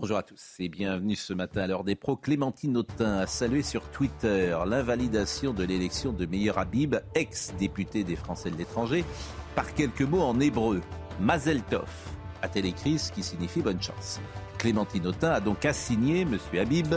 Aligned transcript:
Bonjour 0.00 0.16
à 0.16 0.22
tous 0.22 0.54
et 0.60 0.68
bienvenue 0.68 1.16
ce 1.16 1.32
matin 1.32 1.62
à 1.62 1.66
l'heure 1.66 1.82
des 1.82 1.96
pros. 1.96 2.14
Clémentine 2.14 2.76
Autain 2.76 3.18
a 3.18 3.26
salué 3.26 3.64
sur 3.64 3.90
Twitter 3.90 4.56
l'invalidation 4.64 5.52
de 5.52 5.64
l'élection 5.64 6.12
de 6.12 6.24
Meyer 6.24 6.52
Habib, 6.56 6.94
ex-député 7.16 8.04
des 8.04 8.14
Français 8.14 8.52
de 8.52 8.56
l'étranger, 8.56 9.04
par 9.56 9.74
quelques 9.74 10.02
mots 10.02 10.22
en 10.22 10.38
hébreu. 10.38 10.82
Mazel 11.18 11.62
Tov 11.64 11.88
a 12.42 12.48
t 12.48 12.62
qui 12.62 13.22
signifie 13.24 13.60
bonne 13.60 13.82
chance. 13.82 14.20
Clémentine 14.58 15.08
Autain 15.08 15.32
a 15.32 15.40
donc 15.40 15.64
assigné 15.64 16.20
M. 16.20 16.38
Habib 16.56 16.94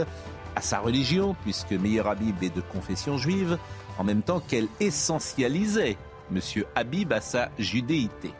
à 0.54 0.60
sa 0.60 0.78
religion, 0.78 1.34
puisque 1.42 1.72
Meyer 1.72 2.06
Habib 2.06 2.40
est 2.40 2.54
de 2.54 2.60
confession 2.60 3.18
juive, 3.18 3.58
en 3.98 4.04
même 4.04 4.22
temps 4.22 4.38
qu'elle 4.38 4.68
essentialisait 4.78 5.96
M. 6.32 6.40
Habib 6.76 7.12
à 7.12 7.20
sa 7.20 7.50
judéité. 7.58 8.30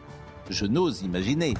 Je 0.50 0.66
n'ose 0.66 1.02
imaginer 1.02 1.54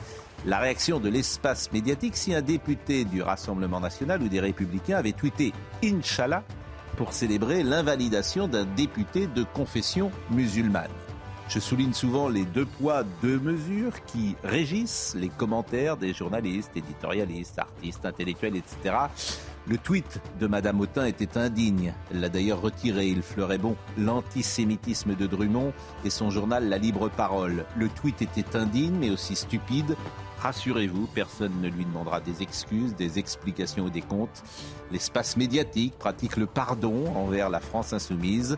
la 0.45 0.59
réaction 0.59 0.99
de 0.99 1.09
l'espace 1.09 1.71
médiatique 1.73 2.17
si 2.17 2.35
un 2.35 2.43
député 2.43 3.05
du 3.05 3.23
Rassemblement 3.23 3.81
national 3.81 4.23
ou 4.23 4.29
des 4.29 4.41
Républicains 4.41 4.97
avait 4.97 5.12
tweeté 5.12 5.53
Inch'Allah 5.84 6.43
pour 6.97 7.12
célébrer 7.12 7.62
l'invalidation 7.62 8.49
d'un 8.49 8.65
député 8.65 9.27
de 9.27 9.45
confession 9.45 10.11
musulmane. 10.31 10.91
Je 11.49 11.59
souligne 11.59 11.93
souvent 11.93 12.29
les 12.29 12.45
deux 12.45 12.65
poids, 12.65 13.05
deux 13.23 13.39
mesures 13.39 14.05
qui 14.07 14.37
régissent 14.43 15.15
les 15.19 15.29
commentaires 15.29 15.97
des 15.97 16.15
journalistes, 16.15 16.71
éditorialistes, 16.77 17.59
artistes, 17.59 18.06
intellectuels, 18.06 18.56
etc. 18.56 18.97
Le 19.69 19.77
tweet 19.79 20.21
de 20.41 20.47
Madame 20.47 20.81
Autain 20.81 21.05
était 21.05 21.37
indigne. 21.39 21.93
Elle 22.11 22.21
l'a 22.21 22.29
d'ailleurs 22.29 22.61
retiré. 22.61 23.09
Il 23.09 23.23
fleurait 23.23 23.59
bon 23.59 23.77
l'antisémitisme 23.99 25.15
de 25.15 25.27
Drummond 25.27 25.73
et 26.05 26.11
son 26.11 26.31
journal 26.31 26.69
La 26.69 26.79
Libre 26.79 27.11
Parole. 27.11 27.65
Le 27.77 27.89
tweet 27.89 28.23
était 28.23 28.56
indigne 28.56 28.97
mais 28.99 29.11
aussi 29.11 29.37
stupide. 29.37 29.97
Rassurez-vous, 30.43 31.07
personne 31.07 31.61
ne 31.61 31.69
lui 31.69 31.85
demandera 31.85 32.21
des 32.21 32.43
excuses, 32.43 32.97
des 32.97 33.21
explications 33.21 33.85
ou 33.85 33.91
des 33.91 34.01
comptes. 34.01 34.43
L'espace 34.91 35.37
médiatique 35.37 35.97
pratique 35.97 36.37
le 36.37 36.47
pardon 36.47 37.15
envers 37.15 37.49
la 37.49 37.61
France 37.61 37.93
insoumise. 37.93 38.57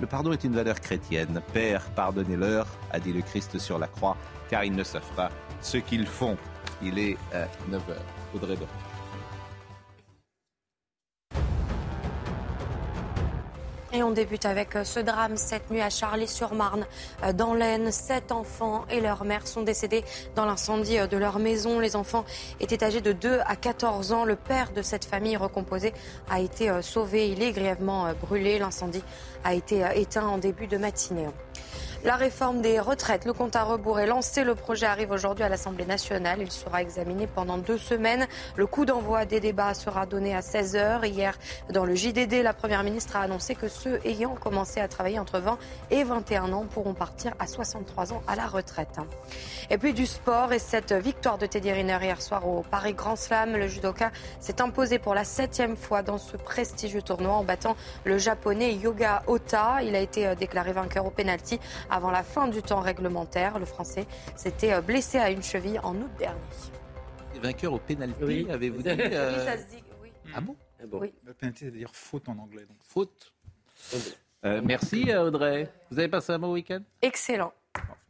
Le 0.00 0.08
pardon 0.08 0.32
est 0.32 0.42
une 0.42 0.54
valeur 0.54 0.80
chrétienne. 0.80 1.40
Père, 1.52 1.84
pardonnez-leur, 1.94 2.66
a 2.90 2.98
dit 2.98 3.12
le 3.12 3.22
Christ 3.22 3.60
sur 3.60 3.78
la 3.78 3.86
croix, 3.86 4.16
car 4.50 4.64
ils 4.64 4.74
ne 4.74 4.82
savent 4.82 5.12
pas 5.14 5.30
ce 5.60 5.76
qu'ils 5.76 6.06
font. 6.06 6.36
Il 6.82 6.98
est 6.98 7.16
9h. 7.70 7.94
Audrey 8.34 8.56
Et 13.94 14.02
on 14.02 14.10
débute 14.10 14.46
avec 14.46 14.74
euh, 14.74 14.84
ce 14.84 15.00
drame 15.00 15.36
cette 15.36 15.70
nuit 15.70 15.82
à 15.82 15.90
Charlie-sur-Marne, 15.90 16.86
euh, 17.24 17.34
dans 17.34 17.52
l'Aisne. 17.52 17.90
Sept 17.90 18.32
enfants 18.32 18.86
et 18.90 19.02
leur 19.02 19.24
mère 19.24 19.46
sont 19.46 19.60
décédés 19.60 20.02
dans 20.34 20.46
l'incendie 20.46 20.98
euh, 20.98 21.06
de 21.06 21.18
leur 21.18 21.38
maison. 21.38 21.78
Les 21.78 21.94
enfants 21.94 22.24
étaient 22.58 22.82
âgés 22.84 23.02
de 23.02 23.12
2 23.12 23.40
à 23.44 23.54
14 23.54 24.12
ans. 24.12 24.24
Le 24.24 24.36
père 24.36 24.72
de 24.72 24.80
cette 24.80 25.04
famille 25.04 25.36
recomposée 25.36 25.92
a 26.30 26.40
été 26.40 26.70
sauvé. 26.80 27.28
Il 27.28 27.42
est 27.42 27.52
grièvement 27.52 28.14
brûlé. 28.14 28.58
L'incendie 28.58 29.04
a 29.44 29.52
été 29.52 29.84
éteint 29.94 30.26
en 30.26 30.38
début 30.38 30.66
de 30.66 30.78
matinée. 30.78 31.28
La 32.04 32.16
réforme 32.16 32.62
des 32.62 32.80
retraites, 32.80 33.26
le 33.26 33.32
compte 33.32 33.54
à 33.54 33.62
rebours 33.62 34.00
est 34.00 34.08
lancé. 34.08 34.42
Le 34.42 34.56
projet 34.56 34.86
arrive 34.86 35.12
aujourd'hui 35.12 35.44
à 35.44 35.48
l'Assemblée 35.48 35.84
nationale. 35.84 36.40
Il 36.40 36.50
sera 36.50 36.82
examiné 36.82 37.28
pendant 37.28 37.58
deux 37.58 37.78
semaines. 37.78 38.26
Le 38.56 38.66
coup 38.66 38.84
d'envoi 38.84 39.24
des 39.24 39.38
débats 39.38 39.72
sera 39.72 40.04
donné 40.04 40.34
à 40.34 40.40
16h. 40.40 41.06
Hier, 41.06 41.38
dans 41.70 41.84
le 41.84 41.94
JDD, 41.94 42.42
la 42.42 42.54
Première 42.54 42.82
ministre 42.82 43.14
a 43.14 43.20
annoncé 43.20 43.54
que 43.54 43.68
ceux 43.68 44.00
ayant 44.04 44.34
commencé 44.34 44.80
à 44.80 44.88
travailler 44.88 45.20
entre 45.20 45.38
20 45.38 45.58
et 45.92 46.02
21 46.02 46.52
ans 46.52 46.66
pourront 46.68 46.92
partir 46.92 47.34
à 47.38 47.46
63 47.46 48.12
ans 48.12 48.22
à 48.26 48.34
la 48.34 48.48
retraite. 48.48 48.98
Et 49.70 49.78
puis 49.78 49.92
du 49.92 50.06
sport 50.06 50.52
et 50.52 50.58
cette 50.58 50.92
victoire 50.92 51.38
de 51.38 51.46
Teddy 51.46 51.70
Riner 51.70 51.98
hier 52.02 52.20
soir 52.20 52.48
au 52.48 52.62
Paris 52.68 52.94
Grand 52.94 53.14
Slam. 53.14 53.56
Le 53.56 53.68
judoka 53.68 54.10
s'est 54.40 54.60
imposé 54.60 54.98
pour 54.98 55.14
la 55.14 55.22
septième 55.22 55.76
fois 55.76 56.02
dans 56.02 56.18
ce 56.18 56.36
prestigieux 56.36 57.02
tournoi 57.02 57.34
en 57.34 57.44
battant 57.44 57.76
le 58.04 58.18
japonais 58.18 58.74
Yoga 58.74 59.22
Ota. 59.28 59.84
Il 59.84 59.94
a 59.94 60.00
été 60.00 60.26
euh, 60.26 60.34
déclaré 60.34 60.72
vainqueur 60.72 61.06
au 61.06 61.10
penalty 61.10 61.60
avant 61.92 62.10
la 62.10 62.22
fin 62.22 62.48
du 62.48 62.62
temps 62.62 62.80
réglementaire. 62.80 63.58
Le 63.58 63.66
Français 63.66 64.06
s'était 64.34 64.72
euh, 64.72 64.80
blessé 64.80 65.18
à 65.18 65.30
une 65.30 65.42
cheville 65.42 65.78
en 65.80 65.94
août 65.94 66.10
dernier. 66.18 66.40
Vainqueur 67.40 67.74
au 67.74 67.78
pénalty, 67.78 68.46
avez-vous 68.50 68.82
dit 68.82 68.88
euh, 68.88 69.36
Oui, 69.36 69.44
ça 69.44 69.58
se 69.58 69.68
dit, 69.68 69.82
oui. 70.02 70.10
Ah 70.34 70.40
bon, 70.40 70.56
ah 70.80 70.84
Oui. 70.92 71.12
Le 71.24 71.34
pénalty, 71.34 71.64
c'est-à-dire 71.64 71.90
faute 71.92 72.28
en 72.28 72.38
anglais. 72.38 72.62
Donc. 72.62 72.78
Faute. 72.82 73.32
Euh, 74.44 74.60
merci 74.64 75.14
Audrey. 75.14 75.70
Vous 75.90 75.98
avez 75.98 76.08
passé 76.08 76.32
un 76.32 76.38
bon 76.38 76.52
week-end? 76.52 76.80
Excellent. 77.02 77.52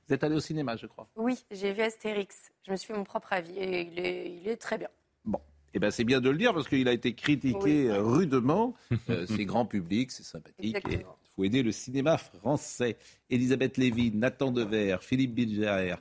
Vous 0.06 0.14
êtes 0.14 0.22
allé 0.22 0.36
au 0.36 0.40
cinéma, 0.40 0.76
je 0.76 0.86
crois. 0.86 1.08
Oui, 1.16 1.44
j'ai 1.50 1.72
vu 1.72 1.82
Astérix. 1.82 2.52
Je 2.66 2.72
me 2.72 2.76
suis 2.76 2.86
fait 2.88 2.96
mon 2.96 3.04
propre 3.04 3.32
avis 3.32 3.58
et 3.58 3.82
il 3.82 3.98
est, 3.98 4.30
il 4.42 4.48
est 4.48 4.56
très 4.56 4.78
bien. 4.78 4.88
Bon. 5.24 5.40
Eh 5.74 5.78
ben, 5.78 5.90
c'est 5.90 6.04
bien 6.04 6.20
de 6.20 6.28
le 6.28 6.36
dire 6.36 6.52
parce 6.54 6.68
qu'il 6.68 6.86
a 6.86 6.92
été 6.92 7.14
critiqué 7.14 7.90
rudement. 7.92 8.74
c'est 9.08 9.44
grand 9.44 9.66
public, 9.66 10.10
c'est 10.10 10.22
sympathique. 10.22 10.76
Et 10.90 11.04
faut 11.34 11.44
aider 11.44 11.62
le 11.62 11.72
cinéma 11.72 12.18
français. 12.18 12.96
Elisabeth 13.30 13.76
Lévy, 13.76 14.12
Nathan 14.12 14.50
Dever, 14.50 14.98
Philippe 15.00 15.34
Bilger, 15.34 15.94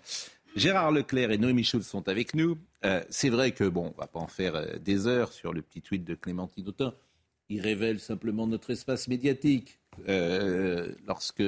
Gérard 0.56 0.92
Leclerc 0.92 1.32
et 1.32 1.38
Noémie 1.38 1.64
Schulz 1.64 1.88
sont 1.88 2.10
avec 2.10 2.36
nous. 2.36 2.58
Euh, 2.84 3.02
c'est 3.10 3.30
vrai 3.30 3.52
que, 3.52 3.64
bon, 3.64 3.94
on 3.96 4.02
va 4.02 4.08
pas 4.08 4.20
en 4.20 4.28
faire 4.28 4.56
euh, 4.56 4.78
des 4.80 5.08
heures 5.08 5.32
sur 5.32 5.54
le 5.54 5.62
petit 5.62 5.82
tweet 5.82 6.04
de 6.04 6.14
Clémentine 6.14 6.68
Autain. 6.68 6.94
Il 7.48 7.62
révèle 7.62 8.00
simplement 8.00 8.48
notre 8.48 8.72
espace 8.72 9.08
médiatique. 9.08 9.80
Euh, 10.08 10.94
lorsque 11.06 11.44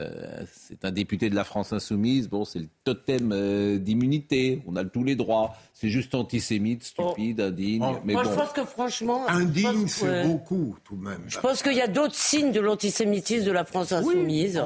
euh, 0.00 0.42
c'est 0.52 0.84
un 0.84 0.90
député 0.90 1.30
de 1.30 1.36
la 1.36 1.44
France 1.44 1.72
insoumise. 1.72 2.28
Bon, 2.28 2.44
c'est 2.44 2.58
le 2.58 2.68
totem 2.82 3.30
euh, 3.32 3.78
d'immunité. 3.78 4.60
On 4.66 4.74
a 4.74 4.84
tous 4.84 5.04
les 5.04 5.14
droits. 5.14 5.54
C'est 5.72 5.88
juste 5.88 6.16
antisémite, 6.16 6.82
stupide, 6.82 7.40
oh. 7.40 7.48
indigne. 7.48 7.84
Oh. 7.84 8.00
Mais 8.04 8.14
Moi, 8.14 8.24
je 8.24 8.30
pense 8.30 8.52
que 8.52 8.64
franchement. 8.64 9.28
Indigne, 9.28 9.86
c'est 9.86 10.24
beaucoup, 10.24 10.76
tout 10.82 10.96
de 10.96 11.04
même. 11.04 11.22
Je 11.28 11.38
pense 11.38 11.62
qu'il 11.62 11.74
y 11.74 11.80
a 11.80 11.86
d'autres 11.86 12.14
signes 12.14 12.50
de 12.50 12.60
l'antisémitisme 12.60 13.46
de 13.46 13.52
la 13.52 13.64
France 13.64 13.92
insoumise. 13.92 14.60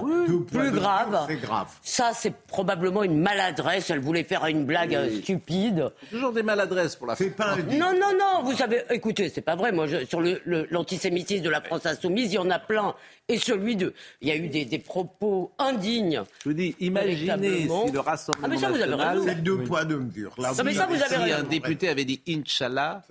plus 0.50 0.70
grave. 0.70 1.26
C'est 1.28 1.40
grave. 1.40 1.68
Ça, 1.82 2.12
c'est 2.14 2.34
probablement 2.34 3.02
une 3.02 3.20
maladresse. 3.20 3.90
Elle 3.90 4.00
voulait 4.00 4.24
faire 4.24 4.46
une 4.46 4.64
blague 4.64 4.94
euh, 4.94 5.20
stupide. 5.20 5.90
Toujours 6.10 6.32
des 6.32 6.42
maladresses 6.42 6.96
pour 6.96 7.06
la 7.06 7.16
France. 7.16 7.28
Pas 7.36 7.56
non, 7.56 7.92
non, 7.92 8.12
non. 8.18 8.44
Vous 8.44 8.56
savez, 8.56 8.80
écoutez, 8.90 9.28
c'est 9.28 9.42
pas 9.42 9.56
vrai. 9.56 9.72
Moi, 9.72 9.86
sur 10.08 10.22
l'antisémitisme 10.46 11.44
de 11.44 11.50
la 11.50 11.60
France 11.60 11.84
insoumise, 11.84 12.32
il 12.32 12.36
y 12.36 12.38
en 12.38 12.50
a 12.50 12.58
plein 12.58 12.94
et 13.28 13.36
celui 13.36 13.76
de. 13.76 13.92
Il 14.22 14.28
y 14.28 14.32
a 14.32 14.36
eu 14.36 14.48
des, 14.48 14.64
des 14.64 14.78
propos 14.78 15.17
indignes. 15.58 16.22
Je 16.42 16.48
vous 16.48 16.54
dis, 16.54 16.76
imaginez 16.80 17.68
si 17.68 17.92
le 17.92 18.00
Rassemblement 18.00 18.46
ah 18.46 18.48
mais 18.48 18.58
ça, 18.58 18.68
vous 18.68 18.76
avez 18.76 18.90
national. 18.90 19.22
C'est 19.24 19.42
deux 19.42 19.62
poids, 19.64 19.84
deux 19.84 19.98
mesures. 19.98 20.34
Là, 20.38 20.52
mais 20.64 20.74
ça, 20.74 20.86
vous 20.86 21.02
avez 21.02 21.26
si 21.26 21.32
un 21.32 21.42
député 21.42 21.88
avait 21.88 22.04
dit 22.04 22.20
Inch'Allah, 22.28 23.02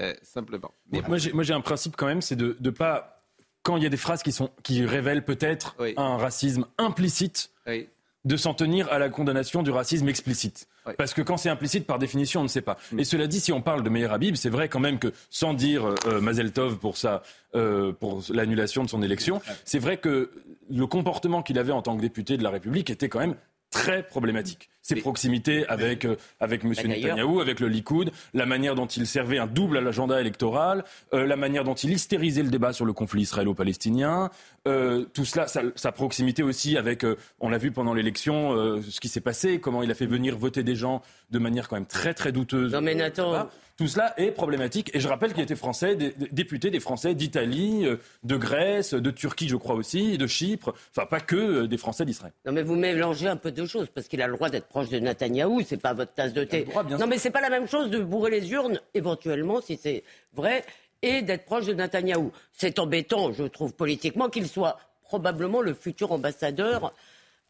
euh, 0.00 0.14
simplement. 0.22 0.72
Mais 0.90 1.02
moi, 1.06 1.18
j'ai 1.18 1.54
un 1.54 1.60
principe 1.60 1.96
quand 1.96 2.06
même, 2.06 2.22
c'est 2.22 2.36
de 2.36 2.56
ne 2.60 2.70
pas. 2.70 3.18
Quand 3.62 3.76
il 3.76 3.84
y 3.84 3.86
a 3.86 3.90
des 3.90 3.96
phrases 3.96 4.24
qui, 4.24 4.32
sont, 4.32 4.50
qui 4.64 4.84
révèlent 4.84 5.24
peut-être 5.24 5.76
un 5.96 6.16
racisme 6.16 6.66
implicite, 6.78 7.50
oui 7.66 7.88
de 8.24 8.36
s'en 8.36 8.54
tenir 8.54 8.90
à 8.92 8.98
la 8.98 9.08
condamnation 9.08 9.62
du 9.62 9.70
racisme 9.70 10.08
explicite. 10.08 10.68
Parce 10.98 11.14
que 11.14 11.22
quand 11.22 11.36
c'est 11.36 11.48
implicite, 11.48 11.86
par 11.86 11.98
définition, 11.98 12.40
on 12.40 12.44
ne 12.44 12.48
sait 12.48 12.62
pas. 12.62 12.76
Mm. 12.92 13.00
Et 13.00 13.04
cela 13.04 13.26
dit, 13.26 13.40
si 13.40 13.52
on 13.52 13.60
parle 13.60 13.82
de 13.82 13.88
Meir 13.88 14.12
Habib, 14.12 14.34
c'est 14.36 14.50
vrai 14.50 14.68
quand 14.68 14.80
même 14.80 14.98
que, 14.98 15.12
sans 15.30 15.54
dire 15.54 15.94
euh, 16.06 16.20
Mazel 16.20 16.52
Tov 16.52 16.78
pour, 16.78 16.96
euh, 17.54 17.92
pour 17.92 18.22
l'annulation 18.30 18.82
de 18.84 18.88
son 18.88 19.02
élection, 19.02 19.40
c'est 19.64 19.78
vrai 19.78 19.96
que 19.96 20.30
le 20.70 20.86
comportement 20.86 21.42
qu'il 21.42 21.58
avait 21.58 21.72
en 21.72 21.82
tant 21.82 21.96
que 21.96 22.00
député 22.00 22.36
de 22.36 22.42
la 22.42 22.50
République 22.50 22.90
était 22.90 23.08
quand 23.08 23.20
même 23.20 23.36
très 23.72 24.04
problématique. 24.04 24.68
Ses 24.82 24.96
proximités 24.96 25.66
avec, 25.68 26.04
euh, 26.04 26.16
avec 26.40 26.64
M. 26.64 26.72
Netanyahou, 26.72 27.40
avec 27.40 27.60
le 27.60 27.68
Likoud, 27.68 28.10
la 28.34 28.46
manière 28.46 28.74
dont 28.74 28.86
il 28.86 29.06
servait 29.06 29.38
un 29.38 29.46
double 29.46 29.78
à 29.78 29.80
l'agenda 29.80 30.20
électoral, 30.20 30.84
euh, 31.14 31.26
la 31.26 31.36
manière 31.36 31.64
dont 31.64 31.74
il 31.74 31.92
hystérisait 31.92 32.42
le 32.42 32.50
débat 32.50 32.72
sur 32.72 32.84
le 32.84 32.92
conflit 32.92 33.22
israélo-palestinien, 33.22 34.30
euh, 34.68 35.04
tout 35.14 35.24
cela, 35.24 35.46
sa, 35.46 35.62
sa, 35.74 35.92
proximité 35.92 36.42
aussi 36.42 36.76
avec, 36.76 37.06
on 37.40 37.48
l'a 37.48 37.58
vu 37.58 37.72
pendant 37.72 37.94
l'élection, 37.94 38.54
ce 38.82 39.00
qui 39.00 39.08
s'est 39.08 39.20
passé, 39.20 39.58
comment 39.58 39.82
il 39.82 39.90
a 39.90 39.94
fait 39.94 40.06
venir 40.06 40.36
voter 40.36 40.62
des 40.62 40.76
gens 40.76 41.02
de 41.30 41.38
manière 41.38 41.68
quand 41.68 41.76
même 41.76 41.86
très 41.86 42.12
très 42.12 42.32
douteuse. 42.32 42.72
Non 42.72 42.80
mais 42.80 42.94
Nathan, 42.94 43.48
tout 43.82 43.88
cela 43.88 44.14
est 44.16 44.30
problématique. 44.30 44.92
Et 44.94 45.00
je 45.00 45.08
rappelle 45.08 45.32
qu'il 45.32 45.42
était 45.42 45.56
français, 45.56 45.96
des, 45.96 46.14
député 46.30 46.70
des 46.70 46.78
Français 46.78 47.16
d'Italie, 47.16 47.84
euh, 47.84 47.96
de 48.22 48.36
Grèce, 48.36 48.94
de 48.94 49.10
Turquie, 49.10 49.48
je 49.48 49.56
crois 49.56 49.74
aussi, 49.74 50.16
de 50.18 50.28
Chypre. 50.28 50.72
Enfin, 50.92 51.04
pas 51.04 51.18
que 51.18 51.34
euh, 51.34 51.66
des 51.66 51.78
Français 51.78 52.04
d'Israël. 52.04 52.32
Non, 52.46 52.52
mais 52.52 52.62
vous 52.62 52.76
mélangez 52.76 53.26
un 53.26 53.34
peu 53.34 53.50
de 53.50 53.66
choses, 53.66 53.88
parce 53.92 54.06
qu'il 54.06 54.22
a 54.22 54.28
le 54.28 54.34
droit 54.34 54.50
d'être 54.50 54.68
proche 54.68 54.88
de 54.88 55.00
Netanyahou, 55.00 55.62
c'est 55.66 55.82
pas 55.82 55.94
votre 55.94 56.14
tasse 56.14 56.32
de 56.32 56.44
thé. 56.44 56.64
non, 56.96 57.08
mais 57.08 57.18
c'est 57.18 57.32
pas 57.32 57.40
la 57.40 57.50
même 57.50 57.66
chose 57.66 57.90
de 57.90 57.98
bourrer 57.98 58.30
les 58.30 58.52
urnes, 58.52 58.80
éventuellement, 58.94 59.60
si 59.60 59.76
c'est 59.76 60.04
vrai, 60.32 60.64
et 61.02 61.22
d'être 61.22 61.44
proche 61.44 61.66
de 61.66 61.72
Netanyahou. 61.72 62.30
C'est 62.52 62.78
embêtant, 62.78 63.32
je 63.32 63.42
trouve, 63.42 63.74
politiquement, 63.74 64.28
qu'il 64.28 64.46
soit 64.46 64.78
probablement 65.02 65.60
le 65.60 65.74
futur 65.74 66.12
ambassadeur 66.12 66.94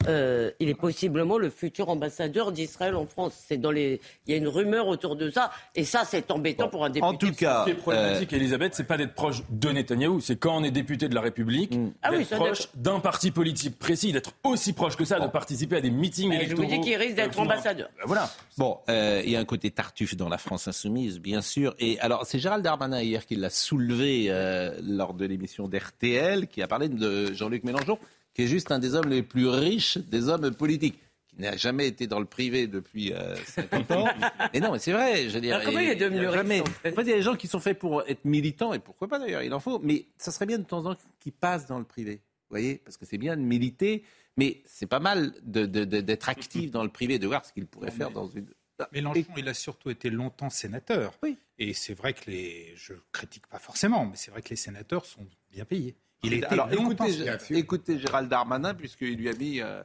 euh, 0.08 0.50
il 0.60 0.68
est 0.68 0.74
possiblement 0.74 1.38
le 1.38 1.50
futur 1.50 1.88
ambassadeur 1.88 2.52
d'Israël 2.52 2.94
en 2.94 3.06
France. 3.06 3.34
C'est 3.46 3.56
dans 3.56 3.70
les, 3.70 4.00
il 4.26 4.32
y 4.32 4.34
a 4.34 4.38
une 4.38 4.48
rumeur 4.48 4.88
autour 4.88 5.16
de 5.16 5.30
ça, 5.30 5.50
et 5.74 5.84
ça 5.84 6.02
c'est 6.04 6.30
embêtant 6.30 6.68
pour 6.68 6.84
un 6.84 6.90
député. 6.90 7.06
En 7.06 7.14
tout 7.14 7.32
cas, 7.32 7.60
ce 7.60 7.64
qui 7.64 7.70
est 7.70 7.80
problématique, 7.80 8.32
euh... 8.32 8.36
Elisabeth, 8.36 8.74
c'est 8.74 8.84
pas 8.84 8.96
d'être 8.96 9.14
proche 9.14 9.42
de 9.50 9.68
Netanyahou, 9.70 10.20
c'est 10.20 10.36
quand 10.36 10.56
on 10.56 10.64
est 10.64 10.70
député 10.70 11.08
de 11.08 11.14
la 11.14 11.20
République, 11.20 11.74
mm. 11.74 11.92
ah 12.02 12.10
d'être 12.10 12.36
proche 12.36 12.68
d'un 12.74 13.00
parti 13.00 13.30
politique 13.30 13.78
précis, 13.78 14.12
d'être 14.12 14.32
aussi 14.44 14.72
proche 14.72 14.96
que 14.96 15.04
ça, 15.04 15.20
de 15.20 15.26
participer 15.26 15.76
à 15.76 15.80
des 15.80 15.90
meetings 15.90 16.32
électoraux. 16.32 16.62
Je 16.62 16.68
vous 16.68 16.74
dis 16.74 16.80
qu'il 16.80 16.96
risque 16.96 17.16
d'être 17.16 17.38
ambassadeur. 17.38 17.88
Ben 17.98 18.04
voilà. 18.06 18.30
Bon, 18.58 18.78
euh, 18.88 19.22
il 19.24 19.30
y 19.30 19.36
a 19.36 19.40
un 19.40 19.44
côté 19.44 19.70
tartuffe 19.70 20.16
dans 20.16 20.28
la 20.28 20.38
France 20.38 20.68
insoumise, 20.68 21.20
bien 21.20 21.42
sûr. 21.42 21.74
Et 21.78 21.98
alors, 22.00 22.26
c'est 22.26 22.38
Gérald 22.38 22.64
Darmanin 22.64 23.00
hier 23.00 23.26
qui 23.26 23.36
l'a 23.36 23.50
soulevé 23.50 24.26
euh, 24.28 24.72
lors 24.82 25.14
de 25.14 25.24
l'émission 25.24 25.68
d'RTL, 25.68 26.48
qui 26.48 26.62
a 26.62 26.66
parlé 26.66 26.88
de 26.88 27.32
Jean-Luc 27.32 27.64
Mélenchon 27.64 27.98
qui 28.34 28.42
est 28.42 28.46
juste 28.46 28.72
un 28.72 28.78
des 28.78 28.94
hommes 28.94 29.08
les 29.08 29.22
plus 29.22 29.48
riches 29.48 29.98
des 29.98 30.28
hommes 30.28 30.54
politiques 30.54 30.98
qui 31.28 31.40
n'a 31.40 31.56
jamais 31.56 31.86
été 31.86 32.06
dans 32.06 32.20
le 32.20 32.26
privé 32.26 32.66
depuis 32.66 33.12
50 33.46 33.90
euh, 33.90 33.94
ans. 33.94 34.08
Et 34.52 34.60
non, 34.60 34.72
mais 34.72 34.78
c'est 34.78 34.92
vrai. 34.92 35.28
Je 35.28 35.34
veux 35.34 35.40
dire, 35.40 35.60
comment 35.64 35.78
il 35.78 35.88
est 35.88 35.96
devenu 35.96 36.26
riche 36.26 36.40
en 36.40 36.72
fait, 36.82 37.02
il 37.02 37.08
y 37.08 37.12
a 37.12 37.16
des 37.16 37.22
gens 37.22 37.36
qui 37.36 37.48
sont 37.48 37.60
faits 37.60 37.78
pour 37.78 38.02
être 38.06 38.24
militants, 38.24 38.74
et 38.74 38.78
pourquoi 38.78 39.08
pas 39.08 39.18
d'ailleurs, 39.18 39.42
il 39.42 39.52
en 39.54 39.60
faut. 39.60 39.78
Mais 39.78 40.06
ça 40.18 40.30
serait 40.30 40.46
bien 40.46 40.58
de 40.58 40.64
temps 40.64 40.84
en 40.84 40.94
temps 40.94 41.00
qu'ils 41.20 41.32
passent 41.32 41.66
dans 41.66 41.78
le 41.78 41.84
privé. 41.84 42.20
Vous 42.50 42.58
voyez 42.58 42.76
Parce 42.84 42.98
que 42.98 43.06
c'est 43.06 43.18
bien 43.18 43.36
de 43.36 43.42
militer, 43.42 44.04
mais 44.36 44.62
c'est 44.66 44.86
pas 44.86 45.00
mal 45.00 45.32
d'être 45.42 46.28
actif 46.28 46.70
dans 46.70 46.82
le 46.82 46.90
privé, 46.90 47.18
de 47.18 47.26
voir 47.26 47.44
ce 47.46 47.52
qu'il 47.52 47.66
pourrait 47.66 47.90
faire 47.90 48.10
dans 48.10 48.26
une. 48.26 48.46
Mélenchon, 48.92 49.22
il 49.36 49.48
a 49.48 49.54
surtout 49.54 49.90
été 49.90 50.10
longtemps 50.10 50.50
sénateur. 50.50 51.14
Oui. 51.22 51.36
Et 51.58 51.72
c'est 51.72 51.94
vrai 51.94 52.12
que 52.12 52.30
les. 52.30 52.72
Je 52.76 52.94
critique 53.12 53.46
pas 53.46 53.58
forcément, 53.58 54.06
mais 54.06 54.16
c'est 54.16 54.30
vrai 54.30 54.42
que 54.42 54.50
les 54.50 54.56
sénateurs 54.56 55.06
sont 55.06 55.26
bien 55.50 55.64
payés. 55.64 55.94
Il 56.22 56.44
Alors 56.46 56.72
écoutez, 56.72 57.28
écoutez, 57.50 57.98
Gérald 57.98 58.28
Darmanin, 58.28 58.74
puisqu'il 58.74 59.16
lui 59.16 59.28
a 59.28 59.32
mis. 59.32 59.60
Euh, 59.60 59.82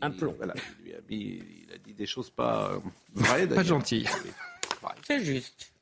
un 0.00 0.10
plomb. 0.10 0.34
voilà, 0.36 0.54
il, 0.80 0.84
lui 0.84 0.94
a 0.94 0.98
mis, 1.08 1.42
il 1.66 1.72
a 1.74 1.78
dit 1.78 1.92
des 1.92 2.06
choses 2.06 2.30
pas 2.30 2.72
euh, 2.72 2.78
vraies. 3.14 3.46
pas 3.48 3.64
gentilles. 3.64 4.08
C'est 5.06 5.24
juste. 5.24 5.72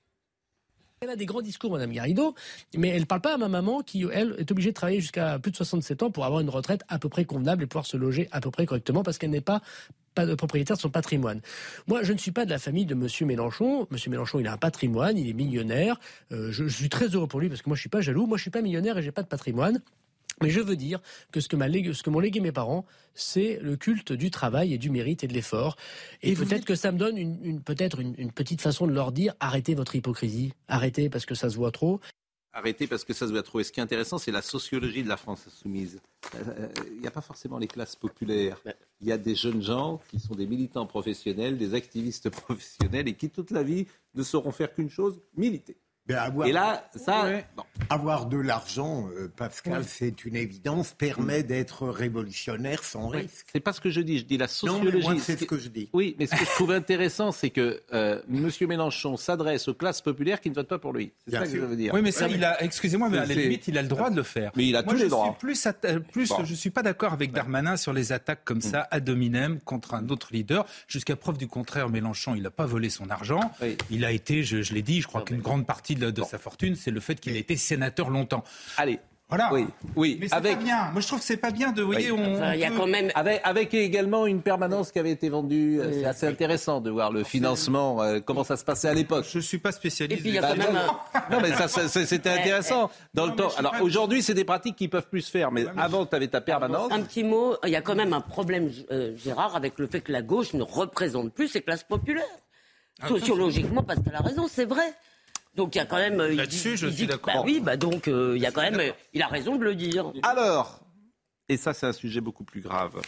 Elle 1.01 1.11
a 1.11 1.17
des 1.17 1.27
grands 1.27 1.43
discours, 1.43 1.71
Madame 1.71 1.93
Garrido, 1.93 2.35
mais 2.75 2.89
elle 2.89 3.01
ne 3.01 3.05
parle 3.05 3.21
pas 3.21 3.35
à 3.35 3.37
ma 3.37 3.49
maman 3.49 3.83
qui, 3.83 4.07
elle, 4.11 4.37
est 4.39 4.51
obligée 4.51 4.71
de 4.71 4.75
travailler 4.75 5.01
jusqu'à 5.01 5.39
plus 5.39 5.51
de 5.51 5.57
67 5.57 6.03
ans 6.03 6.11
pour 6.11 6.25
avoir 6.25 6.41
une 6.41 6.49
retraite 6.49 6.83
à 6.89 6.99
peu 6.99 7.11
près 7.11 7.27
convenable 7.27 7.63
et 7.63 7.67
pouvoir 7.67 7.85
se 7.85 7.99
loger 7.99 8.29
à 8.33 8.41
peu 8.41 8.51
près 8.51 8.65
correctement 8.65 9.03
parce 9.03 9.19
qu'elle 9.19 9.31
n'est 9.31 9.43
pas 9.43 9.61
propriétaire 10.37 10.77
de 10.77 10.81
son 10.81 10.91
patrimoine. 10.91 11.41
Moi, 11.87 12.03
je 12.03 12.13
ne 12.13 12.19
suis 12.19 12.31
pas 12.31 12.45
de 12.45 12.51
la 12.51 12.59
famille 12.59 12.87
de 12.87 12.95
Monsieur 12.95 13.27
Mélenchon. 13.27 13.87
Monsieur 13.91 14.11
Mélenchon, 14.11 14.39
il 14.41 14.47
a 14.47 14.53
un 14.53 14.57
patrimoine, 14.57 15.19
il 15.19 15.29
est 15.29 15.35
millionnaire. 15.35 15.99
Euh, 16.33 16.51
je, 16.51 16.67
suis 16.67 16.89
très 16.89 17.09
heureux 17.09 17.27
pour 17.27 17.41
lui 17.41 17.49
parce 17.49 17.63
que 17.63 17.69
moi, 17.69 17.77
je 17.77 17.81
suis 17.81 17.89
pas 17.89 18.01
jaloux. 18.01 18.27
Moi, 18.27 18.37
je 18.37 18.43
suis 18.43 18.51
pas 18.51 18.63
millionnaire 18.63 18.99
et 18.99 19.03
j'ai 19.03 19.13
pas 19.13 19.23
de 19.23 19.29
patrimoine. 19.29 19.81
Mais 20.43 20.51
je 20.51 20.61
veux 20.61 20.77
dire 20.77 21.01
que 21.31 21.41
ce 21.41 21.49
que, 21.49 21.57
ce 21.93 22.03
que 22.03 22.11
m'ont 22.11 22.19
légué 22.19 22.41
mes 22.41 22.53
parents, 22.53 22.85
c'est 23.15 23.59
le 23.63 23.77
culte 23.77 24.13
du 24.13 24.31
travail 24.31 24.75
et 24.75 24.79
du 24.79 24.91
mérite 24.91 25.23
et 25.23 25.29
de 25.29 25.33
l'effort. 25.33 25.77
Et, 26.23 26.35
peut-être 26.35 26.65
que 26.65 26.75
ça 26.75 26.91
me 26.91 26.99
donne 26.99 27.17
une, 27.17 27.61
peut-être 27.63 28.01
une, 28.01 28.33
petite 28.33 28.61
façon 28.61 28.87
de 28.87 28.93
leur 28.93 29.13
dire 29.13 29.35
arrêtez 29.39 29.75
votre 29.75 29.95
hypocrisie, 29.95 30.53
arrêtez 30.67 31.09
parce 31.09 31.25
que 31.25 31.35
ça 31.35 31.51
se 31.51 31.57
voit 31.57 31.71
trop. 31.71 32.01
Arrêtez 32.57 32.87
parce 32.87 33.03
que 33.03 33.13
ça 33.13 33.27
se 33.27 33.33
voit 33.33 33.43
trop. 33.43 33.59
Et 33.59 33.65
ce 33.65 33.73
qui 33.73 33.81
est 33.81 33.83
intéressant, 33.83 34.17
c'est 34.17 34.31
la 34.31 34.41
sociologie 34.41 35.03
de 35.03 35.09
la 35.09 35.17
France 35.17 35.45
insoumise. 35.49 36.01
Euh, 36.37 36.69
il 36.93 37.01
n'y 37.01 37.07
a 37.09 37.11
pas 37.11 37.21
forcément 37.21 37.59
les 37.59 37.67
classes 37.67 37.97
populaires. 37.97 38.61
Il 39.01 39.09
y 39.09 39.13
a 39.13 39.19
des 39.19 39.35
jeunes 39.35 39.61
gens 39.61 40.01
qui 40.09 40.21
sont 40.21 40.37
des 40.37 40.47
militants 40.47 40.87
professionnels, 40.87 41.59
des 41.59 41.75
activistes 41.75 42.31
professionnels 42.43 43.09
et 43.09 43.15
qui 43.15 43.29
toute 43.29 43.51
la 43.51 43.65
vie 43.65 43.87
ne 44.15 44.23
sauront 44.23 44.53
faire 44.53 44.73
qu'une 44.73 44.89
chose, 44.89 45.21
militer 45.37 45.77
avoir, 46.13 46.47
et 46.47 46.53
là, 46.53 46.89
ça. 46.95 47.27
Avoir 47.91 48.27
de 48.27 48.37
l'argent, 48.37 49.09
euh, 49.17 49.31
Pascal, 49.35 49.85
c'est 49.87 50.25
une 50.25 50.37
évidence, 50.37 50.93
permet 50.93 51.43
d'être 51.43 51.89
révolutionnaire 51.89 52.85
sans 52.85 53.09
risque. 53.09 53.47
C'est 53.53 53.61
pas 53.61 53.73
ce 53.73 53.81
que 53.81 53.91
je 53.91 54.01
dis, 54.01 54.19
je 54.19 54.25
dis 54.25 54.39
la 54.39 54.49
sociologie. 54.49 55.07
Non, 55.07 55.19
c'est 55.19 55.39
ce 55.39 55.45
que 55.45 55.59
je 55.59 55.69
dis. 55.69 55.89
Oui, 55.93 56.15
mais 56.19 56.27
ce 56.27 56.33
que 56.33 56.45
je 56.45 56.51
trouve 56.51 56.73
intéressant, 56.73 57.33
c'est 57.33 57.51
que 57.51 57.83
euh, 57.93 58.21
M. 58.31 58.51
Mélenchon 58.69 59.17
s'adresse 59.17 59.69
aux 59.69 59.75
classes 59.75 60.01
populaires 60.01 60.41
qui 60.41 60.51
ne 60.51 60.55
votent 60.55 60.69
pas 60.69 60.79
pour 60.79 60.93
lui. 60.93 61.13
C'est 61.27 61.37
ça 61.37 61.45
que 61.45 61.51
je 61.51 61.59
veux 61.59 61.77
dire. 61.77 61.93
Oui, 61.95 62.03
mais 62.03 62.13
ça, 62.13 62.29
il 62.29 62.45
a, 62.45 62.63
excusez-moi, 62.63 63.09
mais 63.09 63.19
à 63.19 63.27
la 63.27 63.35
limite, 63.35 63.69
il 63.69 63.79
a 63.79 63.83
le 63.83 63.89
droit 63.89 64.11
de 64.11 64.17
le 64.17 64.23
faire. 64.23 64.53
Mais 64.57 64.67
il 64.67 64.77
a 64.77 64.83
tous 64.83 64.97
les 64.97 65.09
droits. 65.09 65.37
plus, 65.39 65.67
plus 66.13 66.33
je 66.45 66.55
suis 66.55 66.71
pas 66.71 66.83
d'accord 66.83 67.13
avec 67.13 67.33
Darmanin 67.33 67.77
sur 67.77 67.93
les 67.93 68.13
attaques 68.13 68.45
comme 68.45 68.61
ça, 68.61 68.87
ad 68.91 69.09
hominem, 69.09 69.61
contre 69.61 69.95
un 69.95 70.09
autre 70.09 70.29
leader. 70.33 70.67
Jusqu'à 70.87 71.17
preuve 71.17 71.39
du 71.39 71.49
contraire, 71.49 71.89
Mélenchon, 71.89 72.35
il 72.35 72.43
n'a 72.43 72.51
pas 72.51 72.67
volé 72.67 72.91
son 72.91 73.11
argent. 73.11 73.41
Il 73.91 74.05
a 74.05 74.13
été, 74.13 74.43
je, 74.43 74.63
je 74.63 74.75
l'ai 74.75 74.83
dit, 74.83 75.01
je 75.01 75.07
crois 75.07 75.23
qu'une 75.23 75.41
grande 75.41 75.67
partie 75.67 75.94
de, 75.95 76.23
sa 76.23 76.39
fortune, 76.39 76.77
c'est 76.77 76.91
le 76.91 77.01
fait 77.01 77.17
qu'il 77.17 77.37
ait 77.37 77.41
été 77.41 77.57
sénateur 77.57 78.11
longtemps. 78.11 78.45
Allez, 78.77 79.01
voilà. 79.29 79.49
Oui, 79.53 79.67
oui. 79.97 80.19
Mais 80.21 80.29
c'est 80.29 80.35
avec... 80.35 80.59
pas 80.59 80.65
bien. 80.65 80.91
Moi, 80.93 81.01
je 81.01 81.07
trouve 81.07 81.19
que 81.19 81.25
c'est 81.25 81.39
pas 81.39 81.51
bien 81.51 81.73
de, 81.73 81.81
vous 81.81 81.91
voyez, 81.91 82.13
on. 82.13 82.53
il 82.53 82.61
y 82.61 82.65
a 82.65 82.71
quand 82.71 82.87
même. 82.87 83.11
Avec, 83.15 83.41
avec, 83.43 83.73
également 83.73 84.27
une 84.27 84.43
permanence 84.43 84.93
qui 84.93 84.99
avait 84.99 85.11
été 85.11 85.31
vendue. 85.31 85.81
Euh, 85.81 85.93
c'est 85.93 86.05
assez 86.05 86.27
intéressant 86.27 86.81
de 86.81 86.91
voir 86.91 87.11
le 87.11 87.25
financement, 87.25 88.03
euh, 88.03 88.21
comment 88.21 88.45
ça 88.45 88.57
se 88.57 88.65
passait 88.65 88.89
à 88.89 88.95
l'époque. 88.95 89.25
Je 89.29 89.39
suis 89.39 89.59
pas 89.59 89.73
spécialiste. 89.73 90.21
Et 90.21 90.23
puis, 90.23 90.31
il 90.31 90.35
y 90.35 90.39
a 90.39 90.43
quand 90.43 90.57
même 90.57 90.79
Non, 91.31 91.41
mais 91.41 91.53
ça, 91.53 91.69
c'était 91.89 92.31
intéressant. 92.31 92.91
Dans 93.15 93.27
le 93.27 93.35
temps. 93.35 93.51
Alors, 93.57 93.75
aujourd'hui, 93.81 94.23
c'est 94.23 94.35
des 94.35 94.45
pratiques 94.45 94.77
qui 94.77 94.89
peuvent 94.89 95.09
plus 95.09 95.23
se 95.23 95.31
faire. 95.31 95.51
Mais 95.51 95.65
avant, 95.77 96.05
tu 96.05 96.15
avais 96.15 96.29
ta 96.29 96.43
permanence. 96.43 96.93
Un 96.93 97.03
petit 97.03 97.25
mot. 97.25 97.57
Il 97.65 97.71
y 97.71 97.77
a 97.77 97.83
quand 97.83 97.95
même 97.95 98.13
un 98.13 98.21
problème, 98.21 98.71
euh, 98.91 99.17
Gérard, 99.17 99.57
avec 99.57 99.79
le 99.79 99.87
fait 99.87 100.03
que 100.03 100.13
la 100.13 100.23
gauche 100.23 100.53
ne 100.53 100.63
représente 100.63 101.33
plus 101.33 101.49
ces 101.49 101.63
classes 101.63 101.85
populaires. 101.85 102.25
Ah, 103.01 103.09
Sociologiquement, 103.09 103.83
parce 103.83 104.01
qu'elle 104.01 104.15
a 104.15 104.21
raison, 104.21 104.47
c'est 104.49 104.67
vrai. 104.67 104.95
Donc 105.57 105.75
il 105.75 105.79
y 105.79 105.81
a 105.81 105.87
quand 105.87 105.97
même. 105.97 106.21
Euh, 106.21 106.35
Là-dessus, 106.35 106.77
je 106.77 106.89
suis 106.89 107.07
d'accord. 107.07 107.35
Bah 107.35 107.43
oui, 107.45 107.61
bah 107.61 107.77
donc 107.77 108.09
euh, 108.09 108.35
il 108.37 108.43
y 108.43 108.47
a 108.47 108.51
quand 108.51 108.63
même. 108.63 108.81
Il 109.13 109.23
a 109.23 109.29
raison 109.29 109.57
de 109.57 109.65
le 109.65 109.75
dire. 109.75 110.13
Alors, 110.23 110.81
et 111.49 111.57
ça 111.57 111.73
c'est 111.73 111.87
un 111.87 111.93
sujet 111.93 112.21
beaucoup 112.21 112.45
plus 112.45 112.61
grave. 112.61 113.01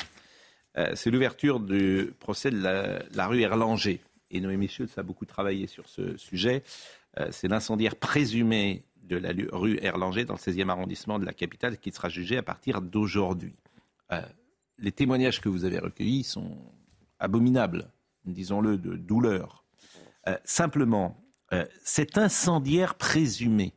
Euh, 0.78 0.92
c'est 0.94 1.10
l'ouverture 1.10 1.58
du 1.58 2.12
procès 2.20 2.50
de 2.50 2.58
la, 2.58 3.26
rue 3.26 3.40
Erlanger. 3.42 4.00
Et 4.30 4.40
Noémie 4.40 4.68
Schultz 4.68 4.98
a 4.98 5.02
beaucoup 5.02 5.24
travaillé 5.24 5.66
sur 5.66 5.88
ce 5.88 6.16
sujet. 6.16 6.62
c'est 7.30 7.48
l'incendiaire 7.48 7.94
présumé 7.94 8.82
de 9.04 9.16
la 9.16 9.30
rue 9.52 9.78
Erlanger 9.80 10.24
dans 10.24 10.34
le 10.34 10.38
16e 10.38 10.68
arrondissement 10.68 11.18
de 11.20 11.24
la 11.24 11.32
capitale 11.32 11.78
qui 11.78 11.92
sera 11.92 12.08
jugé 12.08 12.36
à 12.36 12.42
partir 12.42 12.82
d'aujourd'hui. 12.82 13.54
les 14.78 14.90
témoignages 14.90 15.40
que 15.40 15.48
vous 15.48 15.64
avez 15.64 15.78
recueillis 15.78 16.24
sont 16.24 16.58
abominables, 17.20 17.88
disons-le, 18.24 18.76
de 18.76 18.96
douleur. 18.96 19.64
simplement, 20.44 21.16
euh, 21.52 21.64
cet 21.84 22.18
incendiaire 22.18 22.96
présumé, 22.96 23.72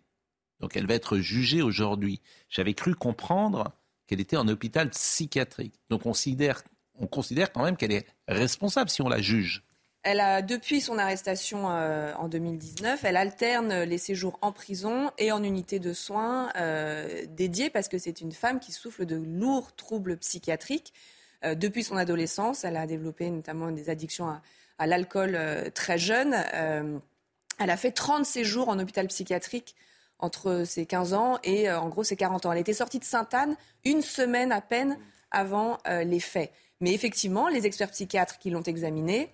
donc 0.59 0.75
elle 0.75 0.87
va 0.87 0.95
être 0.95 1.19
jugée 1.19 1.61
aujourd'hui. 1.61 2.21
J'avais 2.49 2.73
cru 2.73 2.95
comprendre 2.95 3.71
qu'elle 4.07 4.19
était 4.19 4.37
en 4.37 4.47
hôpital 4.47 4.89
psychiatrique. 4.89 5.79
Donc 5.89 6.01
on 6.01 6.09
considère, 6.09 6.63
on 6.95 7.05
considère 7.05 7.51
quand 7.51 7.63
même 7.63 7.77
qu'elle 7.77 7.91
est 7.91 8.07
responsable 8.27 8.89
si 8.89 9.03
on 9.03 9.07
la 9.07 9.21
juge. 9.21 9.63
Elle 10.01 10.19
a, 10.19 10.41
depuis 10.41 10.81
son 10.81 10.97
arrestation 10.97 11.69
euh, 11.69 12.13
en 12.15 12.27
2019, 12.27 13.03
elle 13.03 13.17
alterne 13.17 13.83
les 13.83 13.97
séjours 13.97 14.39
en 14.41 14.51
prison 14.51 15.11
et 15.17 15.31
en 15.31 15.43
unité 15.43 15.77
de 15.77 15.93
soins 15.93 16.51
euh, 16.55 17.25
dédiée 17.27 17.69
parce 17.69 17.87
que 17.87 17.97
c'est 17.97 18.21
une 18.21 18.31
femme 18.31 18.59
qui 18.59 18.71
souffre 18.71 19.03
de 19.03 19.17
lourds 19.17 19.75
troubles 19.75 20.17
psychiatriques. 20.17 20.93
depuis 21.43 21.83
son 21.83 21.97
adolescence, 21.97 22.63
elle 22.63 22.77
a 22.77 22.87
développé 22.87 23.29
notamment 23.29 23.71
des 23.71 23.89
addictions 23.89 24.41
à 24.77 24.87
l'alcool 24.87 25.37
très 25.73 25.97
jeune. 25.97 26.33
Elle 27.59 27.69
a 27.69 27.77
fait 27.77 27.91
30 27.91 28.25
séjours 28.25 28.69
en 28.69 28.79
hôpital 28.79 29.07
psychiatrique 29.07 29.75
entre 30.17 30.63
ses 30.65 30.85
15 30.85 31.13
ans 31.13 31.39
et 31.43 31.69
euh, 31.69 31.79
en 31.79 31.89
gros 31.89 32.03
ses 32.03 32.15
40 32.15 32.45
ans. 32.45 32.51
Elle 32.51 32.59
était 32.59 32.73
sortie 32.73 32.99
de 32.99 33.03
Sainte-Anne 33.03 33.55
une 33.85 34.01
semaine 34.01 34.51
à 34.51 34.61
peine 34.61 34.97
avant 35.31 35.77
euh, 35.87 36.03
les 36.03 36.19
faits. 36.19 36.51
Mais 36.81 36.93
effectivement, 36.93 37.47
les 37.49 37.65
experts 37.65 37.91
psychiatres 37.91 38.39
qui 38.39 38.49
l'ont 38.49 38.63
examinée 38.63 39.33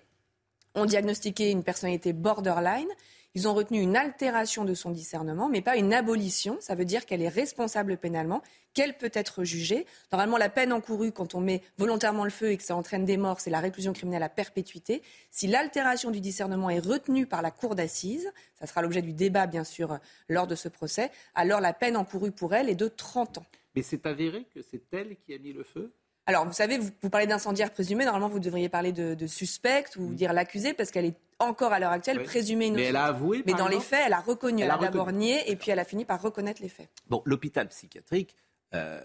ont 0.74 0.84
diagnostiqué 0.84 1.50
une 1.50 1.62
personnalité 1.62 2.12
borderline. 2.12 2.88
Ils 3.36 3.46
ont 3.46 3.52
retenu 3.52 3.82
une 3.82 3.96
altération 3.96 4.64
de 4.64 4.72
son 4.72 4.90
discernement, 4.90 5.50
mais 5.50 5.60
pas 5.60 5.76
une 5.76 5.92
abolition. 5.92 6.56
Ça 6.60 6.74
veut 6.74 6.86
dire 6.86 7.04
qu'elle 7.04 7.20
est 7.20 7.28
responsable 7.28 7.98
pénalement, 7.98 8.40
qu'elle 8.72 8.96
peut 8.96 9.10
être 9.12 9.44
jugée. 9.44 9.84
Normalement, 10.10 10.38
la 10.38 10.48
peine 10.48 10.72
encourue 10.72 11.12
quand 11.12 11.34
on 11.34 11.40
met 11.40 11.60
volontairement 11.76 12.24
le 12.24 12.30
feu 12.30 12.52
et 12.52 12.56
que 12.56 12.62
ça 12.62 12.74
entraîne 12.74 13.04
des 13.04 13.18
morts, 13.18 13.40
c'est 13.40 13.50
la 13.50 13.60
réclusion 13.60 13.92
criminelle 13.92 14.22
à 14.22 14.30
perpétuité. 14.30 15.02
Si 15.30 15.48
l'altération 15.48 16.10
du 16.10 16.22
discernement 16.22 16.70
est 16.70 16.78
retenue 16.78 17.26
par 17.26 17.42
la 17.42 17.50
cour 17.50 17.74
d'assises, 17.74 18.32
ça 18.58 18.66
sera 18.66 18.80
l'objet 18.80 19.02
du 19.02 19.12
débat, 19.12 19.46
bien 19.46 19.64
sûr, 19.64 19.98
lors 20.30 20.46
de 20.46 20.54
ce 20.54 20.70
procès, 20.70 21.10
alors 21.34 21.60
la 21.60 21.74
peine 21.74 21.98
encourue 21.98 22.32
pour 22.32 22.54
elle 22.54 22.70
est 22.70 22.74
de 22.74 22.88
30 22.88 23.36
ans. 23.36 23.46
Mais 23.74 23.82
c'est 23.82 24.06
avéré 24.06 24.46
que 24.54 24.62
c'est 24.62 24.94
elle 24.94 25.14
qui 25.18 25.34
a 25.34 25.38
mis 25.38 25.52
le 25.52 25.62
feu? 25.62 25.92
Alors, 26.26 26.44
vous 26.44 26.52
savez, 26.52 26.78
vous, 26.78 27.10
parlez 27.10 27.28
d'incendiaire 27.28 27.70
présumé. 27.72 28.04
Normalement, 28.04 28.28
vous 28.28 28.40
devriez 28.40 28.68
parler 28.68 28.92
de, 28.92 29.26
suspect 29.26 29.84
ou 29.96 30.08
mm. 30.08 30.14
dire 30.14 30.32
l'accusé 30.32 30.74
parce 30.74 30.90
qu'elle 30.90 31.04
est 31.04 31.16
encore 31.38 31.72
à 31.72 31.78
l'heure 31.78 31.92
actuelle 31.92 32.22
présumée 32.24 32.66
innocente. 32.66 32.82
Mais 32.82 32.88
elle 32.88 32.96
a 32.96 33.04
avoué. 33.04 33.42
Mais 33.46 33.54
dans 33.54 33.68
les 33.68 33.80
faits, 33.80 34.00
elle 34.06 34.12
a 34.12 34.20
reconnu. 34.20 34.62
Elle, 34.62 34.70
a, 34.70 34.78
d'abord 34.78 35.12
nié 35.12 35.50
et 35.50 35.56
puis 35.56 35.70
elle 35.70 35.78
a 35.78 35.84
fini 35.84 36.04
par 36.04 36.20
reconnaître 36.20 36.60
les 36.62 36.68
faits. 36.68 36.88
Bon, 37.08 37.22
l'hôpital 37.24 37.68
psychiatrique, 37.68 38.34
euh, 38.74 39.00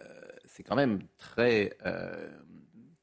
c'est 0.46 0.64
quand 0.64 0.76
même 0.76 1.02
très, 1.18 1.78
euh, 1.86 2.30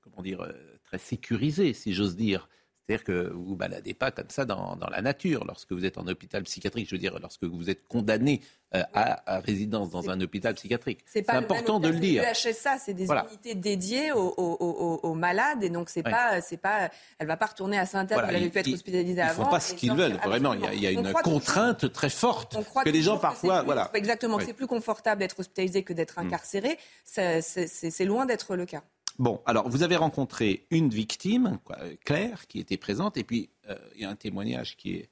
comment 0.00 0.22
dire, 0.22 0.40
euh, 0.40 0.52
très 0.84 0.98
sécurisé, 0.98 1.72
si 1.72 1.94
j'ose 1.94 2.16
dire. 2.16 2.48
C'est-à-dire 2.88 3.04
que 3.04 3.32
vous 3.34 3.50
ne 3.50 3.56
baladez 3.56 3.92
pas 3.92 4.10
comme 4.10 4.30
ça 4.30 4.46
dans, 4.46 4.74
dans, 4.76 4.88
la 4.88 5.02
nature. 5.02 5.44
Lorsque 5.46 5.72
vous 5.72 5.84
êtes 5.84 5.98
en 5.98 6.06
hôpital 6.06 6.42
psychiatrique, 6.44 6.88
je 6.88 6.94
veux 6.94 7.00
dire, 7.00 7.18
lorsque 7.20 7.44
vous 7.44 7.68
êtes 7.68 7.86
condamné 7.86 8.40
euh, 8.74 8.82
à, 8.94 9.40
résidence 9.40 9.90
dans 9.90 10.08
un 10.08 10.18
hôpital 10.22 10.54
psychiatrique. 10.54 11.00
C'est 11.04 11.28
important 11.28 11.80
de 11.80 11.88
le 11.88 11.98
dire. 11.98 12.22
Le 12.22 12.52
HSA, 12.52 12.78
c'est 12.78 12.94
des 12.94 13.06
unités 13.06 13.54
dédiées 13.54 14.12
aux, 14.12 14.34
aux, 14.38 15.00
aux, 15.02 15.14
malades 15.14 15.62
et 15.62 15.68
donc 15.68 15.90
c'est 15.90 16.02
pas, 16.02 16.40
c'est 16.40 16.56
pas, 16.56 16.90
elle 17.18 17.26
va 17.26 17.36
pas 17.36 17.46
retourner 17.46 17.78
à 17.78 17.84
Saint-Anne. 17.84 18.24
elle 18.28 18.36
avait 18.36 18.48
pu 18.48 18.58
être 18.58 18.72
hospitalisée 18.72 19.20
avant. 19.20 19.42
Ils 19.42 19.44
font 19.44 19.50
pas 19.50 19.60
ce 19.60 19.74
qu'ils 19.74 19.92
veulent. 19.92 20.18
Vraiment, 20.24 20.54
il 20.54 20.60
y 20.60 20.66
a, 20.66 20.72
il 20.74 20.80
y 20.80 20.86
a 20.86 20.90
une 20.90 21.12
contrainte 21.12 21.92
très 21.92 22.10
forte 22.10 22.56
que 22.84 22.88
les 22.88 23.02
gens 23.02 23.18
parfois, 23.18 23.62
voilà. 23.62 23.90
Exactement, 23.92 24.38
c'est 24.40 24.54
plus 24.54 24.66
confortable 24.66 25.20
d'être 25.20 25.38
hospitalisé 25.38 25.82
que 25.82 25.92
d'être 25.92 26.18
mm. 26.18 26.26
incarcéré. 26.26 26.78
C'est 27.04 28.04
loin 28.04 28.24
d'être 28.24 28.56
le 28.56 28.64
cas. 28.64 28.82
Bon, 29.18 29.40
alors 29.46 29.68
vous 29.68 29.82
avez 29.82 29.96
rencontré 29.96 30.66
une 30.70 30.90
victime, 30.90 31.58
Claire, 32.04 32.46
qui 32.46 32.60
était 32.60 32.76
présente, 32.76 33.16
et 33.16 33.24
puis 33.24 33.50
euh, 33.68 33.76
il 33.96 34.02
y 34.02 34.04
a 34.04 34.10
un 34.10 34.16
témoignage 34.16 34.76
qui 34.76 34.94
est 34.94 35.10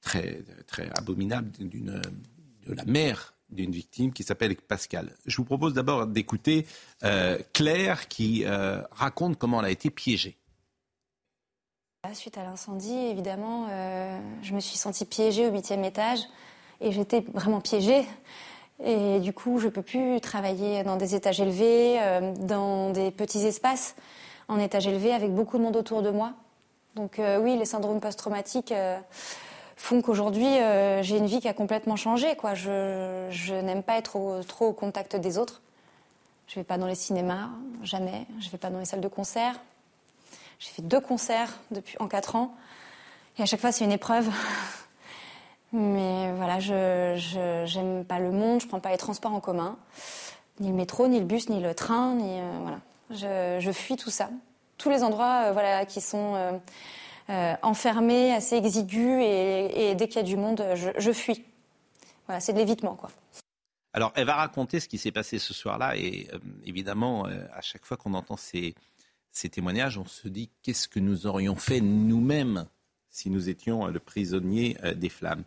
très, 0.00 0.44
très 0.68 0.88
abominable 0.96 1.50
de 1.58 2.72
la 2.72 2.84
mère 2.84 3.34
d'une 3.50 3.72
victime 3.72 4.12
qui 4.12 4.22
s'appelle 4.22 4.54
Pascal. 4.54 5.16
Je 5.26 5.36
vous 5.36 5.44
propose 5.44 5.74
d'abord 5.74 6.06
d'écouter 6.06 6.64
euh, 7.02 7.38
Claire 7.52 8.06
qui 8.06 8.44
euh, 8.44 8.82
raconte 8.92 9.36
comment 9.36 9.58
elle 9.58 9.66
a 9.66 9.70
été 9.70 9.90
piégée. 9.90 10.36
Suite 12.14 12.38
à 12.38 12.44
l'incendie, 12.44 12.94
évidemment, 12.94 13.68
je 14.42 14.54
me 14.54 14.60
suis 14.60 14.78
sentie 14.78 15.04
piégée 15.04 15.46
au 15.46 15.52
huitième 15.52 15.84
étage 15.84 16.20
et 16.80 16.92
j'étais 16.92 17.20
vraiment 17.20 17.60
piégée. 17.60 18.06
Et 18.82 19.20
du 19.20 19.32
coup, 19.32 19.58
je 19.58 19.66
ne 19.66 19.70
peux 19.70 19.82
plus 19.82 20.20
travailler 20.20 20.82
dans 20.84 20.96
des 20.96 21.14
étages 21.14 21.40
élevés, 21.40 22.00
euh, 22.00 22.32
dans 22.38 22.90
des 22.90 23.10
petits 23.10 23.44
espaces 23.46 23.94
en 24.48 24.58
étage 24.58 24.86
élevé 24.86 25.12
avec 25.12 25.32
beaucoup 25.32 25.58
de 25.58 25.62
monde 25.62 25.76
autour 25.76 26.02
de 26.02 26.10
moi. 26.10 26.32
Donc 26.96 27.18
euh, 27.18 27.38
oui, 27.38 27.56
les 27.56 27.66
syndromes 27.66 28.00
post-traumatiques 28.00 28.72
euh, 28.72 28.98
font 29.76 30.02
qu'aujourd'hui, 30.02 30.48
j'ai 31.02 31.16
une 31.16 31.26
vie 31.26 31.40
qui 31.40 31.48
a 31.48 31.54
complètement 31.54 31.96
changé. 31.96 32.26
Je, 32.54 33.60
n'aime 33.60 33.82
pas 33.82 33.96
être 33.96 34.42
trop 34.46 34.66
au 34.66 34.72
contact 34.72 35.16
des 35.16 35.38
autres. 35.38 35.62
Je 36.48 36.58
ne 36.58 36.62
vais 36.62 36.66
pas 36.66 36.76
dans 36.76 36.86
les 36.86 36.94
cinémas, 36.94 37.48
jamais. 37.82 38.26
Je 38.40 38.46
ne 38.46 38.50
vais 38.50 38.58
pas 38.58 38.70
dans 38.70 38.78
les 38.78 38.84
salles 38.84 39.00
de 39.00 39.08
concert. 39.08 39.58
J'ai 40.58 40.70
fait 40.70 40.82
deux 40.82 41.00
concerts 41.00 41.58
depuis, 41.70 41.96
en 42.00 42.08
quatre 42.08 42.36
ans. 42.36 42.54
Et 43.38 43.42
à 43.42 43.46
chaque 43.46 43.60
fois, 43.60 43.72
c'est 43.72 43.84
une 43.84 43.92
épreuve. 43.92 44.28
Mais 45.72 46.32
voilà, 46.32 46.58
je 46.58 47.78
n'aime 47.78 48.04
pas 48.04 48.18
le 48.18 48.32
monde, 48.32 48.60
je 48.60 48.66
prends 48.66 48.80
pas 48.80 48.90
les 48.90 48.98
transports 48.98 49.32
en 49.32 49.40
commun, 49.40 49.78
ni 50.58 50.68
le 50.68 50.74
métro, 50.74 51.06
ni 51.06 51.18
le 51.20 51.24
bus, 51.24 51.48
ni 51.48 51.60
le 51.60 51.74
train, 51.74 52.14
ni 52.14 52.40
euh, 52.40 52.58
voilà. 52.62 52.80
Je, 53.10 53.58
je, 53.60 53.72
fuis 53.72 53.96
tout 53.96 54.10
ça. 54.10 54.30
Tous 54.78 54.90
les 54.90 55.02
endroits 55.02 55.46
euh, 55.46 55.52
voilà, 55.52 55.84
qui 55.84 56.00
sont 56.00 56.60
euh, 57.28 57.54
enfermés, 57.62 58.32
assez 58.32 58.56
exigus, 58.56 59.20
et, 59.22 59.94
dès 59.94 60.08
qu'il 60.08 60.16
y 60.16 60.24
a 60.24 60.26
du 60.26 60.36
monde, 60.36 60.64
je, 60.74 60.90
je 60.96 61.12
fuis. 61.12 61.44
Voilà, 62.26 62.40
c'est 62.40 62.52
de 62.52 62.58
l'évitement, 62.58 62.94
quoi. 62.94 63.10
Alors, 63.92 64.12
elle 64.14 64.26
va 64.26 64.34
raconter 64.34 64.78
ce 64.78 64.86
qui 64.86 64.98
s'est 64.98 65.10
passé 65.10 65.40
ce 65.40 65.52
soir-là, 65.52 65.96
et 65.96 66.28
évidemment, 66.64 67.24
à 67.24 67.60
chaque 67.60 67.84
fois 67.84 67.96
qu'on 67.96 68.14
entend 68.14 68.36
ces, 68.36 68.76
ces 69.32 69.48
témoignages, 69.48 69.98
on 69.98 70.04
se 70.04 70.28
dit 70.28 70.50
qu'est-ce 70.62 70.86
que 70.86 71.00
nous 71.00 71.26
aurions 71.26 71.56
fait 71.56 71.80
nous-mêmes 71.80 72.66
si 73.10 73.30
nous 73.30 73.48
étions 73.48 73.86
le 73.86 73.98
prisonnier 73.98 74.76
euh, 74.84 74.94
des 74.94 75.08
flammes. 75.08 75.44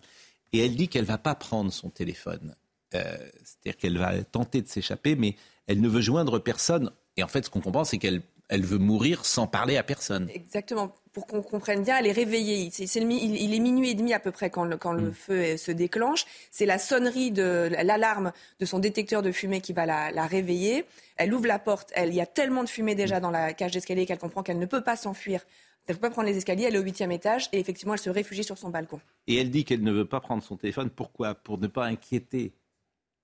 Et 0.51 0.59
elle 0.59 0.75
dit 0.75 0.87
qu'elle 0.87 1.03
ne 1.03 1.07
va 1.07 1.17
pas 1.17 1.35
prendre 1.35 1.71
son 1.71 1.89
téléphone. 1.89 2.55
Euh, 2.93 3.17
c'est-à-dire 3.43 3.77
qu'elle 3.77 3.97
va 3.97 4.23
tenter 4.23 4.61
de 4.61 4.67
s'échapper, 4.67 5.15
mais 5.15 5.35
elle 5.67 5.81
ne 5.81 5.89
veut 5.89 6.01
joindre 6.01 6.39
personne. 6.39 6.91
Et 7.17 7.23
en 7.23 7.27
fait, 7.27 7.45
ce 7.45 7.49
qu'on 7.49 7.61
comprend, 7.61 7.83
c'est 7.83 7.97
qu'elle 7.97 8.21
elle 8.49 8.65
veut 8.65 8.77
mourir 8.77 9.25
sans 9.25 9.47
parler 9.47 9.77
à 9.77 9.83
personne. 9.83 10.29
Exactement. 10.31 10.93
Pour 11.11 11.27
qu'on 11.27 11.41
comprenne 11.41 11.83
bien, 11.83 11.97
elle 11.97 12.07
est 12.07 12.11
réveillée. 12.11 12.69
il, 12.77 13.53
est 13.53 13.59
minuit 13.59 13.89
et 13.89 13.93
demi 13.93 14.13
à 14.13 14.19
peu 14.19 14.31
près 14.31 14.49
quand 14.49 14.65
le, 14.65 14.77
quand 14.77 14.93
le 14.93 15.09
mm. 15.09 15.13
feu 15.13 15.57
se 15.57 15.71
déclenche. 15.71 16.25
C'est 16.51 16.65
la 16.65 16.77
sonnerie 16.77 17.31
de 17.31 17.69
l'alarme 17.71 18.31
de 18.59 18.65
son 18.65 18.79
détecteur 18.79 19.21
de 19.21 19.31
fumée 19.31 19.61
qui 19.61 19.73
va 19.73 19.85
la, 19.85 20.11
la 20.11 20.27
réveiller. 20.27 20.85
Elle 21.15 21.33
ouvre 21.33 21.47
la 21.47 21.59
porte. 21.59 21.91
Elle, 21.95 22.09
il 22.09 22.15
y 22.15 22.21
a 22.21 22.25
tellement 22.25 22.63
de 22.63 22.69
fumée 22.69 22.95
déjà 22.95 23.19
dans 23.19 23.31
la 23.31 23.53
cage 23.53 23.71
d'escalier 23.71 24.05
qu'elle 24.05 24.19
comprend 24.19 24.43
qu'elle 24.43 24.59
ne 24.59 24.65
peut 24.65 24.83
pas 24.83 24.97
s'enfuir 24.97 25.41
elle 25.85 25.95
ne 25.95 25.99
peut 25.99 26.07
pas 26.07 26.11
prendre 26.11 26.27
les 26.27 26.37
escaliers, 26.37 26.63
elle 26.63 26.75
est 26.75 26.79
au 26.79 26.83
huitième 26.83 27.11
étage 27.11 27.49
et 27.51 27.59
effectivement, 27.59 27.93
elle 27.93 27.99
se 27.99 28.09
réfugie 28.09 28.43
sur 28.43 28.57
son 28.57 28.69
balcon. 28.69 29.01
Et 29.27 29.35
elle 29.35 29.51
dit 29.51 29.65
qu'elle 29.65 29.83
ne 29.83 29.91
veut 29.91 30.05
pas 30.05 30.21
prendre 30.21 30.41
son 30.41 30.55
téléphone. 30.55 30.89
Pourquoi? 30.89 31.35
Pour 31.35 31.57
ne 31.57 31.67
pas 31.67 31.85
inquiéter 31.85 32.53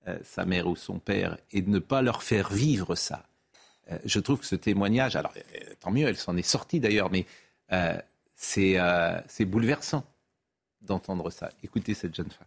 euh, 0.08 0.18
sa 0.22 0.44
mère 0.44 0.66
ou 0.66 0.76
son 0.76 0.98
père 0.98 1.38
et 1.52 1.62
de 1.62 1.70
ne 1.70 1.78
pas 1.78 2.02
leur 2.02 2.22
faire 2.22 2.50
vivre 2.50 2.94
ça. 2.94 3.26
Euh, 3.90 3.98
je 4.04 4.20
trouve 4.20 4.40
que 4.40 4.46
ce 4.46 4.56
témoignage, 4.56 5.16
alors 5.16 5.32
euh, 5.36 5.74
tant 5.80 5.90
mieux, 5.90 6.06
elle 6.06 6.16
s'en 6.16 6.36
est 6.36 6.42
sortie 6.42 6.80
d'ailleurs, 6.80 7.10
mais 7.10 7.26
c'est 8.34 8.76
bouleversant 9.46 10.04
d'entendre 10.82 11.30
ça. 11.30 11.50
Écoutez 11.62 11.94
cette 11.94 12.14
jeune 12.14 12.30
femme. 12.30 12.46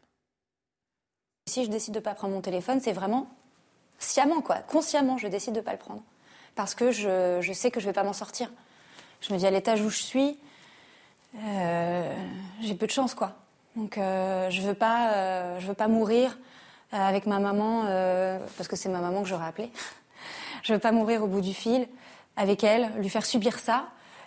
Si 1.47 1.65
je 1.65 1.69
décide 1.69 1.93
de 1.93 1.99
ne 1.99 2.03
pas 2.03 2.13
prendre 2.13 2.33
mon 2.33 2.41
téléphone, 2.41 2.79
c'est 2.81 2.93
vraiment 2.93 3.29
sciemment, 3.99 4.41
quoi. 4.41 4.57
Consciemment, 4.57 5.17
je 5.17 5.27
décide 5.27 5.53
de 5.53 5.59
ne 5.59 5.63
pas 5.63 5.71
le 5.71 5.77
prendre. 5.77 6.03
Parce 6.55 6.75
que 6.75 6.91
je, 6.91 7.39
je 7.41 7.53
sais 7.53 7.71
que 7.71 7.79
je 7.79 7.85
ne 7.85 7.89
vais 7.89 7.93
pas 7.93 8.03
m'en 8.03 8.13
sortir. 8.13 8.51
Je 9.23 9.33
me 9.33 9.39
dis 9.39 9.47
à 9.47 9.51
l'étage 9.51 9.81
où 9.81 9.89
je 9.89 10.01
suis, 10.03 10.37
euh, 11.37 12.13
j'ai 12.61 12.75
peu 12.75 12.85
de 12.85 12.91
chance, 12.91 13.13
quoi. 13.13 13.31
Donc 13.77 13.97
euh, 13.97 14.49
je 14.49 14.61
veux 14.61 14.73
pas, 14.73 15.13
euh, 15.13 15.59
je 15.61 15.67
veux 15.67 15.73
pas 15.73 15.87
mourir 15.87 16.37
avec 16.91 17.25
ma 17.25 17.39
maman 17.39 17.85
parce 18.57 18.67
que 18.67 18.75
c'est 18.75 18.89
ma 18.89 18.99
maman 18.99 19.23
que 19.23 19.27
j'aurais 19.29 19.47
appelée. 19.47 19.71
je 20.63 20.73
veux 20.73 20.79
pas 20.79 20.91
mourir 20.91 21.23
au 21.23 21.27
bout 21.27 21.39
du 21.39 21.53
fil 21.53 21.87
avec 22.35 22.65
elle, 22.65 22.91
lui 22.97 23.09
faire 23.09 23.25
subir 23.25 23.59
ça. 23.59 23.85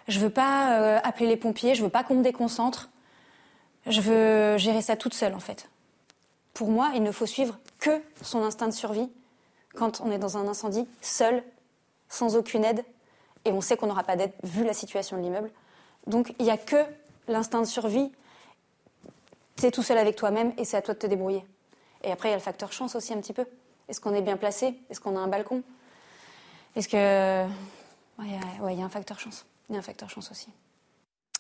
Je 0.09 0.19
veux 0.19 0.31
pas 0.31 0.99
appeler 1.05 1.29
les 1.29 1.37
pompiers, 1.37 1.75
je 1.75 1.83
veux 1.83 1.91
pas 1.91 2.03
qu'on 2.03 2.15
me 2.17 2.25
déconcentre. 2.25 2.89
Je 3.87 4.01
veux 4.01 4.57
gérer 4.57 4.81
ça 4.81 4.97
toute 4.97 5.15
seule, 5.15 5.35
en 5.35 5.41
fait. 5.41 5.69
Pour 6.55 6.71
moi, 6.71 6.91
il 6.95 7.03
ne 7.03 7.13
faut 7.13 7.27
suivre 7.27 7.59
que 7.79 8.03
son 8.23 8.43
instinct 8.43 8.67
de 8.67 8.73
survie 8.73 9.11
quand 9.77 10.01
on 10.01 10.11
est 10.11 10.19
dans 10.19 10.39
un 10.39 10.49
incendie, 10.49 10.89
seul, 11.03 11.45
sans 12.09 12.35
aucune 12.35 12.65
aide, 12.65 12.85
et 13.47 13.53
on 13.53 13.61
sait 13.61 13.77
qu'on 13.77 13.87
n'aura 13.87 14.05
pas 14.05 14.17
d'aide 14.17 14.33
vu 14.43 14.65
la 14.65 14.75
situation 14.75 15.17
de 15.17 15.23
l'immeuble. 15.23 15.51
Donc 16.07 16.35
il 16.39 16.45
n'y 16.45 16.51
a 16.51 16.59
que 16.59 16.85
l'instinct 17.29 17.61
de 17.61 17.67
survie. 17.67 18.11
Es 19.63 19.71
tout 19.71 19.83
seul 19.83 19.99
avec 19.99 20.17
toi-même 20.17 20.53
et 20.59 20.65
c'est 20.65 20.77
à 20.77 20.83
toi 20.83 20.95
de 20.95 20.99
te 20.99 21.07
débrouiller. 21.07 21.45
Et 22.05 22.13
après, 22.13 22.29
il 22.29 22.33
y 22.33 22.35
a 22.35 22.37
le 22.37 22.43
facteur 22.43 22.73
chance 22.73 22.95
aussi 22.95 23.15
un 23.15 23.21
petit 23.21 23.33
peu. 23.33 23.47
Est-ce 23.89 24.01
qu'on 24.01 24.15
est 24.15 24.23
bien 24.23 24.37
placé? 24.37 24.75
Est-ce 24.91 25.01
qu'on 25.01 25.17
a 25.17 25.21
un 25.21 25.29
balcon? 25.29 25.63
Est-ce 26.75 26.89
que. 26.89 27.47
Oui, 28.19 28.29
il 28.71 28.79
y 28.79 28.83
a 28.83 28.85
un 28.85 28.91
facteur 28.91 29.19
chance. 29.19 29.47
Il 29.69 29.73
y 29.73 29.77
a 29.77 29.79
un 29.79 29.83
facteur 29.83 30.11
chance 30.11 30.31
aussi. 30.31 30.49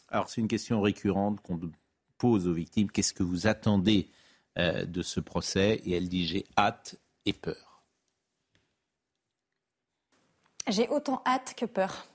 Alors, 0.08 0.28
c'est 0.28 0.40
une 0.40 0.48
question 0.48 0.80
récurrente 0.80 1.40
qu'on 1.40 1.60
pose 2.18 2.46
aux 2.48 2.52
victimes. 2.52 2.90
Qu'est-ce 2.90 3.12
que 3.12 3.22
vous 3.22 3.46
attendez 3.46 4.08
euh, 4.58 4.84
de 4.84 5.02
ce 5.02 5.20
procès? 5.20 5.82
Et 5.84 5.96
elle 5.96 6.08
dit 6.08 6.26
J'ai 6.26 6.46
hâte 6.56 6.96
et 7.26 7.32
peur. 7.32 7.75
J'ai 10.68 10.88
autant 10.88 11.22
hâte 11.24 11.54
que 11.56 11.64
peur. 11.64 12.06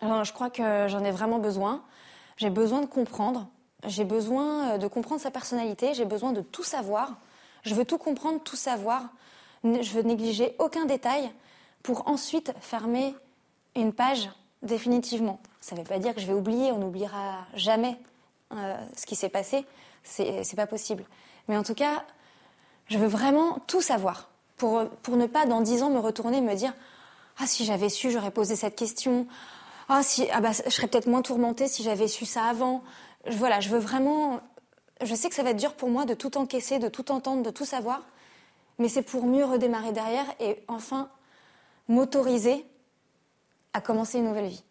Alors, 0.00 0.24
je 0.24 0.32
crois 0.32 0.48
que 0.48 0.86
j'en 0.88 1.04
ai 1.04 1.10
vraiment 1.10 1.38
besoin. 1.38 1.82
J'ai 2.36 2.50
besoin 2.50 2.80
de 2.80 2.86
comprendre. 2.86 3.48
J'ai 3.84 4.04
besoin 4.04 4.70
euh, 4.70 4.78
de 4.78 4.86
comprendre 4.86 5.20
sa 5.20 5.30
personnalité. 5.30 5.92
J'ai 5.94 6.04
besoin 6.04 6.32
de 6.32 6.40
tout 6.40 6.62
savoir. 6.62 7.16
Je 7.62 7.74
veux 7.74 7.84
tout 7.84 7.98
comprendre, 7.98 8.40
tout 8.42 8.56
savoir. 8.56 9.10
Je 9.64 9.92
veux 9.92 10.02
négliger 10.02 10.54
aucun 10.58 10.86
détail 10.86 11.30
pour 11.82 12.08
ensuite 12.08 12.52
fermer 12.60 13.14
une 13.74 13.92
page 13.92 14.30
définitivement. 14.62 15.40
Ça 15.60 15.74
ne 15.74 15.80
veut 15.80 15.86
pas 15.86 15.98
dire 15.98 16.14
que 16.14 16.20
je 16.20 16.26
vais 16.26 16.32
oublier. 16.32 16.72
On 16.72 16.78
n'oubliera 16.78 17.44
jamais 17.54 17.98
euh, 18.54 18.76
ce 18.96 19.04
qui 19.04 19.16
s'est 19.16 19.28
passé. 19.28 19.66
C'est 20.04 20.56
pas 20.56 20.66
possible. 20.66 21.04
Mais 21.48 21.56
en 21.56 21.64
tout 21.64 21.74
cas, 21.74 22.04
je 22.86 22.98
veux 22.98 23.08
vraiment 23.08 23.58
tout 23.66 23.82
savoir 23.82 24.30
pour, 24.58 25.16
ne 25.16 25.26
pas 25.26 25.46
dans 25.46 25.60
dix 25.60 25.82
ans 25.82 25.90
me 25.90 25.98
retourner 25.98 26.38
et 26.38 26.42
me 26.42 26.54
dire 26.54 26.74
Ah, 27.38 27.46
si 27.46 27.64
j'avais 27.64 27.88
su, 27.88 28.10
j'aurais 28.10 28.30
posé 28.30 28.56
cette 28.56 28.76
question. 28.76 29.26
Ah, 29.88 30.02
si, 30.02 30.28
ah 30.32 30.40
bah, 30.40 30.50
je 30.52 30.70
serais 30.70 30.88
peut-être 30.88 31.06
moins 31.06 31.22
tourmentée 31.22 31.68
si 31.68 31.82
j'avais 31.82 32.08
su 32.08 32.26
ça 32.26 32.44
avant. 32.44 32.82
voilà, 33.30 33.60
je 33.60 33.70
veux 33.70 33.78
vraiment. 33.78 34.40
Je 35.02 35.14
sais 35.14 35.28
que 35.28 35.34
ça 35.34 35.42
va 35.44 35.50
être 35.50 35.56
dur 35.56 35.74
pour 35.74 35.88
moi 35.88 36.04
de 36.04 36.14
tout 36.14 36.36
encaisser, 36.36 36.78
de 36.78 36.88
tout 36.88 37.12
entendre, 37.12 37.44
de 37.44 37.50
tout 37.50 37.64
savoir, 37.64 38.02
mais 38.78 38.88
c'est 38.88 39.02
pour 39.02 39.26
mieux 39.26 39.44
redémarrer 39.44 39.92
derrière 39.92 40.26
et 40.40 40.56
enfin 40.66 41.08
m'autoriser 41.86 42.64
à 43.72 43.80
commencer 43.80 44.18
une 44.18 44.24
nouvelle 44.24 44.48
vie. 44.48 44.64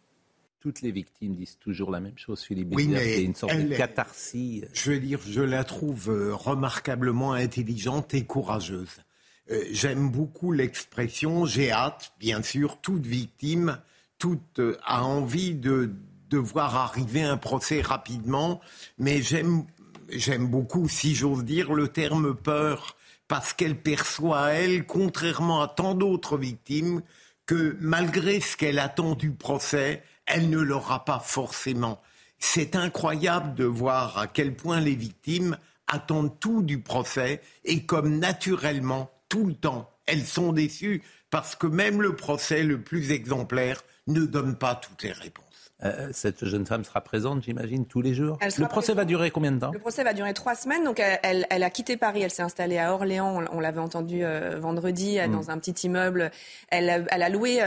Toutes 0.60 0.82
les 0.82 0.92
victimes 0.92 1.36
disent 1.36 1.58
toujours 1.60 1.92
la 1.92 2.02
même 2.02 2.18
chose, 2.18 2.42
Philippe 2.42 2.74
oui, 2.74 2.92
C'est 2.94 3.24
une 3.24 3.36
sorte 3.36 3.56
de 3.56 3.76
catharsis. 3.76 4.66
Je 4.74 4.92
veux 4.92 5.00
dire, 5.00 5.20
je 5.26 5.42
la 5.42 5.64
trouve 5.64 6.10
euh, 6.10 6.36
remarquablement 6.36 7.32
intelligente 7.34 8.14
et 8.14 8.26
courageuse. 8.26 9.04
Euh, 9.52 9.64
j'aime 9.72 10.10
beaucoup 10.10 10.52
l'expression 10.52 11.46
j'ai 11.46 11.72
hâte, 11.72 12.12
bien 12.20 12.42
sûr, 12.44 12.80
toute 12.82 13.06
victime, 13.06 13.80
toute 14.18 14.60
euh, 14.60 14.78
a 14.84 15.04
envie 15.04 15.56
de, 15.56 15.92
voir 16.32 16.76
arriver 16.76 17.24
un 17.24 17.38
procès 17.38 17.82
rapidement, 17.82 18.60
mais 18.98 19.22
j'aime 19.22 19.66
j'aime 20.10 20.48
beaucoup, 20.48 20.88
si 20.88 21.16
j'ose 21.16 21.44
dire, 21.44 21.74
le 21.74 21.88
terme 21.88 22.36
peur, 22.36 22.96
parce 23.28 23.54
qu'elle 23.54 23.78
perçoit, 23.78 24.52
elle, 24.52 24.86
contrairement 24.86 25.62
à 25.62 25.68
tant 25.68 25.96
d'autres 25.96 26.38
victimes, 26.38 27.02
que 27.46 27.78
malgré 27.80 28.40
ce 28.40 28.56
qu'elle 28.58 28.80
attend 28.80 29.16
du 29.16 29.32
procès, 29.32 30.04
elle 30.26 30.50
ne 30.50 30.60
l'aura 30.60 31.06
pas 31.06 31.20
forcément. 31.20 32.02
C'est 32.40 32.76
incroyable 32.76 33.56
de 33.56 33.66
voir 33.66 34.18
à 34.18 34.28
quel 34.28 34.54
point 34.56 34.80
les 34.80 34.96
victimes 34.96 35.58
attendent 35.88 36.40
tout 36.40 36.62
du 36.62 36.80
procès 36.80 37.42
et 37.64 37.84
comme 37.86 38.20
naturellement, 38.20 39.10
tout 39.30 39.46
le 39.46 39.54
temps, 39.54 39.90
elles 40.06 40.26
sont 40.26 40.54
déçues 40.54 41.04
parce 41.30 41.56
que 41.56 41.68
même 41.68 42.02
le 42.02 42.16
procès 42.16 42.64
le 42.64 42.82
plus 42.82 43.12
exemplaire 43.12 43.84
ne 44.08 44.22
donne 44.22 44.56
pas 44.56 44.76
toutes 44.76 45.04
les 45.04 45.12
réponses. 45.12 45.46
Euh, 45.84 46.10
cette 46.12 46.44
jeune 46.46 46.66
femme 46.66 46.84
sera 46.84 47.02
présente, 47.02 47.44
j'imagine, 47.44 47.86
tous 47.86 48.02
les 48.02 48.16
jours. 48.16 48.40
Le 48.42 48.68
procès 48.68 48.96
va 48.96 49.06
durer 49.06 49.30
combien 49.30 49.52
de 49.52 49.60
temps 49.60 49.72
Le 49.72 49.80
procès 49.80 50.04
va 50.04 50.14
durer 50.14 50.34
trois 50.34 50.56
semaines. 50.56 50.84
Donc, 50.84 51.00
elle, 51.00 51.46
a 51.52 51.70
quitté 51.70 51.98
Paris. 51.98 52.22
Elle 52.24 52.32
s'est 52.32 52.42
installée 52.42 52.80
à 52.80 52.94
Orléans. 52.94 53.46
On, 53.52 53.60
l'avait 53.60 53.80
entendu 53.80 54.24
euh, 54.24 54.60
vendredi 54.60 55.20
euh, 55.20 55.28
mm. 55.28 55.32
dans 55.32 55.52
un 55.52 55.60
petit 55.60 55.86
immeuble. 55.86 56.32
Elle, 56.70 56.90
a 56.90 57.30
loué 57.30 57.62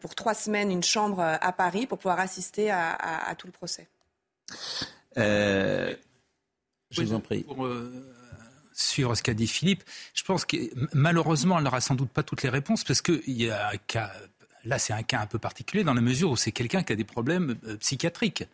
pour 0.00 0.14
trois 0.14 0.34
semaines 0.34 0.70
une 0.70 0.82
chambre 0.82 1.20
à 1.20 1.52
Paris 1.52 1.86
pour 1.86 1.98
pouvoir 1.98 2.20
assister 2.20 2.70
à, 2.70 3.34
tout 3.36 3.46
le 3.46 3.52
procès. 3.52 3.86
je 5.16 5.96
vous 6.96 7.12
en 7.12 7.20
prie. 7.20 7.42
Pour 7.42 7.66
suivre 8.74 9.14
ce 9.14 9.22
qu'a 9.22 9.34
dit 9.34 9.46
Philippe, 9.46 9.84
je 10.14 10.22
pense 10.22 10.44
que 10.44 10.56
malheureusement, 10.92 11.58
elle 11.58 11.64
n'aura 11.64 11.80
sans 11.80 11.94
doute 11.94 12.10
pas 12.10 12.22
toutes 12.22 12.42
les 12.42 12.48
réponses 12.48 12.84
parce 12.84 13.02
qu'il 13.02 13.20
y 13.26 13.50
a 13.50 13.68
un 13.68 13.76
cas 13.86 14.12
Là, 14.64 14.78
c'est 14.78 14.92
un 14.92 15.02
cas 15.02 15.20
un 15.20 15.26
peu 15.26 15.38
particulier 15.38 15.84
dans 15.84 15.94
la 15.94 16.00
mesure 16.00 16.30
où 16.30 16.36
c'est 16.36 16.52
quelqu'un 16.52 16.82
qui 16.82 16.92
a 16.92 16.96
des 16.96 17.04
problèmes 17.04 17.56
euh, 17.66 17.76
psychiatriques. 17.78 18.44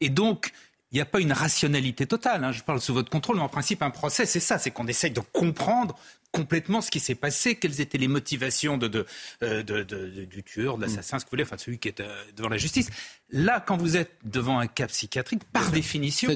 Et 0.00 0.08
donc, 0.08 0.52
il 0.92 0.94
n'y 0.94 1.00
a 1.00 1.04
pas 1.04 1.20
une 1.20 1.32
rationalité 1.32 2.06
totale. 2.06 2.44
Hein. 2.44 2.52
Je 2.52 2.62
parle 2.62 2.80
sous 2.80 2.94
votre 2.94 3.10
contrôle, 3.10 3.36
mais 3.36 3.42
en 3.42 3.48
principe, 3.48 3.82
un 3.82 3.90
procès, 3.90 4.24
c'est 4.24 4.40
ça, 4.40 4.58
c'est 4.58 4.70
qu'on 4.70 4.86
essaye 4.86 5.10
de 5.10 5.20
comprendre 5.20 5.98
complètement 6.32 6.80
ce 6.80 6.90
qui 6.90 7.00
s'est 7.00 7.14
passé, 7.14 7.54
quelles 7.54 7.80
étaient 7.80 7.98
les 7.98 8.08
motivations 8.08 8.76
de, 8.76 9.06
euh, 9.42 9.62
du 9.62 10.42
tueur, 10.42 10.76
de 10.76 10.82
l'assassin, 10.82 11.18
ce 11.18 11.24
que 11.24 11.30
vous 11.30 11.34
voulez, 11.34 11.42
enfin 11.44 11.58
celui 11.58 11.78
qui 11.78 11.88
est 11.88 12.00
euh, 12.00 12.24
devant 12.36 12.48
la 12.48 12.58
justice. 12.58 12.90
Là, 13.30 13.62
quand 13.66 13.76
vous 13.76 13.96
êtes 13.96 14.12
devant 14.24 14.58
un 14.58 14.66
cas 14.66 14.86
psychiatrique, 14.86 15.44
par 15.52 15.70
définition, 15.70 16.30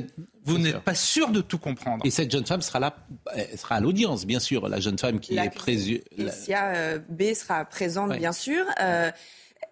vous 0.45 0.59
n'êtes 0.59 0.81
pas 0.81 0.95
sûr 0.95 1.31
de 1.31 1.41
tout 1.41 1.59
comprendre. 1.59 2.05
Et 2.07 2.11
cette 2.11 2.31
jeune 2.31 2.47
femme 2.47 2.63
sera 2.63 2.81
là, 2.81 2.97
elle 3.35 3.59
sera 3.59 3.77
à 3.77 3.81
l'audience, 3.81 4.27
bien 4.27 4.41
sûr, 4.41 4.69
la 4.69 4.81
jeune 4.81 4.99
femme 4.99 5.21
qui 5.21 5.37
est 5.37 5.51
présumée. 5.55 6.03
Euh, 6.19 6.99
B 7.09 7.35
sera 7.35 7.65
présente, 7.65 8.17
bien 8.17 8.33
sûr 8.33 8.65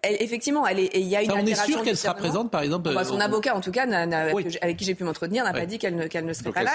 effectivement, 0.03 0.65
elle 0.67 0.79
il 0.79 1.07
y 1.07 1.15
a 1.15 1.21
une 1.21 1.31
On 1.31 1.45
est 1.45 1.55
sûr 1.55 1.83
qu'elle 1.83 1.97
sera 1.97 2.13
présente, 2.13 2.51
par 2.51 2.61
exemple. 2.61 2.93
Bah, 2.93 3.03
son 3.03 3.19
avocat, 3.19 3.55
en 3.55 3.61
tout 3.61 3.71
cas, 3.71 3.85
avec 4.61 4.77
qui 4.77 4.85
j'ai 4.85 4.95
pu 4.95 5.03
m'entretenir, 5.03 5.43
n'a 5.43 5.53
pas 5.53 5.65
dit 5.65 5.77
qu'elle 5.77 5.95
ne, 5.95 6.33
serait 6.33 6.51
pas 6.51 6.63
là. 6.63 6.71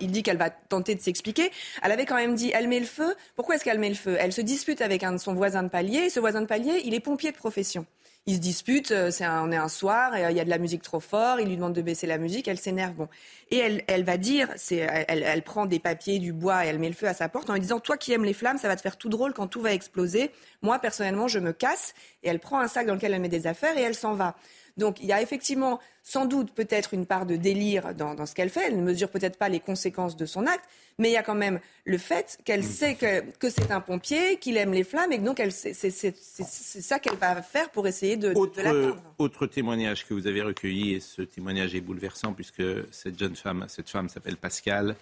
il, 0.00 0.10
dit 0.10 0.22
qu'elle 0.22 0.36
va 0.36 0.50
tenter 0.50 0.94
de 0.94 1.00
s'expliquer. 1.00 1.50
Elle 1.82 1.92
avait 1.92 2.06
quand 2.06 2.16
même 2.16 2.34
dit, 2.34 2.50
elle 2.54 2.68
met 2.68 2.80
le 2.80 2.86
feu. 2.86 3.14
Pourquoi 3.36 3.54
est-ce 3.54 3.64
qu'elle 3.64 3.78
met 3.78 3.88
le 3.88 3.94
feu? 3.94 4.16
Elle 4.18 4.32
se 4.32 4.40
dispute 4.40 4.80
avec 4.80 5.02
un 5.04 5.12
de 5.12 5.18
son 5.18 5.34
voisin 5.34 5.62
de 5.62 5.68
palier. 5.68 5.98
Et 5.98 6.10
ce 6.10 6.20
voisin 6.20 6.40
de 6.40 6.46
palier, 6.46 6.82
il 6.84 6.94
est 6.94 7.00
pompier 7.00 7.30
de 7.30 7.36
profession 7.36 7.86
ils 8.26 8.36
se 8.36 8.40
disputent, 8.40 8.90
euh, 8.90 9.10
c'est 9.10 9.26
on 9.26 9.50
est 9.50 9.56
un 9.56 9.68
soir, 9.68 10.14
et, 10.14 10.24
euh, 10.24 10.30
il 10.30 10.36
y 10.36 10.40
a 10.40 10.44
de 10.44 10.50
la 10.50 10.58
musique 10.58 10.82
trop 10.82 11.00
fort, 11.00 11.40
il 11.40 11.48
lui 11.48 11.56
demande 11.56 11.72
de 11.72 11.82
baisser 11.82 12.06
la 12.06 12.18
musique, 12.18 12.46
elle 12.46 12.58
s'énerve. 12.58 12.94
Bon. 12.94 13.08
Et 13.50 13.56
elle, 13.56 13.84
elle 13.86 14.04
va 14.04 14.18
dire, 14.18 14.48
elle, 14.70 15.22
elle, 15.22 15.42
prend 15.42 15.64
des 15.66 15.78
papiers, 15.78 16.18
du 16.18 16.32
bois 16.32 16.64
et 16.64 16.68
elle 16.68 16.78
met 16.78 16.88
le 16.88 16.94
feu 16.94 17.06
à 17.06 17.14
sa 17.14 17.28
porte 17.28 17.48
en 17.48 17.54
lui 17.54 17.60
disant 17.60 17.80
Toi 17.80 17.96
qui 17.96 18.12
aimes 18.12 18.24
les 18.24 18.34
flammes, 18.34 18.58
ça 18.58 18.68
va 18.68 18.76
te 18.76 18.82
faire 18.82 18.98
tout 18.98 19.08
drôle 19.08 19.32
quand 19.32 19.46
tout 19.46 19.62
va 19.62 19.72
exploser. 19.72 20.30
Moi, 20.60 20.78
personnellement, 20.78 21.26
je 21.28 21.38
me 21.38 21.52
casse. 21.52 21.94
Et 22.22 22.28
elle 22.28 22.40
prend 22.40 22.60
un 22.60 22.68
sac 22.68 22.86
dans 22.86 22.94
lequel 22.94 23.14
elle 23.14 23.22
met 23.22 23.28
des 23.28 23.46
affaires 23.46 23.78
et 23.78 23.82
elle 23.82 23.94
s'en 23.94 24.14
va. 24.14 24.36
Donc 24.78 25.00
il 25.00 25.06
y 25.06 25.12
a 25.12 25.20
effectivement 25.20 25.80
sans 26.08 26.24
doute 26.24 26.52
peut-être 26.52 26.94
une 26.94 27.04
part 27.04 27.26
de 27.26 27.36
délire 27.36 27.94
dans, 27.94 28.24
ce 28.24 28.34
qu'elle 28.34 28.48
fait. 28.48 28.68
Elle 28.68 28.78
ne 28.78 28.82
mesure 28.82 29.10
peut-être 29.10 29.36
pas 29.36 29.50
les 29.50 29.60
conséquences 29.60 30.16
de 30.16 30.24
son 30.24 30.46
acte, 30.46 30.64
mais 30.98 31.10
il 31.10 31.12
y 31.12 31.18
a 31.18 31.22
quand 31.22 31.34
même 31.34 31.60
le 31.84 31.98
fait 31.98 32.38
qu'elle 32.46 32.64
sait 32.64 32.94
que, 32.94 33.50
c'est 33.50 33.70
un 33.70 33.82
pompier, 33.82 34.38
qu'il 34.38 34.56
aime 34.56 34.72
les 34.72 34.84
flammes 34.84 35.12
et 35.12 35.18
que 35.18 35.22
donc 35.22 35.42
c'est 35.50 35.90
ça 35.92 36.98
qu'elle 36.98 37.16
va 37.16 37.42
faire 37.42 37.68
pour 37.68 37.86
essayer 37.86 38.16
de, 38.16 38.32
autre, 38.34 38.62
de 38.62 38.94
Autre 39.18 39.46
témoignage 39.46 40.06
que 40.06 40.14
vous 40.14 40.26
avez 40.26 40.40
recueilli, 40.40 40.94
et 40.94 41.00
ce 41.00 41.20
témoignage 41.20 41.74
est 41.74 41.82
bouleversant 41.82 42.32
puisque 42.32 42.62
cette 42.90 43.18
jeune 43.18 43.36
femme, 43.36 43.66
cette 43.68 43.90
femme 43.90 44.08
s'appelle 44.08 44.38
Pascal, 44.38 44.96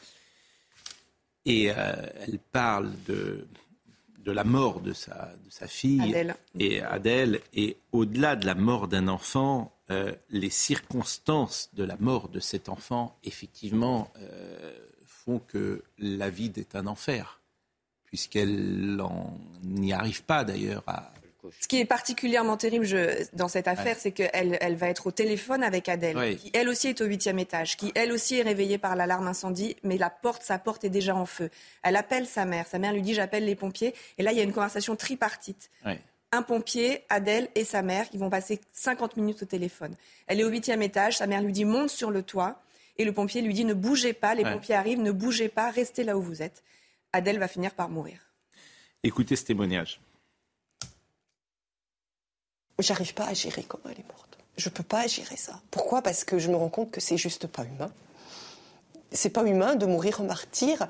et 1.44 1.70
euh, 1.70 1.74
elle 2.26 2.40
parle 2.50 2.90
de, 3.06 3.46
de 4.26 4.32
la 4.32 4.44
mort 4.44 4.80
de 4.80 4.92
sa, 4.92 5.32
de 5.44 5.50
sa 5.50 5.68
fille 5.68 6.02
Adèle. 6.02 6.36
et 6.58 6.82
Adèle, 6.82 7.40
et 7.54 7.76
au-delà 7.92 8.34
de 8.34 8.44
la 8.44 8.56
mort 8.56 8.88
d'un 8.88 9.06
enfant, 9.06 9.72
euh, 9.90 10.12
les 10.30 10.50
circonstances 10.50 11.70
de 11.74 11.84
la 11.84 11.96
mort 11.96 12.28
de 12.28 12.40
cet 12.40 12.68
enfant, 12.68 13.16
effectivement, 13.22 14.12
euh, 14.18 14.76
font 15.04 15.38
que 15.38 15.84
la 15.98 16.28
vie 16.28 16.52
est 16.56 16.74
un 16.74 16.88
enfer, 16.88 17.40
puisqu'elle 18.04 19.00
n'y 19.62 19.92
arrive 19.92 20.24
pas 20.24 20.44
d'ailleurs 20.44 20.82
à, 20.88 21.12
ce 21.60 21.68
qui 21.68 21.80
est 21.80 21.84
particulièrement 21.84 22.56
terrible 22.56 22.86
dans 23.32 23.48
cette 23.48 23.68
affaire, 23.68 23.96
c'est 23.98 24.12
qu'elle 24.12 24.58
elle 24.60 24.76
va 24.76 24.88
être 24.88 25.06
au 25.06 25.10
téléphone 25.10 25.62
avec 25.62 25.88
Adèle, 25.88 26.36
qui 26.36 26.50
elle 26.54 26.68
aussi 26.68 26.88
est 26.88 27.00
au 27.00 27.04
huitième 27.04 27.38
étage, 27.38 27.76
qui 27.76 27.92
elle 27.94 28.12
aussi 28.12 28.36
est 28.36 28.42
réveillée 28.42 28.78
par 28.78 28.96
l'alarme 28.96 29.28
incendie, 29.28 29.76
mais 29.82 29.98
la 29.98 30.10
porte, 30.10 30.42
sa 30.42 30.58
porte 30.58 30.84
est 30.84 30.90
déjà 30.90 31.14
en 31.14 31.26
feu. 31.26 31.50
Elle 31.82 31.96
appelle 31.96 32.26
sa 32.26 32.44
mère. 32.44 32.66
Sa 32.66 32.78
mère 32.78 32.92
lui 32.92 33.02
dit 33.02 33.14
j'appelle 33.14 33.44
les 33.44 33.54
pompiers. 33.54 33.94
Et 34.18 34.22
là, 34.22 34.32
il 34.32 34.38
y 34.38 34.40
a 34.40 34.44
une 34.44 34.52
conversation 34.52 34.96
tripartite. 34.96 35.70
Un 36.32 36.42
pompier, 36.42 37.04
Adèle 37.08 37.48
et 37.54 37.64
sa 37.64 37.82
mère 37.82 38.10
qui 38.10 38.18
vont 38.18 38.28
passer 38.30 38.60
50 38.72 39.16
minutes 39.16 39.42
au 39.42 39.46
téléphone. 39.46 39.94
Elle 40.26 40.40
est 40.40 40.44
au 40.44 40.48
huitième 40.48 40.82
étage. 40.82 41.18
Sa 41.18 41.26
mère 41.26 41.40
lui 41.40 41.52
dit 41.52 41.64
monte 41.64 41.90
sur 41.90 42.10
le 42.10 42.22
toit. 42.22 42.60
Et 42.98 43.04
le 43.04 43.12
pompier 43.12 43.42
lui 43.42 43.54
dit 43.54 43.64
ne 43.64 43.74
bougez 43.74 44.12
pas. 44.12 44.34
Les 44.34 44.42
pompiers 44.42 44.74
arrivent, 44.74 45.00
ne 45.00 45.12
bougez 45.12 45.48
pas, 45.48 45.70
restez 45.70 46.02
là 46.02 46.16
où 46.16 46.22
vous 46.22 46.42
êtes. 46.42 46.62
Adèle 47.12 47.38
va 47.38 47.48
finir 47.48 47.72
par 47.72 47.88
mourir. 47.88 48.18
Écoutez 49.02 49.36
ce 49.36 49.44
témoignage. 49.44 50.00
J'arrive 52.78 53.14
pas 53.14 53.24
à 53.24 53.34
gérer 53.34 53.62
comment 53.62 53.84
elle 53.86 54.00
est 54.00 54.12
morte. 54.12 54.38
Je 54.58 54.68
peux 54.68 54.82
pas 54.82 55.06
gérer 55.06 55.36
ça. 55.36 55.60
Pourquoi? 55.70 56.02
Parce 56.02 56.24
que 56.24 56.38
je 56.38 56.50
me 56.50 56.56
rends 56.56 56.68
compte 56.68 56.90
que 56.90 57.00
c'est 57.00 57.16
juste 57.16 57.46
pas 57.46 57.64
humain. 57.64 57.90
C'est 59.12 59.30
pas 59.30 59.44
humain 59.44 59.76
de 59.76 59.86
mourir 59.86 60.20
en 60.20 60.24
martyr, 60.24 60.86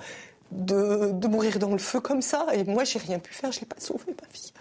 de, 0.50 1.26
mourir 1.28 1.58
dans 1.58 1.70
le 1.70 1.78
feu 1.78 2.00
comme 2.00 2.22
ça. 2.22 2.46
Et 2.54 2.64
moi, 2.64 2.84
j'ai 2.84 2.98
rien 2.98 3.18
pu 3.20 3.32
faire. 3.32 3.52
Je 3.52 3.60
l'ai 3.60 3.66
pas 3.66 3.80
sauvée, 3.80 4.14
ma 4.20 4.28
fille. 4.28 4.52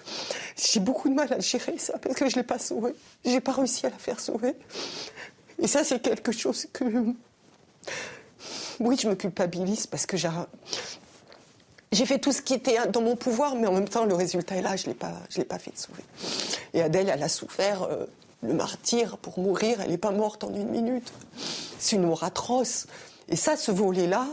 J'ai 0.56 0.80
beaucoup 0.80 1.10
de 1.10 1.16
mal 1.16 1.32
à 1.34 1.40
gérer 1.40 1.78
ça 1.78 1.98
parce 1.98 2.16
que 2.16 2.30
je 2.30 2.36
l'ai 2.36 2.44
pas 2.44 2.60
sauvée. 2.60 2.94
J'ai 3.24 3.42
pas 3.42 3.54
réussi 3.54 3.86
à 3.88 3.90
la 3.90 3.98
faire 3.98 4.20
sauver. 4.20 4.56
Et 5.60 5.68
ça, 5.68 5.84
c'est 5.84 6.02
quelque 6.02 6.32
chose 6.32 6.68
que. 6.72 6.86
Oui, 8.80 8.98
je 9.02 9.08
me 9.08 9.16
culpabilise 9.16 9.88
parce 9.88 10.06
que 10.06 10.18
j'ai 10.18 10.30
j'ai 11.96 12.06
fait 12.06 12.20
tout 12.20 12.32
ce 12.32 12.42
qui 12.42 12.54
était 12.54 12.78
dans 12.90 13.02
mon 13.02 13.16
pouvoir, 13.16 13.56
mais 13.56 13.68
en 13.68 13.74
même 13.74 13.88
temps, 13.88 14.06
le 14.06 14.14
résultat 14.14 14.56
est 14.56 14.62
là, 14.62 14.76
je 14.76 14.84
ne 14.84 14.94
l'ai 14.94 14.94
pas, 15.46 15.60
fait 15.60 15.72
de 15.72 15.78
sauver. 15.78 16.04
Et 16.74 16.82
Adèle, 16.82 17.10
elle 17.10 17.24
a 17.24 17.30
souffert 17.30 17.84
euh, 17.84 18.06
le 18.44 18.54
martyr 18.54 19.18
pour 19.18 19.40
mourir, 19.40 19.80
elle 19.82 19.92
n'est 19.92 19.98
pas 19.98 20.12
morte 20.12 20.44
en 20.44 20.54
une 20.54 20.70
minute. 20.70 21.12
C'est 21.80 21.96
une 21.96 22.04
mort 22.04 22.24
atroce. 22.24 22.88
Et 23.30 23.36
ça, 23.36 23.56
ce 23.58 23.72
volet-là, 23.72 24.28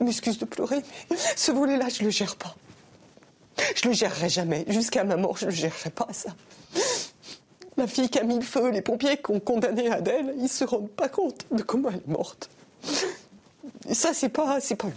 m'excuse 0.00 0.38
de 0.38 0.44
pleurer, 0.44 0.82
mais 1.10 1.16
ce 1.36 1.52
volet-là, 1.52 1.88
je 1.88 2.00
ne 2.00 2.04
le 2.06 2.10
gère 2.10 2.36
pas. 2.36 2.54
Je 3.74 3.88
le 3.88 3.94
gérerai 3.94 4.28
jamais. 4.28 4.64
Jusqu'à 4.68 5.04
ma 5.04 5.16
mort, 5.16 5.36
je 5.36 5.46
ne 5.46 5.50
le 5.50 5.56
gérerai 5.56 5.90
pas, 5.90 6.08
ça. 6.12 6.30
La 7.76 7.86
fille 7.86 8.08
qui 8.08 8.18
a 8.18 8.24
mis 8.24 8.36
le 8.36 8.42
feu, 8.42 8.70
les 8.70 8.82
pompiers 8.82 9.16
qui 9.16 9.30
ont 9.30 9.40
condamné 9.40 9.90
Adèle, 9.90 10.34
ils 10.36 10.44
ne 10.44 10.48
se 10.48 10.64
rendent 10.64 10.90
pas 10.90 11.08
compte 11.08 11.46
de 11.50 11.62
comment 11.62 11.88
elle 11.88 11.96
est 11.96 12.08
morte. 12.08 12.50
Et 13.88 13.94
ça, 13.94 14.12
c'est 14.12 14.28
pas, 14.28 14.58
pas 14.60 14.86
humain 14.86 14.92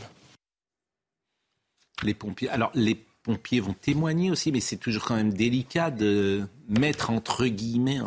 les 2.03 2.13
pompiers. 2.13 2.49
Alors, 2.49 2.71
les 2.73 2.97
pompiers 3.23 3.59
vont 3.59 3.73
témoigner 3.73 4.31
aussi, 4.31 4.51
mais 4.51 4.59
c'est 4.59 4.77
toujours 4.77 5.03
quand 5.05 5.15
même 5.15 5.33
délicat 5.33 5.91
de 5.91 6.43
mettre 6.67 7.09
entre 7.09 7.45
guillemets 7.47 7.99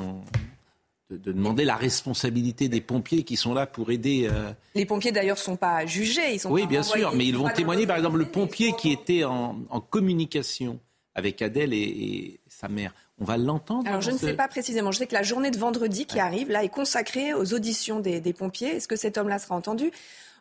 de, 1.11 1.33
demander 1.33 1.65
la 1.65 1.77
responsabilité 1.77 2.69
des 2.69 2.81
pompiers 2.81 3.23
qui 3.23 3.37
sont 3.37 3.55
là 3.55 3.67
pour 3.67 3.91
aider. 3.91 4.29
Euh, 4.31 4.53
les 4.75 4.87
pompiers 4.87 5.13
d'ailleurs 5.13 5.39
sont 5.39 5.57
pas 5.57 5.87
jugés, 5.87 6.35
ils 6.35 6.41
sont. 6.41 6.51
Oui, 6.51 6.67
bien 6.67 6.83
sûr, 6.83 7.15
mais 7.15 7.27
ils 7.27 7.37
vont 7.37 7.49
témoigner. 7.49 7.87
Par 7.87 7.97
exemple, 7.97 8.19
le 8.19 8.27
pompier 8.27 8.73
qui 8.73 8.93
était 8.93 9.25
en, 9.25 9.55
communication 9.91 10.79
avec 11.15 11.41
Adèle 11.43 11.73
et, 11.73 12.41
sa 12.49 12.69
mère. 12.69 12.93
On 13.19 13.25
va 13.25 13.39
l'entendre. 13.39 13.89
Alors 13.89 14.03
je 14.03 14.11
ne 14.11 14.19
sais 14.19 14.35
pas 14.35 14.47
précisément. 14.47 14.93
Je 14.93 14.99
sais 14.99 15.07
que 15.07 15.15
la 15.15 15.23
journée 15.23 15.51
de 15.51 15.57
vendredi 15.57 16.05
qui 16.05 16.21
arrive 16.21 16.51
là 16.51 16.65
est 16.65 16.69
consacrée 16.69 17.33
aux 17.33 17.55
auditions 17.55 18.01
des, 18.01 18.21
des 18.21 18.35
pompiers. 18.35 18.77
Est-ce 18.77 18.89
que 18.89 18.97
cet 18.97 19.17
homme-là 19.17 19.39
sera 19.39 19.55
entendu? 19.55 19.91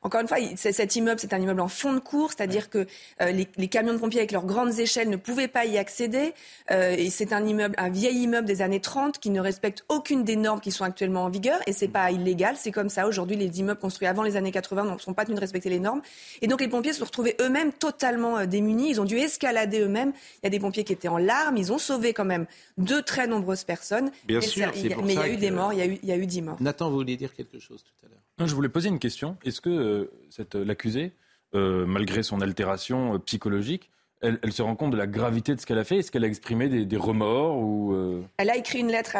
Encore 0.05 0.21
une 0.21 0.27
fois, 0.27 0.37
cet 0.55 0.95
immeuble, 0.95 1.19
c'est 1.19 1.33
un 1.33 1.39
immeuble 1.39 1.61
en 1.61 1.67
fond 1.67 1.91
de 1.91 1.99
cours, 1.99 2.29
c'est-à-dire 2.29 2.69
que 2.69 2.85
euh, 3.21 3.31
les, 3.31 3.67
camions 3.67 3.91
de 3.91 3.97
pompiers 3.97 4.19
avec 4.19 4.31
leurs 4.31 4.45
grandes 4.45 4.77
échelles 4.77 5.09
ne 5.09 5.15
pouvaient 5.15 5.47
pas 5.47 5.65
y 5.65 5.79
accéder. 5.79 6.35
Euh, 6.69 6.95
et 6.95 7.09
c'est 7.09 7.33
un 7.33 7.43
immeuble, 7.43 7.73
un 7.79 7.89
vieil 7.89 8.17
immeuble 8.17 8.45
des 8.45 8.61
années 8.61 8.79
30 8.79 9.17
qui 9.17 9.31
ne 9.31 9.41
respecte 9.41 9.83
aucune 9.89 10.23
des 10.23 10.35
normes 10.35 10.61
qui 10.61 10.69
sont 10.69 10.83
actuellement 10.83 11.23
en 11.23 11.29
vigueur. 11.29 11.59
Et 11.65 11.73
c'est 11.73 11.87
pas 11.87 12.11
illégal, 12.11 12.55
c'est 12.55 12.71
comme 12.71 12.89
ça. 12.89 13.07
Aujourd'hui, 13.07 13.35
les 13.35 13.59
immeubles 13.59 13.79
construits 13.79 14.07
avant 14.07 14.21
les 14.21 14.37
années 14.37 14.51
80 14.51 14.93
ne 14.93 14.99
sont 14.99 15.15
pas 15.15 15.25
tenus 15.25 15.37
de 15.37 15.41
respecter 15.41 15.71
les 15.71 15.79
normes. 15.79 16.03
Et 16.43 16.47
donc 16.47 16.61
les 16.61 16.67
pompiers 16.67 16.93
se 16.93 16.99
sont 16.99 17.05
retrouvés 17.05 17.35
eux-mêmes 17.41 17.73
totalement 17.73 18.37
euh, 18.37 18.45
démunis. 18.45 18.91
Ils 18.91 19.01
ont 19.01 19.05
dû 19.05 19.17
escalader 19.17 19.79
eux-mêmes. 19.79 20.13
Il 20.43 20.45
y 20.45 20.47
a 20.47 20.51
des 20.51 20.59
pompiers 20.59 20.83
qui 20.83 20.93
étaient 20.93 21.07
en 21.07 21.17
larmes. 21.17 21.57
Ils 21.57 21.73
ont 21.73 21.79
sauvé 21.79 22.13
quand 22.13 22.25
même 22.25 22.45
de 22.77 22.99
très 22.99 23.25
nombreuses 23.25 23.63
personnes. 23.63 24.11
Bien 24.25 24.39
sûr, 24.39 24.71
mais 25.03 25.13
il 25.13 25.15
y 25.15 25.17
a 25.17 25.29
eu 25.29 25.37
des 25.37 25.49
morts. 25.49 25.73
Il 25.73 25.79
y 25.79 25.81
a 25.81 25.87
eu, 25.87 25.97
il 26.03 26.09
y 26.09 26.11
a 26.11 26.15
eu 26.15 26.27
10 26.27 26.43
morts. 26.43 26.57
Nathan, 26.59 26.91
vous 26.91 26.97
vouliez 26.97 27.17
dire 27.17 27.33
quelque 27.33 27.57
chose 27.57 27.83
tout 27.83 28.05
à 28.05 28.09
l'heure? 28.09 28.24
Je 28.39 28.55
voulais 28.55 28.69
poser 28.69 28.89
une 28.89 28.99
question. 28.99 29.37
Est-ce 29.43 29.61
que 29.61 29.69
euh, 29.69 30.65
l'accusé, 30.65 31.13
euh, 31.53 31.85
malgré 31.85 32.23
son 32.23 32.41
altération 32.41 33.15
euh, 33.15 33.19
psychologique, 33.19 33.89
elle, 34.21 34.53
se 34.53 34.63
rend 34.63 34.75
compte 34.75 34.91
de 34.91 34.97
la 34.97 35.05
gravité 35.05 35.53
de 35.53 35.61
ce 35.61 35.67
qu'elle 35.67 35.77
a 35.77 35.83
fait? 35.83 35.97
Est-ce 35.97 36.11
qu'elle 36.11 36.23
a 36.23 36.27
exprimé 36.27 36.67
des, 36.67 36.97
remords 36.97 37.57
ou 37.57 37.93
euh? 37.93 38.23
Elle 38.37 38.49
a 38.49 38.57
écrit 38.57 38.79
une 38.79 38.87
lettre 38.87 39.15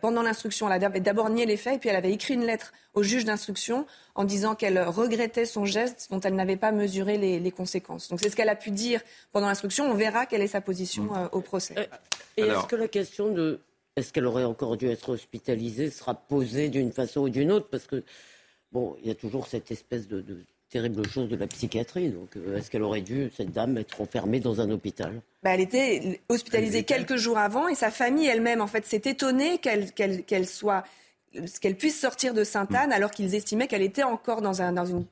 pendant 0.00 0.22
l'instruction. 0.22 0.68
Elle 0.70 0.82
avait 0.82 0.98
d'abord 0.98 1.30
nié 1.30 1.46
les 1.46 1.56
faits, 1.56 1.76
et 1.76 1.78
puis 1.78 1.88
elle 1.90 1.96
avait 1.96 2.10
écrit 2.10 2.34
une 2.34 2.44
lettre 2.44 2.72
au 2.94 3.04
juge 3.04 3.24
d'instruction 3.24 3.86
en 4.16 4.24
disant 4.24 4.56
qu'elle 4.56 4.82
regrettait 4.82 5.44
son 5.44 5.64
geste 5.64 6.08
dont 6.10 6.18
elle 6.20 6.34
n'avait 6.34 6.56
pas 6.56 6.72
mesuré 6.72 7.18
les, 7.18 7.52
conséquences. 7.52 8.08
Donc 8.08 8.20
c'est 8.20 8.30
ce 8.30 8.36
qu'elle 8.36 8.48
a 8.48 8.56
pu 8.56 8.72
dire 8.72 9.00
pendant 9.30 9.46
l'instruction. 9.46 9.88
On 9.88 9.94
verra 9.94 10.26
quelle 10.26 10.42
est 10.42 10.48
sa 10.48 10.60
position 10.60 11.04
mm. 11.04 11.16
euh, 11.16 11.28
au 11.30 11.40
procès. 11.40 11.88
Et, 12.36 12.42
est-ce 12.42 12.66
que 12.66 12.76
la 12.76 12.88
question 12.88 13.32
de 13.32 13.60
est-ce 13.96 14.12
qu'elle 14.12 14.26
aurait 14.26 14.44
encore 14.44 14.76
dû 14.76 14.88
être 14.88 15.10
hospitalisée 15.10 15.90
sera 15.90 16.14
posée 16.14 16.68
d'une 16.68 16.92
façon 16.92 17.22
ou 17.22 17.28
d'une 17.28 17.50
autre? 17.50 17.68
Parce 17.68 17.86
que, 17.86 18.04
bon, 18.72 18.96
il 19.02 19.08
y 19.08 19.10
a 19.10 19.14
toujours 19.14 19.46
cette 19.46 19.70
espèce 19.70 20.08
de 20.08 20.22
terrible 20.68 21.08
chose 21.08 21.28
de 21.28 21.36
la 21.36 21.46
psychiatrie. 21.46 22.10
Donc, 22.10 22.36
euh, 22.36 22.58
est-ce 22.58 22.70
qu'elle 22.70 22.82
aurait 22.82 23.00
dû, 23.00 23.30
cette 23.36 23.52
dame, 23.52 23.78
être 23.78 24.00
enfermée 24.00 24.40
dans 24.40 24.60
un 24.60 24.70
hôpital? 24.70 25.20
Bah, 25.42 25.54
Elle 25.54 25.60
était 25.60 26.20
hospitalisée 26.28 26.84
quelques 26.84 27.16
jours 27.16 27.38
avant 27.38 27.68
et 27.68 27.74
sa 27.74 27.90
famille 27.90 28.26
elle-même, 28.26 28.60
en 28.60 28.66
fait, 28.66 28.84
s'est 28.84 29.02
étonnée 29.04 29.58
qu'elle 29.58 30.46
soit 30.46 30.84
qu'elle 31.60 31.76
puisse 31.76 32.00
sortir 32.00 32.32
de 32.32 32.42
Sainte-Anne 32.42 32.90
alors 32.90 33.10
qu'ils 33.10 33.34
estimaient 33.34 33.66
qu'elle 33.66 33.82
était 33.82 34.02
encore 34.02 34.40
dans, 34.40 34.62
un, 34.62 34.72
dans 34.72 34.86
une 34.86 35.04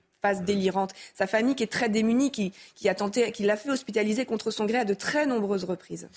délirante. 0.45 0.93
Sa 1.15 1.27
famille 1.27 1.55
qui 1.55 1.63
est 1.63 1.73
très 1.73 1.89
démunie, 1.89 2.31
qui, 2.31 2.53
a 2.89 2.95
tenté, 2.95 3.33
qui 3.33 3.45
l'a 3.45 3.57
fait 3.57 3.71
hospitaliser 3.71 4.27
contre 4.27 4.51
son 4.51 4.67
gré 4.67 4.79
à 4.79 4.85
de 4.85 4.95
très 4.95 5.27
nombreuses 5.27 5.65
reprises. 5.65 6.09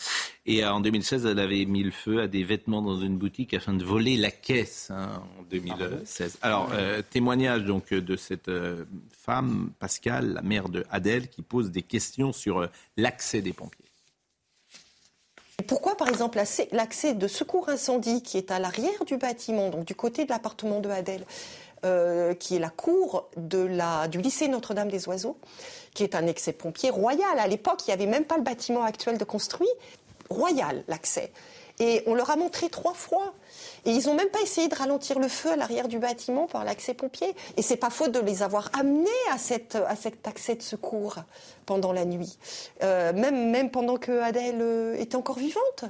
Et 0.46 0.66
en 0.66 0.80
2016, 0.80 1.26
elle 1.26 1.40
avait 1.40 1.66
mis 1.66 1.84
le 1.84 1.92
feu 1.92 2.22
à 2.22 2.28
des 2.28 2.44
vêtements 2.44 2.82
dans 2.82 3.00
une 3.00 3.18
boutique 3.18 3.54
afin 3.54 3.74
de 3.74 3.84
voler 3.84 4.18
la 4.18 4.32
caisse 4.32 4.90
hein, 4.92 5.24
en 5.40 5.44
2016. 5.44 6.40
Alors, 6.42 6.70
euh, 6.74 7.02
témoignage 7.10 7.64
donc 7.64 7.94
de 7.94 8.16
cette 8.16 8.50
euh, 8.50 8.86
femme, 9.12 9.72
Pascal, 9.80 10.34
la 10.34 10.42
mère 10.42 10.70
de 10.70 10.86
Adèle, 10.90 11.30
qui 11.30 11.42
pose 11.42 11.72
des 11.72 11.84
questions 11.84 12.34
sur 12.34 12.60
euh, 12.60 12.68
l'accès 12.98 13.42
des 13.42 13.54
pompiers. 13.54 13.86
Pourquoi, 15.68 15.96
par 15.96 16.08
exemple, 16.08 16.42
l'accès 16.72 17.14
de 17.14 17.28
secours 17.28 17.70
incendie 17.70 18.24
qui 18.24 18.38
est 18.38 18.50
à 18.50 18.60
l'arrière 18.60 19.04
du 19.06 19.18
bâtiment, 19.18 19.70
donc 19.70 19.86
du 19.86 19.94
côté 19.94 20.24
de 20.24 20.30
l'appartement 20.30 20.80
de 20.80 20.90
Adèle, 20.90 21.26
euh, 21.86 22.34
qui 22.34 22.58
est 22.58 22.60
la 22.60 22.70
cour 22.70 23.30
du 23.38 24.18
lycée 24.18 24.50
Notre-Dame 24.50 24.90
des 24.90 25.08
Oiseaux, 25.08 25.38
qui 25.94 26.04
est 26.04 26.14
un 26.14 26.28
excès 26.28 26.52
pompier 26.52 26.90
royal. 26.90 27.40
À 27.40 27.48
l'époque, 27.48 27.80
il 27.88 27.90
n'y 27.90 27.94
avait 27.94 28.06
même 28.06 28.26
pas 28.26 28.36
le 28.36 28.44
bâtiment 28.44 28.84
actuel 28.84 29.18
de 29.18 29.24
construit. 29.24 29.70
Royal, 30.30 30.84
l'accès. 30.90 31.32
Et 31.80 32.04
on 32.06 32.16
leur 32.16 32.30
a 32.32 32.36
montré 32.36 32.68
trois 32.70 32.94
fois. 32.94 33.34
Et 33.86 33.92
ils 33.92 34.08
n'ont 34.08 34.14
même 34.14 34.28
pas 34.28 34.42
essayé 34.42 34.68
de 34.68 34.76
ralentir 34.76 35.20
le 35.20 35.30
feu 35.30 35.52
à 35.52 35.56
l'arrière 35.56 35.88
du 35.88 36.00
bâtiment 36.00 36.48
par 36.48 36.66
l'accès 36.66 36.94
pompier. 36.94 37.34
Et 37.56 37.62
c'est 37.62 37.78
pas 37.78 37.90
faute 37.90 38.12
de 38.12 38.20
les 38.20 38.44
avoir 38.44 38.70
amenés 38.78 39.08
à, 39.32 39.38
cet 39.38 39.78
accès 40.26 40.56
de 40.56 40.62
secours 40.62 41.16
pendant 41.66 41.94
la 41.94 42.04
nuit. 42.04 42.38
Euh, 42.84 43.14
même, 43.14 43.52
même 43.52 43.72
pendant 43.72 43.96
que 43.96 44.20
Adèle 44.20 44.60
euh, 44.60 44.96
était 45.00 45.16
encore 45.16 45.40
vivante. 45.40 45.86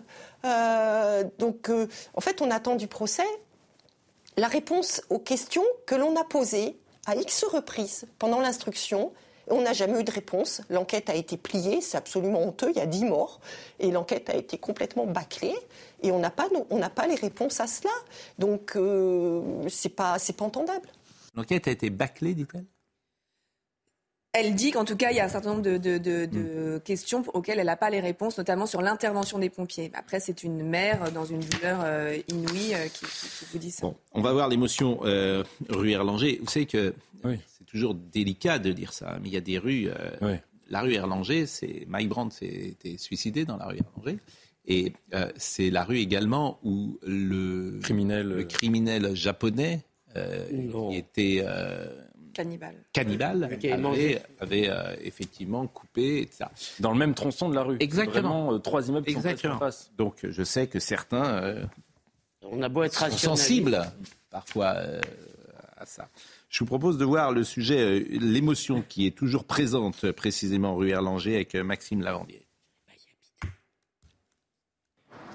donc, 1.39 1.71
en 2.13 2.21
fait, 2.21 2.43
on 2.43 2.52
attend 2.52 2.75
du 2.75 2.88
procès 2.88 3.25
la 4.39 4.47
réponse 4.47 5.02
aux 5.10 5.19
questions 5.19 5.65
que 5.86 5.95
l'on 5.95 6.15
a 6.15 6.23
posées 6.23 6.78
à 7.06 7.15
X 7.15 7.43
reprises 7.45 8.06
pendant 8.17 8.39
l'instruction. 8.39 9.12
On 9.47 9.62
n'a 9.62 9.73
jamais 9.73 9.99
eu 9.99 10.04
de 10.04 10.12
réponse. 10.12 10.62
L'enquête 10.69 11.10
a 11.10 11.15
été 11.15 11.36
pliée, 11.36 11.82
c'est 11.82 11.97
absolument 11.97 12.41
honteux, 12.43 12.69
il 12.69 12.78
y 12.78 12.82
a 12.82 12.86
10 12.86 13.06
morts. 13.06 13.39
Et 13.80 13.91
l'enquête 13.91 14.30
a 14.30 14.36
été 14.36 14.58
complètement 14.58 15.06
bâclée. 15.08 15.56
Et 16.04 16.12
on 16.12 16.19
n'a 16.19 16.30
pas, 16.30 17.08
les 17.08 17.15
réponses 17.15 17.60
à 17.60 17.67
cela. 17.67 17.93
Donc, 18.38 18.75
euh, 18.75 19.41
c'est 19.67 19.89
pas, 19.89 20.17
pas 20.38 20.45
entendable. 20.45 20.89
L'enquête 21.36 21.67
a 21.67 21.71
été 21.71 21.89
bâclée, 21.89 22.34
dit-elle? 22.34 22.65
Elle 24.33 24.53
dit 24.53 24.71
qu'en 24.71 24.85
tout 24.85 24.95
cas, 24.95 25.09
il 25.09 25.17
y 25.17 25.19
a 25.19 25.25
un 25.25 25.29
certain 25.29 25.55
nombre 25.55 25.63
de, 25.63 26.75
mm. 26.75 26.81
questions 26.81 27.23
auxquelles 27.33 27.59
elle 27.59 27.65
n'a 27.65 27.75
pas 27.75 27.89
les 27.89 27.99
réponses, 27.99 28.37
notamment 28.37 28.67
sur 28.67 28.81
l'intervention 28.81 29.39
des 29.39 29.49
pompiers. 29.49 29.91
Après, 29.93 30.19
c'est 30.19 30.43
une 30.43 30.63
mère 30.63 31.11
dans 31.11 31.25
une 31.25 31.39
douleur 31.39 31.81
euh, 31.83 32.17
inouïe 32.27 32.75
euh, 32.75 32.87
qui, 32.87 33.05
vous 33.51 33.57
dit 33.57 33.71
ça. 33.71 33.87
on 34.13 34.21
va 34.21 34.31
voir 34.31 34.47
l'émotion 34.47 34.99
euh, 35.03 35.43
rue 35.69 35.91
Erlanger. 35.91 36.39
Vous 36.43 36.49
savez 36.49 36.67
que 36.67 36.93
c'est 37.23 37.65
toujours 37.65 37.95
délicat 37.95 38.59
de 38.59 38.71
dire 38.71 38.93
ça, 38.93 39.17
mais 39.21 39.29
il 39.29 39.33
y 39.33 39.37
a 39.37 39.41
des 39.41 39.57
rues. 39.57 39.89
La 40.69 40.81
rue 40.81 40.93
Erlanger, 40.93 41.47
c'est 41.47 41.85
Mike 41.87 42.09
Brandt 42.09 42.35
s'est 42.35 42.97
suicidé 42.97 43.45
dans 43.45 43.57
la 43.57 43.65
rue 43.65 43.79
Erlanger. 43.79 44.19
Et 44.67 44.93
c'est 45.37 45.71
la 45.71 45.83
rue 45.83 45.97
également 45.97 46.59
où 46.63 46.99
le 47.01 47.79
criminel, 47.81 48.27
le 48.27 48.43
criminel 48.43 49.15
japonais 49.15 49.81
qui 50.13 50.95
était 50.95 51.43
Cannibale. 52.39 52.86
Cannibale 52.93 53.43
avait, 54.39 54.69
euh, 54.69 54.95
effectivement 55.02 55.67
coupé, 55.67 56.21
etc. 56.21 56.45
Dans 56.80 56.93
le 56.93 56.97
même 56.97 57.13
tronçon 57.13 57.49
de 57.49 57.56
la 57.56 57.63
rue. 57.63 57.75
Exactement. 57.82 58.45
Vraiment, 58.45 58.54
euh, 58.54 58.60
trois 58.60 58.88
immeubles 58.88 59.10
Exactement. 59.10 59.56
en 59.56 59.60
face. 59.60 59.91
Donc 59.97 60.19
je 60.23 60.43
sais 60.43 60.67
que 60.67 60.80
certains 60.80 61.25
euh, 61.25 61.65
On 62.41 62.62
a 62.62 62.69
beau 62.69 62.84
être 62.84 63.12
sont 63.12 63.17
sensibles 63.17 63.82
parfois 64.30 64.75
à 65.75 65.86
ça. 65.86 66.08
Je 66.47 66.60
vous 66.60 66.65
propose 66.65 66.97
de 66.97 67.04
voir 67.04 67.34
le 67.34 67.43
sujet, 67.43 67.99
l'émotion 68.10 68.84
qui 68.88 69.06
est 69.06 69.12
toujours 69.12 69.43
présente 69.43 70.10
précisément 70.12 70.75
rue 70.75 70.91
Erlanger 70.91 71.36
avec 71.36 71.56
Maxime 71.56 72.02
Lavandier. 72.02 72.45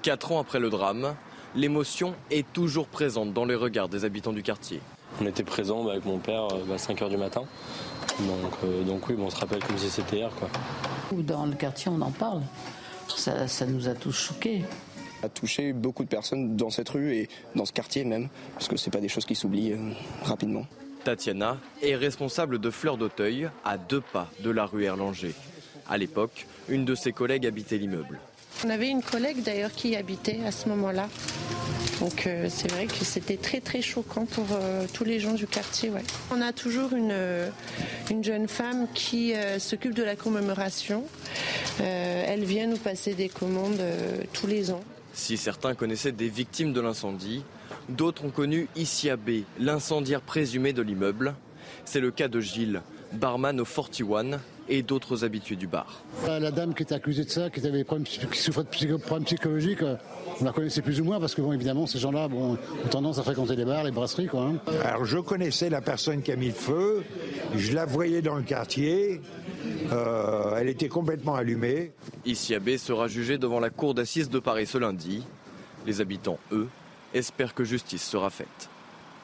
Quatre 0.01 0.31
ans 0.31 0.39
après 0.39 0.59
le 0.59 0.71
drame, 0.71 1.15
l'émotion 1.55 2.15
est 2.31 2.51
toujours 2.51 2.87
présente 2.87 3.31
dans 3.31 3.45
les 3.45 3.55
regards 3.55 3.89
des 3.89 4.05
habitants 4.05 4.33
du 4.33 4.41
quartier. 4.41 4.81
On 5.21 5.25
était 5.25 5.43
présents 5.43 5.83
bah, 5.83 5.91
avec 5.91 6.05
mon 6.05 6.19
père 6.19 6.43
à 6.43 6.57
bah, 6.67 6.75
5h 6.75 7.09
du 7.09 7.17
matin. 7.17 7.43
Donc, 8.19 8.53
euh, 8.63 8.83
donc 8.83 9.07
oui, 9.09 9.15
on 9.19 9.29
se 9.29 9.37
rappelle 9.37 9.63
comme 9.63 9.77
si 9.77 9.89
c'était 9.89 10.17
hier. 10.17 10.31
Quoi. 10.37 10.49
Dans 11.11 11.45
le 11.45 11.53
quartier, 11.53 11.91
on 11.93 12.01
en 12.01 12.11
parle. 12.11 12.41
Ça, 13.15 13.47
ça 13.47 13.65
nous 13.65 13.87
a 13.87 13.93
tous 13.93 14.11
choqués 14.11 14.63
a 15.23 15.29
touché 15.29 15.73
beaucoup 15.73 16.03
de 16.03 16.09
personnes 16.09 16.55
dans 16.55 16.69
cette 16.69 16.89
rue 16.89 17.15
et 17.15 17.29
dans 17.55 17.65
ce 17.65 17.73
quartier 17.73 18.03
même, 18.03 18.29
parce 18.53 18.67
que 18.67 18.77
ce 18.77 18.89
pas 18.89 19.01
des 19.01 19.07
choses 19.07 19.25
qui 19.25 19.35
s'oublient 19.35 19.73
euh, 19.73 19.91
rapidement. 20.23 20.65
Tatiana 21.03 21.57
est 21.81 21.95
responsable 21.95 22.59
de 22.59 22.69
Fleurs 22.69 22.97
d'Auteuil, 22.97 23.49
à 23.63 23.77
deux 23.77 24.01
pas 24.01 24.29
de 24.39 24.49
la 24.49 24.65
rue 24.65 24.83
Erlanger. 24.83 25.33
À 25.87 25.97
l'époque, 25.97 26.47
une 26.69 26.85
de 26.85 26.95
ses 26.95 27.11
collègues 27.11 27.45
habitait 27.45 27.77
l'immeuble. 27.77 28.19
On 28.65 28.69
avait 28.69 28.89
une 28.89 29.03
collègue 29.03 29.43
d'ailleurs 29.43 29.71
qui 29.71 29.95
habitait 29.95 30.39
à 30.45 30.51
ce 30.51 30.69
moment-là. 30.69 31.09
Donc 31.99 32.27
euh, 32.27 32.47
c'est 32.49 32.71
vrai 32.71 32.87
que 32.87 33.05
c'était 33.05 33.37
très 33.37 33.61
très 33.61 33.81
choquant 33.81 34.25
pour 34.25 34.45
euh, 34.51 34.85
tous 34.93 35.03
les 35.03 35.19
gens 35.19 35.33
du 35.33 35.47
quartier. 35.47 35.91
On 36.31 36.41
a 36.41 36.51
toujours 36.51 36.93
une, 36.93 37.11
euh, 37.11 37.49
une 38.11 38.23
jeune 38.23 38.47
femme 38.47 38.87
qui 38.93 39.33
s'occupe 39.59 39.93
de 39.93 40.03
la 40.03 40.15
commémoration. 40.15 41.03
elle 41.79 42.43
vient 42.43 42.67
nous 42.67 42.77
passer 42.77 43.13
des 43.13 43.29
commandes 43.29 43.81
tous 44.33 44.47
les 44.47 44.71
ans. 44.71 44.81
Si 45.13 45.37
certains 45.37 45.75
connaissaient 45.75 46.11
des 46.11 46.27
victimes 46.29 46.73
de 46.73 46.81
l'incendie, 46.81 47.43
d'autres 47.89 48.25
ont 48.25 48.29
connu 48.29 48.67
B, 48.75 49.43
l'incendiaire 49.59 50.21
présumé 50.21 50.73
de 50.73 50.81
l'immeuble. 50.81 51.35
C'est 51.85 51.99
le 51.99 52.11
cas 52.11 52.27
de 52.27 52.39
Gilles, 52.39 52.81
barman 53.13 53.59
au 53.61 53.65
41, 53.65 54.39
et 54.69 54.81
d'autres 54.81 55.23
habitués 55.23 55.55
du 55.55 55.67
bar. 55.67 56.01
La 56.27 56.51
dame 56.51 56.73
qui 56.73 56.83
était 56.83 56.95
accusée 56.95 57.23
de 57.23 57.29
ça, 57.29 57.49
qui, 57.49 57.65
avait 57.65 57.85
qui 58.31 58.39
souffrait 58.39 58.63
de 58.63 58.95
problèmes 58.97 59.25
psychologiques, 59.25 59.83
euh, 59.83 59.95
on 60.41 60.45
la 60.45 60.51
connaissait 60.51 60.81
plus 60.81 60.99
ou 60.99 61.03
moins 61.03 61.19
parce 61.19 61.35
que, 61.35 61.41
bon, 61.41 61.53
évidemment, 61.53 61.87
ces 61.87 61.99
gens-là 61.99 62.27
bon, 62.27 62.53
ont 62.53 62.87
tendance 62.89 63.19
à 63.19 63.23
fréquenter 63.23 63.55
les 63.55 63.65
bars, 63.65 63.83
les 63.83 63.91
brasseries. 63.91 64.27
Quoi, 64.27 64.41
hein. 64.41 64.57
Alors, 64.83 65.05
je 65.05 65.19
connaissais 65.19 65.69
la 65.69 65.81
personne 65.81 66.21
qui 66.21 66.31
a 66.31 66.35
mis 66.35 66.47
le 66.47 66.53
feu, 66.53 67.03
je 67.55 67.73
la 67.73 67.85
voyais 67.85 68.21
dans 68.21 68.35
le 68.35 68.43
quartier, 68.43 69.21
euh, 69.91 70.55
elle 70.57 70.69
était 70.69 70.89
complètement 70.89 71.35
allumée. 71.35 71.91
Ici, 72.25 72.55
Abbé 72.55 72.77
sera 72.77 73.07
jugé 73.07 73.37
devant 73.37 73.59
la 73.59 73.69
cour 73.69 73.93
d'assises 73.93 74.29
de 74.29 74.39
Paris 74.39 74.65
ce 74.65 74.77
lundi. 74.77 75.23
Les 75.85 76.01
habitants, 76.01 76.39
eux, 76.51 76.67
espèrent 77.13 77.53
que 77.53 77.63
justice 77.63 78.03
sera 78.03 78.29
faite. 78.29 78.69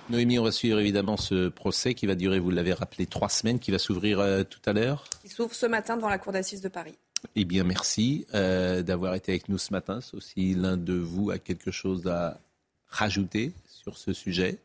Noémie, 0.09 0.39
on 0.39 0.43
va 0.43 0.51
suivre 0.51 0.79
évidemment 0.79 1.17
ce 1.17 1.49
procès 1.49 1.93
qui 1.93 2.05
va 2.05 2.15
durer, 2.15 2.39
vous 2.39 2.49
l'avez 2.49 2.73
rappelé, 2.73 3.05
trois 3.05 3.29
semaines, 3.29 3.59
qui 3.59 3.71
va 3.71 3.79
s'ouvrir 3.79 4.19
euh, 4.19 4.43
tout 4.43 4.59
à 4.65 4.73
l'heure. 4.73 5.05
Il 5.23 5.31
s'ouvre 5.31 5.53
ce 5.53 5.65
matin 5.65 5.95
devant 5.95 6.09
la 6.09 6.17
Cour 6.17 6.33
d'assises 6.33 6.61
de 6.61 6.69
Paris. 6.69 6.95
Eh 7.35 7.45
bien, 7.45 7.63
merci 7.63 8.25
euh, 8.33 8.81
d'avoir 8.81 9.13
été 9.15 9.31
avec 9.31 9.47
nous 9.47 9.57
ce 9.57 9.71
matin. 9.71 9.99
Si 10.19 10.53
l'un 10.55 10.75
de 10.75 10.93
vous 10.93 11.31
a 11.31 11.37
quelque 11.37 11.71
chose 11.71 12.07
à 12.07 12.39
rajouter 12.87 13.51
sur 13.67 13.97
ce 13.97 14.11
sujet. 14.11 14.57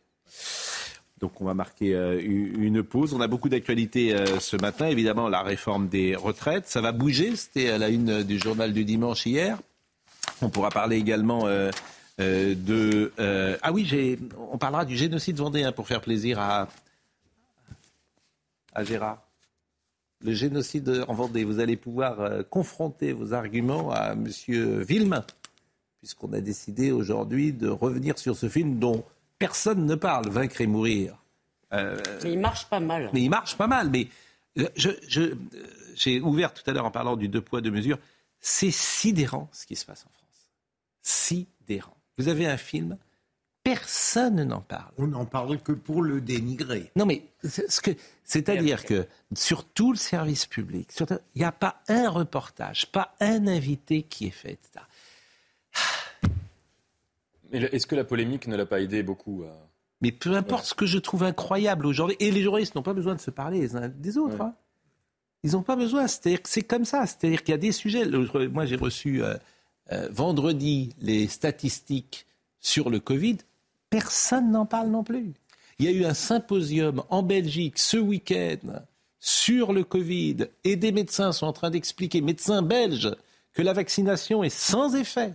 Donc 1.21 1.41
on 1.41 1.45
va 1.45 1.55
marquer 1.55 1.95
euh, 1.95 2.21
une 2.21 2.83
pause. 2.83 3.15
On 3.15 3.21
a 3.21 3.29
beaucoup 3.29 3.49
d'actualités 3.49 4.17
ce 4.41 4.57
matin. 4.57 4.89
Évidemment, 4.89 5.29
la 5.29 5.43
réforme 5.43 5.89
des 5.89 6.17
retraites. 6.17 6.67
Ça 6.67 6.81
va 6.81 6.93
bouger. 6.93 7.37
C'était 7.37 7.71
à 7.71 7.79
la 7.79 7.89
une 7.89 8.23
du 8.23 8.39
journal 8.39 8.73
du 8.73 8.85
dimanche 8.85 9.27
hier. 9.27 9.59
On 10.43 10.49
pourra 10.49 10.71
parler 10.71 10.97
également 10.97 11.47
euh, 12.21 12.55
de. 12.55 13.13
Euh, 13.19 13.59
ah 13.63 13.73
oui, 13.73 14.19
on 14.51 14.59
parlera 14.59 14.85
du 14.85 14.97
génocide 14.97 15.37
vendéen 15.37 15.73
pour 15.73 15.87
faire 15.87 16.01
plaisir 16.01 16.39
à, 16.39 16.69
à 18.75 18.85
Gérard. 18.85 19.23
Le 20.23 20.33
génocide 20.33 21.05
en 21.09 21.15
Vendée. 21.15 21.45
Vous 21.45 21.61
allez 21.61 21.77
pouvoir 21.77 22.21
euh, 22.21 22.43
confronter 22.43 23.13
vos 23.13 23.35
arguments 23.35 23.91
à 23.91 24.13
M. 24.13 24.29
Villemin, 24.83 25.25
puisqu'on 25.99 26.33
a 26.33 26.41
décidé 26.41 26.91
aujourd'hui 26.91 27.53
de 27.53 27.69
revenir 27.69 28.19
sur 28.19 28.35
ce 28.35 28.49
film 28.49 28.79
dont 28.79 29.05
personne 29.39 29.85
ne 29.85 29.95
parle, 29.95 30.31
Vaincre 30.31 30.63
et 30.63 30.67
mourir. 30.67 31.23
mais 31.71 31.99
il 32.25 32.39
marche 32.39 32.67
pas 32.67 32.81
mal. 32.81 33.11
Mais 33.13 33.23
il 33.23 33.29
marche 33.29 33.59
pas 33.59 33.67
mal. 33.67 33.91
Mais 33.91 34.09
je, 34.75 34.89
j'ai 35.95 36.21
ouvert 36.21 36.55
tout 36.55 36.63
à 36.69 36.73
l'heure 36.73 36.87
en 36.87 36.91
parlant 36.91 37.17
du 37.17 37.29
deux 37.29 37.43
poids, 37.43 37.61
deux 37.61 37.71
mesures. 37.71 37.99
C'est 38.41 38.71
sidérant 38.71 39.51
ce 39.53 39.67
qui 39.67 39.77
se 39.77 39.85
passe 39.85 40.07
en 40.07 40.11
France. 40.11 40.49
Sidérant. 41.03 41.96
Vous 42.19 42.29
avez 42.29 42.47
un 42.47 42.57
film, 42.57 42.97
personne 43.63 44.45
n'en 44.45 44.61
parle. 44.61 44.93
On 44.97 45.09
n'en 45.09 45.25
parle 45.27 45.59
que 45.59 45.73
pour 45.73 46.03
le 46.03 46.21
dénigrer. 46.21 46.91
Non, 46.95 47.05
mais 47.05 47.25
c'est-à-dire 48.23 48.85
que 48.85 49.07
sur 49.35 49.65
tout 49.65 49.91
le 49.93 49.99
service 49.99 50.47
public, 50.47 50.89
il 51.01 51.39
n'y 51.39 51.45
a 51.45 51.53
pas 51.53 51.83
un 51.89 52.09
reportage, 52.09 52.87
pas 52.87 53.15
un 53.21 53.47
invité 53.47 54.03
qui 54.03 54.27
est 54.27 54.31
fait. 54.31 54.59
Mais 57.53 57.59
est-ce 57.59 57.87
que 57.87 57.95
la 57.95 58.03
polémique 58.03 58.49
ne 58.49 58.57
l'a 58.57 58.67
pas 58.67 58.81
aidé 58.81 59.05
beaucoup 59.05 59.45
à... 59.45 59.69
Mais 60.01 60.11
peu 60.11 60.35
importe 60.35 60.65
ce 60.65 60.75
que 60.75 60.85
je 60.85 60.99
trouve 60.99 61.23
incroyable 61.23 61.87
aujourd'hui, 61.87 62.17
et 62.19 62.33
les 62.33 62.43
journalistes 62.43 62.75
n'ont 62.75 62.83
pas 62.83 62.93
besoin 62.93 63.15
de 63.15 63.21
se 63.21 63.31
parler 63.31 63.61
les 63.61 63.77
uns 63.77 63.89
des 63.89 64.19
autres. 64.19 64.41
Hein. 64.41 64.55
Ils 65.43 65.53
n'ont 65.53 65.63
pas 65.63 65.77
besoin. 65.77 66.09
C'est-à-dire 66.09 66.43
que 66.43 66.49
c'est 66.49 66.63
comme 66.63 66.85
ça. 66.85 67.07
C'est-à-dire 67.07 67.43
qu'il 67.43 67.53
y 67.53 67.55
a 67.55 67.59
des 67.59 67.73
sujets. 67.73 68.05
Moi, 68.49 68.67
j'ai 68.67 68.77
reçu 68.77 69.23
euh, 69.23 69.37
euh, 69.93 70.09
vendredi 70.11 70.95
les 71.01 71.29
statistiques 71.29 72.27
sur 72.61 72.91
le 72.91 73.01
Covid. 73.01 73.39
Personne 73.91 74.51
n'en 74.51 74.67
parle 74.67 74.89
non 74.89 75.05
plus. 75.05 75.35
Il 75.79 75.85
y 75.85 75.89
a 75.89 75.93
eu 75.93 76.05
un 76.05 76.15
symposium 76.15 77.03
en 77.11 77.23
Belgique 77.23 77.79
ce 77.79 77.97
week-end 77.97 78.81
sur 79.21 79.73
le 79.73 79.85
Covid 79.85 80.47
et 80.65 80.77
des 80.77 80.93
médecins 80.93 81.33
sont 81.33 81.47
en 81.47 81.53
train 81.53 81.71
d'expliquer, 81.71 82.21
médecins 82.21 82.63
belges, 82.63 83.11
que 83.53 83.63
la 83.63 83.73
vaccination 83.73 84.45
est 84.45 84.51
sans 84.51 84.95
effet. 84.95 85.33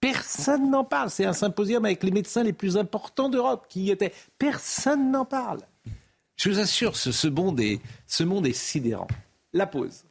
Personne 0.00 0.70
n'en 0.70 0.84
parle. 0.84 1.10
C'est 1.10 1.24
un 1.24 1.32
symposium 1.32 1.84
avec 1.84 2.02
les 2.02 2.10
médecins 2.10 2.42
les 2.42 2.52
plus 2.52 2.76
importants 2.76 3.28
d'Europe 3.28 3.66
qui 3.68 3.84
y 3.84 3.90
étaient. 3.90 4.12
Personne 4.38 5.10
n'en 5.10 5.24
parle. 5.24 5.60
Je 6.36 6.50
vous 6.50 6.58
assure, 6.58 6.96
ce, 6.96 7.28
monde 7.28 7.60
est 7.60 8.52
sidérant. 8.52 9.08
La 9.52 9.66
pause. 9.66 10.04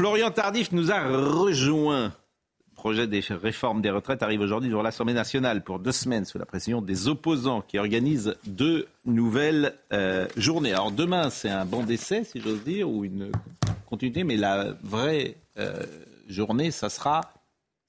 Florian 0.00 0.30
Tardif 0.30 0.72
nous 0.72 0.90
a 0.90 1.02
rejoint. 1.08 2.04
Le 2.06 2.74
projet 2.74 3.06
des 3.06 3.20
réformes 3.20 3.82
des 3.82 3.90
retraites 3.90 4.22
arrive 4.22 4.40
aujourd'hui 4.40 4.70
devant 4.70 4.80
l'Assemblée 4.80 5.12
nationale 5.12 5.62
pour 5.62 5.78
deux 5.78 5.92
semaines 5.92 6.24
sous 6.24 6.38
la 6.38 6.46
pression 6.46 6.80
des 6.80 7.06
opposants 7.06 7.60
qui 7.60 7.78
organisent 7.78 8.34
deux 8.46 8.88
nouvelles 9.04 9.74
euh, 9.92 10.26
journées. 10.38 10.72
Alors 10.72 10.90
demain, 10.90 11.28
c'est 11.28 11.50
un 11.50 11.66
banc 11.66 11.82
d'essai, 11.82 12.24
si 12.24 12.40
j'ose 12.40 12.64
dire, 12.64 12.88
ou 12.88 13.04
une 13.04 13.30
continuité, 13.90 14.24
mais 14.24 14.38
la 14.38 14.72
vraie 14.82 15.34
euh, 15.58 15.84
journée, 16.28 16.70
ça 16.70 16.88
sera 16.88 17.34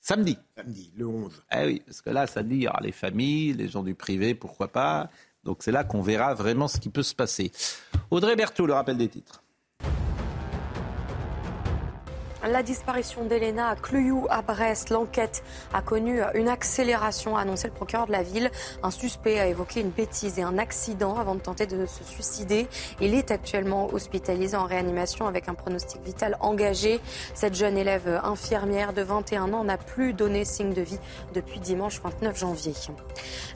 samedi. 0.02 0.38
Samedi, 0.58 0.92
le 0.98 1.08
11. 1.08 1.32
Eh 1.54 1.66
oui, 1.66 1.82
parce 1.86 2.02
que 2.02 2.10
là, 2.10 2.28
samedi, 2.28 2.56
il 2.56 2.64
y 2.64 2.68
aura 2.68 2.82
les 2.82 2.92
familles, 2.92 3.54
les 3.54 3.70
gens 3.70 3.84
du 3.84 3.96
privé, 3.96 4.36
pourquoi 4.36 4.68
pas? 4.68 5.10
Donc 5.46 5.60
c'est 5.62 5.72
là 5.72 5.86
qu'on 5.86 6.02
verra 6.02 6.34
vraiment 6.34 6.68
ce 6.68 6.78
qui 6.78 6.90
peut 6.90 7.04
se 7.04 7.16
passer. 7.16 7.54
Audrey 8.10 8.36
Berthaud, 8.36 8.66
le 8.66 8.74
rappel 8.74 8.98
des 8.98 9.08
titres. 9.08 9.42
La 12.48 12.64
disparition 12.64 13.24
d'Elena 13.24 13.70
à 13.70 13.76
Cluyou, 13.76 14.26
à 14.32 14.42
Brest, 14.42 14.90
l'enquête 14.90 15.44
a 15.74 15.84
connu 15.84 16.22
une 16.34 16.48
accélération, 16.48 17.38
a 17.38 17.42
annoncé 17.42 17.68
le 17.68 17.74
procureur 17.74 18.08
de 18.08 18.12
la 18.12 18.24
ville. 18.24 18.50
Un 18.82 18.90
suspect 18.90 19.40
a 19.40 19.46
évoqué 19.46 19.82
une 19.82 19.92
bêtise 19.92 20.40
et 20.40 20.42
un 20.42 20.58
accident 20.58 21.18
avant 21.18 21.36
de 21.36 21.40
tenter 21.40 21.68
de 21.68 21.86
se 21.86 22.04
suicider. 22.04 22.68
Il 23.00 23.14
est 23.14 23.30
actuellement 23.30 23.94
hospitalisé 23.94 24.58
en 24.58 24.66
réanimation 24.66 25.28
avec 25.28 25.50
un 25.50 25.54
pronostic 25.54 26.02
vital 26.02 26.36
engagé. 26.40 27.00
Cette 27.36 27.54
jeune 27.54 27.78
élève 27.78 28.20
infirmière 28.24 28.94
de 28.94 29.04
21 29.04 29.54
ans 29.54 29.64
n'a 29.64 29.78
plus 29.78 30.14
donné 30.14 30.44
signe 30.44 30.74
de 30.74 30.82
vie 30.82 31.00
depuis 31.36 31.60
dimanche 31.60 32.02
29 32.02 32.40
janvier. 32.40 32.74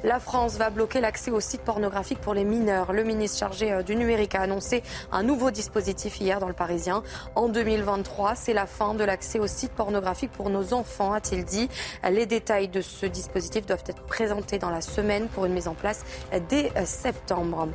La 0.04 0.19
France 0.19 0.58
va 0.58 0.69
bloquer 0.69 1.02
l'accès 1.02 1.32
aux 1.32 1.39
sites 1.39 1.62
pornographiques 1.62 2.21
pour 2.21 2.36
les 2.36 2.43
mineurs. 2.43 2.93
Le 2.93 3.04
ministre 3.04 3.39
chargé 3.39 3.71
euh, 3.71 3.82
du 3.82 3.95
numérique 3.95 4.36
a 4.36 4.41
annoncé 4.41 4.84
un 5.12 5.24
nouveau 5.24 5.50
dispositif 5.50 6.19
hier 6.21 6.39
dans 6.39 6.48
le 6.48 6.54
Parisien. 6.54 7.02
En 7.34 7.50
2023, 7.50 8.36
c'est 8.36 8.54
la 8.54 8.67
de 8.75 9.03
l'accès 9.05 9.39
aux 9.39 9.47
sites 9.47 9.71
pornographiques 9.71 10.31
pour 10.31 10.49
nos 10.49 10.73
enfants, 10.73 11.13
a-t-il 11.13 11.45
dit. 11.45 11.69
Les 12.11 12.25
détails 12.25 12.67
de 12.67 12.81
ce 12.81 13.05
dispositif 13.05 13.65
doivent 13.65 13.83
être 13.88 14.03
présentés 14.03 14.59
dans 14.59 14.69
la 14.69 14.81
semaine 14.81 15.27
pour 15.29 15.45
une 15.45 15.53
mise 15.53 15.69
en 15.69 15.75
place 15.75 16.03
dès 16.49 16.71
septembre. 16.85 17.69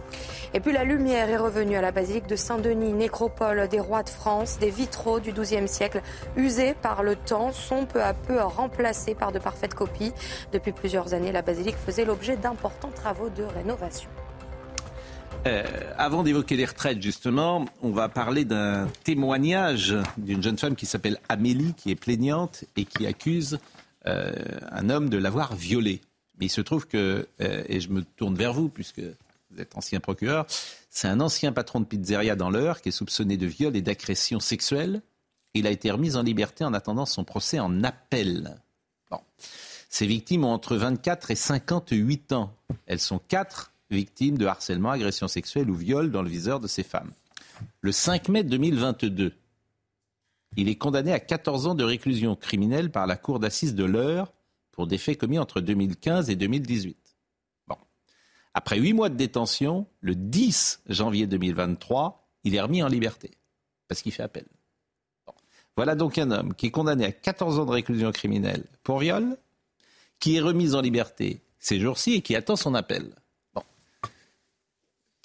Et 0.53 0.61
puis 0.61 0.73
la 0.73 0.85
lumière 0.85 1.31
est 1.31 1.39
revenue 1.39 1.77
à 1.77 1.81
la 1.81 1.91
basilique 1.91 2.27
de 2.27 2.37
Saint-Denis, 2.37 2.93
nécropole 2.93 3.67
des 3.69 3.81
rois 3.81 4.03
de 4.03 4.11
France. 4.11 4.59
Des 4.59 4.71
vitraux 4.71 5.21
du 5.21 5.33
XIIe 5.33 5.69
siècle 5.69 6.03
usés 6.37 6.75
par 6.75 7.03
le 7.03 7.17
temps 7.17 7.53
sont 7.53 7.87
peu 7.87 8.03
à 8.03 8.13
peu 8.13 8.39
remplacés 8.39 9.15
par 9.15 9.33
de 9.33 9.39
parfaites 9.39 9.75
copies. 9.75 10.13
Depuis 10.53 10.73
plusieurs 10.73 11.15
années, 11.15 11.33
la 11.33 11.43
basilique 11.43 11.77
faisait 11.77 12.05
l'objet 12.05 12.37
d'importants 12.37 12.93
travaux 12.95 13.31
de 13.31 13.45
rénovation. 13.45 14.11
Euh, 15.47 15.63
avant 15.97 16.23
d'évoquer 16.23 16.57
les 16.57 16.67
retraites, 16.67 17.01
justement, 17.01 17.65
on 17.81 17.93
va 17.93 18.11
parler 18.11 18.45
d'un 18.45 18.89
témoignage 19.05 19.97
d'une 20.19 20.43
jeune 20.43 20.59
femme 20.59 20.77
qui 20.77 20.85
s'appelle 20.85 21.19
Amélie, 21.31 21.73
qui 21.75 21.91
est 21.91 21.97
plaignante 21.97 22.65
et 22.77 22.85
qui 22.85 23.07
accuse 23.07 23.59
euh, 24.07 24.33
un 24.71 24.91
homme 24.91 25.09
de 25.09 25.17
l'avoir 25.17 25.55
violée. 25.55 26.03
Mais 26.39 26.47
il 26.47 26.51
se 26.51 26.61
trouve 26.61 26.87
que, 26.87 27.27
euh, 27.41 27.65
et 27.69 27.81
je 27.81 27.89
me 27.89 28.03
tourne 28.03 28.35
vers 28.35 28.53
vous, 28.53 28.69
puisque 28.69 29.01
vous 29.01 29.61
êtes 29.61 29.77
ancien 29.77 29.99
procureur, 29.99 30.47
c'est 30.91 31.09
un 31.09 31.21
ancien 31.21 31.53
patron 31.53 31.81
de 31.81 31.87
pizzeria 31.87 32.37
dans 32.37 32.51
l'heure 32.51 32.83
qui 32.83 32.91
est 32.91 32.93
soupçonné 32.93 33.39
de 33.39 33.47
viol 33.47 33.75
et 33.77 33.83
d'agression 33.83 34.41
sexuelle. 34.41 35.01
Il 35.55 35.67
a 35.67 35.71
été 35.71 35.91
remis 35.91 36.17
en 36.17 36.23
liberté 36.23 36.65
en 36.65 36.75
attendant 36.75 37.07
son 37.07 37.25
procès 37.25 37.59
en 37.59 37.83
appel. 37.83 38.61
Bon. 39.11 39.21
Ces 39.89 40.07
victimes 40.07 40.45
ont 40.45 40.53
entre 40.53 40.77
24 40.77 41.31
et 41.31 41.35
58 41.35 42.33
ans. 42.33 42.55
Elles 42.87 43.01
sont 43.01 43.19
quatre 43.27 43.70
victime 43.91 44.39
de 44.39 44.47
harcèlement, 44.47 44.91
agression 44.91 45.29
sexuelle 45.29 45.71
ou 45.71 45.75
viol 45.75 46.11
dans 46.11 46.23
le 46.23 46.29
viseur 46.29 46.61
de 46.61 46.67
ces 46.67 46.83
femmes. 46.83 47.13
Le 47.81 47.93
5 47.93 48.29
mai 48.29 48.45
2022, 48.45 49.35
il 50.57 50.69
est 50.69 50.77
condamné 50.77 51.13
à 51.13 51.21
14 51.21 51.67
ans 51.69 51.75
de 51.75 51.85
réclusion 51.85 52.37
criminelle 52.37 52.91
par 52.91 53.07
la 53.07 53.17
cour 53.17 53.39
d'assises 53.39 53.75
de 53.75 53.85
l'Eure 53.85 54.33
pour 54.73 54.87
des 54.87 54.99
faits 54.99 55.19
commis 55.19 55.39
entre 55.39 55.61
2015 55.61 56.31
et 56.31 56.37
2018. 56.37 56.97
Bon. 57.69 57.77
Après 58.55 58.79
huit 58.79 58.93
mois 58.93 59.09
de 59.09 59.17
détention, 59.17 59.87
le 60.01 60.15
10 60.15 60.83
janvier 60.89 61.27
2023, 61.27 62.29
il 62.45 62.55
est 62.55 62.61
remis 62.61 62.83
en 62.83 62.89
liberté 62.89 63.31
parce 63.89 64.03
qu'il 64.03 64.13
fait 64.13 64.23
appel. 64.23 64.47
Voilà 65.77 65.95
donc 65.95 66.19
un 66.19 66.31
homme 66.31 66.55
qui 66.55 66.67
est 66.67 66.71
condamné 66.71 67.05
à 67.05 67.13
14 67.13 67.59
ans 67.59 67.65
de 67.65 67.71
réclusion 67.71 68.11
criminelle 68.13 68.65
pour 68.83 68.99
viol, 68.99 69.37
qui 70.19 70.37
est 70.37 70.41
remis 70.41 70.75
en 70.75 70.81
liberté 70.81 71.43
ces 71.59 71.79
jours-ci 71.79 72.15
et 72.15 72.23
qui 72.23 72.35
attend 72.35 72.57
son 72.57 72.75
appel 72.75 73.15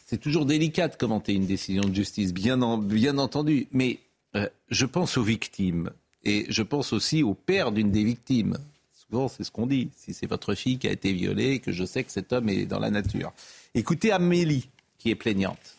c'est 0.05 0.19
toujours 0.19 0.45
délicat 0.45 0.87
de 0.87 0.95
commenter 0.95 1.33
une 1.33 1.47
décision 1.47 1.83
de 1.83 1.93
justice, 1.93 2.31
bien, 2.31 2.61
entendu, 2.61 3.67
mais 3.71 3.99
euh, 4.35 4.47
je 4.69 4.85
pense 4.85 5.17
aux 5.17 5.23
victimes 5.23 5.89
et 6.23 6.45
je 6.47 6.61
pense 6.61 6.93
aussi 6.93 7.23
au 7.23 7.33
père 7.33 7.71
d'une 7.71 7.91
des 7.91 8.03
victimes. 8.03 8.57
Souvent, 8.93 9.27
c'est 9.27 9.43
ce 9.43 9.51
qu'on 9.51 9.65
dit. 9.65 9.89
Si 9.95 10.13
c'est 10.13 10.27
votre 10.27 10.53
fille 10.53 10.77
qui 10.77 10.87
a 10.87 10.91
été 10.91 11.11
violée, 11.11 11.59
que 11.59 11.71
je 11.71 11.85
sais 11.85 12.03
que 12.03 12.11
cet 12.11 12.33
homme 12.33 12.49
est 12.49 12.65
dans 12.65 12.79
la 12.79 12.91
nature. 12.91 13.33
Écoutez 13.73 14.11
Amélie, 14.11 14.69
qui 14.99 15.09
est 15.09 15.15
plaignante. 15.15 15.75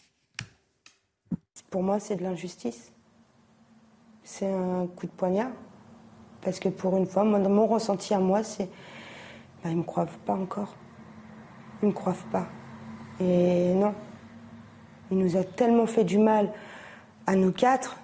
Pour 1.71 1.83
moi, 1.83 2.01
c'est 2.01 2.17
de 2.17 2.23
l'injustice. 2.23 2.93
C'est 4.25 4.53
un 4.53 4.87
coup 4.89 5.07
de 5.07 5.13
poignard. 5.13 5.51
Parce 6.43 6.59
que 6.61 6.69
pour 6.69 6.97
une 6.97 7.07
fois, 7.07 7.25
mon 7.25 7.67
ressenti 7.67 8.15
à 8.15 8.19
moi, 8.19 8.43
c'est. 8.43 8.69
Ben, 9.63 9.71
ils 9.71 9.77
ne 9.77 9.79
me 9.81 9.83
croient 9.83 10.09
pas 10.25 10.35
encore. 10.35 10.77
Ils 11.83 11.87
ne 11.87 11.91
me 11.91 11.95
croient 11.95 12.17
pas. 12.31 12.49
Et 13.21 13.75
non, 13.75 13.95
il 15.11 15.19
nous 15.19 15.37
a 15.37 15.45
tellement 15.45 15.87
fait 15.87 16.05
du 16.05 16.19
mal 16.19 16.51
à 17.27 17.37
nous 17.37 17.53
quatre. 17.53 17.99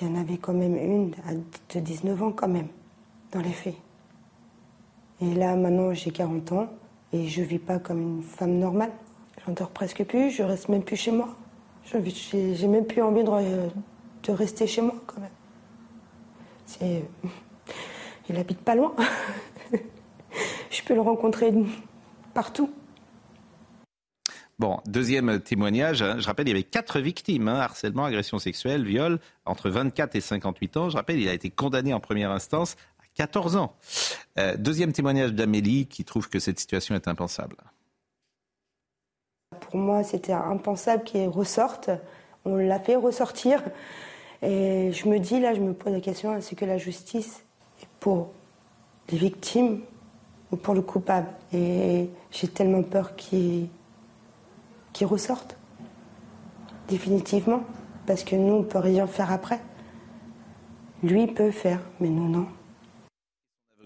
Il 0.00 0.08
y 0.08 0.10
en 0.10 0.16
avait 0.20 0.38
quand 0.38 0.54
même 0.54 0.76
une 0.76 1.12
de 1.72 1.80
19 1.80 2.22
ans 2.22 2.32
quand 2.32 2.48
même, 2.48 2.68
dans 3.32 3.40
les 3.40 3.52
faits. 3.52 3.76
Et 5.20 5.34
là, 5.34 5.54
maintenant, 5.54 5.94
j'ai 5.94 6.10
40 6.10 6.52
ans 6.52 6.68
et 7.12 7.28
je 7.28 7.42
vis 7.42 7.60
pas 7.60 7.78
comme 7.78 8.00
une 8.00 8.22
femme 8.22 8.58
normale. 8.58 8.90
J'en 9.46 9.52
dors 9.52 9.70
presque 9.70 10.04
plus, 10.04 10.30
je 10.30 10.42
reste 10.42 10.68
même 10.68 10.82
plus 10.82 10.96
chez 10.96 11.12
moi. 11.12 11.28
J'ai 11.84 12.66
même 12.66 12.86
plus 12.86 13.02
envie 13.02 13.22
de, 13.22 14.32
rester 14.32 14.66
chez 14.66 14.80
moi 14.80 14.94
quand 15.06 15.20
même. 15.20 15.30
Il 18.28 18.36
habite 18.36 18.60
pas 18.60 18.74
loin. 18.74 18.94
je 20.70 20.82
peux 20.82 20.94
le 20.94 21.02
rencontrer 21.02 21.52
partout. 22.32 22.70
Bon, 24.58 24.78
deuxième 24.86 25.40
témoignage. 25.40 26.02
Hein. 26.02 26.16
Je 26.18 26.26
rappelle, 26.26 26.46
il 26.46 26.50
y 26.50 26.54
avait 26.54 26.62
quatre 26.62 27.00
victimes 27.00 27.48
hein, 27.48 27.58
harcèlement, 27.58 28.04
agression 28.04 28.38
sexuelle, 28.38 28.84
viol, 28.84 29.18
entre 29.44 29.68
24 29.68 30.14
et 30.14 30.20
58 30.20 30.76
ans. 30.76 30.90
Je 30.90 30.96
rappelle, 30.96 31.20
il 31.20 31.28
a 31.28 31.32
été 31.32 31.50
condamné 31.50 31.92
en 31.92 32.00
première 32.00 32.30
instance 32.30 32.76
à 33.00 33.04
14 33.16 33.56
ans. 33.56 33.74
Euh, 34.38 34.56
deuxième 34.56 34.92
témoignage 34.92 35.32
d'Amélie 35.32 35.86
qui 35.86 36.04
trouve 36.04 36.28
que 36.28 36.38
cette 36.38 36.60
situation 36.60 36.94
est 36.94 37.08
impensable. 37.08 37.56
Pour 39.60 39.76
moi, 39.76 40.04
c'était 40.04 40.32
impensable 40.32 41.02
qu'il 41.02 41.28
ressorte. 41.28 41.90
On 42.44 42.56
l'a 42.56 42.78
fait 42.78 42.96
ressortir. 42.96 43.60
Et 44.42 44.92
je 44.92 45.08
me 45.08 45.18
dis, 45.18 45.40
là, 45.40 45.54
je 45.54 45.60
me 45.60 45.72
pose 45.72 45.92
la 45.92 46.00
question 46.00 46.36
est-ce 46.36 46.54
que 46.54 46.64
la 46.64 46.78
justice 46.78 47.44
est 47.82 47.88
pour 47.98 48.30
les 49.10 49.18
victimes 49.18 49.80
ou 50.52 50.56
pour 50.56 50.74
le 50.74 50.82
coupable? 50.82 51.28
Et 51.52 52.08
j'ai 52.30 52.48
tellement 52.48 52.82
peur 52.82 53.16
qu'il 53.16 53.68
qui 54.94 55.04
ressortent. 55.04 55.58
définitivement, 56.88 57.64
parce 58.06 58.24
que 58.24 58.36
nous, 58.36 58.54
on 58.54 58.62
peut 58.62 58.78
rien 58.78 59.06
faire 59.06 59.30
après. 59.30 59.60
Lui 61.02 61.26
peut 61.26 61.50
faire, 61.50 61.80
mais 62.00 62.08
nous, 62.08 62.28
non. 62.28 62.46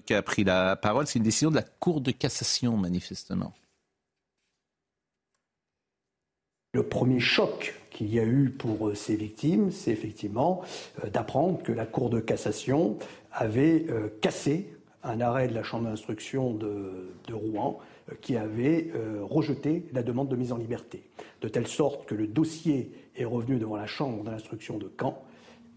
Qui 0.06 0.14
a 0.14 0.22
pris 0.22 0.44
la 0.44 0.76
parole, 0.76 1.06
c'est 1.06 1.18
une 1.18 1.24
décision 1.24 1.50
de 1.50 1.56
la 1.56 1.62
Cour 1.62 2.00
de 2.00 2.12
cassation, 2.12 2.76
manifestement. 2.76 3.52
Le 6.74 6.82
premier 6.82 7.20
choc 7.20 7.74
qu'il 7.90 8.12
y 8.14 8.20
a 8.20 8.24
eu 8.24 8.50
pour 8.50 8.88
euh, 8.88 8.94
ces 8.94 9.16
victimes, 9.16 9.72
c'est 9.72 9.90
effectivement 9.90 10.62
euh, 11.02 11.10
d'apprendre 11.10 11.62
que 11.62 11.72
la 11.72 11.86
Cour 11.86 12.10
de 12.10 12.20
cassation 12.20 12.98
avait 13.32 13.86
euh, 13.88 14.08
cassé 14.20 14.76
un 15.02 15.20
arrêt 15.20 15.48
de 15.48 15.54
la 15.54 15.62
Chambre 15.62 15.88
d'instruction 15.88 16.52
de, 16.52 17.10
Rouen 17.32 17.78
qui 18.20 18.36
avait 18.36 18.90
rejeté 19.22 19.84
la 19.92 20.02
demande 20.02 20.28
de 20.28 20.36
mise 20.36 20.52
en 20.52 20.56
liberté. 20.56 21.02
De 21.40 21.48
telle 21.48 21.66
sorte 21.66 22.06
que 22.06 22.14
le 22.14 22.26
dossier 22.26 22.92
est 23.16 23.24
revenu 23.24 23.58
devant 23.58 23.76
la 23.76 23.86
Chambre 23.86 24.24
d'instruction 24.24 24.78
de 24.78 24.90
Caen. 24.98 25.22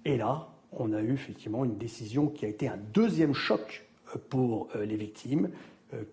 Et 0.05 0.17
là, 0.17 0.49
on 0.71 0.93
a 0.93 1.01
eu 1.01 1.13
effectivement 1.13 1.65
une 1.65 1.77
décision 1.77 2.27
qui 2.27 2.45
a 2.45 2.47
été 2.47 2.67
un 2.67 2.79
deuxième 2.93 3.33
choc 3.33 3.87
pour 4.29 4.69
les 4.81 4.95
victimes, 4.95 5.49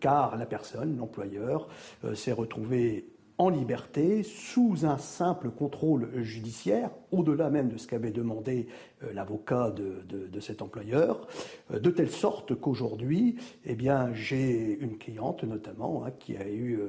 car 0.00 0.36
la 0.36 0.46
personne, 0.46 0.96
l'employeur, 0.96 1.68
s'est 2.14 2.32
retrouvé 2.32 3.06
en 3.38 3.50
liberté 3.50 4.24
sous 4.24 4.84
un 4.84 4.98
simple 4.98 5.50
contrôle 5.50 6.10
judiciaire, 6.22 6.90
au-delà 7.12 7.50
même 7.50 7.68
de 7.68 7.78
ce 7.78 7.86
qu'avait 7.86 8.10
demandé 8.10 8.66
euh, 9.04 9.12
l'avocat 9.12 9.70
de, 9.70 10.40
cet 10.40 10.62
employeur, 10.62 11.26
euh, 11.72 11.78
de 11.78 11.90
telle 11.90 12.10
sorte 12.10 12.54
qu'aujourd'hui, 12.54 13.36
eh 13.64 13.74
bien, 13.74 14.12
j'ai 14.14 14.78
une 14.80 14.98
cliente 14.98 15.44
notamment 15.44 16.04
hein, 16.04 16.10
qui 16.18 16.36
a 16.36 16.48
eu, 16.48 16.78
euh, 16.78 16.88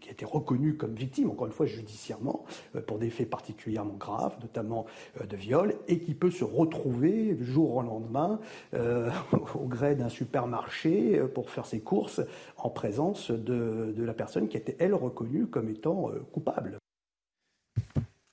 qui 0.00 0.08
a 0.08 0.12
été 0.12 0.24
reconnue 0.24 0.76
comme 0.76 0.94
victime, 0.94 1.30
encore 1.30 1.46
une 1.46 1.52
fois 1.52 1.66
judiciairement, 1.66 2.44
pour 2.86 2.98
des 2.98 3.10
faits 3.10 3.30
particulièrement 3.30 3.94
graves, 3.94 4.36
notamment 4.40 4.86
de 5.26 5.36
viol, 5.36 5.74
et 5.88 5.98
qui 5.98 6.14
peut 6.14 6.30
se 6.30 6.44
retrouver 6.44 7.36
jour 7.40 7.76
au 7.76 7.82
lendemain 7.82 8.38
au 8.74 9.66
gré 9.66 9.94
d'un 9.94 10.08
supermarché 10.08 11.20
pour 11.34 11.50
faire 11.50 11.66
ses 11.66 11.80
courses 11.80 12.20
en 12.56 12.70
présence 12.70 13.30
de 13.30 13.94
la 13.96 14.14
personne 14.14 14.48
qui 14.48 14.56
était 14.56 14.76
elle 14.78 14.94
reconnue 14.94 15.46
comme 15.46 15.68
étant 15.68 16.10
coupable. 16.32 16.78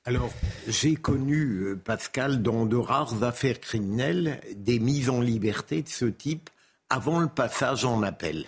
Alors, 0.06 0.32
j'ai 0.68 0.96
connu, 0.96 1.62
euh, 1.62 1.76
Pascal, 1.78 2.42
dans 2.42 2.66
de 2.66 2.76
rares 2.76 3.24
affaires 3.24 3.62
criminelles, 3.62 4.42
des 4.54 4.78
mises 4.78 5.10
en 5.10 5.22
liberté 5.22 5.82
de 5.82 5.88
ce 5.88 6.04
type 6.04 6.50
avant 6.90 7.22
le 7.22 7.30
passage 7.30 7.86
en 7.86 8.04
appel. 8.04 8.48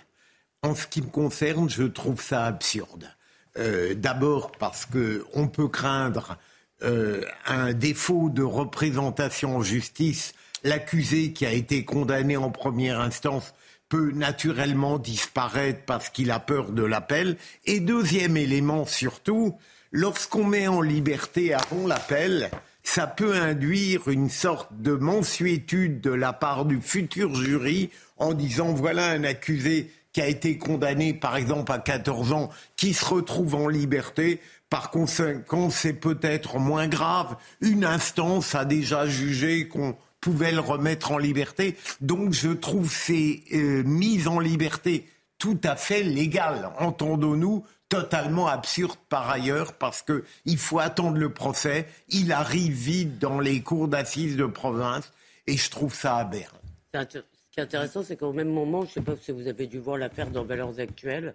En 0.62 0.74
ce 0.74 0.86
qui 0.86 1.00
me 1.00 1.06
concerne, 1.06 1.70
je 1.70 1.84
trouve 1.84 2.20
ça 2.20 2.44
absurde. 2.44 3.10
Euh, 3.56 3.94
d'abord 3.94 4.52
parce 4.52 4.84
qu'on 4.84 5.48
peut 5.48 5.68
craindre 5.68 6.36
euh, 6.82 7.24
un 7.46 7.72
défaut 7.72 8.28
de 8.28 8.42
représentation 8.42 9.56
en 9.56 9.62
justice. 9.62 10.34
L'accusé 10.62 11.32
qui 11.32 11.46
a 11.46 11.52
été 11.52 11.86
condamné 11.86 12.36
en 12.36 12.50
première 12.50 13.00
instance 13.00 13.54
peut 13.88 14.10
naturellement 14.10 14.98
disparaître 14.98 15.86
parce 15.86 16.10
qu'il 16.10 16.30
a 16.32 16.38
peur 16.38 16.72
de 16.72 16.82
l'appel. 16.82 17.38
Et 17.64 17.80
deuxième 17.80 18.36
élément 18.36 18.84
surtout, 18.84 19.56
lorsqu'on 19.92 20.44
met 20.44 20.68
en 20.68 20.80
liberté 20.80 21.54
avant 21.54 21.86
l'appel, 21.86 22.50
ça 22.82 23.06
peut 23.06 23.34
induire 23.34 24.08
une 24.08 24.30
sorte 24.30 24.68
de 24.72 24.92
mensuétude 24.92 26.00
de 26.00 26.10
la 26.10 26.32
part 26.32 26.64
du 26.64 26.80
futur 26.80 27.34
jury 27.34 27.90
en 28.16 28.32
disant 28.32 28.72
voilà 28.72 29.10
un 29.10 29.24
accusé 29.24 29.90
qui 30.12 30.20
a 30.20 30.28
été 30.28 30.56
condamné 30.56 31.12
par 31.12 31.36
exemple 31.36 31.72
à 31.72 31.78
14 31.78 32.32
ans 32.32 32.50
qui 32.76 32.94
se 32.94 33.04
retrouve 33.04 33.54
en 33.54 33.68
liberté. 33.68 34.40
Par 34.70 34.90
conséquent, 34.90 35.68
c'est 35.70 35.92
peut-être 35.92 36.58
moins 36.58 36.88
grave. 36.88 37.36
Une 37.60 37.84
instance 37.84 38.54
a 38.54 38.64
déjà 38.64 39.06
jugé 39.06 39.68
qu'on 39.68 39.96
pouvait 40.20 40.52
le 40.52 40.60
remettre 40.60 41.12
en 41.12 41.18
liberté. 41.18 41.76
Donc 42.00 42.32
je 42.32 42.48
trouve 42.48 42.90
ces 42.90 43.44
euh, 43.52 43.82
mises 43.84 44.26
en 44.26 44.40
liberté 44.40 45.06
tout 45.38 45.58
à 45.64 45.76
fait 45.76 46.02
légales, 46.02 46.70
entendons-nous, 46.78 47.64
totalement 47.88 48.48
absurde 48.48 48.96
par 49.08 49.30
ailleurs 49.30 49.74
parce 49.74 50.02
qu'il 50.02 50.58
faut 50.58 50.78
attendre 50.78 51.18
le 51.18 51.32
procès. 51.32 51.86
Il 52.08 52.32
arrive 52.32 52.72
vite 52.72 53.18
dans 53.18 53.40
les 53.40 53.60
cours 53.60 53.88
d'assises 53.88 54.36
de 54.36 54.46
province 54.46 55.12
et 55.46 55.56
je 55.56 55.70
trouve 55.70 55.94
ça 55.94 56.16
aberrant. 56.16 56.58
Ce 56.92 57.04
qui 57.04 57.60
est 57.60 57.62
intéressant, 57.62 58.02
c'est 58.02 58.16
qu'au 58.16 58.32
même 58.32 58.50
moment, 58.50 58.82
je 58.82 58.88
ne 58.88 58.92
sais 58.92 59.00
pas 59.00 59.16
si 59.16 59.32
vous 59.32 59.46
avez 59.48 59.66
dû 59.66 59.78
voir 59.78 59.98
l'affaire 59.98 60.30
dans 60.30 60.44
Valeurs 60.44 60.78
Actuelles, 60.78 61.34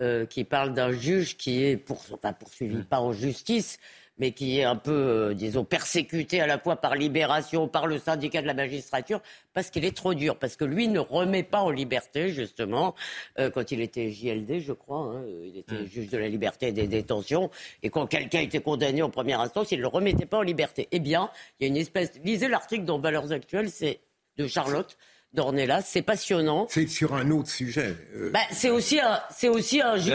euh, 0.00 0.26
qui 0.26 0.44
parle 0.44 0.74
d'un 0.74 0.90
juge 0.92 1.36
qui 1.36 1.62
est 1.62 1.76
pour, 1.76 2.04
enfin, 2.12 2.32
poursuivi 2.32 2.78
mmh. 2.78 2.84
pas 2.84 3.00
en 3.00 3.12
justice, 3.12 3.78
mais 4.18 4.32
qui 4.32 4.58
est 4.58 4.64
un 4.64 4.76
peu, 4.76 4.92
euh, 4.92 5.34
disons, 5.34 5.64
persécuté 5.64 6.40
à 6.40 6.46
la 6.46 6.58
fois 6.58 6.76
par 6.76 6.94
Libération, 6.94 7.68
par 7.68 7.86
le 7.86 7.98
syndicat 7.98 8.42
de 8.42 8.46
la 8.46 8.54
magistrature, 8.54 9.20
parce 9.52 9.70
qu'il 9.70 9.84
est 9.84 9.96
trop 9.96 10.14
dur, 10.14 10.36
parce 10.36 10.56
que 10.56 10.64
lui 10.64 10.88
ne 10.88 10.98
remet 10.98 11.42
pas 11.42 11.60
en 11.60 11.70
liberté, 11.70 12.28
justement, 12.28 12.94
euh, 13.38 13.50
quand 13.50 13.72
il 13.72 13.80
était 13.80 14.10
JLD, 14.10 14.60
je 14.60 14.72
crois, 14.72 14.98
hein, 14.98 15.24
il 15.44 15.58
était 15.58 15.82
mm. 15.82 15.86
juge 15.86 16.08
de 16.08 16.18
la 16.18 16.28
liberté 16.28 16.68
et 16.68 16.72
des 16.72 16.86
détentions, 16.86 17.50
et 17.82 17.90
quand 17.90 18.06
quelqu'un 18.06 18.40
était 18.40 18.60
condamné 18.60 19.02
en 19.02 19.10
première 19.10 19.40
instance, 19.40 19.72
il 19.72 19.78
ne 19.78 19.82
le 19.82 19.88
remettait 19.88 20.26
pas 20.26 20.38
en 20.38 20.42
liberté. 20.42 20.88
Eh 20.92 21.00
bien, 21.00 21.30
il 21.58 21.64
y 21.64 21.66
a 21.66 21.68
une 21.68 21.76
espèce... 21.76 22.12
Lisez 22.24 22.48
l'article 22.48 22.84
dans 22.84 22.98
Valeurs 22.98 23.32
Actuelles, 23.32 23.70
c'est 23.70 24.00
de 24.36 24.46
Charlotte. 24.46 24.96
Dornelas, 25.32 25.82
c'est 25.82 26.02
passionnant. 26.02 26.66
C'est 26.70 26.86
sur 26.86 27.14
un 27.14 27.30
autre 27.30 27.50
sujet. 27.50 27.96
Euh. 28.14 28.30
Bah, 28.30 28.38
c'est 28.52 28.70
aussi 28.70 29.00
un, 29.00 29.20
c'est 29.30 29.48
aussi 29.48 29.80
un 29.82 29.96
juge 29.96 30.14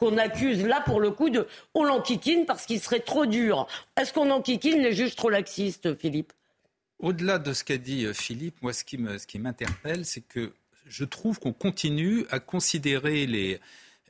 qu'on 0.00 0.16
accuse 0.16 0.64
là 0.64 0.80
pour 0.80 0.98
le 0.98 1.10
coup 1.10 1.30
de 1.30 1.46
on 1.74 1.84
l'enquiquine 1.84 2.46
parce 2.46 2.64
qu'il 2.66 2.80
serait 2.80 3.00
trop 3.00 3.26
dur. 3.26 3.66
Est-ce 3.96 4.12
qu'on 4.12 4.30
enquiquine 4.30 4.80
les 4.80 4.94
juges 4.94 5.14
trop 5.14 5.28
laxistes, 5.28 5.94
Philippe? 5.98 6.32
Au-delà 6.98 7.38
de 7.38 7.52
ce 7.52 7.64
qu'a 7.64 7.76
dit 7.76 8.06
euh, 8.06 8.12
Philippe, 8.12 8.62
moi 8.62 8.72
ce 8.72 8.84
qui 8.84 9.38
m'interpelle, 9.38 10.04
c'est 10.04 10.22
que 10.22 10.52
je 10.86 11.04
trouve 11.04 11.38
qu'on 11.38 11.52
continue 11.52 12.24
à 12.30 12.40
considérer 12.40 13.26
les, 13.26 13.60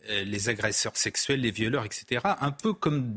euh, 0.09 0.25
les 0.25 0.49
agresseurs 0.49 0.97
sexuels, 0.97 1.41
les 1.41 1.51
violeurs, 1.51 1.85
etc., 1.85 2.23
un 2.41 2.53
peu 2.53 2.73
comme 2.73 3.13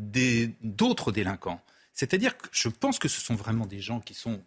d'autres 0.62 1.12
délinquants. 1.12 1.62
C'est-à-dire 1.94 2.36
que 2.38 2.48
je 2.52 2.70
pense 2.70 2.98
que 2.98 3.08
ce 3.08 3.22
sont 3.22 3.36
vraiment 3.36 3.68
des 3.68 3.80
gens 3.80 4.00
qui, 4.00 4.16
sont, 4.16 4.42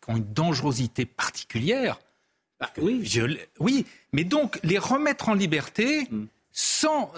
qui 0.00 0.10
ont 0.10 0.16
une 0.16 0.32
dangerosité 0.32 1.04
particulière. 1.04 1.98
oui. 2.78 3.06
oui, 3.58 3.86
mais 4.12 4.24
donc 4.24 4.58
les 4.62 4.78
remettre 4.78 5.28
en 5.28 5.34
liberté, 5.34 6.08
hmm 6.10 6.26
sans, 6.58 7.12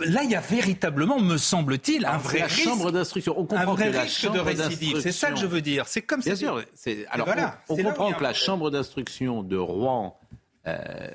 là, 0.00 0.24
il 0.24 0.30
y 0.32 0.34
a 0.34 0.40
véritablement, 0.40 1.20
me 1.20 1.36
semble-t-il, 1.36 2.04
un 2.04 2.18
vrai 2.18 2.48
chambre 2.48 2.90
d'instruction. 2.90 3.38
On 3.38 3.46
comprend 3.46 3.76
que 3.76 3.84
la 3.84 4.00
risque 4.00 4.32
de 4.32 4.40
récidive. 4.40 4.98
C'est 4.98 5.12
ça 5.12 5.30
que 5.30 5.38
je 5.38 5.46
veux 5.46 5.60
dire. 5.60 5.86
C'est 5.86 6.02
comme 6.02 6.22
Bien 6.22 6.34
sûr. 6.34 6.60
Alors, 7.10 7.28
on, 7.68 7.76
comprend 7.76 8.12
que 8.12 8.24
la 8.24 8.32
chambre 8.34 8.72
d'instruction 8.72 9.44
de 9.44 9.56
Rouen 9.56 10.18
euh, 10.66 11.08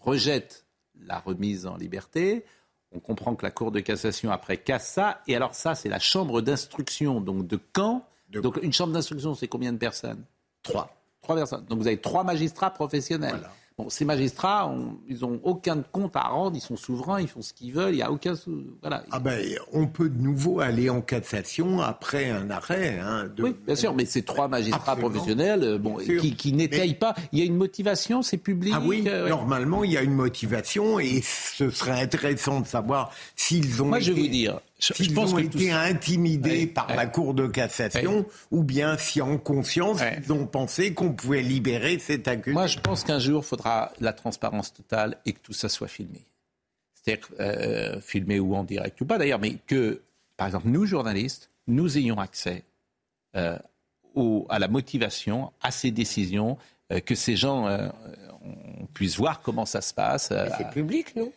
rejette 0.00 0.64
la 0.98 1.18
remise 1.18 1.66
en 1.66 1.76
liberté. 1.76 2.46
On 2.92 2.98
comprend 2.98 3.34
que 3.34 3.44
la 3.44 3.50
Cour 3.50 3.70
de 3.70 3.80
cassation 3.80 4.32
après 4.32 4.56
casse 4.56 4.88
ça. 4.88 5.20
Et 5.26 5.36
alors 5.36 5.54
ça, 5.54 5.74
c'est 5.74 5.90
la 5.90 5.98
chambre 5.98 6.40
d'instruction 6.40 7.20
donc 7.20 7.46
de 7.46 7.60
Caen. 7.76 8.08
Donc 8.30 8.58
une 8.62 8.72
chambre 8.72 8.94
d'instruction, 8.94 9.34
c'est 9.34 9.48
combien 9.48 9.74
de 9.74 9.78
personnes? 9.78 10.24
Trois. 10.62 10.96
Trois 11.20 11.36
personnes. 11.36 11.66
Donc 11.66 11.80
vous 11.80 11.86
avez 11.86 12.00
trois 12.00 12.24
magistrats 12.24 12.70
professionnels. 12.70 13.36
Voilà 13.36 13.52
ces 13.88 14.04
magistrats, 14.04 14.74
ils 15.08 15.20
n'ont 15.20 15.40
aucun 15.42 15.82
compte 15.82 16.16
à 16.16 16.28
rendre, 16.28 16.56
ils 16.56 16.60
sont 16.60 16.76
souverains, 16.76 17.20
ils 17.20 17.28
font 17.28 17.42
ce 17.42 17.52
qu'ils 17.52 17.72
veulent, 17.72 17.94
il 17.94 17.96
n'y 17.96 18.02
a 18.02 18.10
aucun... 18.10 18.34
Voilà. 18.80 19.04
Ah 19.10 19.18
ben, 19.18 19.40
on 19.72 19.86
peut 19.86 20.08
de 20.08 20.20
nouveau 20.20 20.60
aller 20.60 20.90
en 20.90 21.00
cassation 21.00 21.80
après 21.80 22.30
un 22.30 22.50
arrêt. 22.50 22.98
Hein, 23.02 23.28
Oui, 23.38 23.54
bien 23.66 23.76
sûr, 23.76 23.94
mais 23.94 24.04
ces 24.04 24.22
trois 24.22 24.48
magistrats 24.48 24.96
professionnels 24.96 25.64
euh, 25.64 25.78
bon, 25.78 25.96
qui, 25.96 26.34
qui 26.34 26.52
n'étayent 26.52 26.94
pas, 26.94 27.14
il 27.32 27.38
y 27.38 27.42
a 27.42 27.44
une 27.44 27.56
motivation, 27.56 28.22
c'est 28.22 28.36
public 28.36 28.74
Ah 28.76 28.82
oui, 28.84 29.04
euh, 29.06 29.28
normalement, 29.28 29.84
il 29.84 29.92
y 29.92 29.96
a 29.96 30.02
une 30.02 30.14
motivation 30.14 30.98
et 30.98 31.20
ce 31.22 31.70
serait 31.70 32.00
intéressant 32.00 32.60
de 32.60 32.66
savoir 32.66 33.10
s'ils 33.36 33.82
ont 33.82 33.86
Moi, 33.86 33.98
été... 33.98 34.06
je 34.06 34.12
vais 34.12 34.20
vous 34.22 34.28
dire, 34.28 34.60
S'ils 34.82 35.18
ont 35.18 35.38
été 35.38 35.70
intimidés 35.70 36.66
par 36.66 36.94
la 36.94 37.06
Cour 37.06 37.34
de 37.34 37.46
cassation, 37.46 38.26
ou 38.50 38.64
bien 38.64 38.98
si 38.98 39.20
en 39.20 39.38
conscience, 39.38 40.00
ils 40.18 40.32
ont 40.32 40.46
pensé 40.46 40.92
qu'on 40.92 41.12
pouvait 41.12 41.42
libérer 41.42 42.00
cet 42.00 42.26
accusé. 42.26 42.54
Moi, 42.54 42.66
je 42.66 42.80
pense 42.80 43.04
qu'un 43.04 43.20
jour, 43.20 43.42
il 43.44 43.46
faudra 43.46 43.92
la 44.00 44.12
transparence 44.12 44.72
totale 44.72 45.18
et 45.24 45.34
que 45.34 45.38
tout 45.40 45.52
ça 45.52 45.68
soit 45.68 45.86
filmé. 45.86 46.24
C'est-à-dire 46.94 47.28
euh, 47.38 48.00
filmé 48.00 48.40
ou 48.40 48.56
en 48.56 48.64
direct 48.64 49.00
ou 49.00 49.06
pas 49.06 49.18
d'ailleurs, 49.18 49.38
mais 49.38 49.56
que, 49.66 50.02
par 50.36 50.48
exemple, 50.48 50.68
nous, 50.68 50.84
journalistes, 50.84 51.50
nous 51.68 51.96
ayons 51.96 52.18
accès 52.18 52.64
euh, 53.36 53.58
à 54.48 54.58
la 54.58 54.68
motivation, 54.68 55.52
à 55.60 55.70
ces 55.70 55.92
décisions, 55.92 56.58
euh, 56.92 56.98
que 56.98 57.14
ces 57.14 57.36
gens 57.36 57.68
on 58.44 58.86
puisse 58.86 59.16
voir 59.16 59.40
comment 59.42 59.66
ça 59.66 59.80
se 59.80 59.94
passe. 59.94 60.32
c'est 60.58 60.70
public, 60.70 61.14
non? 61.14 61.32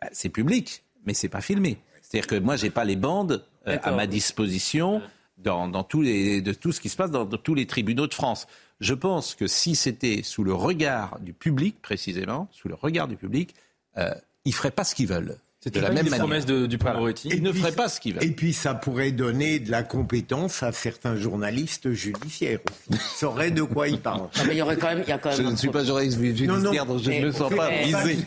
bah, 0.00 0.08
C'est 0.12 0.30
public, 0.30 0.82
mais 1.04 1.12
c'est 1.12 1.28
pas 1.28 1.42
filmé. 1.42 1.78
C'est-à-dire 2.08 2.28
que 2.28 2.36
moi, 2.36 2.56
j'ai 2.56 2.70
pas 2.70 2.84
les 2.84 2.96
bandes 2.96 3.44
euh, 3.66 3.78
à 3.82 3.90
ma 3.90 4.06
disposition 4.06 5.02
dans, 5.38 5.82
tous 5.82 6.02
les, 6.02 6.40
de 6.40 6.52
tout 6.52 6.70
ce 6.70 6.80
qui 6.80 6.88
se 6.88 6.96
passe 6.96 7.10
dans, 7.10 7.26
tous 7.26 7.54
les 7.54 7.66
tribunaux 7.66 8.06
de 8.06 8.14
France. 8.14 8.46
Je 8.80 8.94
pense 8.94 9.34
que 9.34 9.46
si 9.46 9.74
c'était 9.74 10.22
sous 10.22 10.44
le 10.44 10.54
regard 10.54 11.18
du 11.20 11.32
public, 11.32 11.82
précisément, 11.82 12.48
sous 12.52 12.68
le 12.68 12.74
regard 12.74 13.08
du 13.08 13.16
public, 13.16 13.54
euh, 13.98 14.14
ils 14.44 14.54
feraient 14.54 14.70
pas 14.70 14.84
ce 14.84 14.94
qu'ils 14.94 15.08
veulent. 15.08 15.36
De 15.70 15.80
la 15.80 15.90
même 15.90 16.06
promesse 16.06 16.46
de, 16.46 16.66
du 16.66 16.76
voilà. 16.76 16.98
Moretti. 16.98 17.28
Il 17.32 17.42
ne 17.42 17.52
ferait 17.52 17.72
pas 17.72 17.88
ce 17.88 18.00
qu'il 18.00 18.14
veut. 18.14 18.24
Et 18.24 18.30
puis 18.30 18.52
ça 18.52 18.74
pourrait 18.74 19.10
donner 19.10 19.58
de 19.58 19.70
la 19.70 19.82
compétence 19.82 20.62
à 20.62 20.72
certains 20.72 21.16
journalistes 21.16 21.92
judiciaires. 21.92 22.60
Ils 22.90 22.98
sauraient 22.98 23.50
de 23.50 23.62
quoi 23.62 23.88
ils 23.88 24.00
parlent. 24.00 24.28
Non, 24.36 24.44
mais 24.46 24.54
il 24.54 24.58
y 24.58 24.62
aurait 24.62 24.76
quand 24.76 24.88
même, 24.88 25.02
il 25.06 25.08
y 25.08 25.12
a 25.12 25.18
quand 25.18 25.30
même 25.30 25.38
je 25.38 25.42
ne 25.42 25.56
suis 25.56 25.68
pas 25.68 25.84
journaliste 25.84 26.20
judiciaire, 26.20 26.86
donc 26.86 27.02
je 27.02 27.10
ne 27.10 27.26
me 27.26 27.32
sens 27.32 27.52
pas 27.54 27.70
visé. 27.70 28.18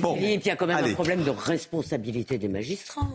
Bon. 0.00 0.16
Et 0.16 0.18
puis 0.18 0.26
il 0.44 0.46
y 0.46 0.50
a 0.50 0.56
quand 0.56 0.66
même 0.66 0.76
Allez. 0.78 0.92
un 0.92 0.94
problème 0.94 1.22
de 1.24 1.30
responsabilité 1.30 2.38
des 2.38 2.48
magistrats. 2.48 3.06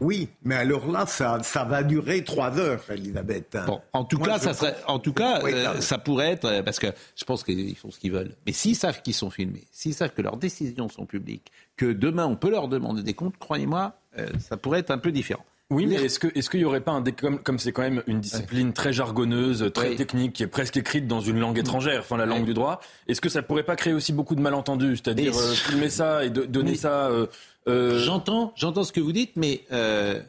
Oui, 0.00 0.28
mais 0.42 0.56
alors 0.56 0.90
là, 0.90 1.06
ça, 1.06 1.38
ça 1.42 1.64
va 1.64 1.82
durer 1.82 2.24
trois 2.24 2.58
heures, 2.58 2.82
Elisabeth. 2.90 3.56
Bon, 3.66 3.80
en 3.92 4.04
tout 4.04 4.18
Moi, 4.18 4.26
cas, 4.26 4.38
ça 4.38 4.54
serait, 4.54 4.74
en 4.86 4.98
tout 4.98 5.12
cas, 5.12 5.42
euh, 5.44 5.80
ça 5.80 5.98
pourrait 5.98 6.32
être 6.32 6.46
euh, 6.46 6.62
parce 6.62 6.78
que 6.78 6.88
je 7.14 7.24
pense 7.24 7.44
qu'ils 7.44 7.76
font 7.76 7.90
ce 7.90 7.98
qu'ils 7.98 8.12
veulent. 8.12 8.34
Mais 8.46 8.52
s'ils 8.52 8.76
savent 8.76 9.02
qu'ils 9.02 9.14
sont 9.14 9.30
filmés, 9.30 9.66
s'ils 9.70 9.94
savent 9.94 10.12
que 10.12 10.22
leurs 10.22 10.38
décisions 10.38 10.88
sont 10.88 11.06
publiques, 11.06 11.52
que 11.76 11.92
demain 11.92 12.26
on 12.26 12.36
peut 12.36 12.50
leur 12.50 12.68
demander 12.68 13.02
des 13.02 13.14
comptes, 13.14 13.36
croyez-moi, 13.38 13.94
euh, 14.18 14.28
ça 14.40 14.56
pourrait 14.56 14.80
être 14.80 14.90
un 14.90 14.98
peu 14.98 15.12
différent. 15.12 15.44
Oui, 15.72 15.86
mais 15.86 15.94
est-ce 15.94 16.18
que 16.18 16.28
est-ce 16.34 16.50
qu'il 16.50 16.60
y 16.60 16.64
aurait 16.64 16.82
pas 16.82 16.92
un 16.92 17.02
comme 17.02 17.38
comme 17.38 17.58
c'est 17.58 17.72
quand 17.72 17.82
même 17.82 18.02
une 18.06 18.20
discipline 18.20 18.68
ouais. 18.68 18.72
très 18.74 18.92
jargonneuse, 18.92 19.70
très 19.72 19.94
technique, 19.94 20.34
qui 20.34 20.42
est 20.42 20.48
presque 20.48 20.76
écrite 20.76 21.06
dans 21.06 21.20
une 21.20 21.38
langue 21.38 21.58
étrangère, 21.58 22.00
enfin 22.00 22.18
la 22.18 22.26
langue 22.26 22.40
ouais. 22.40 22.46
du 22.46 22.54
droit, 22.54 22.80
est-ce 23.08 23.22
que 23.22 23.30
ça 23.30 23.42
pourrait 23.42 23.62
pas 23.62 23.74
créer 23.74 23.94
aussi 23.94 24.12
beaucoup 24.12 24.34
de 24.34 24.42
malentendus, 24.42 24.98
c'est-à-dire 24.98 25.36
euh, 25.36 25.54
filmer 25.54 25.88
ça 25.88 26.24
et 26.24 26.30
de, 26.30 26.44
donner 26.44 26.72
mais... 26.72 26.76
ça 26.76 27.06
euh, 27.06 27.26
euh... 27.68 27.98
J'entends, 27.98 28.52
j'entends 28.56 28.84
ce 28.84 28.92
que 28.92 29.00
vous 29.00 29.12
dites, 29.12 29.36
mais 29.36 29.64
euh, 29.72 30.20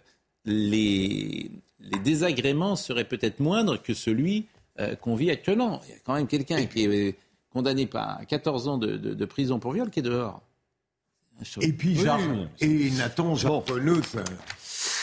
les 0.46 1.50
les 1.84 2.00
désagréments 2.00 2.76
seraient 2.76 3.04
peut-être 3.04 3.40
moindres 3.40 3.82
que 3.82 3.94
celui 3.94 4.46
euh, 4.80 4.96
qu'on 4.96 5.16
vit 5.16 5.30
actuellement. 5.30 5.82
Il 5.86 5.92
y 5.92 5.96
a 5.96 6.00
quand 6.04 6.14
même 6.16 6.28
quelqu'un 6.28 6.66
qui 6.66 6.86
est 6.86 7.16
condamné 7.52 7.86
par 7.86 8.26
14 8.28 8.68
ans 8.68 8.78
de, 8.78 8.98
de, 8.98 9.14
de 9.14 9.26
prison 9.26 9.60
pour 9.60 9.74
viol 9.74 9.90
qui 9.90 10.00
est 10.00 10.04
dehors. 10.04 10.42
Et 11.62 11.74
puis, 11.74 11.98
oui. 12.00 12.48
et 12.62 12.92
Nathan, 12.92 13.36
bon. 13.36 13.64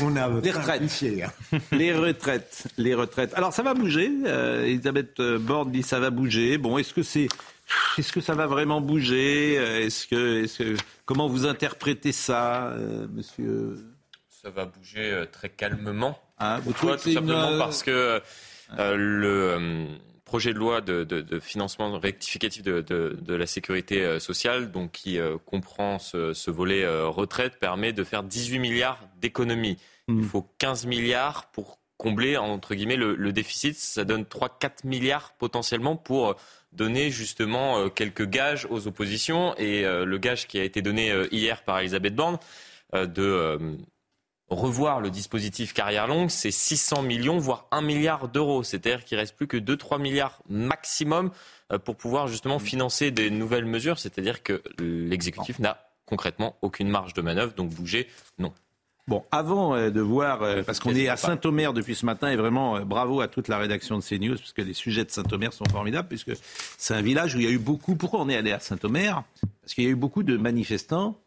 on 0.00 0.16
a 0.16 0.28
les 0.40 0.52
retraites. 0.52 1.04
les 1.72 1.92
retraites. 1.92 2.66
Les 2.78 2.94
retraites. 2.94 3.34
Alors, 3.34 3.52
ça 3.52 3.62
va 3.62 3.74
bouger. 3.74 4.10
Euh, 4.24 4.64
Elisabeth 4.64 5.20
Borne 5.20 5.70
dit 5.70 5.82
ça 5.82 6.00
va 6.00 6.10
bouger. 6.10 6.56
Bon, 6.56 6.78
est-ce 6.78 6.94
que 6.94 7.02
c'est. 7.02 7.28
Est-ce 7.98 8.12
que 8.12 8.20
ça 8.20 8.34
va 8.34 8.46
vraiment 8.46 8.80
bouger? 8.80 9.54
Est-ce 9.54 10.06
que, 10.06 10.44
est 10.44 10.58
que, 10.58 10.76
comment 11.04 11.28
vous 11.28 11.46
interprétez 11.46 12.12
ça, 12.12 12.68
euh, 12.68 13.06
monsieur? 13.12 13.76
Ça 14.28 14.50
va 14.50 14.64
bouger 14.64 15.10
euh, 15.10 15.26
très 15.26 15.48
calmement. 15.48 16.18
Ah, 16.38 16.60
vous 16.62 16.72
Pourquoi 16.72 16.96
Tout 16.96 17.12
simplement 17.12 17.52
une... 17.52 17.58
parce 17.58 17.82
que 17.82 18.22
euh, 18.78 18.96
le 18.96 19.98
projet 20.30 20.52
de 20.54 20.58
loi 20.58 20.80
de, 20.80 21.02
de, 21.02 21.22
de 21.22 21.40
financement 21.40 21.98
rectificatif 21.98 22.62
de, 22.62 22.82
de, 22.82 23.34
la 23.34 23.46
sécurité 23.48 24.04
euh, 24.04 24.20
sociale, 24.20 24.70
donc 24.70 24.92
qui 24.92 25.18
euh, 25.18 25.38
comprend 25.44 25.98
ce, 25.98 26.32
ce 26.34 26.52
volet 26.52 26.84
euh, 26.84 27.08
retraite, 27.08 27.58
permet 27.58 27.92
de 27.92 28.04
faire 28.04 28.22
18 28.22 28.60
milliards 28.60 29.00
d'économies. 29.20 29.76
Mmh. 30.06 30.20
Il 30.20 30.24
faut 30.24 30.46
15 30.58 30.86
milliards 30.86 31.50
pour 31.50 31.80
combler 31.96 32.36
entre 32.36 32.76
guillemets 32.76 32.94
le, 32.94 33.16
le 33.16 33.32
déficit. 33.32 33.76
Ça 33.76 34.04
donne 34.04 34.22
3-4 34.22 34.86
milliards 34.86 35.32
potentiellement 35.36 35.96
pour 35.96 36.36
donner 36.72 37.10
justement 37.10 37.88
quelques 37.90 38.26
gages 38.26 38.66
aux 38.70 38.86
oppositions. 38.86 39.54
Et 39.56 39.82
le 39.82 40.18
gage 40.18 40.46
qui 40.46 40.58
a 40.58 40.64
été 40.64 40.82
donné 40.82 41.12
hier 41.32 41.62
par 41.64 41.80
Elisabeth 41.80 42.14
Borne 42.14 42.38
de 42.92 43.78
revoir 44.50 45.00
le 45.00 45.10
dispositif 45.10 45.72
carrière 45.72 46.06
longue, 46.06 46.28
c'est 46.28 46.50
600 46.50 47.02
millions, 47.02 47.38
voire 47.38 47.66
1 47.70 47.82
milliard 47.82 48.28
d'euros. 48.28 48.62
C'est-à-dire 48.62 49.04
qu'il 49.04 49.16
reste 49.16 49.36
plus 49.36 49.46
que 49.46 49.56
2-3 49.56 50.00
milliards 50.00 50.42
maximum 50.48 51.30
euh, 51.72 51.78
pour 51.78 51.96
pouvoir 51.96 52.26
justement 52.26 52.58
financer 52.58 53.10
des 53.10 53.30
nouvelles 53.30 53.64
mesures. 53.64 53.98
C'est-à-dire 53.98 54.42
que 54.42 54.62
l'exécutif 54.78 55.58
n'a 55.60 55.86
concrètement 56.04 56.56
aucune 56.62 56.88
marge 56.88 57.14
de 57.14 57.22
manœuvre, 57.22 57.54
donc 57.54 57.70
bouger, 57.70 58.08
non. 58.38 58.52
Bon, 59.10 59.24
avant 59.32 59.74
euh, 59.74 59.90
de 59.90 60.00
voir, 60.00 60.44
euh, 60.44 60.62
parce 60.62 60.78
qu'on 60.78 60.94
est 60.94 61.08
à 61.08 61.16
Saint-Omer 61.16 61.72
depuis 61.72 61.96
ce 61.96 62.06
matin, 62.06 62.30
et 62.30 62.36
vraiment 62.36 62.80
bravo 62.82 63.20
à 63.20 63.26
toute 63.26 63.48
la 63.48 63.58
rédaction 63.58 63.98
de 63.98 64.04
CNews, 64.04 64.36
parce 64.36 64.52
que 64.52 64.62
les 64.62 64.72
sujets 64.72 65.04
de 65.04 65.10
Saint-Omer 65.10 65.52
sont 65.52 65.64
formidables, 65.64 66.06
puisque 66.06 66.30
c'est 66.78 66.94
un 66.94 67.02
village 67.02 67.34
où 67.34 67.40
il 67.40 67.44
y 67.44 67.48
a 67.48 67.50
eu 67.50 67.58
beaucoup. 67.58 67.96
Pourquoi 67.96 68.20
on 68.20 68.28
est 68.28 68.36
allé 68.36 68.52
à 68.52 68.60
Saint-Omer? 68.60 69.24
Parce 69.62 69.74
qu'il 69.74 69.82
y 69.82 69.88
a 69.88 69.90
eu 69.90 69.96
beaucoup 69.96 70.22
de 70.22 70.36
manifestants 70.36 71.18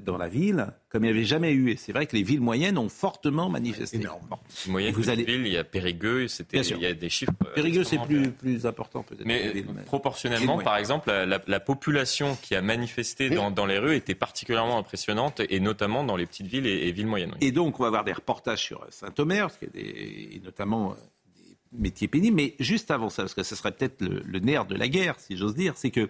dans 0.00 0.16
la 0.16 0.28
ville, 0.28 0.68
comme 0.88 1.04
il 1.04 1.12
n'y 1.12 1.18
avait 1.18 1.24
jamais 1.24 1.52
eu. 1.52 1.70
Et 1.70 1.76
c'est 1.76 1.92
vrai 1.92 2.06
que 2.06 2.16
les 2.16 2.22
villes 2.22 2.40
moyennes 2.40 2.78
ont 2.78 2.88
fortement 2.88 3.48
manifesté. 3.48 3.98
Énormément. 3.98 4.40
Moyenne, 4.68 4.94
vous 4.94 5.08
allez... 5.08 5.24
ville, 5.24 5.46
il 5.46 5.52
y 5.52 5.56
a 5.56 5.64
Périgueux, 5.64 6.28
c'était, 6.28 6.60
il 6.60 6.78
y 6.78 6.86
a 6.86 6.94
des 6.94 7.08
chiffres. 7.08 7.32
Périgueux, 7.54 7.84
c'est 7.84 7.98
plus, 7.98 8.30
plus 8.30 8.66
important 8.66 9.02
peut-être. 9.02 9.26
Mais 9.26 9.64
proportionnellement, 9.86 10.58
par 10.58 10.76
exemple, 10.76 11.10
la, 11.10 11.40
la, 11.46 11.60
population 11.60 12.36
qui 12.42 12.54
a 12.54 12.62
manifesté 12.62 13.30
dans, 13.30 13.50
dans, 13.50 13.66
les 13.66 13.78
rues 13.78 13.96
était 13.96 14.14
particulièrement 14.14 14.78
impressionnante, 14.78 15.40
et 15.48 15.60
notamment 15.60 16.04
dans 16.04 16.16
les 16.16 16.26
petites 16.26 16.46
villes 16.46 16.66
et, 16.66 16.88
et 16.88 16.92
villes 16.92 17.06
moyennes. 17.06 17.34
Et 17.40 17.52
donc, 17.52 17.78
on 17.80 17.82
va 17.82 17.88
avoir 17.88 18.04
des 18.04 18.12
reportages 18.12 18.62
sur 18.62 18.86
Saint-Omer, 18.90 19.48
et 19.74 20.40
notamment 20.44 20.96
des 21.36 21.56
métiers 21.72 22.08
pénibles. 22.08 22.36
Mais 22.36 22.54
juste 22.60 22.90
avant 22.90 23.10
ça, 23.10 23.22
parce 23.22 23.34
que 23.34 23.42
ce 23.42 23.56
serait 23.56 23.72
peut-être 23.72 24.00
le, 24.00 24.22
le 24.24 24.38
nerf 24.38 24.66
de 24.66 24.74
la 24.74 24.88
guerre, 24.88 25.18
si 25.18 25.36
j'ose 25.36 25.54
dire, 25.54 25.74
c'est 25.76 25.90
que 25.90 26.08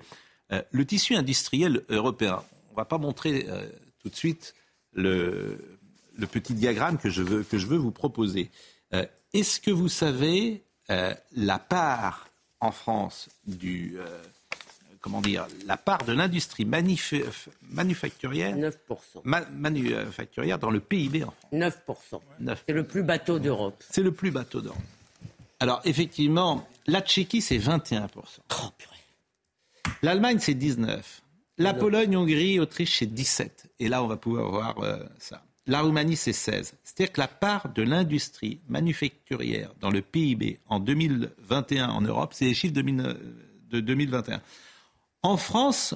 euh, 0.52 0.62
le 0.70 0.84
tissu 0.84 1.14
industriel 1.14 1.82
européen, 1.88 2.42
on 2.72 2.74
ne 2.74 2.80
va 2.80 2.84
pas 2.86 2.98
montrer 2.98 3.46
euh, 3.48 3.68
tout 4.00 4.08
de 4.08 4.16
suite 4.16 4.54
le, 4.92 5.78
le, 6.16 6.26
petit 6.26 6.54
diagramme 6.54 6.98
que 6.98 7.10
je 7.10 7.22
veux, 7.22 7.42
que 7.42 7.58
je 7.58 7.66
veux 7.66 7.76
vous 7.76 7.90
proposer. 7.90 8.50
Euh, 8.94 9.04
Est-ce 9.34 9.60
que 9.60 9.70
vous 9.70 9.88
savez 9.88 10.64
euh, 10.90 11.14
la 11.32 11.58
part 11.58 12.28
en 12.60 12.72
France 12.72 13.28
du 13.46 13.96
comment 15.00 15.20
dire, 15.20 15.48
la 15.66 15.76
part 15.76 16.04
de 16.04 16.12
l'industrie 16.12 16.64
manuf 16.64 17.12
manufacturière? 17.70 18.56
9%. 18.56 18.72
Ma 19.24 19.44
manufacturière 19.46 20.58
dans 20.58 20.70
le 20.70 20.80
PIB 20.80 21.24
en 21.24 21.32
France 21.32 21.52
9%. 21.52 22.20
9%. 22.42 22.56
C'est 22.66 22.72
le 22.72 22.84
plus 22.84 23.02
bateau 23.02 23.38
d'Europe. 23.38 23.82
C'est 23.90 24.02
le 24.02 24.12
plus 24.12 24.30
bateau 24.30 24.60
d'Europe. 24.60 24.78
Alors, 25.58 25.80
effectivement, 25.84 26.66
la 26.88 27.02
Tchéquie, 27.02 27.40
c'est 27.40 27.58
21%. 27.58 28.08
Oh, 28.16 28.70
L'Allemagne, 30.02 30.38
c'est 30.40 30.54
19%. 30.54 31.21
La 31.62 31.74
Pologne, 31.74 32.16
Hongrie, 32.16 32.58
Autriche, 32.60 32.98
c'est 32.98 33.06
17. 33.06 33.72
Et 33.78 33.88
là, 33.88 34.02
on 34.02 34.06
va 34.06 34.16
pouvoir 34.16 34.50
voir 34.50 34.78
euh, 34.80 34.98
ça. 35.18 35.42
La 35.66 35.80
Roumanie, 35.80 36.16
c'est 36.16 36.32
16. 36.32 36.74
C'est-à-dire 36.82 37.12
que 37.12 37.20
la 37.20 37.28
part 37.28 37.72
de 37.72 37.82
l'industrie 37.82 38.60
manufacturière 38.68 39.72
dans 39.80 39.90
le 39.90 40.02
PIB 40.02 40.58
en 40.68 40.80
2021 40.80 41.88
en 41.88 42.00
Europe, 42.00 42.32
c'est 42.34 42.46
les 42.46 42.54
chiffres 42.54 42.74
de 42.74 43.80
2021. 43.80 44.40
En 45.22 45.36
France, 45.36 45.94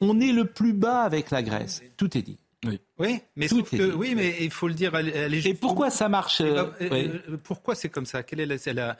on 0.00 0.20
est 0.20 0.32
le 0.32 0.46
plus 0.46 0.72
bas 0.72 1.02
avec 1.02 1.30
la 1.30 1.42
Grèce. 1.42 1.82
Tout 1.96 2.18
est 2.18 2.22
dit. 2.22 2.38
Oui, 2.66 2.80
oui 2.98 3.20
mais, 3.36 3.46
que, 3.48 3.94
oui, 3.94 4.14
mais 4.16 4.36
il 4.40 4.50
faut 4.50 4.68
le 4.68 4.74
dire. 4.74 4.92
Et 4.96 5.54
pourquoi 5.54 5.90
ça 5.90 6.08
marche 6.08 6.40
euh, 6.40 6.64
euh, 6.80 6.88
oui. 6.90 7.36
Pourquoi 7.42 7.74
c'est 7.74 7.90
comme 7.90 8.06
ça? 8.06 8.22
Quelle 8.22 8.40
est 8.40 8.46
la, 8.46 8.72
la... 8.72 8.96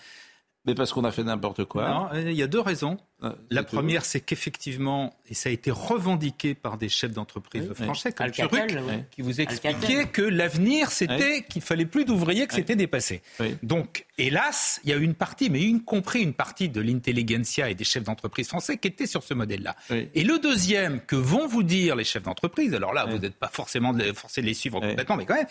Mais 0.66 0.74
parce 0.74 0.92
qu'on 0.92 1.04
a 1.04 1.10
fait 1.10 1.24
n'importe 1.24 1.64
quoi. 1.64 1.88
Non, 1.88 2.08
il 2.20 2.32
y 2.32 2.42
a 2.42 2.46
deux 2.46 2.60
raisons. 2.60 2.98
Ah, 3.24 3.36
la 3.50 3.62
première, 3.62 4.04
c'est 4.04 4.20
qu'effectivement, 4.20 5.14
et 5.30 5.34
ça 5.34 5.48
a 5.48 5.52
été 5.52 5.70
revendiqué 5.70 6.54
par 6.54 6.76
des 6.76 6.90
chefs 6.90 7.12
d'entreprise 7.12 7.64
oui, 7.68 7.84
français 7.84 8.12
comme 8.12 8.30
Turuk, 8.30 8.52
oui. 8.52 8.94
qui 9.10 9.22
vous 9.22 9.40
expliquaient 9.40 10.04
que 10.06 10.20
l'avenir, 10.20 10.90
c'était 10.90 11.42
qu'il 11.42 11.62
fallait 11.62 11.86
plus 11.86 12.04
d'ouvriers, 12.04 12.46
que 12.46 12.54
c'était 12.54 12.76
dépassé. 12.76 13.22
Donc, 13.62 14.04
hélas, 14.18 14.80
il 14.84 14.90
y 14.90 14.92
a 14.92 14.96
une 14.96 15.14
partie, 15.14 15.48
mais 15.48 15.60
y 15.60 15.82
compris 15.82 16.20
une 16.20 16.34
partie 16.34 16.68
de 16.68 16.82
l'intelligentsia 16.82 17.70
et 17.70 17.74
des 17.74 17.84
chefs 17.84 18.04
d'entreprise 18.04 18.48
français 18.48 18.76
qui 18.76 18.88
étaient 18.88 19.06
sur 19.06 19.22
ce 19.22 19.32
modèle-là. 19.32 19.74
Et 20.14 20.22
le 20.22 20.38
deuxième 20.38 21.00
que 21.00 21.16
vont 21.16 21.46
vous 21.46 21.62
dire 21.62 21.96
les 21.96 22.04
chefs 22.04 22.24
d'entreprise, 22.24 22.74
alors 22.74 22.92
là, 22.92 23.06
vous 23.06 23.18
n'êtes 23.18 23.36
pas 23.36 23.48
forcément 23.48 23.94
forcé 24.14 24.42
de 24.42 24.46
les 24.46 24.54
suivre 24.54 24.80
complètement, 24.80 25.16
mais 25.16 25.24
quand 25.24 25.36
même, 25.36 25.46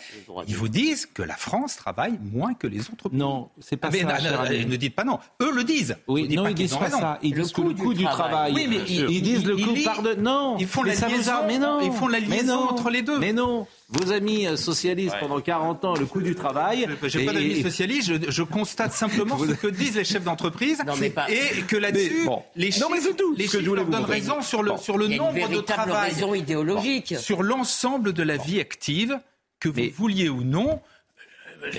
ils 0.46 0.56
vous 0.56 0.68
disent 0.68 1.06
que 1.06 1.22
la 1.22 1.36
France 1.36 1.76
travaille 1.76 2.18
moins 2.22 2.54
que 2.54 2.68
les 2.68 2.88
entreprises. 2.90 3.18
Non, 3.18 3.50
c'est 3.60 3.76
pas 3.76 3.88
ah, 3.92 3.96
ça. 3.96 4.20
Non, 4.20 4.44
non, 4.44 4.68
ne 4.68 4.76
dites 4.76 4.94
pas 4.94 5.04
non. 5.04 5.18
Eux 5.42 5.52
le 5.52 5.64
disent. 5.64 5.96
Oui, 6.06 6.28
non, 6.28 6.46
ils 6.46 6.54
disent 6.54 6.76
pas 6.76 6.90
ça. 6.90 7.18
Ils 7.22 7.34
disent 7.34 7.52
le 7.68 7.74
coût 7.74 7.94
du 7.94 8.04
travail. 8.04 8.52
Oui, 8.54 8.66
mais 8.68 8.78
ils, 8.88 9.10
ils 9.10 9.22
disent 9.22 9.44
le 9.44 9.56
coût 9.56 9.74
pardon. 9.84 10.10
Non, 10.18 10.56
ils 10.58 10.66
font 10.66 10.82
la 10.82 10.94
liaison. 10.94 11.32
Mais 11.46 11.58
non, 11.58 11.80
ils 11.80 11.92
font 11.92 12.08
la 12.08 12.20
liaison 12.20 12.68
entre 12.68 12.90
les 12.90 13.02
deux. 13.02 13.18
Mais 13.18 13.32
non. 13.32 13.66
Vos 13.90 14.12
amis 14.12 14.46
socialistes 14.56 15.14
ouais. 15.14 15.20
pendant 15.20 15.40
40 15.40 15.84
ans, 15.84 15.94
le 15.94 16.06
coût 16.06 16.22
du 16.22 16.34
travail. 16.34 16.86
Je 17.02 17.18
n'ai 17.18 17.26
pas 17.26 17.32
d'amis 17.32 17.62
socialistes, 17.62 18.08
je, 18.08 18.30
je, 18.30 18.42
constate 18.42 18.92
simplement 18.92 19.38
ce 19.38 19.52
que 19.52 19.66
disent 19.66 19.96
les 19.96 20.04
chefs 20.04 20.24
d'entreprise 20.24 20.82
et 21.28 21.62
que 21.62 21.76
là-dessus, 21.76 22.24
bon. 22.24 22.42
les 22.56 22.70
chiffres, 22.70 22.88
non, 22.88 22.94
mais 22.94 23.14
tout, 23.14 23.34
les 23.36 23.46
chiffres 23.46 23.74
leur 23.74 23.86
donnent 23.86 24.04
raison 24.04 24.40
sur 24.42 24.62
le, 24.62 24.72
bon. 24.72 24.76
sur 24.78 24.98
le 24.98 25.08
nombre 25.08 25.48
de 25.48 25.60
travail. 25.60 26.10
raison 26.10 26.34
idéologique. 26.34 27.14
Sur 27.18 27.42
l'ensemble 27.42 28.12
de 28.12 28.22
la 28.22 28.36
vie 28.36 28.60
active, 28.60 29.20
que 29.60 29.68
vous 29.68 29.80
mais, 29.80 29.88
vouliez 29.88 30.28
ou 30.28 30.42
non. 30.42 30.80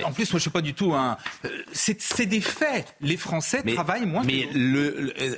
En 0.04 0.12
plus, 0.12 0.24
moi, 0.24 0.32
je 0.32 0.34
ne 0.34 0.40
suis 0.40 0.50
pas 0.50 0.60
du 0.60 0.74
tout 0.74 0.94
un. 0.94 1.16
C'est 1.72 2.26
des 2.26 2.40
faits. 2.40 2.94
Les 3.00 3.16
Français 3.16 3.62
mais, 3.64 3.74
travaillent 3.74 4.06
moins. 4.06 4.22
Mais 4.24 4.48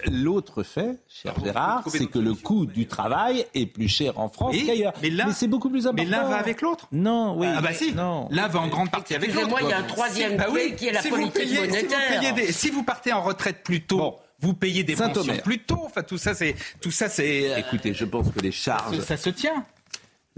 l'autre 0.06 0.62
fait, 0.62 0.98
cher 1.08 1.34
Gérard, 1.42 1.84
c'est 1.88 2.06
que 2.06 2.18
le 2.18 2.34
coût 2.34 2.66
du 2.66 2.86
travail 2.86 3.46
est 3.54 3.66
plus 3.66 3.88
cher 3.88 4.18
en 4.18 4.28
France 4.28 4.56
qu'ailleurs. 4.66 4.92
Mais, 5.02 5.10
mais 5.10 5.32
c'est 5.32 5.48
beaucoup 5.48 5.70
plus 5.70 5.86
important. 5.86 6.04
Mais 6.04 6.16
l'un 6.16 6.28
va 6.28 6.36
avec 6.36 6.62
l'autre 6.62 6.88
Non, 6.92 7.36
oui. 7.38 7.46
Ah 7.50 7.60
bah 7.60 7.72
si. 7.72 7.92
L'un 7.92 8.48
va 8.48 8.60
en 8.60 8.68
grande 8.68 8.90
partie 8.90 9.14
avec 9.14 9.34
l'autre. 9.34 9.48
Moi, 9.48 9.60
il 9.62 9.68
y 9.68 9.72
a 9.72 9.78
un 9.78 9.82
troisième 9.82 10.36
bah 10.36 10.46
oui, 10.50 10.74
qui 10.76 10.86
est 10.86 10.92
la 10.92 11.02
si 11.02 11.08
politique 11.08 11.34
payez, 11.34 11.60
monétaire. 11.60 12.20
Si 12.20 12.28
vous, 12.28 12.34
des, 12.34 12.52
si 12.52 12.70
vous 12.70 12.82
partez 12.82 13.12
en 13.12 13.22
retraite 13.22 13.62
plus 13.62 13.82
tôt. 13.82 13.98
Bon 13.98 14.18
vous 14.40 14.54
payez 14.54 14.84
des 14.84 14.94
pensions 14.94 15.36
plus 15.42 15.58
tôt. 15.58 15.82
Enfin, 15.84 16.02
tout 16.02 16.18
ça, 16.18 16.34
c'est 16.34 16.54
tout 16.80 16.90
ça, 16.90 17.08
c'est. 17.08 17.58
Écoutez, 17.58 17.94
je 17.94 18.04
pense 18.04 18.30
que 18.30 18.40
les 18.40 18.52
charges. 18.52 19.00
Ça 19.00 19.16
se 19.16 19.30
tient. 19.30 19.64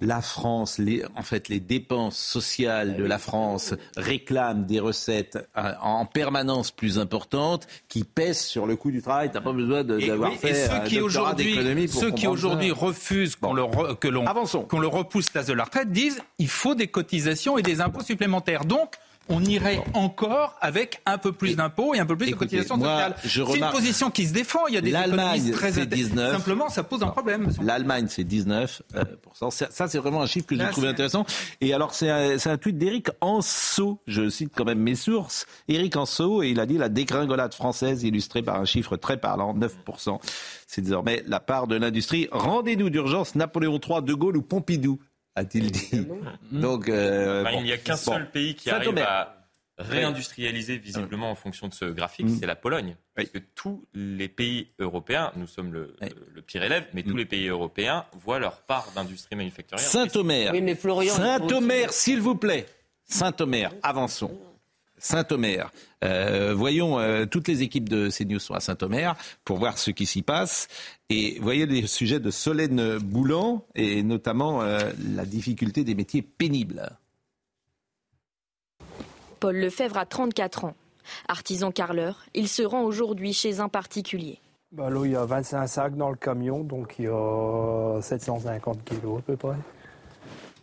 La 0.00 0.22
France, 0.22 0.78
les, 0.78 1.04
en 1.16 1.22
fait, 1.22 1.48
les 1.48 1.60
dépenses 1.60 2.18
sociales 2.18 2.96
de 2.96 3.04
la 3.04 3.18
France 3.18 3.74
réclament 3.96 4.64
des 4.64 4.80
recettes 4.80 5.38
euh, 5.56 5.72
en 5.82 6.06
permanence 6.06 6.70
plus 6.70 6.98
importantes 6.98 7.66
qui 7.88 8.04
pèsent 8.04 8.40
sur 8.40 8.66
le 8.66 8.76
coût 8.76 8.90
du 8.90 9.02
travail. 9.02 9.30
T'as 9.30 9.40
pas 9.40 9.52
besoin 9.52 9.84
d'avoir 9.84 10.32
fait 10.34 10.50
et 10.50 10.54
ceux 10.54 10.84
qui 10.84 11.00
aujourd'hui, 11.00 11.88
ceux 11.88 12.10
qui 12.10 12.26
aujourd'hui 12.26 12.70
refusent 12.70 13.36
qu'on 13.36 13.52
le, 13.52 13.94
que 13.94 14.08
l'on, 14.08 14.24
qu'on 14.68 14.80
le 14.80 14.86
repousse 14.86 15.32
l'âge 15.34 15.46
de 15.46 15.52
la 15.52 15.64
retraite 15.64 15.92
disent 15.92 16.20
il 16.38 16.48
faut 16.48 16.74
des 16.74 16.88
cotisations 16.88 17.58
et 17.58 17.62
des 17.62 17.80
impôts 17.80 18.02
supplémentaires. 18.02 18.64
Donc, 18.64 18.96
on 19.30 19.44
irait 19.44 19.82
encore 19.94 20.56
avec 20.60 21.00
un 21.06 21.16
peu 21.16 21.32
plus 21.32 21.56
d'impôts 21.56 21.94
et 21.94 22.00
un 22.00 22.06
peu 22.06 22.16
plus 22.16 22.30
de 22.30 22.34
cotisations 22.34 22.76
sociales. 22.76 23.16
C'est 23.24 23.58
une 23.58 23.70
position 23.70 24.10
qui 24.10 24.26
se 24.26 24.32
défend. 24.32 24.66
Il 24.66 24.74
y 24.74 24.78
a 24.78 24.80
des 24.80 24.90
L'Allemagne, 24.90 25.50
très 25.52 25.70
19. 25.86 26.36
Simplement, 26.36 26.68
ça 26.68 26.82
pose 26.82 27.02
un 27.02 27.08
problème. 27.08 27.48
L'Allemagne, 27.62 28.06
c'est 28.08 28.24
19 28.24 28.82
euh, 28.96 29.04
Ça, 29.50 29.88
c'est 29.88 29.98
vraiment 29.98 30.22
un 30.22 30.26
chiffre 30.26 30.46
que 30.46 30.56
j'ai 30.56 30.68
trouvé 30.70 30.88
intéressant. 30.88 31.24
Et 31.60 31.72
alors, 31.72 31.94
c'est 31.94 32.10
un, 32.10 32.36
un, 32.44 32.58
tweet 32.58 32.76
d'Éric 32.76 33.08
Anso. 33.20 34.00
Je 34.06 34.28
cite 34.28 34.52
quand 34.54 34.64
même 34.64 34.80
mes 34.80 34.96
sources. 34.96 35.46
Éric 35.68 35.96
Anso, 35.96 36.42
et 36.42 36.48
il 36.48 36.60
a 36.60 36.66
dit 36.66 36.76
la 36.76 36.88
dégringolade 36.88 37.54
française 37.54 38.02
illustrée 38.02 38.42
par 38.42 38.56
un 38.56 38.64
chiffre 38.64 38.96
très 38.96 39.16
parlant, 39.16 39.54
9%. 39.54 40.18
C'est 40.66 40.82
désormais 40.82 41.22
la 41.26 41.40
part 41.40 41.66
de 41.66 41.76
l'industrie. 41.76 42.28
Rendez-nous 42.32 42.90
d'urgence 42.90 43.34
Napoléon 43.34 43.80
III, 43.80 44.02
De 44.02 44.14
Gaulle 44.14 44.36
ou 44.36 44.42
Pompidou? 44.42 44.98
A-t-il 45.34 45.70
dit. 45.70 46.06
Donc, 46.52 46.88
euh, 46.88 47.44
il 47.54 47.62
n'y 47.62 47.72
a 47.72 47.78
qu'un 47.78 47.96
seul 47.96 48.30
pays 48.30 48.54
qui 48.54 48.70
arrive 48.70 48.98
à 48.98 49.36
réindustrialiser 49.80 50.76
visiblement 50.76 51.30
en 51.30 51.34
fonction 51.34 51.68
de 51.68 51.74
ce 51.74 51.86
graphique, 51.86 52.26
mm. 52.26 52.36
c'est 52.40 52.46
la 52.46 52.56
Pologne. 52.56 52.96
Parce 53.14 53.30
que 53.30 53.38
tous 53.38 53.84
les 53.94 54.28
pays 54.28 54.68
européens, 54.78 55.32
nous 55.36 55.46
sommes 55.46 55.72
le, 55.72 55.96
pire 56.46 56.62
élève, 56.62 56.86
mais 56.92 57.02
tous 57.02 57.14
mm. 57.14 57.18
les 57.18 57.24
pays 57.24 57.48
européens 57.48 58.04
voient 58.12 58.38
leur 58.38 58.62
part 58.62 58.88
d'industrie 58.94 59.36
manufacturière. 59.36 59.86
Saint-Omer. 59.86 60.52
Saint-Omer, 61.08 61.92
s'il 61.92 62.20
vous 62.20 62.36
plaît. 62.36 62.66
Saint-Omer, 63.06 63.72
avançons. 63.82 64.38
Saint-Omer. 65.00 65.72
Euh, 66.04 66.54
voyons, 66.54 67.00
euh, 67.00 67.26
toutes 67.26 67.48
les 67.48 67.62
équipes 67.62 67.88
de 67.88 68.08
CNews 68.10 68.38
sont 68.38 68.54
à 68.54 68.60
Saint-Omer 68.60 69.16
pour 69.44 69.58
voir 69.58 69.78
ce 69.78 69.90
qui 69.90 70.06
s'y 70.06 70.22
passe. 70.22 70.68
Et 71.08 71.38
voyez 71.40 71.66
les 71.66 71.86
sujets 71.86 72.20
de 72.20 72.30
Solène 72.30 72.98
Boulan 72.98 73.64
et 73.74 74.02
notamment 74.02 74.62
euh, 74.62 74.90
la 75.14 75.24
difficulté 75.24 75.82
des 75.82 75.94
métiers 75.94 76.22
pénibles. 76.22 76.90
Paul 79.40 79.56
Lefebvre 79.56 79.96
a 79.96 80.06
34 80.06 80.66
ans. 80.66 80.74
Artisan 81.26 81.72
carleur, 81.72 82.24
il 82.34 82.46
se 82.46 82.62
rend 82.62 82.82
aujourd'hui 82.82 83.32
chez 83.32 83.58
un 83.58 83.68
particulier. 83.68 84.38
Bah 84.70 84.88
là, 84.90 85.04
il 85.04 85.12
y 85.12 85.16
a 85.16 85.24
25 85.24 85.66
sacs 85.66 85.96
dans 85.96 86.10
le 86.10 86.16
camion, 86.16 86.62
donc 86.62 86.94
il 87.00 87.06
y 87.06 87.08
a 87.08 88.00
750 88.00 88.84
kilos 88.84 89.18
à 89.18 89.22
peu 89.22 89.36
près. 89.36 89.56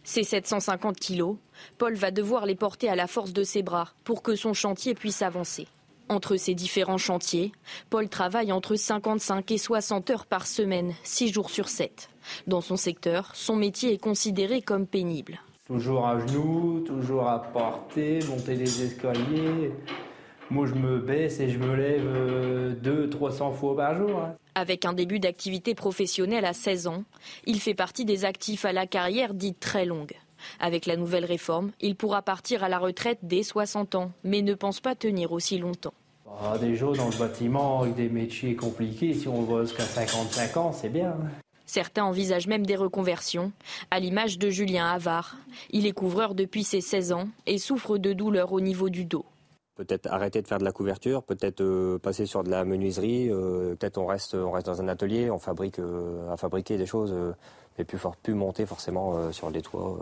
Ces 0.10 0.24
750 0.24 0.96
kilos, 0.96 1.36
Paul 1.78 1.94
va 1.96 2.12
devoir 2.12 2.46
les 2.46 2.56
porter 2.56 2.88
à 2.88 2.96
la 2.96 3.08
force 3.08 3.34
de 3.34 3.44
ses 3.44 3.62
bras 3.62 3.90
pour 4.06 4.24
que 4.24 4.38
son 4.38 4.54
chantier 4.54 4.94
puisse 4.94 5.22
avancer. 5.22 5.68
Entre 6.08 6.38
ces 6.38 6.56
différents 6.56 6.98
chantiers, 6.98 7.52
Paul 7.90 8.08
travaille 8.08 8.54
entre 8.54 8.78
55 8.78 9.52
et 9.52 9.58
60 9.58 10.10
heures 10.12 10.26
par 10.26 10.48
semaine, 10.48 10.94
6 11.04 11.34
jours 11.34 11.50
sur 11.50 11.68
7. 11.68 12.10
Dans 12.48 12.62
son 12.62 12.78
secteur, 12.78 13.32
son 13.36 13.58
métier 13.58 13.92
est 13.92 13.98
considéré 13.98 14.62
comme 14.62 14.88
pénible. 14.88 15.42
Toujours 15.66 16.08
à 16.08 16.26
genoux, 16.26 16.86
toujours 16.88 17.28
à 17.28 17.42
porter, 17.42 18.20
monter 18.30 18.56
les 18.56 18.84
escaliers. 18.84 19.74
Moi, 20.50 20.66
je 20.66 20.76
me 20.76 21.00
baisse 21.00 21.42
et 21.42 21.50
je 21.50 21.60
me 21.60 21.76
lève 21.76 22.78
200-300 22.82 23.54
fois 23.54 23.76
par 23.76 23.98
jour. 23.98 24.18
Hein. 24.20 24.36
Avec 24.56 24.86
un 24.86 24.94
début 24.94 25.20
d'activité 25.20 25.76
professionnelle 25.76 26.46
à 26.46 26.54
16 26.54 26.88
ans, 26.88 27.04
il 27.46 27.60
fait 27.60 27.74
partie 27.74 28.06
des 28.06 28.24
actifs 28.24 28.64
à 28.64 28.72
la 28.72 28.88
carrière 28.88 29.34
dite 29.34 29.60
très 29.60 29.86
longue. 29.86 30.14
Avec 30.60 30.86
la 30.86 30.96
nouvelle 30.96 31.26
réforme, 31.26 31.72
il 31.82 31.96
pourra 31.96 32.22
partir 32.22 32.64
à 32.64 32.70
la 32.70 32.80
retraite 32.80 33.20
dès 33.24 33.44
60 33.44 33.96
ans, 33.96 34.12
mais 34.24 34.42
ne 34.42 34.54
pense 34.54 34.80
pas 34.80 34.96
tenir 34.96 35.34
aussi 35.34 35.58
longtemps. 35.58 35.94
Ah, 36.42 36.58
déjà 36.58 36.86
dans 36.86 37.10
le 37.10 37.18
bâtiment, 37.18 37.82
avec 37.82 37.96
des 37.96 38.10
métiers 38.10 38.56
compliqués, 38.56 39.14
si 39.14 39.28
on 39.28 39.42
va 39.42 39.64
jusqu'à 39.64 39.84
55 39.84 40.58
ans, 40.58 40.72
c'est 40.72 40.90
bien. 40.90 41.18
Certains 41.66 42.06
envisagent 42.06 42.48
même 42.48 42.66
des 42.66 42.76
reconversions, 42.78 43.52
à 43.92 44.00
l'image 44.00 44.40
de 44.40 44.50
Julien 44.50 44.88
Havard. 44.88 45.36
Il 45.72 45.86
est 45.86 45.92
couvreur 45.92 46.36
depuis 46.36 46.64
ses 46.64 46.80
16 46.80 47.12
ans 47.12 47.28
et 47.46 47.58
souffre 47.58 47.98
de 47.98 48.14
douleurs 48.14 48.54
au 48.54 48.62
niveau 48.62 48.90
du 48.90 49.04
dos. 49.04 49.26
Peut-être 49.78 50.08
arrêter 50.08 50.42
de 50.42 50.48
faire 50.48 50.58
de 50.58 50.64
la 50.64 50.72
couverture, 50.72 51.22
peut-être 51.22 51.62
euh, 51.62 52.00
passer 52.00 52.26
sur 52.26 52.44
de 52.44 52.50
la 52.50 52.66
menuiserie, 52.66 53.30
euh, 53.30 53.76
peut-être 53.76 54.00
on 54.00 54.08
reste, 54.08 54.34
on 54.34 54.50
reste 54.50 54.66
dans 54.66 54.82
un 54.82 54.88
atelier, 54.88 55.30
on 55.30 55.38
fabrique 55.38 55.78
euh, 55.78 56.32
à 56.32 56.36
fabriquer 56.36 56.78
des 56.78 56.88
choses, 56.88 57.14
mais 57.78 57.86
plus, 57.86 58.00
plus 58.24 58.34
monter 58.34 58.66
forcément 58.66 59.32
sur 59.32 59.52
les 59.52 59.62
toits, 59.62 60.00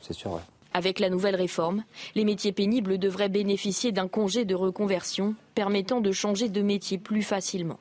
c'est 0.00 0.12
sûr. 0.12 0.40
Avec 0.74 0.98
la 0.98 1.08
nouvelle 1.08 1.36
réforme, 1.36 1.84
les 2.16 2.24
métiers 2.24 2.50
pénibles 2.50 2.98
devraient 2.98 3.28
bénéficier 3.28 3.92
d'un 3.92 4.08
congé 4.08 4.44
de 4.44 4.56
reconversion 4.56 5.36
permettant 5.54 6.00
de 6.00 6.10
changer 6.10 6.48
de 6.48 6.60
métier 6.60 6.98
plus 6.98 7.22
facilement. 7.22 7.78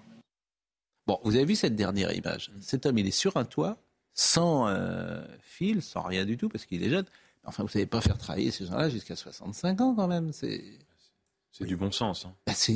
Bon, 1.07 1.19
vous 1.23 1.35
avez 1.35 1.45
vu 1.45 1.55
cette 1.55 1.75
dernière 1.75 2.13
image. 2.13 2.51
Cet 2.59 2.85
homme, 2.85 2.99
il 2.99 3.07
est 3.07 3.11
sur 3.11 3.35
un 3.37 3.45
toit, 3.45 3.77
sans 4.13 4.67
fil, 5.39 5.81
sans 5.81 6.03
rien 6.03 6.23
du 6.23 6.37
tout, 6.37 6.49
parce 6.49 6.67
qu'il 6.67 6.83
est 6.83 6.89
jeune. 6.89 7.05
Enfin, 7.45 7.63
vous 7.63 7.69
ne 7.69 7.73
savez 7.73 7.87
pas 7.87 8.01
faire 8.01 8.19
travailler 8.19 8.51
ces 8.51 8.67
gens-là 8.67 8.89
jusqu'à 8.89 9.15
65 9.15 9.81
ans 9.81 9.95
quand 9.95 10.07
même. 10.07 10.31
C'est 10.33 10.61
c'est 11.51 11.65
du 11.65 11.75
bon 11.75 11.91
sens. 11.91 12.25
Hein. 12.25 12.33
Bah, 12.47 12.53
c'est, 12.55 12.71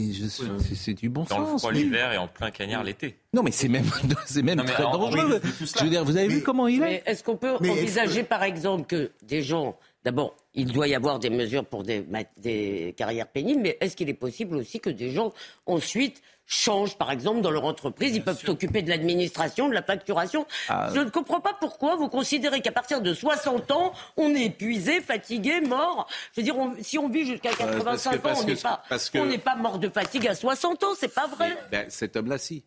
du 0.93 1.09
bon 1.09 1.25
sens. 1.25 1.29
Dans 1.29 1.51
le 1.51 1.57
froid 1.57 1.71
l'hiver 1.71 2.11
et 2.11 2.17
en 2.17 2.27
plein 2.27 2.51
cagnard 2.51 2.83
l'été. 2.83 3.17
Non, 3.33 3.41
mais 3.41 3.51
c'est 3.51 3.69
même, 3.69 3.89
c'est 4.25 4.41
même 4.43 4.63
très 4.65 4.83
dangereux. 4.83 5.41
Je 5.59 5.83
veux 5.83 5.89
dire, 5.89 6.03
vous 6.03 6.17
avez 6.17 6.27
vu 6.27 6.43
comment 6.43 6.67
il 6.67 6.83
est 6.83 7.01
Est-ce 7.05 7.23
qu'on 7.23 7.37
peut 7.37 7.55
envisager, 7.55 8.23
par 8.23 8.43
exemple, 8.43 8.85
que 8.85 9.11
des 9.23 9.41
gens, 9.41 9.77
d'abord, 10.05 10.37
il 10.53 10.71
doit 10.71 10.87
y 10.87 10.95
avoir 10.95 11.19
des 11.19 11.31
mesures 11.31 11.65
pour 11.65 11.83
des, 11.83 12.05
des 12.37 12.93
carrières 12.95 13.27
pénibles, 13.27 13.61
mais 13.61 13.77
est-ce 13.81 13.95
qu'il 13.95 14.07
est 14.07 14.13
possible 14.13 14.55
aussi 14.55 14.79
que 14.79 14.91
des 14.91 15.09
gens 15.09 15.33
ensuite 15.65 16.21
changent, 16.45 16.95
par 16.95 17.11
exemple, 17.11 17.41
dans 17.41 17.49
leur 17.49 17.65
entreprise. 17.65 18.15
Ils 18.15 18.23
peuvent 18.23 18.39
s'occuper 18.39 18.83
de 18.83 18.89
l'administration, 18.91 19.67
de 19.67 19.73
la 19.73 19.81
facturation? 19.81 20.45
Ah. 20.69 20.91
Je 20.93 20.99
ne 20.99 21.09
comprends 21.09 21.41
pas 21.41 21.57
pourquoi 21.59 21.95
vous 21.95 22.07
considérez 22.07 22.61
qu'à 22.61 22.71
partir 22.71 23.01
de 23.01 23.15
60 23.15 23.71
ans, 23.71 23.93
on 24.15 24.29
est 24.35 24.45
épuisé, 24.45 25.01
fatigué, 25.01 25.59
mort. 25.61 26.07
Je 26.33 26.41
veux 26.41 26.45
dire, 26.45 26.55
si 26.81 26.99
on 26.99 27.09
vit 27.09 27.25
jusqu'à 27.25 27.49
85 27.49 28.25
ans, 28.27 28.33
on 29.15 29.25
n'est 29.25 29.37
pas, 29.39 29.55
pas 29.55 29.55
mort 29.55 29.79
de 29.79 29.89
fatigue 29.89 30.27
à 30.27 30.35
60 30.35 30.83
ans, 30.83 30.93
c'est 30.95 31.13
pas 31.13 31.25
vrai. 31.25 31.57
Ben, 31.71 31.89
cet 31.89 32.15
homme-là, 32.15 32.37
si. 32.37 32.63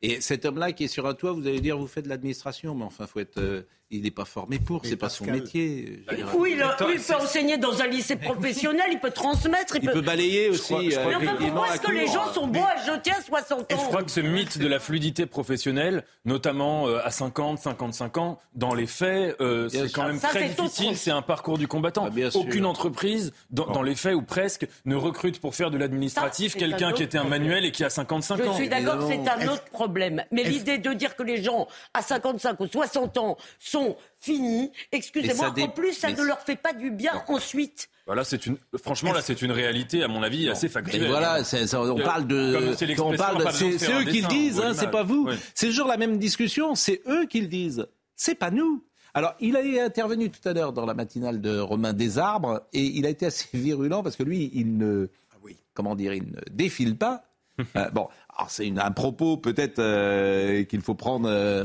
Et 0.00 0.22
cet 0.22 0.46
homme-là 0.46 0.72
qui 0.72 0.84
est 0.84 0.88
sur 0.88 1.06
un 1.06 1.12
toit, 1.12 1.32
vous 1.32 1.46
allez 1.46 1.60
dire, 1.60 1.76
vous 1.76 1.86
faites 1.86 2.04
de 2.04 2.08
l'administration, 2.08 2.74
mais 2.74 2.84
enfin, 2.84 3.06
faut 3.06 3.20
être, 3.20 3.38
euh, 3.38 3.66
il 3.90 4.02
n'est 4.02 4.10
pas 4.10 4.26
formé 4.26 4.58
pour, 4.58 4.84
c'est 4.84 4.96
pas 4.96 5.08
son 5.08 5.24
métier. 5.24 6.04
Oui, 6.34 6.56
il, 6.58 6.64
peut 6.78 7.14
enseigner 7.14 7.56
dans 7.56 7.80
un 7.80 7.86
lycée 7.86 8.16
professionnel, 8.16 8.86
il 8.92 9.00
peut 9.00 9.10
transmettre, 9.10 9.76
il, 9.76 9.88
peut... 9.88 10.02
balayer 10.02 10.50
aussi. 10.50 10.74
Euh, 10.74 11.14
pourquoi 11.38 11.74
est-ce 11.74 11.80
que 11.80 11.92
les 11.92 12.06
gens 12.06 12.32
sont 12.34 12.46
bons 12.46 12.64
à 12.64 12.76
jeter 12.84 13.12
à 13.12 13.22
60 13.22 13.72
ans 13.72 13.76
Je 13.78 13.88
crois 13.88 14.02
que 14.02 14.10
ce 14.10 14.20
mythe 14.20 14.58
de 14.58 14.66
la 14.66 14.78
fluidité 14.78 15.24
professionnelle, 15.24 16.04
notamment 16.26 16.86
euh, 16.86 17.00
à 17.02 17.10
50, 17.10 17.58
55 17.60 18.18
ans, 18.18 18.38
dans 18.54 18.74
les 18.74 18.86
faits, 18.86 19.36
c'est 19.70 19.90
quand 19.92 20.06
même 20.06 20.20
très 20.20 20.48
difficile. 20.50 20.96
C'est 20.96 21.10
un 21.10 21.22
parcours 21.22 21.56
du 21.56 21.66
combattant. 21.66 22.08
Ah, 22.08 22.28
Aucune 22.34 22.66
entreprise, 22.66 23.32
dans, 23.50 23.82
les 23.82 23.94
faits 23.94 24.14
ou 24.14 24.22
presque, 24.22 24.66
ne 24.84 24.96
recrute 24.96 25.40
pour 25.40 25.54
faire 25.54 25.70
de 25.70 25.78
l'administratif 25.78 26.56
quelqu'un 26.56 26.92
qui 26.92 27.02
était 27.02 27.18
un 27.18 27.24
manuel 27.24 27.64
et 27.64 27.72
qui 27.72 27.84
a 27.84 27.90
55 27.90 28.40
ans. 28.40 28.52
Je 28.52 28.56
suis 28.56 28.68
d'accord, 28.68 29.08
c'est 29.08 29.28
un 29.28 29.48
autre 29.48 29.64
problème. 29.72 30.24
Mais 30.30 30.44
l'idée 30.44 30.76
de 30.76 30.92
dire 30.92 31.16
que 31.16 31.22
les 31.22 31.42
gens 31.42 31.68
à 31.94 32.02
55 32.02 32.60
ou 32.60 32.66
60 32.66 33.16
ans 33.16 33.36
sont 33.58 33.77
finis, 34.20 34.70
excusez-moi, 34.92 35.54
en 35.58 35.68
plus, 35.68 35.94
ça 35.94 36.10
ne 36.10 36.22
leur 36.22 36.40
fait 36.40 36.56
pas 36.56 36.72
du 36.72 36.90
bien 36.90 37.22
ensuite. 37.28 37.88
Voilà, 38.06 38.24
c'est 38.24 38.46
une. 38.46 38.56
Franchement, 38.82 39.12
là, 39.12 39.20
c'est 39.20 39.42
une 39.42 39.52
réalité, 39.52 40.02
à 40.02 40.08
mon 40.08 40.22
avis, 40.22 40.48
assez 40.48 40.68
factuelle. 40.68 41.08
voilà, 41.08 41.42
on 41.74 41.98
parle 41.98 42.26
de. 42.26 42.74
C'est 42.76 42.86
eux 42.86 44.04
qui 44.04 44.22
le 44.22 44.28
disent, 44.28 44.60
hein, 44.60 44.72
c'est 44.74 44.90
pas 44.90 45.02
vous. 45.02 45.28
C'est 45.54 45.66
toujours 45.66 45.88
la 45.88 45.96
même 45.96 46.18
discussion. 46.18 46.74
C'est 46.74 47.02
eux 47.06 47.26
qui 47.26 47.40
le 47.40 47.48
disent. 47.48 47.86
C'est 48.16 48.34
pas 48.34 48.50
nous. 48.50 48.82
Alors, 49.14 49.34
il 49.40 49.56
a 49.56 49.84
intervenu 49.84 50.30
tout 50.30 50.46
à 50.48 50.52
l'heure 50.52 50.72
dans 50.72 50.86
la 50.86 50.94
matinale 50.94 51.40
de 51.40 51.58
Romain 51.58 51.92
Desarbres 51.92 52.62
et 52.72 52.84
il 52.84 53.06
a 53.06 53.08
été 53.08 53.26
assez 53.26 53.48
virulent 53.54 54.02
parce 54.02 54.16
que 54.16 54.22
lui, 54.22 54.50
il 54.54 54.76
ne, 54.76 55.08
ah 55.32 55.36
comment 55.74 55.94
dire, 55.94 56.14
il 56.14 56.24
ne 56.24 56.40
défile 56.50 56.96
pas. 56.96 57.24
Euh, 57.76 57.90
bon, 57.90 58.06
alors 58.36 58.50
c'est 58.50 58.72
un 58.78 58.90
propos 58.92 59.36
peut-être 59.36 59.80
euh, 59.80 60.62
qu'il 60.62 60.80
faut 60.80 60.94
prendre 60.94 61.28
euh, 61.28 61.64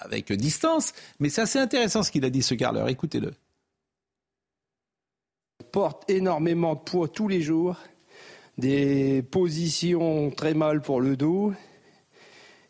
avec 0.00 0.32
distance, 0.32 0.92
mais 1.18 1.28
c'est 1.28 1.42
assez 1.42 1.58
intéressant 1.58 2.02
ce 2.02 2.10
qu'il 2.10 2.24
a 2.24 2.30
dit 2.30 2.42
ce 2.42 2.54
carleur. 2.54 2.88
Écoutez-le. 2.88 3.32
Porte 5.72 6.08
énormément 6.10 6.74
de 6.74 6.80
poids 6.80 7.08
tous 7.08 7.28
les 7.28 7.42
jours, 7.42 7.76
des 8.58 9.22
positions 9.22 10.30
très 10.30 10.54
mal 10.54 10.80
pour 10.80 11.00
le 11.00 11.16
dos, 11.16 11.52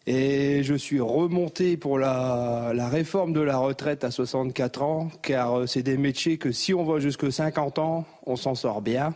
et 0.07 0.63
je 0.63 0.75
suis 0.75 1.01
remonté 1.01 1.77
pour 1.77 1.99
la, 1.99 2.73
la, 2.75 2.89
réforme 2.89 3.33
de 3.33 3.41
la 3.41 3.59
retraite 3.59 4.03
à 4.05 4.11
64 4.11 4.83
ans, 4.83 5.11
car 5.23 5.69
c'est 5.69 5.83
des 5.83 5.97
métiers 5.97 6.37
que 6.37 6.53
si 6.53 6.75
on 6.75 6.85
va 6.85 6.99
jusque 6.99 7.33
50 7.33 7.79
ans, 7.79 8.05
on 8.27 8.37
s'en 8.37 8.55
sort 8.55 8.83
bien. 8.83 9.15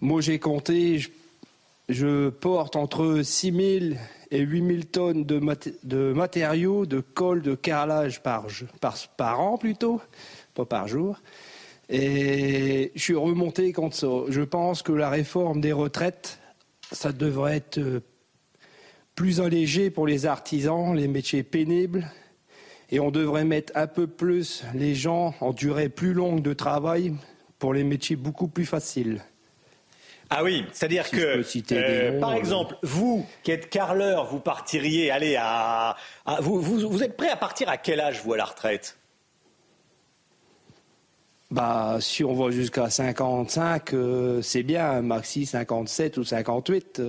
Moi 0.00 0.20
j'ai 0.20 0.38
compté, 0.38 0.98
je 0.98 1.08
porte 2.40 2.76
entre 2.76 3.22
6 3.22 3.52
000 3.90 4.00
et 4.30 4.40
8 4.40 4.66
000 4.66 4.82
tonnes 4.90 5.24
de, 5.24 6.12
matériaux, 6.12 6.86
de 6.86 7.00
colle, 7.00 7.42
de 7.42 7.54
carrelage 7.54 8.22
par 8.22 9.40
an 9.40 9.58
plutôt, 9.58 10.00
pas 10.54 10.64
par 10.64 10.88
jour. 10.88 11.20
Et 11.88 12.90
je 12.94 13.00
suis 13.00 13.14
remonté 13.14 13.72
contre 13.72 13.96
ça. 13.96 14.08
Je 14.28 14.42
pense 14.42 14.82
que 14.82 14.92
la 14.92 15.08
réforme 15.08 15.60
des 15.60 15.72
retraites, 15.72 16.40
ça 16.90 17.12
devrait 17.12 17.56
être 17.56 17.78
euh, 17.78 18.00
plus 19.14 19.40
allégé 19.40 19.90
pour 19.90 20.06
les 20.06 20.26
artisans, 20.26 20.94
les 20.94 21.06
métiers 21.06 21.44
pénibles. 21.44 22.10
Et 22.90 23.00
on 23.00 23.10
devrait 23.10 23.44
mettre 23.44 23.72
un 23.76 23.86
peu 23.86 24.06
plus 24.06 24.64
les 24.74 24.94
gens 24.94 25.34
en 25.40 25.52
durée 25.52 25.88
plus 25.88 26.12
longue 26.12 26.42
de 26.42 26.52
travail 26.52 27.14
pour 27.58 27.72
les 27.72 27.84
métiers 27.84 28.16
beaucoup 28.16 28.48
plus 28.48 28.66
faciles. 28.66 29.22
Ah 30.28 30.42
oui, 30.42 30.64
c'est-à-dire 30.72 31.08
que, 31.08 31.44
euh, 31.72 32.20
par 32.20 32.30
euh, 32.30 32.34
exemple, 32.34 32.76
vous 32.82 33.24
qui 33.44 33.52
êtes 33.52 33.70
carleur, 33.70 34.26
vous 34.26 34.40
partiriez, 34.40 35.10
allez, 35.10 35.36
à, 35.36 35.96
vous, 36.40 36.60
vous, 36.60 37.02
êtes 37.02 37.16
prêt 37.16 37.30
à 37.30 37.36
partir 37.36 37.68
à 37.68 37.76
quel 37.76 38.00
âge, 38.00 38.22
vous, 38.24 38.32
à 38.32 38.36
la 38.36 38.44
retraite? 38.44 38.98
Bah, 41.52 41.98
si 42.00 42.24
on 42.24 42.34
va 42.34 42.50
jusqu'à 42.50 42.90
55, 42.90 43.94
euh, 43.94 44.42
c'est 44.42 44.64
bien, 44.64 45.00
maxi 45.00 45.46
57 45.46 46.16
ou 46.16 46.24
58. 46.24 47.00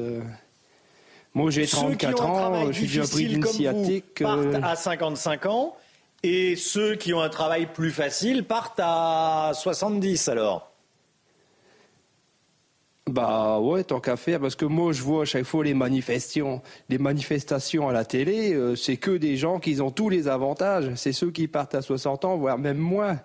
Moi, 1.34 1.50
j'ai 1.50 1.66
34 1.66 2.24
ans, 2.24 2.66
je 2.68 2.72
suis 2.72 2.88
déjà 2.88 3.04
pris 3.04 3.28
d'une 3.28 3.46
sciatique. 3.46 4.22
partent 4.22 4.64
à 4.64 4.76
55 4.76 5.48
ans, 5.48 5.76
et 6.22 6.56
ceux 6.56 6.96
qui 6.96 7.16
ont 7.16 7.22
un 7.22 7.30
travail 7.30 7.66
plus 7.66 7.92
facile 7.92 8.44
partent 8.44 8.80
à 8.80 9.54
70 9.56 10.30
alors 10.30 10.72
bah 13.10 13.60
ouais, 13.60 13.84
tant 13.84 14.00
qu'à 14.00 14.18
faire, 14.18 14.40
parce 14.40 14.56
que 14.56 14.66
moi 14.66 14.92
je 14.94 15.02
vois 15.02 15.24
à 15.24 15.26
chaque 15.26 15.46
fois 15.46 15.64
les 15.64 15.74
manifestations, 15.74 16.62
les 16.90 16.98
manifestations 16.98 17.88
à 17.90 17.94
la 17.94 18.06
télé, 18.06 18.54
euh, 18.54 18.76
c'est 18.76 18.98
que 18.98 19.12
des 19.12 19.38
gens 19.38 19.60
qui 19.60 19.80
ont 19.82 19.92
tous 19.92 20.10
les 20.10 20.28
avantages. 20.28 20.92
C'est 20.96 21.14
ceux 21.14 21.32
qui 21.32 21.48
partent 21.48 21.76
à 21.76 21.82
60 21.82 22.26
ans, 22.26 22.38
voire 22.38 22.58
même 22.58 22.78
moins. 22.78 23.20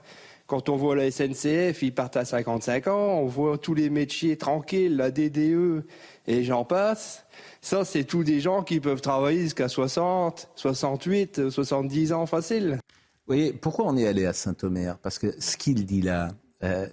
Quand 0.46 0.68
on 0.68 0.76
voit 0.76 0.96
la 0.96 1.10
SNCF, 1.10 1.82
ils 1.82 1.94
partent 1.94 2.16
à 2.16 2.24
55 2.24 2.88
ans, 2.88 3.20
on 3.20 3.26
voit 3.26 3.56
tous 3.56 3.74
les 3.74 3.88
métiers 3.88 4.36
tranquilles, 4.36 4.96
la 4.96 5.10
DDE 5.10 5.84
et 6.26 6.44
j'en 6.44 6.64
passe. 6.64 7.24
Ça, 7.60 7.84
c'est 7.84 8.04
tous 8.04 8.24
des 8.24 8.40
gens 8.40 8.62
qui 8.62 8.80
peuvent 8.80 9.00
travailler 9.00 9.40
jusqu'à 9.42 9.68
60, 9.68 10.50
68, 10.56 11.48
70 11.48 12.12
ans 12.12 12.26
facile. 12.26 12.78
Vous 13.26 13.34
voyez, 13.34 13.52
pourquoi 13.52 13.86
on 13.86 13.96
est 13.96 14.06
allé 14.06 14.26
à 14.26 14.32
Saint-Omer? 14.32 14.98
Parce 14.98 15.18
que 15.18 15.28
ce 15.40 15.56
qu'il 15.56 15.86
dit 15.86 16.02
là, 16.02 16.28
euh, 16.64 16.86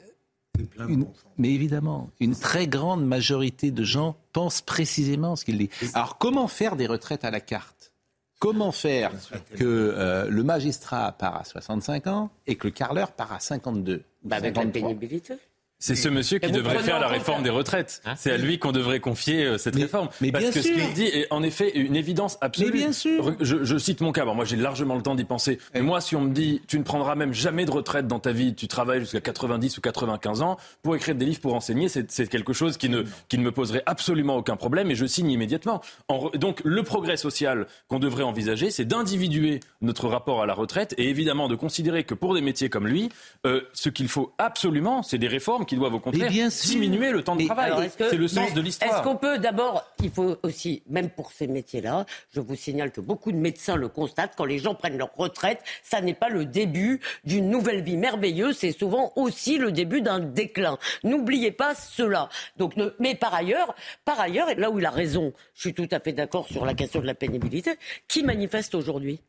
mais 1.38 1.50
évidemment, 1.50 2.10
une 2.20 2.36
très 2.36 2.68
grande 2.68 3.06
majorité 3.06 3.72
de 3.72 3.84
gens 3.84 4.16
pensent 4.34 4.62
précisément 4.62 5.36
ce 5.36 5.46
qu'il 5.46 5.58
dit. 5.58 5.70
Alors 5.94 6.18
comment 6.18 6.48
faire 6.48 6.76
des 6.76 6.88
retraites 6.88 7.24
à 7.24 7.32
la 7.32 7.40
carte? 7.40 7.94
Comment 8.40 8.72
faire 8.72 9.12
que 9.56 9.64
euh, 9.66 10.30
le 10.30 10.44
magistrat 10.44 11.12
part 11.12 11.36
à 11.36 11.44
65 11.44 12.08
ans 12.08 12.30
et 12.48 12.56
que 12.56 12.68
le 12.68 12.72
carleur 12.72 13.12
part 13.12 13.34
à 13.34 13.40
52 13.40 14.04
bah 14.24 14.38
Avec 14.38 14.56
la 14.56 14.66
pénibilité 14.66 15.36
c'est 15.80 15.96
ce 15.96 16.10
monsieur 16.10 16.40
qui 16.40 16.52
devrait 16.52 16.80
faire 16.80 17.00
la 17.00 17.08
réforme 17.08 17.42
des 17.42 17.50
retraites. 17.50 18.02
Hein 18.06 18.16
c'est 18.18 18.32
à 18.32 18.38
lui 18.38 18.60
qu'on 18.60 18.74
devrait 18.74 19.00
confier 19.00 19.46
euh, 19.46 19.58
cette 19.58 19.76
réforme. 19.76 20.10
Mais 20.20 20.32
Parce 20.32 20.50
que 20.50 20.62
ce 20.62 20.68
qu'il 20.68 20.94
dit 20.94 21.06
est 21.06 21.28
en 21.32 21.42
effet 21.42 21.72
une 21.78 21.96
évidence 21.96 22.38
absolue. 22.42 22.72
Mais 22.72 22.78
bien 22.78 22.92
sûr. 22.92 23.36
Je, 23.40 23.64
je 23.64 23.78
cite 23.78 24.02
mon 24.02 24.12
cas. 24.12 24.26
moi, 24.26 24.44
j'ai 24.44 24.58
largement 24.58 24.96
le 24.96 25.02
temps 25.02 25.16
d'y 25.16 25.24
penser. 25.24 25.58
Mais 25.74 25.82
moi, 25.82 26.02
si 26.02 26.18
on 26.18 26.22
me 26.22 26.34
dit, 26.34 26.62
tu 26.68 26.78
ne 26.78 26.84
prendras 26.84 27.16
même 27.16 27.34
jamais 27.34 27.64
de 27.64 27.72
retraite 27.72 28.08
dans 28.08 28.20
ta 28.20 28.34
vie, 28.34 28.54
tu 28.56 28.68
travailles 28.68 29.00
jusqu'à 29.00 29.22
90 29.22 29.78
ou 29.78 29.82
95 29.82 30.42
ans, 30.42 30.58
pour 30.84 30.96
écrire 30.98 31.16
des 31.16 31.26
livres, 31.26 31.40
pour 31.40 31.54
enseigner, 31.54 31.88
c'est 31.88 32.28
quelque 32.28 32.52
chose 32.52 32.76
qui 32.76 32.90
ne, 32.90 33.04
qui 33.30 33.38
ne 33.38 33.44
me 33.44 33.52
poserait 33.52 33.84
absolument 33.86 34.36
aucun 34.36 34.58
problème 34.58 34.92
et 34.92 34.96
je 34.96 35.06
signe 35.06 35.32
immédiatement. 35.32 35.82
En, 36.10 36.30
donc, 36.32 36.62
le 36.66 36.84
progrès 36.84 37.16
social 37.16 37.68
qu'on 37.88 38.00
devrait 38.00 38.24
envisager, 38.24 38.70
c'est 38.70 38.86
d'individuer 38.86 39.62
notre 39.82 40.10
rapport 40.10 40.42
à 40.42 40.46
la 40.46 40.54
retraite 40.54 40.94
et 40.98 41.08
évidemment 41.10 41.48
de 41.48 41.56
considérer 41.56 42.04
que 42.04 42.14
pour 42.14 42.34
des 42.34 42.42
métiers 42.42 42.70
comme 42.70 42.88
lui, 42.88 43.10
euh, 43.46 43.62
ce 43.72 43.88
qu'il 43.88 44.10
faut 44.10 44.34
absolument, 44.38 45.04
c'est 45.04 45.18
des 45.18 45.28
réformes 45.28 45.66
qui 45.70 45.76
doivent 45.76 45.94
au 45.94 46.00
contraire 46.00 46.32
diminuer 46.66 47.12
le 47.12 47.24
temps 47.24 47.36
de 47.36 47.46
travail. 47.46 47.92
C'est 47.96 48.16
le 48.16 48.28
sens 48.28 48.56
de 48.56 48.62
l'histoire. 48.62 48.92
Est-ce 48.92 49.04
qu'on 49.04 49.18
peut 49.18 49.38
d'abord, 49.38 49.86
il 50.04 50.10
faut 50.10 50.36
aussi, 50.42 50.82
même 50.90 51.12
pour 51.12 51.32
ces 51.32 51.46
métiers-là, 51.46 52.08
je 52.32 52.42
vous 52.42 52.56
signale 52.56 52.92
que 52.92 53.02
beaucoup 53.02 53.32
de 53.32 53.38
médecins 53.38 53.76
le 53.76 53.88
constatent, 53.88 54.34
quand 54.36 54.46
les 54.46 54.58
gens 54.58 54.74
prennent 54.74 54.98
leur 54.98 55.12
retraite, 55.16 55.62
ça 55.84 56.02
n'est 56.02 56.16
pas 56.16 56.30
le 56.30 56.46
début 56.46 57.02
d'une 57.24 57.52
nouvelle 57.52 57.84
vie 57.84 57.98
merveilleuse, 57.98 58.58
c'est 58.58 58.72
souvent 58.72 59.14
aussi 59.16 59.60
le 59.60 59.72
début 59.72 60.02
d'un 60.02 60.20
déclin. 60.20 60.80
N'oubliez 61.04 61.52
pas 61.52 61.76
cela. 61.76 62.30
Donc, 62.58 62.74
mais 62.98 63.14
par 63.14 63.36
ailleurs, 63.36 63.76
par 64.06 64.20
ailleurs, 64.20 64.48
là 64.58 64.72
où 64.72 64.80
il 64.80 64.86
a 64.88 64.90
raison, 64.90 65.34
je 65.54 65.62
suis 65.62 65.76
tout 65.76 65.88
à 65.92 66.00
fait 66.00 66.14
d'accord 66.14 66.48
sur 66.48 66.66
la 66.66 66.74
question 66.74 67.00
de 67.00 67.06
la 67.06 67.14
pénibilité, 67.14 67.76
qui 68.08 68.24
manifeste 68.24 68.74
aujourd'hui? 68.74 69.22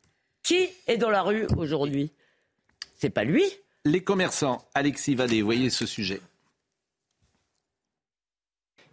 Qui 0.42 0.70
est 0.86 0.96
dans 0.96 1.10
la 1.10 1.20
rue 1.20 1.46
aujourd'hui? 1.58 2.12
C'est 2.96 3.10
pas 3.10 3.24
lui. 3.24 3.44
Les 3.84 4.02
commerçants, 4.02 4.64
Alexis 4.74 5.14
Vallée, 5.14 5.42
voyez 5.42 5.68
ce 5.68 5.84
sujet. 5.84 6.20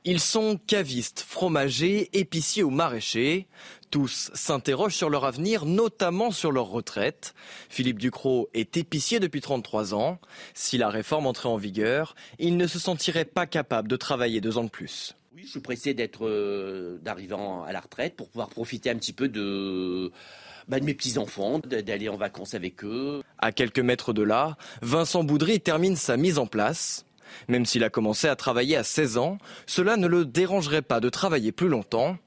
Ils 0.10 0.22
sont 0.22 0.58
cavistes, 0.68 1.20
fromagers, 1.20 2.10
épiciers 2.18 2.64
ou 2.64 2.70
maraîchers. 2.70 3.45
Tous 3.91 4.32
s'interrogent 4.34 4.95
sur 4.95 5.10
leur 5.10 5.26
avenir, 5.26 5.66
notamment 5.66 6.32
sur 6.32 6.53
leur 6.53 6.68
retraite. 6.68 7.36
Philippe 7.68 7.99
Ducrot 7.99 8.49
est 8.53 8.78
épicier 8.78 9.20
depuis 9.20 9.41
33 9.41 9.93
ans. 9.93 10.18
Si 10.53 10.78
la 10.78 10.88
réforme 10.88 11.28
entrait 11.28 11.49
en 11.49 11.58
vigueur, 11.58 12.16
il 12.39 12.55
ne 12.55 12.68
se 12.68 12.80
sentirait 12.80 13.26
pas 13.26 13.47
capable 13.47 13.89
de 13.89 13.97
travailler 13.97 14.39
deux 14.39 14.58
ans 14.58 14.64
de 14.64 14.70
plus. 14.70 15.18
Oui, 15.36 15.41
je 15.43 15.49
suis 15.49 15.60
pressé 15.60 15.93
d'être, 15.93 16.26
euh, 16.26 16.99
d'arriver 17.01 17.36
à 17.68 17.74
la 17.74 17.82
retraite 17.82 18.16
pour 18.16 18.30
pouvoir 18.30 18.47
profiter 18.47 18.89
un 18.89 18.95
petit 18.95 19.12
peu 19.12 19.28
de, 19.28 20.14
bah, 20.70 20.80
de 20.80 20.86
mes 20.86 20.93
petits-enfants, 20.93 21.60
d'aller 21.60 22.08
en 22.08 22.16
vacances 22.16 22.53
avec 22.53 22.86
eux. 22.86 23.22
À 23.39 23.51
quelques 23.51 23.82
mètres 23.82 24.14
de 24.14 24.24
là, 24.24 24.55
Vincent 24.82 25.26
Boudry 25.26 25.60
termine 25.60 25.97
sa 25.97 26.16
mise 26.16 26.38
en 26.38 26.47
place. 26.47 27.07
Même 27.47 27.65
s'il 27.65 27.84
a 27.84 27.89
commencé 27.89 28.28
à 28.28 28.36
travailler 28.36 28.78
à 28.78 28.84
16 28.84 29.17
ans, 29.17 29.38
cela 29.65 29.97
ne 29.97 30.07
le 30.07 30.25
dérangerait 30.25 30.82
pas 30.82 30.99
de 30.99 31.09
travailler 31.09 31.51
plus 31.51 31.69
longtemps, 31.69 32.17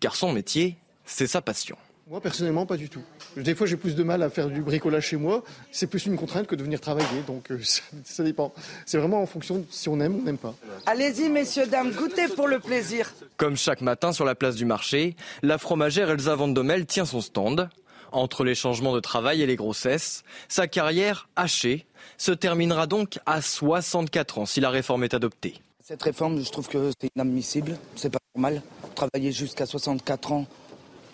car 0.00 0.16
son 0.16 0.32
métier, 0.32 0.76
c'est 1.04 1.26
sa 1.26 1.40
passion. 1.40 1.76
Moi, 2.10 2.22
personnellement, 2.22 2.64
pas 2.64 2.78
du 2.78 2.88
tout. 2.88 3.02
Des 3.36 3.54
fois, 3.54 3.66
j'ai 3.66 3.76
plus 3.76 3.94
de 3.94 4.02
mal 4.02 4.22
à 4.22 4.30
faire 4.30 4.48
du 4.48 4.62
bricolage 4.62 5.08
chez 5.08 5.18
moi. 5.18 5.44
C'est 5.70 5.86
plus 5.86 6.06
une 6.06 6.16
contrainte 6.16 6.46
que 6.46 6.54
de 6.54 6.62
venir 6.62 6.80
travailler, 6.80 7.20
donc 7.26 7.50
euh, 7.50 7.60
ça, 8.04 8.24
dépend. 8.24 8.54
C'est 8.86 8.96
vraiment 8.96 9.20
en 9.20 9.26
fonction 9.26 9.58
de 9.58 9.64
si 9.68 9.90
on 9.90 10.00
aime 10.00 10.14
ou 10.14 10.20
on 10.20 10.24
n'aime 10.24 10.38
pas. 10.38 10.54
Allez-y, 10.86 11.28
messieurs, 11.28 11.66
dames, 11.66 11.92
goûtez 11.92 12.28
pour 12.28 12.48
le 12.48 12.60
plaisir. 12.60 13.12
Comme 13.36 13.58
chaque 13.58 13.82
matin 13.82 14.12
sur 14.12 14.24
la 14.24 14.34
place 14.34 14.54
du 14.54 14.64
marché, 14.64 15.16
la 15.42 15.58
fromagère 15.58 16.08
Elsa 16.08 16.34
Vandomel 16.34 16.86
tient 16.86 17.04
son 17.04 17.20
stand. 17.20 17.68
Entre 18.12 18.44
les 18.44 18.54
changements 18.54 18.94
de 18.94 19.00
travail 19.00 19.42
et 19.42 19.46
les 19.46 19.56
grossesses, 19.56 20.24
sa 20.48 20.66
carrière 20.66 21.28
hachée 21.36 21.86
se 22.16 22.32
terminera 22.32 22.86
donc 22.86 23.18
à 23.26 23.42
64 23.42 24.38
ans 24.38 24.46
si 24.46 24.60
la 24.60 24.70
réforme 24.70 25.04
est 25.04 25.14
adoptée. 25.14 25.54
Cette 25.82 26.02
réforme, 26.02 26.42
je 26.42 26.50
trouve 26.50 26.68
que 26.68 26.90
c'est 27.00 27.10
inadmissible, 27.16 27.78
c'est 27.96 28.10
pas 28.10 28.18
normal. 28.34 28.62
Travailler 28.94 29.32
jusqu'à 29.32 29.66
64 29.66 30.32
ans, 30.32 30.46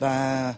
ben, 0.00 0.56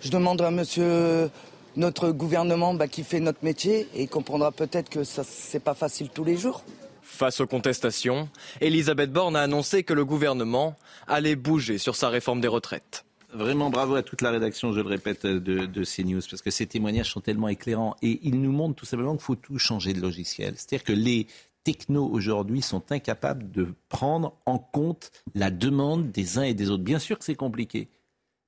je 0.00 0.10
demande 0.10 0.40
à 0.42 0.50
monsieur 0.50 1.30
notre 1.76 2.10
gouvernement 2.10 2.74
ben, 2.74 2.88
qui 2.88 3.04
fait 3.04 3.20
notre 3.20 3.44
métier 3.44 3.88
et 3.94 4.02
il 4.02 4.08
comprendra 4.08 4.52
peut-être 4.52 4.88
que 4.88 5.04
ça 5.04 5.22
c'est 5.24 5.60
pas 5.60 5.74
facile 5.74 6.08
tous 6.12 6.24
les 6.24 6.36
jours. 6.36 6.62
Face 7.02 7.40
aux 7.40 7.46
contestations, 7.46 8.28
Elisabeth 8.60 9.12
Borne 9.12 9.36
a 9.36 9.42
annoncé 9.42 9.84
que 9.84 9.92
le 9.92 10.04
gouvernement 10.04 10.74
allait 11.06 11.36
bouger 11.36 11.78
sur 11.78 11.94
sa 11.94 12.08
réforme 12.08 12.40
des 12.40 12.48
retraites. 12.48 13.03
Vraiment 13.34 13.68
bravo 13.68 13.96
à 13.96 14.02
toute 14.02 14.22
la 14.22 14.30
rédaction, 14.30 14.72
je 14.72 14.80
le 14.80 14.88
répète, 14.88 15.26
de, 15.26 15.66
de 15.66 15.84
CNews, 15.84 16.20
parce 16.30 16.42
que 16.42 16.50
ces 16.50 16.66
témoignages 16.66 17.10
sont 17.10 17.20
tellement 17.20 17.48
éclairants 17.48 17.96
et 18.00 18.20
ils 18.22 18.40
nous 18.40 18.52
montrent 18.52 18.76
tout 18.76 18.86
simplement 18.86 19.12
qu'il 19.12 19.24
faut 19.24 19.34
tout 19.34 19.58
changer 19.58 19.92
de 19.92 20.00
logiciel. 20.00 20.54
C'est-à-dire 20.56 20.84
que 20.84 20.92
les 20.92 21.26
technos 21.64 22.08
aujourd'hui 22.08 22.62
sont 22.62 22.92
incapables 22.92 23.50
de 23.50 23.74
prendre 23.88 24.36
en 24.46 24.58
compte 24.58 25.10
la 25.34 25.50
demande 25.50 26.12
des 26.12 26.38
uns 26.38 26.42
et 26.42 26.54
des 26.54 26.70
autres. 26.70 26.84
Bien 26.84 26.98
sûr 26.98 27.18
que 27.18 27.24
c'est 27.24 27.34
compliqué, 27.34 27.88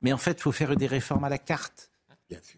mais 0.02 0.12
en 0.12 0.18
fait, 0.18 0.32
il 0.32 0.42
faut 0.42 0.52
faire 0.52 0.76
des 0.76 0.86
réformes 0.86 1.24
à 1.24 1.28
la 1.28 1.38
carte 1.38 1.90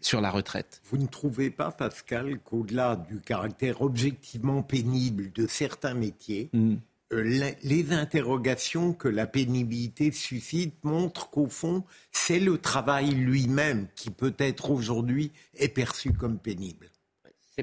sur 0.01 0.21
la 0.21 0.31
retraite. 0.31 0.81
Vous 0.85 0.97
ne 0.97 1.07
trouvez 1.07 1.49
pas, 1.49 1.71
Pascal, 1.71 2.39
qu'au-delà 2.39 2.95
du 2.95 3.21
caractère 3.21 3.81
objectivement 3.81 4.63
pénible 4.63 5.31
de 5.31 5.47
certains 5.47 5.93
métiers, 5.93 6.49
hmm. 6.53 6.75
Euh, 7.11 7.53
les 7.63 7.91
interrogations 7.91 8.93
que 8.93 9.07
la 9.07 9.25
pénibilité 9.25 10.11
suscite 10.11 10.83
montrent 10.83 11.29
qu'au 11.29 11.47
fond, 11.47 11.83
c'est 12.11 12.39
le 12.39 12.57
travail 12.59 13.09
lui-même 13.11 13.87
qui 13.95 14.11
peut-être 14.11 14.69
aujourd'hui 14.69 15.31
est 15.55 15.69
perçu 15.69 16.13
comme 16.13 16.37
pénible. 16.37 16.91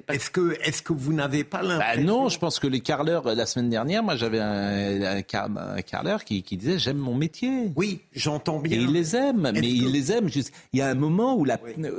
Est-ce 0.08 0.30
que, 0.30 0.56
est 0.62 0.82
que 0.82 0.92
vous 0.92 1.12
n'avez 1.12 1.44
pas 1.44 1.62
bah 1.62 1.68
l'impression 1.68 2.02
Non, 2.02 2.28
je 2.28 2.38
pense 2.38 2.58
que 2.58 2.66
les 2.66 2.80
carleurs, 2.80 3.34
la 3.34 3.46
semaine 3.46 3.70
dernière, 3.70 4.02
moi 4.02 4.16
j'avais 4.16 4.40
un, 4.40 5.16
un, 5.18 5.82
carleur 5.82 6.24
qui, 6.24 6.42
disait 6.42 6.78
j'aime 6.78 6.98
mon 6.98 7.14
métier. 7.14 7.72
Oui, 7.76 8.00
j'entends 8.12 8.58
bien. 8.58 8.78
Et 8.78 8.82
il 8.82 8.92
les 8.92 9.16
aime, 9.16 9.50
mais 9.52 9.60
il 9.60 9.90
les 9.92 10.12
aime. 10.12 10.28
Juste... 10.28 10.52
Il 10.72 10.78
y 10.78 10.82
a 10.82 10.88
un 10.88 10.94
moment 10.94 11.36
où 11.36 11.44
la... 11.44 11.58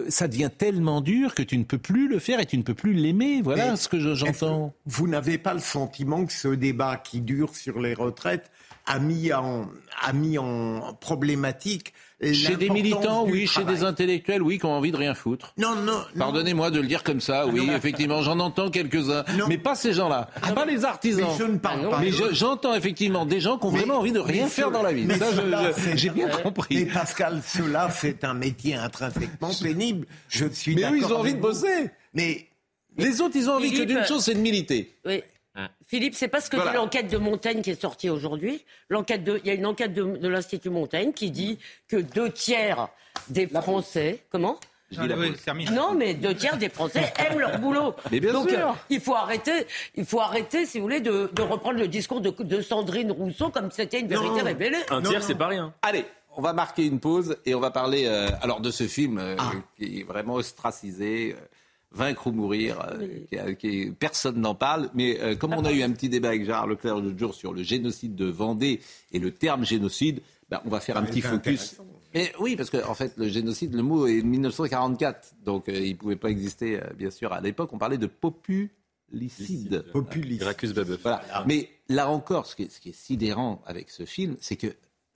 ça 0.09 0.27
devient 0.27 0.49
tellement 0.55 1.01
dur 1.01 1.35
que 1.35 1.43
tu 1.43 1.57
ne 1.57 1.63
peux 1.63 1.77
plus 1.77 2.07
le 2.07 2.19
faire 2.19 2.39
et 2.39 2.45
tu 2.45 2.57
ne 2.57 2.63
peux 2.63 2.73
plus 2.73 2.93
l'aimer. 2.93 3.41
Voilà 3.41 3.75
ce 3.75 3.87
que 3.87 3.99
j'entends. 3.99 4.73
vous 4.85 5.07
n'avez 5.07 5.37
pas 5.37 5.53
le 5.53 5.59
sentiment 5.59 6.25
que 6.25 6.33
ce 6.33 6.49
débat 6.49 6.97
qui 6.97 7.21
dure 7.21 7.55
sur 7.55 7.79
les 7.79 7.93
retraites 7.93 8.51
a 8.85 8.99
mis 8.99 9.33
en, 9.33 9.69
a 10.01 10.13
mis 10.13 10.37
en 10.37 10.93
problématique 10.99 11.93
chez 12.21 12.55
des 12.55 12.69
militants, 12.69 13.25
oui, 13.27 13.47
chez 13.47 13.63
des 13.63 13.83
intellectuels, 13.83 14.41
oui, 14.41 14.57
qui 14.57 14.65
ont 14.65 14.73
envie 14.73 14.91
de 14.91 14.97
rien 14.97 15.13
foutre. 15.13 15.53
Non, 15.57 15.75
non. 15.75 16.01
Pardonnez-moi 16.17 16.71
de 16.71 16.79
le 16.79 16.87
dire 16.87 17.03
comme 17.03 17.21
ça, 17.21 17.45
oui, 17.47 17.69
effectivement, 17.75 18.21
j'en 18.21 18.39
entends 18.39 18.69
quelques-uns, 18.69 19.23
mais 19.47 19.57
pas 19.57 19.75
ces 19.75 19.93
gens-là, 19.93 20.29
ah, 20.41 20.51
pas 20.53 20.65
les 20.65 20.85
artisans. 20.85 21.27
Mais 21.29 21.45
je 21.45 21.51
ne 21.51 21.57
parle 21.57 21.89
pas. 21.89 21.99
Mais 21.99 22.11
j'entends 22.31 22.73
effectivement 22.73 23.25
des 23.25 23.39
gens 23.39 23.57
qui 23.57 23.65
ont 23.65 23.71
vraiment 23.71 23.97
envie 23.97 24.11
de 24.11 24.19
rien 24.19 24.47
faire 24.47 24.71
dans 24.71 24.83
la 24.83 24.93
vie. 24.93 25.07
Ça, 25.17 25.95
j'ai 25.95 26.09
bien 26.09 26.29
compris. 26.29 26.75
Mais 26.75 26.85
Pascal, 26.85 27.41
cela, 27.45 27.89
c'est 27.91 28.23
un 28.23 28.33
métier 28.33 28.75
intrinsèquement 28.75 29.51
pénible. 29.61 30.07
Je 30.29 30.45
suis 30.47 30.75
Mais 30.75 30.83
eux, 30.83 30.97
ils 30.97 31.05
ont 31.05 31.19
envie 31.19 31.33
de 31.33 31.39
bosser. 31.39 31.89
Mais 32.13 32.47
les 32.97 33.21
autres, 33.21 33.35
ils 33.35 33.49
ont 33.49 33.53
envie 33.53 33.73
que 33.73 33.83
d'une 33.83 34.03
chose, 34.05 34.23
c'est 34.23 34.33
de 34.33 34.39
militer. 34.39 34.95
Oui. 35.05 35.21
Philippe, 35.85 36.15
c'est 36.15 36.27
pas 36.27 36.41
ce 36.41 36.49
que 36.49 36.57
dit 36.57 36.75
l'enquête 36.75 37.09
de 37.09 37.17
Montaigne 37.17 37.61
qui 37.61 37.71
est 37.71 37.81
sortie 37.81 38.09
aujourd'hui. 38.09 38.63
L'enquête 38.89 39.23
de, 39.23 39.39
il 39.43 39.47
y 39.47 39.51
a 39.51 39.53
une 39.53 39.65
enquête 39.65 39.93
de, 39.93 40.27
l'Institut 40.27 40.69
Montaigne 40.69 41.13
qui 41.13 41.31
dit 41.31 41.59
que 41.87 41.97
deux 41.97 42.31
tiers 42.31 42.89
des 43.29 43.47
Français, 43.47 44.23
comment 44.29 44.59
non, 45.73 45.93
mais 45.93 46.13
deux 46.13 46.33
tiers 46.33 46.57
des 46.57 46.69
Français 46.69 47.11
aiment 47.19 47.39
leur 47.39 47.59
boulot. 47.59 47.93
Mais 48.09 48.21
bien 48.21 48.31
Donc, 48.31 48.49
sûr. 48.49 48.69
Euh, 48.69 48.73
il 48.89 49.01
faut 49.01 49.15
arrêter, 49.15 49.67
il 49.95 50.05
faut 50.05 50.21
arrêter, 50.21 50.65
si 50.65 50.77
vous 50.77 50.83
voulez, 50.83 51.01
de, 51.01 51.29
reprendre 51.41 51.77
le 51.77 51.89
discours 51.89 52.21
de, 52.21 52.61
Sandrine 52.61 53.11
Rousseau 53.11 53.49
comme 53.49 53.69
c'était 53.71 53.99
une 53.99 54.07
vérité 54.07 54.41
révélée. 54.41 54.77
Un 54.89 55.01
tiers, 55.01 55.23
c'est 55.23 55.35
pas 55.35 55.47
rien. 55.47 55.73
Allez, 55.81 56.05
on 56.37 56.41
va 56.41 56.53
marquer 56.53 56.85
une 56.85 56.99
pause 56.99 57.37
et 57.45 57.53
on 57.53 57.59
va 57.59 57.71
parler 57.71 58.05
euh, 58.05 58.29
alors 58.41 58.61
de 58.61 58.71
ce 58.71 58.85
film 58.85 59.17
euh, 59.17 59.35
ah. 59.37 59.51
qui 59.77 59.99
est 59.99 60.03
vraiment 60.03 60.35
ostracisé. 60.35 61.35
Vaincre 61.97 62.27
ou 62.27 62.31
mourir, 62.31 62.79
euh, 63.33 63.53
qui, 63.53 63.91
personne 63.97 64.39
n'en 64.39 64.55
parle. 64.55 64.89
Mais 64.93 65.19
euh, 65.19 65.35
comme 65.35 65.53
on 65.53 65.65
a 65.65 65.71
eu 65.71 65.81
un 65.81 65.91
petit 65.91 66.09
débat 66.09 66.29
avec 66.29 66.45
Gérard 66.45 66.67
Leclerc 66.67 66.99
le 66.99 67.17
jour 67.17 67.33
sur 67.33 67.53
le 67.53 67.63
génocide 67.63 68.15
de 68.15 68.25
Vendée 68.25 68.79
et 69.11 69.19
le 69.19 69.31
terme 69.31 69.65
génocide, 69.65 70.21
ben, 70.49 70.61
on 70.65 70.69
va 70.69 70.79
faire 70.79 70.97
un 70.97 71.03
petit 71.03 71.21
focus. 71.21 71.77
Mais 72.13 72.31
oui, 72.39 72.55
parce 72.55 72.69
que 72.69 72.85
en 72.87 72.93
fait, 72.93 73.13
le 73.17 73.27
génocide, 73.27 73.73
le 73.73 73.83
mot 73.83 74.07
est 74.07 74.21
de 74.21 74.27
1944, 74.27 75.35
donc 75.43 75.67
euh, 75.67 75.73
il 75.73 75.91
ne 75.91 75.95
pouvait 75.95 76.15
pas 76.15 76.29
exister, 76.29 76.79
bien 76.97 77.11
sûr, 77.11 77.33
à 77.33 77.41
l'époque. 77.41 77.73
On 77.73 77.77
parlait 77.77 77.97
de 77.97 78.07
populicide. 78.07 79.83
Populicide. 79.91 80.97
Voilà. 81.01 81.43
Mais 81.47 81.69
là 81.89 82.09
encore, 82.09 82.45
ce 82.45 82.55
qui, 82.55 82.63
est, 82.63 82.71
ce 82.71 82.79
qui 82.79 82.89
est 82.89 82.95
sidérant 82.95 83.61
avec 83.65 83.89
ce 83.89 84.05
film, 84.05 84.37
c'est 84.39 84.55
que 84.55 84.67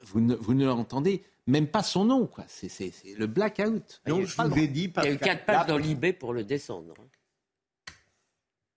vous 0.04 0.22
ne, 0.22 0.36
vous 0.36 0.54
ne 0.54 0.66
l'entendez 0.66 1.24
même 1.48 1.68
pas 1.68 1.84
son 1.84 2.06
nom, 2.06 2.28
quoi. 2.28 2.46
C'est 2.48 2.94
le 3.18 3.28
blackout. 3.28 4.02
Donc, 4.06 4.26
je 4.26 4.42
vous 4.42 4.58
ai 4.58 4.68
dit, 4.68 4.92
Il 4.98 5.04
y 5.04 5.08
a 5.08 5.12
eu 5.14 5.18
quatre 5.18 5.46
pages 5.46 5.68
dans 5.68 5.78
l'IB 5.78 6.18
pour 6.18 6.34
le 6.34 6.44
descendre. 6.44 6.94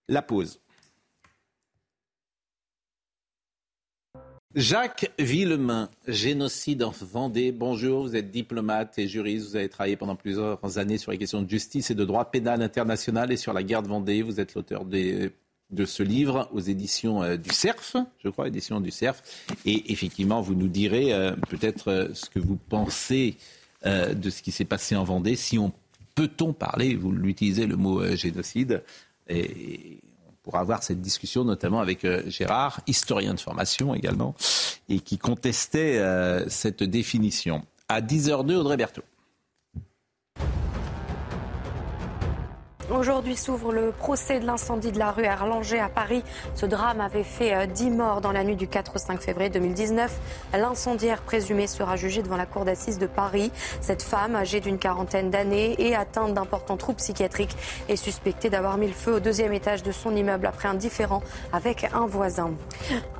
La 0.07 0.21
pause. 0.21 0.59
Jacques 4.55 5.11
Villemain, 5.19 5.89
génocide 6.07 6.81
en 6.83 6.91
Vendée. 6.91 7.51
Bonjour, 7.51 8.03
vous 8.03 8.15
êtes 8.15 8.31
diplomate 8.31 8.97
et 8.97 9.07
juriste. 9.07 9.49
Vous 9.49 9.55
avez 9.57 9.67
travaillé 9.67 9.97
pendant 9.97 10.15
plusieurs 10.15 10.77
années 10.77 10.97
sur 10.97 11.11
les 11.11 11.17
questions 11.17 11.41
de 11.41 11.49
justice 11.49 11.91
et 11.91 11.95
de 11.95 12.05
droit 12.05 12.31
pénal 12.31 12.61
international 12.61 13.33
et 13.33 13.37
sur 13.37 13.51
la 13.51 13.63
guerre 13.63 13.83
de 13.83 13.89
Vendée. 13.89 14.21
Vous 14.21 14.39
êtes 14.39 14.53
l'auteur 14.53 14.85
des 14.85 15.29
de 15.71 15.85
ce 15.85 16.03
livre 16.03 16.49
aux 16.53 16.59
éditions 16.59 17.23
euh, 17.23 17.37
du 17.37 17.51
CERF, 17.51 17.95
je 18.23 18.29
crois, 18.29 18.47
éditions 18.47 18.79
du 18.79 18.91
CERF. 18.91 19.21
Et 19.65 19.91
effectivement, 19.91 20.41
vous 20.41 20.55
nous 20.55 20.67
direz 20.67 21.13
euh, 21.13 21.35
peut-être 21.49 21.89
euh, 21.89 22.07
ce 22.13 22.29
que 22.29 22.39
vous 22.39 22.57
pensez 22.57 23.37
de 23.85 24.31
ce 24.31 24.41
qui 24.41 24.51
s'est 24.51 24.65
passé 24.65 24.95
en 24.95 25.03
Vendée. 25.03 25.35
Si 25.35 25.59
on 25.59 25.71
peut-on 26.15 26.53
parler, 26.53 26.95
vous 26.95 27.11
l'utilisez 27.11 27.67
le 27.67 27.75
mot 27.75 28.03
génocide, 28.15 28.83
et 29.29 29.99
on 30.27 30.31
pourra 30.41 30.61
avoir 30.61 30.81
cette 30.81 31.01
discussion 31.01 31.43
notamment 31.43 31.81
avec 31.81 32.03
Gérard, 32.27 32.81
historien 32.87 33.35
de 33.35 33.39
formation 33.39 33.93
également, 33.93 34.33
et 34.89 34.99
qui 35.01 35.19
contestait 35.19 36.01
cette 36.47 36.81
définition. 36.81 37.63
À 37.87 38.01
10h02, 38.01 38.55
Audrey 38.55 38.75
Berthaud. 38.75 39.03
Aujourd'hui 42.97 43.35
s'ouvre 43.35 43.73
le 43.73 43.91
procès 43.91 44.39
de 44.39 44.45
l'incendie 44.45 44.93
de 44.93 44.99
la 44.99 45.11
rue 45.11 45.25
Erlanger 45.25 45.81
à 45.81 45.89
Paris. 45.89 46.23
Ce 46.55 46.65
drame 46.65 47.01
avait 47.01 47.25
fait 47.25 47.67
10 47.67 47.87
euh, 47.87 47.89
morts 47.89 48.21
dans 48.21 48.31
la 48.31 48.45
nuit 48.45 48.55
du 48.55 48.69
4 48.69 48.95
au 48.95 48.99
5 48.99 49.21
février 49.21 49.49
2019. 49.49 50.17
L'incendiaire 50.53 51.21
présumé 51.21 51.67
sera 51.67 51.97
jugé 51.97 52.23
devant 52.23 52.37
la 52.37 52.45
cour 52.45 52.63
d'assises 52.63 52.97
de 52.97 53.05
Paris. 53.05 53.51
Cette 53.81 54.01
femme, 54.01 54.37
âgée 54.37 54.61
d'une 54.61 54.79
quarantaine 54.79 55.29
d'années 55.29 55.75
et 55.77 55.93
atteinte 55.93 56.33
d'importants 56.33 56.77
troubles 56.77 56.99
psychiatriques, 56.99 57.57
est 57.89 57.97
suspectée 57.97 58.49
d'avoir 58.49 58.77
mis 58.77 58.87
le 58.87 58.93
feu 58.93 59.15
au 59.15 59.19
deuxième 59.19 59.51
étage 59.51 59.83
de 59.83 59.91
son 59.91 60.15
immeuble 60.15 60.47
après 60.47 60.69
un 60.69 60.75
différend 60.75 61.21
avec 61.51 61.89
un 61.93 62.05
voisin. 62.05 62.51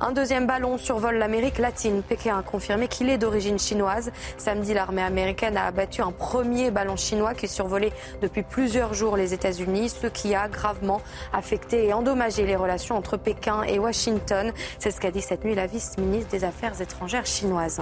Un 0.00 0.12
deuxième 0.12 0.46
ballon 0.46 0.78
survole 0.78 1.16
l'Amérique 1.16 1.58
latine. 1.58 2.02
Pékin 2.02 2.38
a 2.38 2.42
confirmé 2.42 2.88
qu'il 2.88 3.10
est 3.10 3.18
d'origine 3.18 3.58
chinoise. 3.58 4.10
Samedi, 4.38 4.72
l'armée 4.72 5.02
américaine 5.02 5.58
a 5.58 5.66
abattu 5.66 6.00
un 6.00 6.12
premier 6.12 6.70
ballon 6.70 6.96
chinois 6.96 7.34
qui 7.34 7.46
survolait 7.46 7.92
depuis 8.22 8.42
plusieurs 8.42 8.94
jours 8.94 9.18
les 9.18 9.34
États-Unis 9.34 9.65
ce 9.66 10.06
qui 10.06 10.34
a 10.34 10.48
gravement 10.48 11.00
affecté 11.32 11.86
et 11.86 11.92
endommagé 11.92 12.46
les 12.46 12.54
relations 12.54 12.96
entre 12.96 13.16
Pékin 13.16 13.62
et 13.64 13.78
Washington. 13.78 14.52
C'est 14.78 14.92
ce 14.92 15.00
qu'a 15.00 15.10
dit 15.10 15.20
cette 15.20 15.44
nuit 15.44 15.54
la 15.54 15.66
vice-ministre 15.66 16.30
des 16.30 16.44
Affaires 16.44 16.80
étrangères 16.80 17.26
chinoise. 17.26 17.80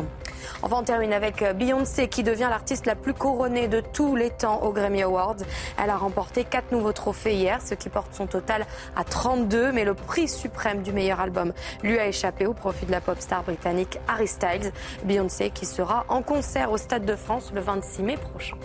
Enfin, 0.62 0.76
on 0.80 0.82
termine 0.82 1.12
avec 1.12 1.45
Beyoncé 1.57 2.09
qui 2.09 2.22
devient 2.22 2.49
l'artiste 2.49 2.87
la 2.87 2.95
plus 2.95 3.12
couronnée 3.12 3.68
de 3.68 3.80
tous 3.80 4.16
les 4.16 4.30
temps 4.30 4.62
aux 4.62 4.72
Grammy 4.72 5.03
Awards. 5.03 5.37
Elle 5.82 5.91
a 5.91 5.97
remporté 5.97 6.45
quatre 6.45 6.72
nouveaux 6.72 6.93
trophées 6.93 7.35
hier, 7.35 7.61
ce 7.62 7.74
qui 7.74 7.91
porte 7.91 8.14
son 8.14 8.26
total 8.26 8.66
à 8.97 9.05
32, 9.05 9.72
mais 9.72 9.85
le 9.85 9.95
prix 9.95 10.28
suprême 10.28 10.82
du 10.82 10.93
meilleur 10.93 11.20
album 11.20 11.53
lui 11.82 11.99
a 11.99 12.07
échappé 12.07 12.47
au 12.47 12.55
profit 12.55 12.87
de 12.87 12.93
la 12.93 13.03
pop 13.03 13.20
star 13.20 13.43
britannique 13.43 13.99
Harry 14.09 14.28
Styles. 14.28 14.72
Beyoncé 15.05 15.51
qui 15.51 15.66
sera 15.66 16.07
en 16.09 16.22
concert 16.22 16.72
au 16.72 16.78
Stade 16.78 17.05
de 17.05 17.16
France 17.16 17.53
le 17.55 17.61
26 17.61 18.03
mai 18.03 18.16
prochain. 18.16 18.57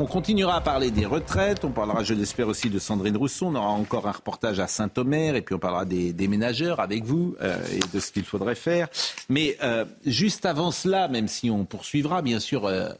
On 0.00 0.06
continuera 0.06 0.54
à 0.54 0.60
parler 0.60 0.92
des 0.92 1.06
retraites, 1.06 1.64
on 1.64 1.72
parlera, 1.72 2.04
je 2.04 2.14
l'espère, 2.14 2.46
aussi 2.46 2.70
de 2.70 2.78
Sandrine 2.78 3.16
Rousseau, 3.16 3.46
on 3.46 3.56
aura 3.56 3.70
encore 3.70 4.06
un 4.06 4.12
reportage 4.12 4.60
à 4.60 4.68
Saint-Omer, 4.68 5.34
et 5.34 5.42
puis 5.42 5.56
on 5.56 5.58
parlera 5.58 5.84
des 5.84 6.12
déménageurs 6.12 6.78
avec 6.78 7.02
vous 7.02 7.34
euh, 7.40 7.58
et 7.72 7.80
de 7.92 7.98
ce 7.98 8.12
qu'il 8.12 8.22
faudrait 8.22 8.54
faire. 8.54 8.86
Mais 9.28 9.56
euh, 9.64 9.84
juste 10.06 10.46
avant 10.46 10.70
cela, 10.70 11.08
même 11.08 11.26
si 11.26 11.50
on 11.50 11.64
poursuivra, 11.64 12.22
bien 12.22 12.38
sûr, 12.38 12.66
euh, 12.66 12.90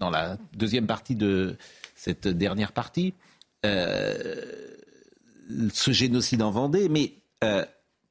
dans 0.00 0.10
la 0.10 0.36
deuxième 0.56 0.88
partie 0.88 1.14
de 1.14 1.56
cette 1.94 2.26
dernière 2.26 2.72
partie, 2.72 3.14
ce 3.62 4.42
génocide 5.92 6.42
en 6.42 6.50
Vendée, 6.50 6.88
mais 6.88 7.12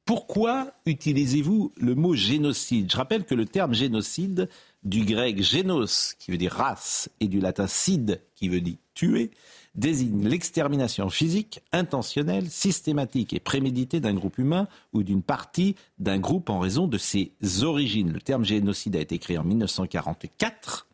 pourquoi 0.06 0.72
utilisez-vous 0.86 1.72
le 1.76 1.94
mot 1.94 2.14
génocide? 2.14 2.90
Je 2.90 2.96
rappelle 2.96 3.24
que 3.24 3.34
le 3.34 3.44
terme 3.44 3.74
génocide 3.74 4.48
du 4.84 5.04
grec 5.04 5.42
génos, 5.42 6.14
qui 6.18 6.30
veut 6.30 6.38
dire 6.38 6.52
race, 6.52 7.10
et 7.20 7.28
du 7.28 7.40
latin 7.40 7.66
cide, 7.66 8.20
qui 8.34 8.48
veut 8.48 8.60
dire 8.60 8.76
tuer, 8.94 9.30
désigne 9.74 10.26
l'extermination 10.26 11.08
physique, 11.08 11.60
intentionnelle, 11.72 12.50
systématique 12.50 13.32
et 13.32 13.40
préméditée 13.40 14.00
d'un 14.00 14.14
groupe 14.14 14.38
humain 14.38 14.66
ou 14.92 15.02
d'une 15.02 15.22
partie 15.22 15.76
d'un 15.98 16.18
groupe 16.18 16.50
en 16.50 16.58
raison 16.58 16.88
de 16.88 16.98
ses 16.98 17.32
origines. 17.62 18.12
Le 18.12 18.20
terme 18.20 18.44
génocide 18.44 18.96
a 18.96 19.00
été 19.00 19.18
créé 19.18 19.38
en 19.38 19.44
1944 19.44 20.88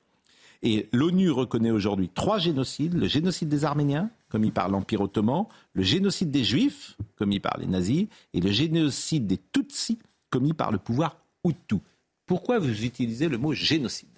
et 0.64 0.88
l'ONU 0.92 1.30
reconnaît 1.30 1.70
aujourd'hui 1.70 2.08
trois 2.08 2.38
génocides. 2.38 2.94
Le 2.94 3.06
génocide 3.06 3.48
des 3.48 3.66
Arméniens, 3.66 4.10
commis 4.30 4.50
par 4.50 4.70
l'Empire 4.70 5.02
ottoman, 5.02 5.46
le 5.74 5.82
génocide 5.82 6.30
des 6.30 6.42
Juifs, 6.42 6.96
commis 7.16 7.38
par 7.38 7.58
les 7.58 7.66
nazis, 7.66 8.06
et 8.32 8.40
le 8.40 8.50
génocide 8.50 9.26
des 9.26 9.38
Tutsis, 9.52 9.98
commis 10.30 10.54
par 10.54 10.72
le 10.72 10.78
pouvoir 10.78 11.18
Hutu. 11.44 11.76
Pourquoi 12.26 12.58
vous 12.58 12.84
utilisez 12.84 13.28
le 13.28 13.38
mot 13.38 13.52
génocide 13.52 14.08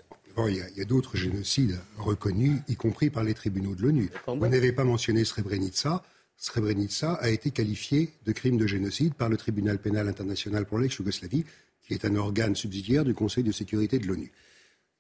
il 0.49 0.57
y 0.77 0.83
a, 0.83 0.85
d'autres 0.85 1.17
génocides 1.17 1.79
reconnus, 1.97 2.61
y 2.69 2.77
compris 2.77 3.09
par 3.09 3.25
les 3.25 3.33
tribunaux 3.33 3.75
de 3.75 3.83
l'ONU. 3.83 4.11
Vous 4.27 4.47
n'avez 4.47 4.71
pas 4.71 4.85
mentionné 4.85 5.25
Srebrenica. 5.25 6.03
Srebrenica 6.37 7.15
a 7.15 7.31
été 7.31 7.51
qualifié 7.51 8.13
de 8.27 8.33
crime 8.33 8.59
de 8.59 8.67
génocide 8.67 9.15
par 9.15 9.31
le 9.31 9.39
tribunal 9.39 9.79
pénal 9.79 10.09
international 10.09 10.67
pour 10.67 10.79
l'ex-Yougoslavie, 10.79 11.47
qui 11.81 11.95
est 11.95 12.05
un 12.05 12.17
organe 12.17 12.55
subsidiaire 12.55 13.05
du 13.05 13.15
Conseil 13.15 13.45
de 13.45 13.53
sécurité 13.53 13.99
de 13.99 14.07
l'ONU. 14.07 14.31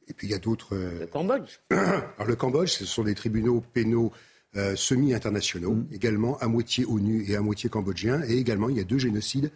Et 0.08 0.14
puis 0.14 0.26
il 0.28 0.30
y 0.30 0.34
a 0.34 0.38
d'autres. 0.38 0.74
Euh, 0.74 1.00
le 1.00 1.06
Cambodge. 1.06 1.58
Alors 1.70 2.26
le 2.26 2.36
Cambodge, 2.36 2.70
ce 2.70 2.86
sont 2.86 3.04
des 3.04 3.14
tribunaux 3.14 3.60
pénaux 3.60 4.12
euh, 4.56 4.74
semi-internationaux, 4.74 5.74
mm. 5.74 5.88
également 5.92 6.38
à 6.38 6.46
moitié 6.46 6.86
ONU 6.86 7.24
et 7.28 7.36
à 7.36 7.42
moitié 7.42 7.68
cambodgiens. 7.68 8.22
Et 8.26 8.38
également, 8.38 8.70
il 8.70 8.76
y 8.78 8.80
a 8.80 8.84
deux 8.84 8.98
génocides 8.98 9.50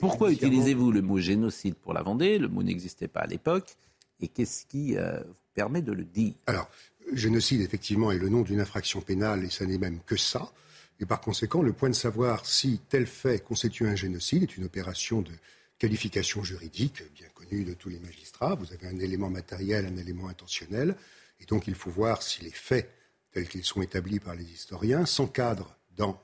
pourquoi 0.00 0.32
utilisez-vous 0.32 0.90
le 0.90 1.02
mot 1.02 1.18
génocide 1.18 1.74
pour 1.74 1.92
la 1.92 2.02
Vendée? 2.02 2.38
Le 2.38 2.48
mot 2.48 2.62
n'existait 2.62 3.08
pas 3.08 3.20
à 3.20 3.26
l'époque. 3.26 3.76
Et 4.20 4.28
qu'est-ce 4.28 4.66
qui 4.66 4.96
euh, 4.96 5.20
vous 5.20 5.34
permet 5.54 5.82
de 5.82 5.92
le 5.92 6.04
dire? 6.04 6.34
Alors, 6.46 6.70
génocide, 7.12 7.60
effectivement, 7.60 8.10
est 8.10 8.18
le 8.18 8.28
nom 8.28 8.42
d'une 8.42 8.60
infraction 8.60 9.00
pénale, 9.00 9.44
et 9.44 9.50
ça 9.50 9.66
n'est 9.66 9.78
même 9.78 10.00
que 10.06 10.16
ça. 10.16 10.52
Et 10.98 11.06
par 11.06 11.20
conséquent, 11.20 11.62
le 11.62 11.72
point 11.72 11.88
de 11.88 11.94
savoir 11.94 12.44
si 12.44 12.80
tel 12.88 13.06
fait 13.06 13.42
constitue 13.42 13.86
un 13.86 13.96
génocide 13.96 14.42
est 14.42 14.56
une 14.56 14.64
opération 14.64 15.22
de 15.22 15.32
qualification 15.78 16.44
juridique 16.44 17.02
bien 17.14 17.26
connue 17.34 17.64
de 17.64 17.72
tous 17.72 17.88
les 17.88 17.98
magistrats. 18.00 18.54
Vous 18.54 18.72
avez 18.72 18.86
un 18.86 18.98
élément 18.98 19.30
matériel, 19.30 19.86
un 19.86 19.96
élément 19.96 20.28
intentionnel. 20.28 20.94
Et 21.40 21.46
donc, 21.46 21.66
il 21.66 21.74
faut 21.74 21.90
voir 21.90 22.22
si 22.22 22.42
les 22.42 22.50
faits 22.50 22.90
tels 23.32 23.48
qu'ils 23.48 23.64
sont 23.64 23.80
établis 23.80 24.20
par 24.20 24.34
les 24.34 24.44
historiens 24.44 25.06
s'encadrent 25.06 25.74
dans 25.96 26.22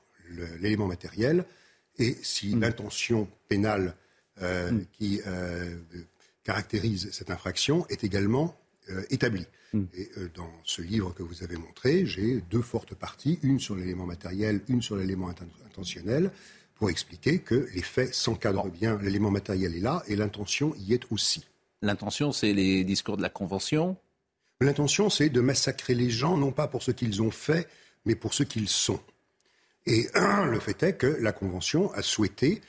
l'élément 0.61 0.87
matériel 0.87 1.45
et 1.99 2.17
si 2.21 2.55
mm. 2.55 2.61
l'intention 2.61 3.27
pénale 3.47 3.95
euh, 4.41 4.71
mm. 4.71 4.85
qui 4.93 5.21
euh, 5.25 5.75
caractérise 6.43 7.09
cette 7.11 7.31
infraction 7.31 7.85
est 7.89 8.03
également 8.03 8.55
euh, 8.89 9.03
établie. 9.09 9.45
Mm. 9.73 9.83
Et 9.93 10.09
dans 10.35 10.51
ce 10.63 10.81
livre 10.81 11.13
que 11.13 11.23
vous 11.23 11.43
avez 11.43 11.57
montré, 11.57 12.05
j'ai 12.05 12.41
deux 12.49 12.61
fortes 12.61 12.95
parties, 12.95 13.39
une 13.43 13.59
sur 13.59 13.75
l'élément 13.75 14.05
matériel, 14.05 14.61
une 14.67 14.81
sur 14.81 14.95
l'élément 14.95 15.29
intentionnel, 15.65 16.31
pour 16.75 16.89
expliquer 16.89 17.39
que 17.39 17.67
les 17.73 17.81
faits 17.81 18.13
s'encadrent 18.13 18.69
bien, 18.69 18.99
l'élément 19.01 19.31
matériel 19.31 19.75
est 19.75 19.79
là 19.79 20.03
et 20.07 20.15
l'intention 20.15 20.73
y 20.77 20.93
est 20.93 21.03
aussi. 21.11 21.43
L'intention, 21.81 22.31
c'est 22.31 22.53
les 22.53 22.83
discours 22.83 23.17
de 23.17 23.21
la 23.21 23.29
Convention 23.29 23.97
L'intention, 24.59 25.11
c'est 25.11 25.29
de 25.29 25.39
massacrer 25.39 25.93
les 25.93 26.09
gens, 26.09 26.35
non 26.35 26.51
pas 26.51 26.67
pour 26.67 26.81
ce 26.81 26.89
qu'ils 26.89 27.21
ont 27.21 27.29
fait, 27.29 27.67
mais 28.05 28.15
pour 28.15 28.33
ce 28.33 28.41
qu'ils 28.41 28.69
sont. 28.69 28.99
Et 29.87 30.07
le 30.45 30.59
fait 30.59 30.83
est 30.83 30.93
que 30.93 31.07
la 31.07 31.31
Convention 31.31 31.91
a 31.93 32.03
souhaité 32.03 32.61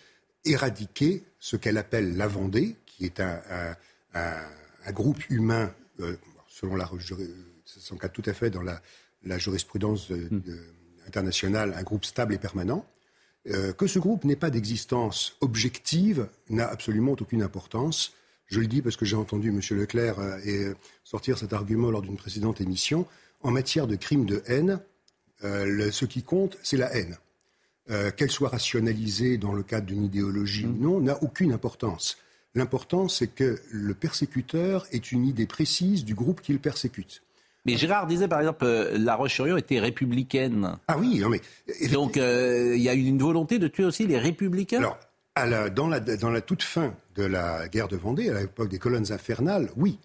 éradiquer 0.44 1.24
ce 1.38 1.56
qu'elle 1.56 1.76
appelle 1.76 2.16
la 2.16 2.26
Vendée, 2.26 2.76
qui 2.86 3.04
est 3.04 3.20
un, 3.20 3.76
groupe 4.92 5.28
humain, 5.28 5.74
euh, 6.00 6.16
selon 6.48 6.76
la 6.76 6.88
ça 7.66 8.08
tout 8.08 8.22
à 8.24 8.32
fait 8.32 8.48
dans 8.48 8.62
la, 8.62 8.80
jurisprudence 9.38 10.10
hmm. 10.10 10.40
internationale, 11.06 11.74
un 11.76 11.82
groupe 11.82 12.06
stable 12.06 12.32
et 12.34 12.38
permanent. 12.38 12.86
Euh, 13.50 13.72
que 13.72 13.86
ce 13.86 13.98
groupe 13.98 14.24
n'ait 14.24 14.36
pas 14.36 14.50
d'existence 14.50 15.36
objective 15.40 16.28
n'a 16.50 16.68
absolument 16.68 17.12
aucune 17.12 17.42
importance. 17.42 18.14
Je 18.46 18.60
le 18.60 18.66
dis 18.66 18.82
parce 18.82 18.96
que 18.96 19.04
j'ai 19.04 19.16
entendu 19.16 19.48
M. 19.48 19.60
Leclerc 19.78 20.18
euh, 20.18 20.74
sortir 21.04 21.38
cet 21.38 21.52
argument 21.52 21.90
lors 21.90 22.02
d'une 22.02 22.16
précédente 22.16 22.60
émission. 22.60 23.06
En 23.42 23.50
matière 23.50 23.86
de 23.86 23.96
crimes 23.96 24.26
de 24.26 24.42
haine, 24.46 24.80
euh, 25.44 25.90
ce 25.90 26.04
qui 26.04 26.22
compte, 26.22 26.58
c'est 26.62 26.76
la 26.76 26.94
haine. 26.94 27.16
Qu'elle 28.18 28.30
soit 28.30 28.50
rationalisée 28.50 29.38
dans 29.38 29.54
le 29.54 29.62
cadre 29.62 29.86
d'une 29.86 30.04
idéologie 30.04 30.66
ou 30.66 30.76
non, 30.78 31.00
n'a 31.00 31.22
aucune 31.22 31.54
importance. 31.54 32.18
L'important, 32.54 33.08
c'est 33.08 33.28
que 33.28 33.58
le 33.70 33.94
persécuteur 33.94 34.86
ait 34.92 34.98
une 34.98 35.24
idée 35.24 35.46
précise 35.46 36.04
du 36.04 36.14
groupe 36.14 36.42
qu'il 36.42 36.58
persécute. 36.58 37.22
Mais 37.64 37.76
Gérard 37.76 38.06
disait 38.06 38.28
par 38.28 38.40
exemple, 38.40 38.64
euh, 38.64 38.96
la 38.98 39.14
Roche-sur-Yon 39.14 39.56
était 39.56 39.78
républicaine. 39.78 40.76
Ah 40.86 40.98
oui, 40.98 41.18
non 41.18 41.28
mais. 41.30 41.40
Donc 41.90 42.16
euh, 42.16 42.74
il 42.76 42.82
y 42.82 42.88
a 42.88 42.94
eu 42.94 43.04
une 43.04 43.18
volonté 43.18 43.58
de 43.58 43.68
tuer 43.68 43.84
aussi 43.84 44.06
les 44.06 44.18
républicains? 44.18 44.78
Alors, 44.78 44.98
à 45.34 45.46
la, 45.46 45.70
dans, 45.70 45.88
la, 45.88 46.00
dans 46.00 46.30
la 46.30 46.40
toute 46.40 46.62
fin 46.62 46.94
de 47.14 47.24
la 47.24 47.68
guerre 47.68 47.88
de 47.88 47.96
Vendée, 47.96 48.28
à 48.30 48.40
l'époque 48.40 48.68
des 48.68 48.78
colonnes 48.78 49.12
infernales, 49.12 49.70
oui. 49.76 49.98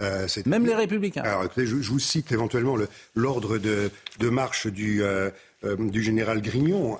Euh, 0.00 0.26
Même 0.46 0.66
les 0.66 0.74
républicains. 0.74 1.22
Alors 1.22 1.44
écoutez, 1.44 1.66
je, 1.66 1.74
vous 1.76 1.98
cite 1.98 2.30
éventuellement 2.32 2.76
l'ordre 3.14 3.58
de, 3.58 3.90
de, 4.20 4.28
marche 4.28 4.66
du, 4.68 5.02
du 5.62 6.02
général 6.02 6.40
Grignon. 6.40 6.96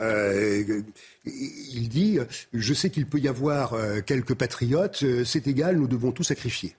il 1.25 1.89
dit 1.89 2.19
Je 2.53 2.75
sais 2.75 2.91
qu'il 2.91 3.07
peut 3.07 3.21
y 3.21 3.29
avoir 3.29 3.77
quelques 4.05 4.35
patriotes, 4.35 5.05
c'est 5.25 5.47
égal, 5.47 5.77
nous 5.77 5.87
devons 5.87 6.11
tout 6.11 6.25
sacrifier. 6.25 6.75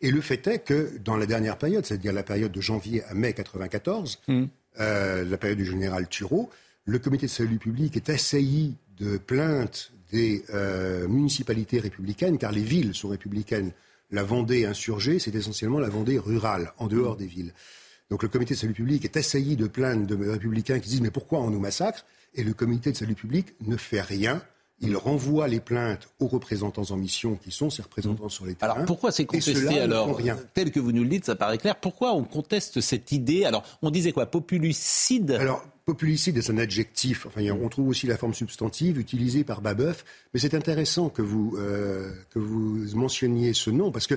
Et 0.00 0.10
le 0.10 0.20
fait 0.20 0.46
est 0.46 0.60
que 0.60 0.90
dans 1.04 1.16
la 1.16 1.26
dernière 1.26 1.58
période, 1.58 1.84
c'est-à-dire 1.84 2.12
la 2.12 2.22
période 2.22 2.52
de 2.52 2.60
janvier 2.60 3.02
à 3.04 3.14
mai 3.14 3.28
1994, 3.28 4.20
hmm. 4.28 4.44
euh, 4.80 5.24
la 5.24 5.36
période 5.36 5.58
du 5.58 5.66
général 5.66 6.08
Thureau, 6.08 6.50
le 6.86 6.98
comité 6.98 7.26
de 7.26 7.30
salut 7.30 7.58
public 7.58 7.96
est 7.96 8.08
assailli 8.08 8.76
de 8.98 9.18
plaintes 9.18 9.92
des 10.10 10.44
euh, 10.54 11.06
municipalités 11.06 11.78
républicaines, 11.78 12.38
car 12.38 12.50
les 12.50 12.62
villes 12.62 12.94
sont 12.94 13.08
républicaines. 13.08 13.72
La 14.10 14.24
Vendée 14.24 14.64
insurgée, 14.64 15.18
c'est 15.18 15.34
essentiellement 15.34 15.78
la 15.78 15.88
Vendée 15.88 16.18
rurale, 16.18 16.72
en 16.78 16.88
dehors 16.88 17.16
des 17.16 17.26
villes. 17.26 17.52
Donc 18.10 18.24
le 18.24 18.28
comité 18.28 18.54
de 18.54 18.58
salut 18.58 18.72
public 18.72 19.04
est 19.04 19.16
assailli 19.16 19.56
de 19.56 19.68
plaintes 19.68 20.06
de 20.06 20.30
républicains 20.30 20.80
qui 20.80 20.88
disent 20.88 21.00
mais 21.00 21.12
pourquoi 21.12 21.40
on 21.40 21.50
nous 21.50 21.60
massacre? 21.60 22.04
Et 22.34 22.42
le 22.42 22.52
comité 22.52 22.90
de 22.90 22.96
salut 22.96 23.14
public 23.14 23.54
ne 23.60 23.76
fait 23.76 24.00
rien 24.00 24.42
il 24.80 24.96
renvoie 24.96 25.46
les 25.48 25.60
plaintes 25.60 26.08
aux 26.20 26.26
représentants 26.26 26.90
en 26.90 26.96
mission 26.96 27.36
qui 27.36 27.50
sont 27.50 27.70
ces 27.70 27.82
représentants 27.82 28.28
sur 28.28 28.46
les 28.46 28.54
terrains. 28.54 28.72
Alors 28.72 28.86
pourquoi 28.86 29.12
c'est 29.12 29.26
contesté 29.26 29.80
alors 29.80 30.18
Tel 30.54 30.70
que 30.70 30.80
vous 30.80 30.92
nous 30.92 31.02
le 31.02 31.08
dites, 31.08 31.26
ça 31.26 31.36
paraît 31.36 31.58
clair. 31.58 31.76
Pourquoi 31.76 32.14
on 32.14 32.24
conteste 32.24 32.80
cette 32.80 33.12
idée 33.12 33.44
Alors 33.44 33.64
on 33.82 33.90
disait 33.90 34.12
quoi 34.12 34.26
Populicide 34.26 35.32
Alors 35.32 35.64
populicide 35.84 36.36
est 36.36 36.50
un 36.50 36.58
adjectif. 36.58 37.26
Enfin, 37.26 37.42
on 37.50 37.68
trouve 37.68 37.88
aussi 37.88 38.06
la 38.06 38.16
forme 38.16 38.34
substantive 38.34 38.98
utilisée 38.98 39.44
par 39.44 39.60
Babeuf. 39.60 40.04
Mais 40.32 40.40
c'est 40.40 40.54
intéressant 40.54 41.08
que 41.08 41.22
vous, 41.22 41.56
euh, 41.58 42.12
que 42.30 42.38
vous 42.38 42.86
mentionniez 42.94 43.52
ce 43.54 43.70
nom 43.70 43.90
parce 43.90 44.06
que 44.06 44.14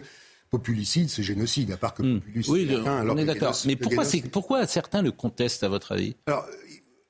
populicide, 0.54 1.10
c'est 1.10 1.24
génocide, 1.24 1.72
à 1.72 1.78
part 1.78 1.96
que 1.96 2.04
hmm. 2.04 2.22
Oui, 2.48 2.70
on 2.86 3.18
est 3.18 3.26
d'accord. 3.26 3.56
Mais 3.66 3.76
pourquoi, 3.76 4.04
pourquoi 4.32 4.68
certains 4.68 5.02
le 5.02 5.12
contestent, 5.12 5.64
à 5.64 5.68
votre 5.68 5.94
avis? 5.94 6.16
Alors, 6.28 6.46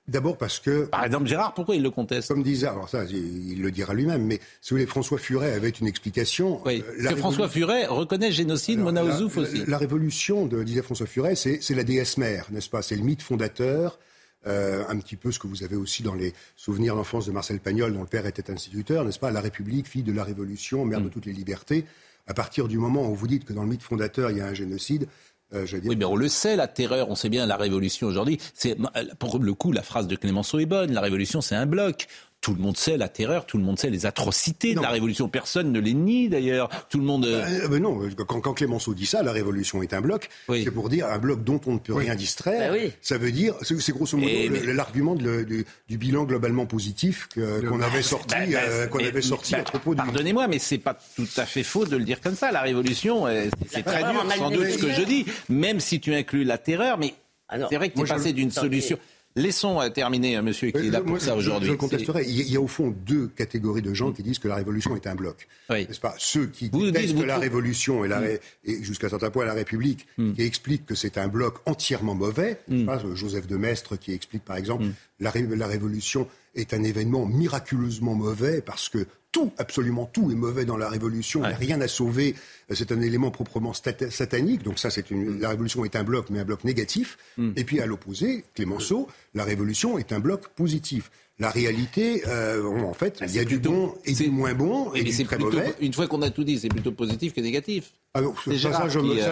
D'abord 0.08 0.38
parce 0.38 0.60
que. 0.60 0.86
Par 0.86 1.06
exemple, 1.06 1.28
Gérard, 1.28 1.54
pourquoi 1.54 1.76
il 1.76 1.82
le 1.82 1.90
conteste 1.90 2.28
Comme 2.28 2.44
disait, 2.44 2.68
alors 2.68 2.90
ça, 2.90 3.06
il, 3.06 3.62
le 3.62 3.72
dira 3.72 3.94
lui-même, 3.94 4.26
mais 4.26 4.40
si 4.62 4.72
vous 4.72 4.76
voulez, 4.76 4.86
François 4.86 5.18
Furet 5.18 5.54
avait 5.54 5.70
une 5.70 5.88
explication. 5.88 6.62
Oui, 6.66 6.84
euh, 7.00 7.16
François 7.16 7.48
Furet 7.48 7.86
reconnaît 7.86 8.32
génocide, 8.32 8.80
Mona 8.80 9.04
Ozouf 9.04 9.38
aussi. 9.38 9.64
La, 9.66 9.78
révolution, 9.78 10.46
de, 10.46 10.62
disait 10.64 10.82
François 10.82 11.08
Furet, 11.08 11.36
c'est 11.36 11.70
la 11.74 11.84
déesse 11.84 12.18
mère, 12.18 12.48
n'est-ce 12.52 12.70
pas? 12.70 12.82
C'est 12.82 12.96
le 12.96 13.04
mythe 13.04 13.22
fondateur. 13.22 13.98
Euh, 14.46 14.84
un 14.90 14.98
petit 14.98 15.16
peu 15.16 15.32
ce 15.32 15.40
que 15.40 15.48
vous 15.48 15.64
avez 15.64 15.78
aussi 15.78 16.04
dans 16.04 16.16
les 16.16 16.34
souvenirs 16.58 16.98
d'enfance 16.98 17.26
de 17.26 17.32
Marcel 17.32 17.62
Pagnol, 17.62 17.94
dont 17.94 18.02
le 18.02 18.08
père 18.08 18.26
était 18.26 18.52
instituteur, 18.52 19.06
n'est-ce 19.06 19.20
pas? 19.20 19.32
La 19.32 19.40
République, 19.40 19.88
fille 19.88 20.04
de 20.04 20.12
la 20.12 20.26
Révolution, 20.26 20.84
mère 20.84 21.00
de 21.00 21.08
mm. 21.08 21.12
toutes 21.12 21.28
les 21.28 21.32
libertés. 21.32 21.86
À 22.28 22.34
partir 22.34 22.68
du 22.68 22.78
moment 22.78 23.10
où 23.10 23.16
vous 23.16 23.28
dites 23.28 23.46
que 23.46 23.54
dans 23.54 23.64
le 23.64 23.70
mythe 23.70 23.84
fondateur, 23.84 24.32
il 24.32 24.38
y 24.38 24.42
a 24.42 24.48
un 24.48 24.54
génocide, 24.54 25.08
euh, 25.54 25.66
oui, 25.84 25.96
mais 25.96 26.06
on 26.06 26.16
le 26.16 26.28
sait, 26.28 26.56
la 26.56 26.68
terreur, 26.68 27.10
on 27.10 27.16
sait 27.16 27.30
bien 27.30 27.46
la 27.46 27.58
révolution 27.58 28.08
aujourd'hui. 28.08 28.40
C'est 28.54 28.78
pour 29.20 29.40
le 29.40 29.54
coup, 29.54 29.72
la 29.72 29.84
phrase 29.84 30.08
de 30.08 30.16
Clémenceau 30.16 30.60
est 30.60 30.66
bonne. 30.66 30.92
La 30.92 31.02
révolution, 31.02 31.42
c'est 31.42 31.56
un 31.56 31.66
bloc. 31.66 32.08
Tout 32.44 32.54
le 32.54 32.62
monde 32.62 32.76
sait 32.76 32.98
la 32.98 33.08
terreur, 33.08 33.46
tout 33.46 33.58
le 33.58 33.64
monde 33.64 33.80
sait 33.80 33.90
les 33.90 34.06
atrocités 34.06 34.76
de 34.76 34.82
la 34.82 34.90
Révolution. 34.90 35.30
Personne 35.30 35.72
ne 35.72 35.80
les 35.80 35.94
nie 35.94 36.28
d'ailleurs. 36.28 36.68
Tout 36.90 36.98
le 36.98 37.06
monde. 37.06 37.26
Euh, 37.26 37.70
ben 37.70 37.82
non, 37.82 38.02
quand, 38.28 38.42
quand, 38.42 38.54
Clémenceau 38.54 38.94
dit 38.94 39.06
ça, 39.06 39.24
la 39.24 39.32
Révolution 39.32 39.82
est 39.82 39.94
un 39.94 40.02
bloc. 40.02 40.28
C'est 40.50 40.70
pour 40.70 40.90
dire 40.90 41.08
un 41.08 41.20
bloc 41.20 41.46
dont 41.46 41.62
on 41.68 41.76
ne 41.76 41.80
peut 41.80 41.94
rien 41.94 42.16
distraire. 42.16 42.74
Ben 42.74 42.92
ça 43.02 43.18
veut 43.18 43.32
dire, 43.32 43.56
c'est 43.62 43.94
grosso 43.94 44.18
modo 44.18 44.30
l'argument 44.74 45.16
du, 45.16 45.66
bilan 45.88 46.26
globalement 46.26 46.66
positif 46.66 47.30
qu'on 47.34 47.80
avait 47.80 48.02
sorti, 48.02 48.36
ben, 48.36 48.56
euh, 48.56 48.88
qu'on 48.88 49.00
avait 49.00 49.22
sorti 49.22 49.56
à 49.56 49.64
propos 49.64 49.92
du. 49.92 50.02
Pardonnez-moi, 50.02 50.50
mais 50.50 50.60
c'est 50.60 50.80
pas 50.80 50.98
tout 51.16 51.28
à 51.38 51.46
fait 51.46 51.64
faux 51.64 51.86
de 51.86 51.96
le 51.96 52.04
dire 52.04 52.20
comme 52.20 52.36
ça. 52.36 52.52
La 52.52 52.60
Révolution, 52.60 53.26
euh, 53.26 53.46
c'est 53.72 53.84
très 53.84 54.04
dur, 54.04 54.26
sans 54.38 54.52
doute 54.52 54.70
ce 54.70 54.80
que 54.80 54.92
je 54.92 55.04
dis, 55.04 55.26
même 55.48 55.80
si 55.80 56.02
tu 56.02 56.14
inclus 56.14 56.44
la 56.44 56.58
terreur, 56.58 56.98
mais 56.98 57.14
ah 57.48 57.56
c'est 57.70 57.78
vrai 57.78 57.90
que 57.90 57.96
tu 57.96 58.02
es 58.02 58.06
passé 58.06 58.34
d'une 58.34 58.52
solution. 58.52 58.98
Laissons 59.36 59.82
euh, 59.82 59.90
terminer 59.90 60.36
un 60.36 60.44
monsieur 60.44 60.70
qui 60.70 60.88
est 60.88 60.92
là 60.92 61.02
pour 61.02 61.20
ça 61.20 61.36
aujourd'hui. 61.36 61.68
Je, 61.68 61.72
le 61.72 61.78
contesterai. 61.78 62.24
Il 62.28 62.52
y 62.52 62.56
a 62.56 62.62
au 62.62 62.68
fond 62.68 62.94
deux 63.06 63.28
catégories 63.28 63.82
de 63.82 63.94
gens 63.94 64.12
qui 64.12 64.22
disent 64.22 64.40
que 64.40 64.48
la 64.48 64.56
révolution 64.56 64.96
est 64.96 65.08
un 65.08 65.16
bloc. 65.16 65.48
N'est-ce 65.70 66.00
pas? 66.00 66.14
Ceux 66.18 66.48
qui 66.48 66.70
vous 66.70 66.92
détestent 66.92 67.24
la 67.26 67.40
révolution 67.40 68.06
et, 68.06 68.08
la, 68.08 68.22
mm. 68.22 68.38
et 68.66 68.84
jusqu'à 68.84 69.10
certain 69.10 69.32
point 69.32 69.46
la 69.46 69.54
République, 69.54 70.06
mm. 70.18 70.34
qui 70.34 70.42
expliquent 70.44 70.86
que 70.86 70.96
c'est 70.96 71.18
un 71.18 71.28
bloc 71.28 71.58
entièrement 71.66 72.16
mauvais. 72.16 72.60
Mm. 72.68 72.86
Pas, 72.86 73.02
Joseph 73.16 73.48
de 73.48 73.58
Maistre 73.58 73.96
qui 73.96 74.14
explique 74.14 74.46
par 74.46 74.58
exemple 74.58 74.86
la, 75.20 75.32
la 75.36 75.68
révolution 75.68 76.28
est 76.56 76.74
un 76.74 76.84
événement 76.84 77.26
miraculeusement 77.26 78.14
mauvais 78.14 78.62
parce 78.62 78.90
que 78.90 79.08
tout, 79.34 79.52
absolument 79.58 80.06
tout 80.06 80.32
est 80.32 80.36
mauvais 80.36 80.64
dans 80.64 80.78
la 80.78 80.88
révolution. 80.88 81.42
Il 81.44 81.48
n'y 81.50 81.54
a 81.54 81.58
rien 81.58 81.82
à 81.82 81.90
sauver. 81.90 82.36
C'est 82.70 82.94
un 82.94 83.02
élément 83.02 83.32
proprement 83.32 83.74
satanique. 83.74 84.64
Donc 84.64 84.80
ça, 84.80 84.90
c'est 84.90 85.12
une, 85.12 85.42
la 85.42 85.50
révolution 85.50 85.84
est 85.84 85.98
un 85.98 86.04
bloc, 86.06 86.28
mais 86.30 86.40
un 86.40 86.46
bloc 86.46 86.64
négatif. 86.64 87.18
Hmm. 87.38 87.52
Et 87.58 87.66
puis 87.66 87.82
à 87.82 87.86
l'opposé, 87.86 88.46
Clémenceau, 88.54 89.10
la 89.34 89.44
révolution 89.44 89.98
est 89.98 90.14
un 90.14 90.20
bloc 90.20 90.48
positif. 90.50 91.12
La 91.44 91.50
réalité, 91.50 92.24
euh, 92.26 92.64
en 92.64 92.94
fait, 92.94 93.18
ah, 93.20 93.26
il 93.28 93.36
y 93.36 93.40
a 93.40 93.44
du 93.44 93.60
bon 93.60 93.94
et 94.06 94.14
du 94.14 94.30
moins 94.30 94.54
bon 94.54 94.94
et, 94.94 95.04
du 95.04 95.26
très 95.26 95.38
mauvais. 95.38 95.74
Une 95.82 95.92
fois 95.92 96.08
qu'on 96.08 96.22
a 96.22 96.30
tout 96.30 96.46
dit, 96.46 96.58
c'est 96.58 96.70
plutôt 96.70 96.94
positif 96.94 97.34
que 97.34 97.42
négatif. 97.42 97.92
Ah 98.16 98.22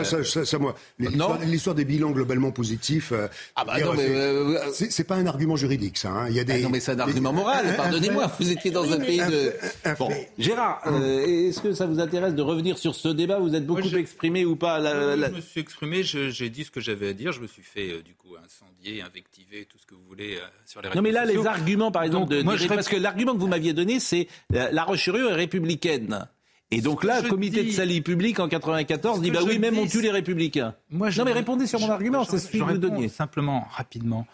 ça, 0.03 0.24
ça, 0.24 0.57
moi, 0.57 0.76
l'histoire 0.97 1.76
des 1.76 1.86
bilans 1.86 2.09
globalement 2.09 2.51
positifs, 2.51 3.12
euh, 3.12 3.28
ah 3.55 3.64
bah 3.64 3.80
non, 3.80 3.93
mais 3.95 4.07
euh, 4.09 4.72
c'est 4.72 5.03
pas 5.03 5.16
un 5.16 5.28
argument 5.28 5.55
juridique, 5.55 5.99
ça. 5.99 6.09
Hein. 6.09 6.30
Il 6.30 6.36
y 6.36 6.39
a 6.39 6.43
des, 6.43 6.53
ah 6.53 6.59
non, 6.62 6.70
mais 6.70 6.80
c'est 6.80 6.93
un 6.93 6.99
argument 6.99 7.32
moral. 7.32 7.76
Pardonnez-moi, 7.78 8.32
vous 8.39 8.51
étiez 8.51 8.72
dans 8.72 8.91
un 8.91 8.99
pays 8.99 9.20
de. 9.20 9.53
bon, 9.99 10.09
Gérard, 10.39 10.82
est-ce 11.28 11.62
que 11.62 11.74
ça 11.74 11.86
vous 11.86 11.99
intéresse 11.99 12.34
de 12.34 12.41
revenir 12.41 12.80
sur 12.80 12.95
ce 12.95 13.09
débat 13.09 13.38
Vous 13.39 13.53
êtes 13.55 13.68
beaucoup 13.68 13.95
exprimé 13.95 14.45
ou 14.45 14.55
pas 14.55 14.82
Je 14.82 15.32
me 15.32 15.41
suis 15.41 15.62
exprimé, 15.62 16.01
j'ai 16.03 16.49
dit 16.49 16.64
ce 16.66 16.72
que 16.72 16.82
j'avais 16.82 17.09
à 17.09 17.14
dire. 17.14 17.32
Je 17.32 17.39
me 17.39 17.47
suis 17.47 17.64
fait 17.64 18.01
du 18.01 18.16
coup 18.16 18.36
incendier, 18.43 19.03
invectiver, 19.03 19.68
tout 19.70 19.78
ce 19.78 19.86
que 19.86 19.93
vous 19.93 20.05
voulez 20.09 20.39
sur 20.66 20.82
les. 20.82 20.89
Non, 20.89 21.03
mais 21.03 21.12
là, 21.12 21.26
les 21.26 21.45
arguments, 21.45 21.91
par 21.91 22.00
exemple, 22.03 22.29
de, 22.29 22.67
parce 22.67 22.87
que 22.87 22.95
l'argument 22.95 23.33
que 23.33 23.39
vous 23.39 23.47
m'aviez 23.47 23.73
donné, 23.73 23.99
c'est 23.99 24.27
la 24.49 24.83
Roche-sur-Yon 24.83 25.29
est 25.29 25.33
républicaine. 25.33 26.27
Et 26.73 26.79
donc 26.79 27.03
là, 27.03 27.21
le 27.21 27.29
comité 27.29 27.63
de 27.63 27.71
salut 27.71 28.01
public 28.01 28.39
en 28.39 28.47
94 28.47 29.21
dit 29.21 29.29
bah 29.29 29.41
oui, 29.45 29.59
même 29.59 29.77
on 29.77 29.85
tue 29.85 30.01
les 30.01 30.11
républicains. 30.11 30.73
Moi, 30.89 31.09
non 31.17 31.25
mais 31.25 31.33
répondez 31.33 31.67
sur 31.67 31.79
mon 31.79 31.89
argument, 31.89 32.23
c'est 32.23 32.39
celui 32.39 32.59
que 32.59 32.63
vous 32.63 32.77
donniez. 32.77 33.09
Simplement, 33.09 33.67
rapidement. 33.71 34.25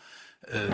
Euh, 0.54 0.70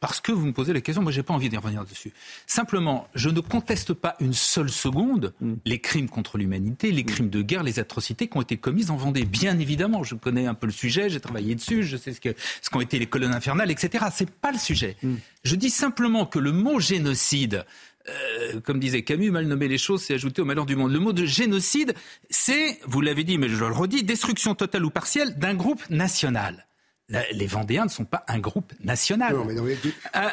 parce 0.00 0.20
que 0.20 0.32
vous 0.32 0.46
me 0.46 0.52
posez 0.52 0.72
la 0.72 0.80
question, 0.80 1.02
moi 1.02 1.12
j'ai 1.12 1.22
pas 1.22 1.34
envie 1.34 1.48
d'y 1.48 1.56
revenir 1.56 1.84
dessus. 1.84 2.12
Simplement, 2.46 3.08
je 3.14 3.30
ne 3.30 3.40
conteste 3.40 3.94
pas 3.94 4.16
une 4.20 4.34
seule 4.34 4.68
seconde 4.68 5.32
mm. 5.40 5.54
les 5.64 5.78
crimes 5.78 6.08
contre 6.08 6.38
l'humanité, 6.38 6.92
les 6.92 7.02
mm. 7.02 7.06
crimes 7.06 7.30
de 7.30 7.42
guerre, 7.42 7.62
les 7.62 7.78
atrocités 7.78 8.28
qui 8.28 8.36
ont 8.36 8.42
été 8.42 8.56
commises 8.56 8.90
en 8.90 8.96
Vendée. 8.96 9.24
Bien 9.24 9.58
évidemment, 9.58 10.02
je 10.02 10.14
connais 10.14 10.46
un 10.46 10.54
peu 10.54 10.66
le 10.66 10.72
sujet, 10.72 11.08
j'ai 11.08 11.20
travaillé 11.20 11.54
dessus, 11.54 11.82
je 11.82 11.96
sais 11.96 12.12
ce 12.12 12.70
qu'ont 12.70 12.80
été 12.80 12.98
les 12.98 13.06
colonnes 13.06 13.34
infernales, 13.34 13.70
etc. 13.70 14.06
C'est 14.12 14.30
pas 14.30 14.52
le 14.52 14.58
sujet. 14.58 14.96
Mm. 15.02 15.14
Je 15.44 15.56
dis 15.56 15.70
simplement 15.70 16.26
que 16.26 16.38
le 16.38 16.52
mot 16.52 16.80
génocide 16.80 17.64
euh, 18.08 18.60
comme 18.60 18.78
disait 18.78 19.02
Camus, 19.02 19.30
mal 19.30 19.46
nommer 19.46 19.66
les 19.66 19.78
choses, 19.78 20.02
c'est 20.02 20.14
ajouter 20.14 20.42
au 20.42 20.44
malheur 20.44 20.66
du 20.66 20.76
monde. 20.76 20.92
Le 20.92 21.00
mot 21.00 21.12
de 21.12 21.24
génocide, 21.24 21.94
c'est, 22.30 22.78
vous 22.86 23.00
l'avez 23.00 23.24
dit, 23.24 23.36
mais 23.36 23.48
je 23.48 23.56
le 23.56 23.72
redis, 23.72 24.04
destruction 24.04 24.54
totale 24.54 24.84
ou 24.84 24.90
partielle 24.90 25.36
d'un 25.38 25.54
groupe 25.54 25.82
national. 25.90 26.66
Les 27.08 27.46
Vendéens 27.46 27.84
ne 27.84 27.90
sont 27.90 28.04
pas 28.04 28.24
un 28.28 28.38
groupe 28.38 28.72
national. 28.82 29.36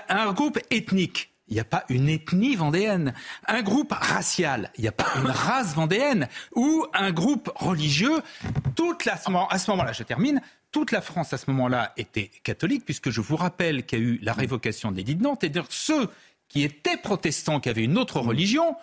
un, 0.10 0.34
groupe 0.34 0.60
ethnique. 0.72 1.32
Il 1.48 1.56
n'y 1.56 1.60
a 1.60 1.66
pas 1.66 1.84
une 1.90 2.10
ethnie 2.10 2.56
vendéenne. 2.56 3.14
Un 3.48 3.62
groupe 3.62 3.92
racial. 3.92 4.72
Il 4.78 4.82
n'y 4.82 4.88
a 4.88 4.94
pas 4.94 5.08
une 5.18 5.28
race 5.30 5.76
vendéenne. 5.76 6.28
Ou 6.56 6.86
un 6.94 7.12
groupe 7.12 7.52
religieux. 7.56 8.22
Toute 8.76 9.06
la, 9.06 9.14
à 9.14 9.58
ce 9.58 9.72
moment-là, 9.72 9.92
je 9.92 10.04
termine, 10.04 10.42
toute 10.72 10.92
la 10.92 11.02
France 11.02 11.34
à 11.34 11.38
ce 11.38 11.50
moment-là 11.52 11.94
était 11.98 12.32
catholique, 12.44 12.86
puisque 12.86 13.12
je 13.12 13.22
vous 13.22 13.36
rappelle 13.36 13.86
qu'il 13.86 14.00
y 14.00 14.02
a 14.02 14.06
eu 14.06 14.20
la 14.24 14.34
révocation 14.34 14.92
de 14.92 14.98
l'édit 14.98 15.16
de 15.16 15.24
Nantes, 15.24 15.44
et 15.44 15.50
dire 15.50 15.68
ceux 15.70 16.10
qui 16.50 16.64
étaient 16.64 16.98
protestants, 16.98 17.60
qui 17.60 17.70
avaient 17.70 17.84
une 17.84 17.98
autre 17.98 18.20
religion, 18.20 18.76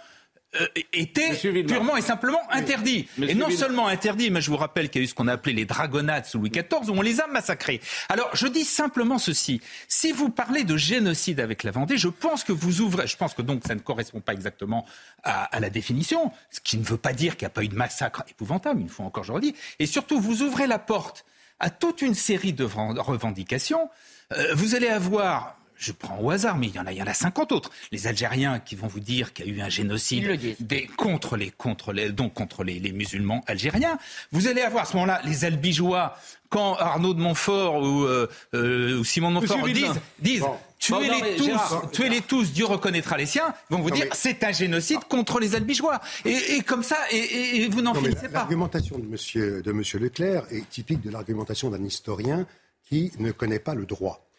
euh, 0.61 0.67
étaient 0.93 1.37
purement 1.63 1.97
et 1.97 2.03
simplement 2.03 2.41
interdits. 2.51 3.09
Et 3.23 3.35
non 3.35 3.51
seulement 3.51 3.87
interdits, 3.87 4.31
mais 4.31 4.41
je 4.41 4.51
vous 4.51 4.57
rappelle 4.57 4.91
qu'il 4.91 5.01
y 5.01 5.03
a 5.03 5.05
eu 5.05 5.09
ce 5.09 5.15
qu'on 5.15 5.29
a 5.29 5.35
appelé 5.35 5.55
les 5.55 5.65
dragonnades 5.65 6.27
sous 6.27 6.39
Louis 6.39 6.51
XIV, 6.51 6.91
où 6.91 6.93
on 6.93 7.03
les 7.03 7.21
a 7.21 7.29
massacrés. 7.29 7.81
Alors, 8.09 8.29
je 8.35 8.49
dis 8.49 8.65
simplement 8.65 9.19
ceci. 9.19 9.61
Si 9.87 10.11
vous 10.11 10.29
parlez 10.29 10.65
de 10.65 10.77
génocide 10.77 11.39
avec 11.39 11.63
la 11.63 11.71
Vendée, 11.71 11.99
je 11.99 12.09
pense 12.09 12.43
que 12.43 12.53
vous 12.53 12.81
ouvrez, 12.81 13.07
je 13.07 13.17
pense 13.17 13.35
que 13.35 13.43
donc 13.43 13.63
ça 13.65 13.77
ne 13.77 13.81
correspond 13.81 14.21
pas 14.21 14.33
exactement 14.33 14.87
à, 15.23 15.45
à 15.45 15.61
la 15.61 15.71
définition, 15.71 16.33
ce 16.51 16.59
qui 16.59 16.79
ne 16.79 16.85
veut 16.85 16.97
pas 16.97 17.13
dire 17.13 17.37
qu'il 17.37 17.47
n'y 17.47 17.53
a 17.53 17.55
pas 17.55 17.63
eu 17.63 17.69
de 17.69 17.77
massacre 17.77 18.25
épouvantable, 18.29 18.81
une 18.81 18.89
fois 18.89 19.07
encore 19.07 19.23
je 19.23 19.33
redis. 19.33 19.55
Et 19.79 19.87
surtout, 19.87 20.21
vous 20.21 20.43
ouvrez 20.43 20.67
la 20.67 20.81
porte 20.81 21.25
à 21.61 21.71
toute 21.71 22.03
une 22.03 22.15
série 22.15 22.55
de 22.55 22.65
revendications. 22.65 23.89
Euh, 24.33 24.55
vous 24.55 24.75
allez 24.75 24.89
avoir 24.89 25.61
je 25.81 25.93
prends 25.93 26.19
au 26.21 26.31
hasard, 26.31 26.59
mais 26.59 26.69
il 26.69 26.75
y 26.75 26.79
en 26.79 26.87
a, 26.87 26.93
il 26.93 26.99
y 26.99 27.03
en 27.03 27.07
a 27.07 27.15
50 27.15 27.53
autres. 27.53 27.71
Les 27.91 28.07
Algériens 28.07 28.61
qui 28.61 28.77
vont 28.77 28.87
vous 28.87 29.01
dire 29.01 29.33
qu'il 29.33 29.47
y 29.47 29.51
a 29.51 29.53
eu 29.53 29.61
un 29.63 29.71
génocide 29.71 30.39
des, 30.61 30.87
contre 30.87 31.37
les, 31.37 31.51
contre 31.51 31.93
les, 31.93 32.11
donc 32.11 32.35
contre 32.35 32.65
les, 32.65 32.79
les, 32.79 32.93
musulmans 32.93 33.43
algériens. 33.47 33.99
Vous 34.31 34.47
allez 34.47 34.61
avoir 34.61 34.83
à 34.83 34.87
ce 34.87 34.93
moment-là 34.95 35.23
les 35.25 35.47
Albigeois 35.47 36.17
quand 36.51 36.75
Arnaud 36.75 37.15
de 37.15 37.21
Montfort 37.21 37.81
ou, 37.83 38.05
euh, 38.05 38.29
euh 38.55 38.99
ou 38.99 39.05
Simon 39.05 39.29
de 39.31 39.35
Montfort 39.35 39.67
disent, 39.69 40.01
disent 40.19 40.45
tuez-les 40.79 41.37
tous, 41.37 41.91
tuez-les 41.93 42.21
tous, 42.21 42.53
Dieu 42.53 42.67
reconnaîtra 42.67 43.17
les 43.17 43.27
siens, 43.27 43.55
vont 43.71 43.81
vous 43.81 43.91
dire 43.91 44.07
c'est 44.13 44.45
un 44.45 44.53
génocide 44.53 45.05
contre 45.09 45.41
les 45.41 45.55
Albigeois. 45.55 46.01
Et, 46.27 46.57
et 46.57 46.61
comme 46.61 46.83
ça, 46.83 46.99
et, 47.11 47.63
et 47.63 47.69
vous 47.69 47.81
n'en 47.81 47.95
finissez 47.95 48.29
pas. 48.29 48.41
L'argumentation 48.41 48.99
de 48.99 49.07
monsieur, 49.07 49.63
de 49.63 49.73
monsieur 49.73 49.99
Leclerc 49.99 50.45
est 50.51 50.69
typique 50.69 51.01
de 51.01 51.11
l'argumentation 51.11 51.71
d'un 51.71 51.85
historien 51.85 52.47
qui 52.87 53.13
ne 53.19 53.31
connaît 53.31 53.61
pas 53.61 53.75
le 53.75 53.87
droit. 53.87 54.30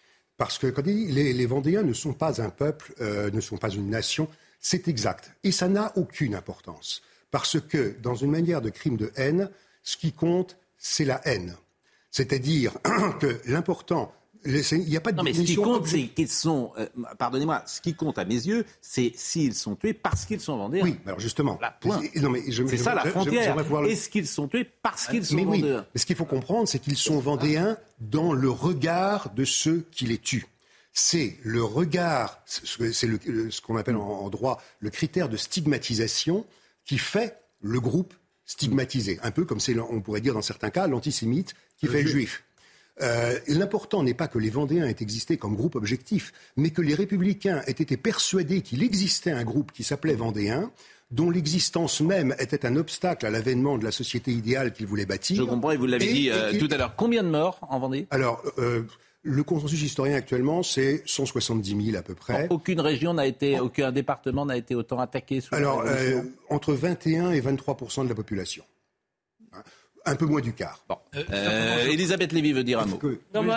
Parce 0.41 0.57
que 0.57 0.65
les 0.81 1.45
Vendéens 1.45 1.83
ne 1.83 1.93
sont 1.93 2.13
pas 2.13 2.41
un 2.41 2.49
peuple, 2.49 2.95
euh, 2.99 3.29
ne 3.29 3.39
sont 3.39 3.57
pas 3.57 3.69
une 3.69 3.91
nation, 3.91 4.27
c'est 4.59 4.87
exact. 4.87 5.35
Et 5.43 5.51
ça 5.51 5.67
n'a 5.67 5.95
aucune 5.95 6.33
importance. 6.33 7.03
Parce 7.29 7.59
que 7.61 7.95
dans 8.01 8.15
une 8.15 8.31
manière 8.31 8.59
de 8.59 8.71
crime 8.71 8.97
de 8.97 9.11
haine, 9.17 9.51
ce 9.83 9.97
qui 9.97 10.13
compte, 10.13 10.57
c'est 10.79 11.05
la 11.05 11.21
haine. 11.25 11.55
C'est-à-dire 12.09 12.73
que 13.19 13.39
l'important, 13.45 14.15
il 14.45 14.89
n'y 14.89 14.97
a 14.97 15.01
pas 15.01 15.11
de 15.11 15.17
non, 15.17 15.23
mais 15.23 15.33
ce 15.33 15.41
qui 15.41 15.55
compte, 15.55 15.87
c'est 15.87 16.07
qu'ils 16.07 16.29
sont. 16.29 16.71
Euh, 16.77 16.87
pardonnez-moi, 17.19 17.63
ce 17.67 17.81
qui 17.81 17.93
compte 17.93 18.17
à 18.17 18.25
mes 18.25 18.35
yeux, 18.35 18.65
c'est 18.81 19.11
s'ils 19.15 19.53
sont 19.53 19.75
tués 19.75 19.93
parce 19.93 20.25
qu'ils 20.25 20.39
sont 20.39 20.57
vendéens. 20.57 20.83
Oui, 20.83 20.95
alors 21.05 21.19
justement. 21.19 21.59
C'est 21.81 22.77
ça 22.77 22.95
la 22.95 23.05
frontière. 23.05 23.55
Est-ce 23.85 24.09
qu'ils 24.09 24.27
sont 24.27 24.47
tués 24.47 24.67
parce 24.81 25.07
qu'ils 25.07 25.25
sont 25.25 25.35
mais 25.35 25.45
vendéens 25.45 25.79
oui. 25.79 25.85
Mais 25.93 25.99
ce 26.01 26.05
qu'il 26.05 26.15
faut 26.15 26.25
comprendre, 26.25 26.67
c'est 26.67 26.79
qu'ils 26.79 26.97
sont 26.97 27.19
vendéens 27.19 27.77
dans 27.99 28.33
le 28.33 28.49
regard 28.49 29.31
de 29.33 29.45
ceux 29.45 29.85
qui 29.91 30.05
les 30.05 30.17
tuent. 30.17 30.47
C'est 30.93 31.37
le 31.43 31.63
regard, 31.63 32.41
c'est 32.45 32.65
ce 32.65 33.61
qu'on 33.61 33.77
appelle 33.77 33.95
en, 33.95 34.29
droit 34.29 34.61
le 34.79 34.89
critère 34.89 35.29
de 35.29 35.37
stigmatisation 35.37 36.45
qui 36.83 36.97
fait 36.97 37.37
le 37.61 37.79
groupe 37.79 38.13
stigmatisé. 38.45 39.17
Un 39.23 39.31
peu 39.31 39.45
comme 39.45 39.61
c'est, 39.61 39.77
on 39.79 40.01
pourrait 40.01 40.19
dire 40.19 40.33
dans 40.33 40.41
certains 40.41 40.69
cas, 40.69 40.87
l'antisémite 40.87 41.53
qui 41.77 41.87
fait 41.87 42.01
le 42.01 42.09
juif. 42.09 42.43
Euh, 43.01 43.37
l'important 43.47 44.03
n'est 44.03 44.13
pas 44.13 44.27
que 44.27 44.37
les 44.37 44.49
Vendéens 44.49 44.85
aient 44.85 44.95
existé 44.99 45.37
comme 45.37 45.55
groupe 45.55 45.75
objectif, 45.75 46.33
mais 46.57 46.71
que 46.71 46.81
les 46.81 46.93
républicains 46.93 47.61
aient 47.65 47.71
été 47.71 47.97
persuadés 47.97 48.61
qu'il 48.61 48.83
existait 48.83 49.31
un 49.31 49.43
groupe 49.43 49.71
qui 49.71 49.83
s'appelait 49.83 50.13
Vendéens, 50.13 50.71
dont 51.09 51.29
l'existence 51.29 52.01
même 52.01 52.35
était 52.39 52.65
un 52.65 52.75
obstacle 52.75 53.25
à 53.25 53.29
l'avènement 53.29 53.77
de 53.77 53.83
la 53.83 53.91
société 53.91 54.31
idéale 54.31 54.71
qu'ils 54.73 54.87
voulaient 54.87 55.05
bâtir. 55.05 55.37
Je 55.37 55.43
comprends, 55.43 55.71
et 55.71 55.77
vous 55.77 55.87
l'avez 55.87 56.11
dit 56.11 56.29
euh, 56.29 56.57
tout 56.57 56.69
à 56.71 56.77
l'heure. 56.77 56.95
Combien 56.95 57.23
de 57.23 57.29
morts 57.29 57.59
en 57.69 57.79
Vendée? 57.79 58.07
Alors, 58.11 58.41
euh, 58.59 58.83
le 59.23 59.43
consensus 59.43 59.81
historien 59.81 60.15
actuellement, 60.15 60.63
c'est 60.63 61.03
170 61.05 61.85
000 61.85 61.97
à 61.97 62.01
peu 62.01 62.15
près. 62.15 62.47
aucune 62.49 62.79
région 62.79 63.13
n'a 63.13 63.25
été, 63.25 63.59
aucun 63.59 63.91
département 63.91 64.45
n'a 64.45 64.57
été 64.57 64.73
autant 64.73 64.99
attaqué 64.99 65.41
sous 65.41 65.53
Alors, 65.53 65.83
entre 66.49 66.73
21 66.73 67.31
et 67.31 67.41
23 67.41 68.03
de 68.03 68.09
la 68.09 68.15
population 68.15 68.63
un 70.05 70.15
peu 70.15 70.25
moins 70.25 70.41
du 70.41 70.53
quart. 70.53 70.83
Bon. 70.87 70.97
Euh, 71.15 71.85
Elisabeth 71.87 72.31
Lévy 72.31 72.53
veut 72.53 72.63
dire 72.63 72.79
un 72.79 72.85
mot. 72.85 72.99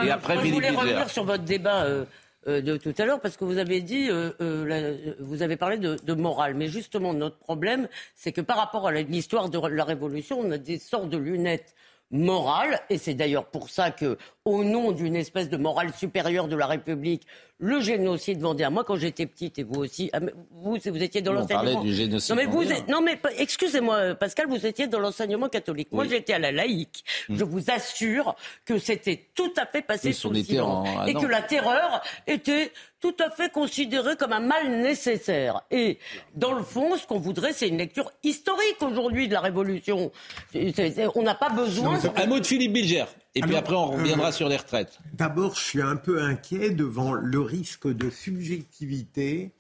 et 0.05 0.11
après, 0.11 0.38
je 0.45 0.53
voulais 0.53 0.70
revenir 0.70 1.11
sur 1.11 1.24
votre 1.24 1.45
débat 1.45 1.84
euh, 1.84 2.05
euh, 2.47 2.61
de 2.61 2.76
tout 2.76 2.95
à 2.99 3.05
l'heure 3.05 3.20
parce 3.20 3.36
que 3.36 3.45
vous 3.45 3.59
avez 3.59 3.80
dit, 3.80 4.09
vous 4.09 5.42
avez 5.42 5.57
parlé 5.57 5.78
de, 5.78 6.14
morale. 6.14 6.55
Mais 6.55 6.68
justement, 6.68 7.14
notre 7.14 7.38
problème, 7.38 7.88
c'est 8.14 8.32
que 8.32 8.40
par 8.40 8.57
rapport 8.57 8.86
à 8.86 8.92
l'histoire 8.92 9.49
de 9.49 9.59
la 9.68 9.84
Révolution, 9.84 10.40
on 10.40 10.51
a 10.51 10.59
des 10.59 10.78
sortes 10.78 11.09
de 11.09 11.18
lunettes 11.18 11.74
morales, 12.11 12.80
et 12.90 12.99
c'est 12.99 13.14
d'ailleurs 13.14 13.47
pour 13.47 13.70
ça 13.70 13.90
que, 13.90 14.18
au 14.45 14.62
nom 14.62 14.92
d'une 14.92 15.16
espèce 15.16 15.49
de 15.49 15.57
morale 15.57 15.92
supérieure 15.92 16.49
de 16.49 16.55
la 16.55 16.66
République, 16.66 17.26
le 17.59 17.80
génocide 17.80 18.40
vendéen. 18.40 18.70
Moi, 18.70 18.84
quand 18.84 18.96
j'étais 18.96 19.26
petite, 19.26 19.59
et 19.59 19.62
vous 19.62 19.80
aussi, 19.80 20.11
ah, 20.12 20.20
vous, 20.50 20.76
vous 20.84 21.02
étiez 21.02 21.22
dans 21.22 21.32
l'enseignement. 21.32 21.82
du 21.82 21.94
génocide. 21.94 22.34
Non, 22.34 22.42
mais 22.42 22.46
vous, 22.46 22.64
non, 22.88 23.00
mais 23.00 23.18
excusez-moi, 23.38 24.14
Pascal, 24.14 24.48
vous 24.48 24.66
étiez 24.66 24.86
dans 24.86 24.98
l'enseignement 24.98 25.48
catholique. 25.48 25.88
Moi, 25.92 26.07
j'étais 26.09 26.32
à 26.32 26.38
la 26.38 26.52
laïque. 26.52 27.05
Hmm. 27.28 27.36
Je 27.36 27.44
vous 27.44 27.70
assure 27.70 28.34
que 28.64 28.78
c'était 28.78 29.28
tout 29.34 29.52
à 29.57 29.66
fait 29.66 29.82
passé 29.82 30.12
sous 30.12 30.30
le 30.30 30.42
silence. 30.42 30.88
et 31.07 31.14
que 31.14 31.26
la 31.26 31.42
terreur 31.42 32.02
était 32.26 32.72
tout 33.00 33.14
à 33.20 33.30
fait 33.30 33.52
considérée 33.52 34.16
comme 34.16 34.32
un 34.32 34.40
mal 34.40 34.80
nécessaire. 34.80 35.62
Et 35.70 35.98
dans 36.34 36.55
le 36.55 36.62
fond, 36.62 36.96
ce 36.96 37.07
qu'on 37.07 37.18
voudrait, 37.18 37.52
c'est 37.52 37.68
une 37.68 37.78
lecture 37.78 38.11
historique 38.22 38.80
aujourd'hui 38.80 39.28
de 39.28 39.34
la 39.34 39.40
Révolution. 39.40 40.11
On 40.55 41.22
n'a 41.22 41.34
pas 41.34 41.50
besoin. 41.50 41.98
Un 42.16 42.26
mot 42.26 42.40
de 42.40 42.46
Philippe 42.46 42.72
Bilger. 42.72 43.05
Et 43.35 43.41
puis 43.41 43.57
après, 43.57 43.74
on 43.74 43.91
reviendra 43.91 44.28
euh, 44.28 44.32
sur 44.32 44.49
les 44.49 44.57
retraites. 44.57 44.99
D'abord, 45.12 45.57
je 45.57 45.62
suis 45.62 45.82
un 45.82 45.97
peu 45.97 46.22
inquiet 46.22 46.70
devant 46.70 47.12
le 47.12 47.41
risque 47.41 47.89
de 47.89 48.09
subjectivité 48.09 49.53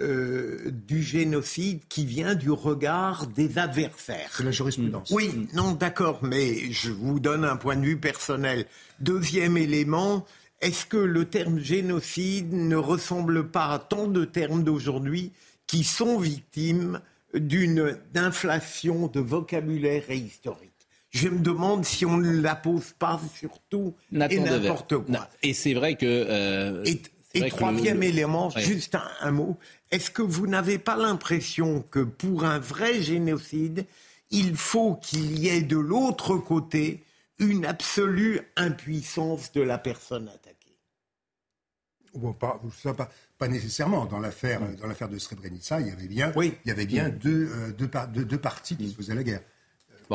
euh, 0.00 0.72
du 0.72 1.02
génocide 1.02 1.80
qui 1.88 2.04
vient 2.04 2.34
du 2.34 2.50
regard 2.50 3.28
des 3.28 3.58
adversaires. 3.58 4.28
C'est 4.32 4.42
la 4.42 4.50
jurisprudence. 4.50 5.10
Oui, 5.10 5.48
non, 5.54 5.72
d'accord, 5.72 6.18
mais 6.22 6.70
je 6.72 6.90
vous 6.90 7.20
donne 7.20 7.44
un 7.44 7.56
point 7.56 7.76
de 7.76 7.84
vue 7.84 7.98
personnel. 7.98 8.66
Deuxième 8.98 9.56
élément, 9.56 10.26
est-ce 10.60 10.84
que 10.84 10.96
le 10.96 11.26
terme 11.26 11.60
génocide 11.60 12.52
ne 12.52 12.76
ressemble 12.76 13.48
pas 13.50 13.66
à 13.66 13.78
tant 13.78 14.08
de 14.08 14.24
termes 14.24 14.64
d'aujourd'hui 14.64 15.32
qui 15.66 15.84
sont 15.84 16.18
victimes 16.18 17.00
d'une 17.32 17.96
inflation 18.16 19.06
de 19.06 19.20
vocabulaire 19.20 20.04
et 20.08 20.16
historique? 20.16 20.73
Je 21.14 21.28
me 21.28 21.38
demande 21.38 21.84
si 21.84 22.04
on 22.04 22.16
ne 22.16 22.40
la 22.40 22.56
pose 22.56 22.92
pas 22.98 23.20
surtout 23.34 23.94
et 24.12 24.38
n'importe 24.38 24.98
quoi. 24.98 25.28
Et 25.42 25.54
c'est 25.54 25.72
vrai 25.72 25.94
que... 25.94 26.04
Euh, 26.04 26.84
et, 27.34 27.48
troisième 27.48 28.02
élément, 28.02 28.50
juste 28.50 28.96
un, 29.20 29.30
mot, 29.32 29.56
est-ce 29.90 30.10
que 30.10 30.22
vous 30.22 30.46
n'avez 30.46 30.78
pas 30.78 30.96
l'impression 30.96 31.82
que 31.90 32.00
pour 32.00 32.44
un 32.44 32.60
vrai 32.60 33.00
génocide, 33.00 33.86
il 34.30 34.56
faut 34.56 34.94
qu'il 34.94 35.38
y 35.38 35.48
ait 35.48 35.62
de 35.62 35.76
l'autre 35.76 36.36
côté 36.36 37.02
une 37.38 37.66
absolue 37.66 38.40
impuissance 38.56 39.50
de 39.50 39.62
la 39.62 39.78
personne 39.78 40.28
attaquée? 40.28 40.78
Pas, 42.38 42.60
pas, 43.38 43.48
nécessairement. 43.48 44.06
Dans 44.06 44.20
l'affaire, 44.20 44.60
dans 44.80 44.86
l'affaire 44.86 45.08
de 45.08 45.18
Srebrenica, 45.18 45.80
il 45.80 45.88
y 45.88 45.90
avait 45.90 46.06
bien, 46.06 46.32
oui. 46.36 46.54
il 46.64 46.68
y 46.68 46.70
avait 46.70 46.86
bien 46.86 47.08
deux, 47.08 47.50
euh, 47.52 47.72
deux, 47.72 48.24
deux 48.24 48.38
parties 48.38 48.76
qui 48.76 48.88
se 48.88 48.94
faisaient 48.94 49.16
la 49.16 49.24
guerre. 49.24 49.40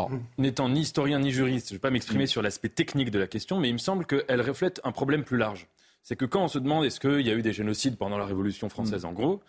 Bon, 0.08 0.22
n'étant 0.38 0.70
ni 0.70 0.82
historien 0.82 1.20
ni 1.20 1.32
juriste, 1.32 1.70
je 1.70 1.74
ne 1.74 1.78
vais 1.78 1.82
pas 1.82 1.90
m'exprimer 1.90 2.24
mm. 2.24 2.28
sur 2.28 2.42
l'aspect 2.42 2.70
technique 2.70 3.12
de 3.12 3.20
la 3.20 3.28
question, 3.28 3.60
mais 3.60 3.70
il 3.70 3.74
me 3.74 3.80
semble 3.80 4.06
qu'elle 4.06 4.42
reflète 4.42 4.80
un 4.84 4.92
problème 4.92 5.24
plus 5.24 5.38
large. 5.38 5.68
C'est 6.04 6.16
que 6.16 6.26
quand 6.26 6.44
on 6.44 6.48
se 6.48 6.60
demande 6.60 6.86
est-ce 6.86 7.00
qu'il 7.00 7.26
y 7.26 7.30
a 7.30 7.34
eu 7.34 7.42
des 7.42 7.54
génocides 7.54 7.98
pendant 7.98 8.18
la 8.18 8.26
Révolution 8.26 8.70
française, 8.70 9.04
mm. 9.04 9.08
en 9.08 9.14
gros, 9.14 9.42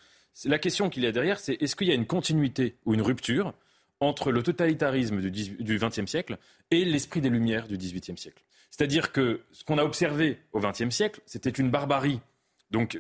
la 0.45 0.59
question 0.59 0.91
qu'il 0.91 1.05
y 1.05 1.07
a 1.07 1.13
derrière, 1.13 1.39
c'est 1.39 1.55
est-ce 1.63 1.77
qu'il 1.77 1.89
y 1.89 1.93
a 1.93 1.95
une 1.95 2.07
continuité 2.07 2.77
ou 2.85 2.95
une 2.95 3.03
rupture 3.03 3.55
entre 4.01 4.33
le 4.33 4.43
totalitarisme 4.43 5.21
du 5.21 5.79
XXe 5.79 6.07
siècle 6.07 6.39
et 6.71 6.85
l'esprit 6.85 7.21
des 7.21 7.31
Lumières 7.31 7.69
du 7.69 7.77
XVIIIe 7.77 8.19
siècle? 8.19 8.43
C'est-à-dire 8.71 9.13
que 9.13 9.43
ce 9.53 9.65
qu'on 9.65 9.79
a 9.79 9.85
observé 9.85 10.39
au 10.53 10.61
XXe 10.61 10.91
siècle, 10.91 11.21
c'était 11.27 11.51
une 11.51 11.71
barbarie. 11.71 12.21
Donc, 12.71 12.99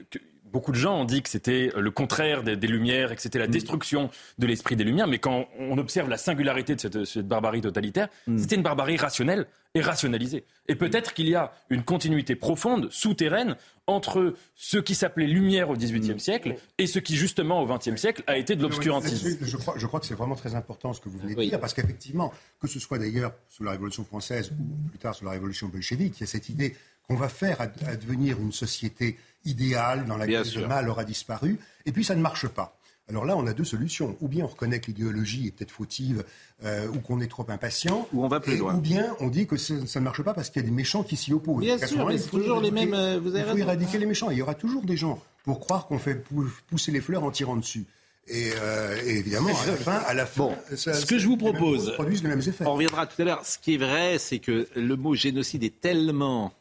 beaucoup 0.53 0.73
de 0.73 0.77
gens 0.77 1.01
ont 1.01 1.05
dit 1.05 1.23
que 1.23 1.29
c'était 1.29 1.71
le 1.77 1.91
contraire 1.91 2.43
des, 2.43 2.57
Lumières 2.71 3.13
et 3.13 3.17
que 3.17 3.23
c'était 3.23 3.39
la 3.39 3.49
mm. 3.49 3.53
destruction 3.53 4.11
de 4.39 4.47
l'esprit 4.47 4.77
des 4.77 4.85
Lumières. 4.85 5.07
Mais 5.07 5.19
quand 5.19 5.49
on 5.59 5.79
observe 5.79 6.09
la 6.09 6.19
singularité 6.19 6.77
de 6.77 7.05
cette, 7.05 7.27
barbarie 7.27 7.61
totalitaire, 7.61 8.09
mm. 8.27 8.39
c'était 8.39 8.57
une 8.57 8.63
barbarie 8.63 8.97
rationnelle 8.97 9.47
et 9.75 9.81
rationalisée. 9.81 10.45
Et 10.69 10.75
peut-être 10.75 11.15
qu'il 11.15 11.29
y 11.29 11.35
a 11.35 11.53
une 11.69 11.85
continuité 11.85 12.35
profonde, 12.35 12.91
souterraine, 12.91 13.57
entre 13.87 14.35
ce 14.55 14.79
qui 14.79 14.95
s'appelait 14.95 15.27
Lumière 15.27 15.71
au 15.71 15.75
XVIIIe 15.75 16.15
mm. 16.15 16.19
siècle 16.19 16.55
et 16.79 16.87
ce 16.87 16.99
qui, 16.99 17.17
justement, 17.17 17.63
au 17.63 17.67
XXe 17.67 17.97
siècle, 17.97 18.23
a 18.27 18.37
été 18.37 18.57
de 18.57 18.63
l'obscurantisme. 18.63 19.39
Je 19.41 19.57
crois, 19.57 19.75
je 19.77 19.87
crois 19.87 20.01
que 20.01 20.07
c'est 20.07 20.15
vraiment 20.15 20.37
très 20.37 20.55
important 20.55 20.93
ce 20.93 21.01
que 21.01 21.09
vous 21.09 21.19
venez 21.19 21.35
de 21.35 21.43
dire, 21.43 21.61
parce 21.61 21.75
qu'effectivement, 21.75 22.33
que 22.61 22.69
ce 22.69 22.79
soit 22.79 22.99
d'ailleurs 22.99 23.33
sous 23.49 23.65
la 23.65 23.73
Révolution 23.73 24.05
française 24.05 24.53
ou 24.53 24.89
plus 24.89 24.99
tard 24.99 25.15
sous 25.15 25.25
la 25.25 25.33
Révolution 25.33 25.69
bolchevique, 25.69 26.19
il 26.19 26.21
y 26.21 26.25
a 26.25 26.27
cette 26.27 26.49
idée 26.49 26.77
qu'on 27.09 27.17
va 27.17 27.29
faire 27.29 27.61
advenir 27.61 28.39
une 28.39 28.53
société 28.53 29.19
idéale 29.45 30.07
dans 30.07 30.17
laquelle 30.17 30.47
le 30.55 30.67
mal 30.67 30.89
aura 30.89 31.05
disparu, 31.05 31.59
et 31.87 31.93
puis 31.93 32.05
ça 32.05 32.15
ne 32.15 32.21
marche 32.21 32.49
pas. 32.49 32.81
Alors 33.11 33.25
là, 33.25 33.37
on 33.37 33.47
a 33.47 33.53
deux 33.53 33.65
solutions. 33.65 34.17
Ou 34.21 34.29
bien 34.29 34.45
on 34.45 34.49
reconnaît 34.49 34.79
que 34.79 34.87
l'idéologie 34.87 35.49
est 35.49 35.51
peut-être 35.51 35.73
fautive 35.73 36.25
euh, 36.65 36.87
ou 36.89 37.01
qu'on 37.01 37.21
est 37.21 37.27
trop 37.27 37.45
impatient. 37.49 38.09
Ou 38.13 38.25
on 38.25 38.29
va 38.29 38.39
plus 38.39 38.57
loin. 38.57 38.75
Ou 38.77 38.81
bien 38.81 39.17
on 39.19 39.29
dit 39.29 39.47
que 39.47 39.57
ça, 39.57 39.75
ne 39.75 40.05
marche 40.05 40.23
pas 40.23 40.33
parce 40.33 40.49
qu'il 40.49 40.63
y 40.63 40.65
a 40.65 40.69
des 40.69 40.75
méchants 40.75 41.03
qui 41.03 41.17
s'y 41.17 41.33
opposent. 41.33 41.61
Bien 41.61 41.77
sûr, 41.79 42.07
mais 42.07 42.19
c'est 42.19 42.31
toujours 42.31 42.61
les 42.61 42.71
mêmes. 42.71 42.95
Euh, 42.95 43.19
vous 43.21 43.35
avez 43.35 43.51
il 43.51 43.53
faut 43.53 43.59
éradiquer 43.59 43.99
les 43.99 44.07
méchants. 44.07 44.31
Il 44.31 44.39
y 44.39 44.43
aura 44.43 44.55
toujours 44.55 44.85
des 44.85 44.97
gens 44.97 45.21
pour 45.45 45.59
croire 45.59 45.87
qu'on 45.87 45.99
fait 45.99 46.23
pousser 46.69 46.93
les 46.93 47.01
fleurs 47.01 47.25
en 47.25 47.33
tirant 47.33 47.57
dessus. 47.57 47.85
Et, 48.29 48.53
euh, 48.55 48.97
évidemment, 49.07 49.49
à 49.49 49.67
la 49.67 49.77
fin, 49.77 49.97
à 49.97 50.15
la 50.15 50.25
bon, 50.37 50.55
ce 50.73 51.05
que 51.05 51.19
je 51.19 51.27
vous 51.27 51.37
propose, 51.37 51.93
on 51.99 52.75
reviendra 52.75 53.07
tout 53.07 53.21
à 53.21 53.25
l'heure. 53.25 53.45
Ce 53.45 53.59
qui 53.59 53.75
est 53.75 53.79
vrai, 53.79 54.19
c'est 54.19 54.39
que 54.39 54.69
le 54.77 54.95
mot 54.95 55.17
génocide 55.17 55.65
est 55.65 55.81
tellement, 55.81 56.53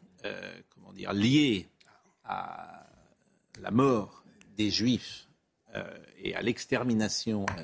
comment 0.74 0.94
dire, 0.94 1.14
lié 1.14 1.68
à 2.26 2.69
la 3.62 3.72
mort 3.72 4.24
des 4.58 4.70
Juifs 4.70 5.28
euh, 5.76 5.84
et 6.22 6.36
à 6.36 6.42
l'extermination 6.42 7.46
euh, 7.58 7.64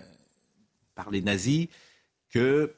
par 0.96 1.12
les 1.12 1.22
nazis 1.22 1.68
que 2.30 2.74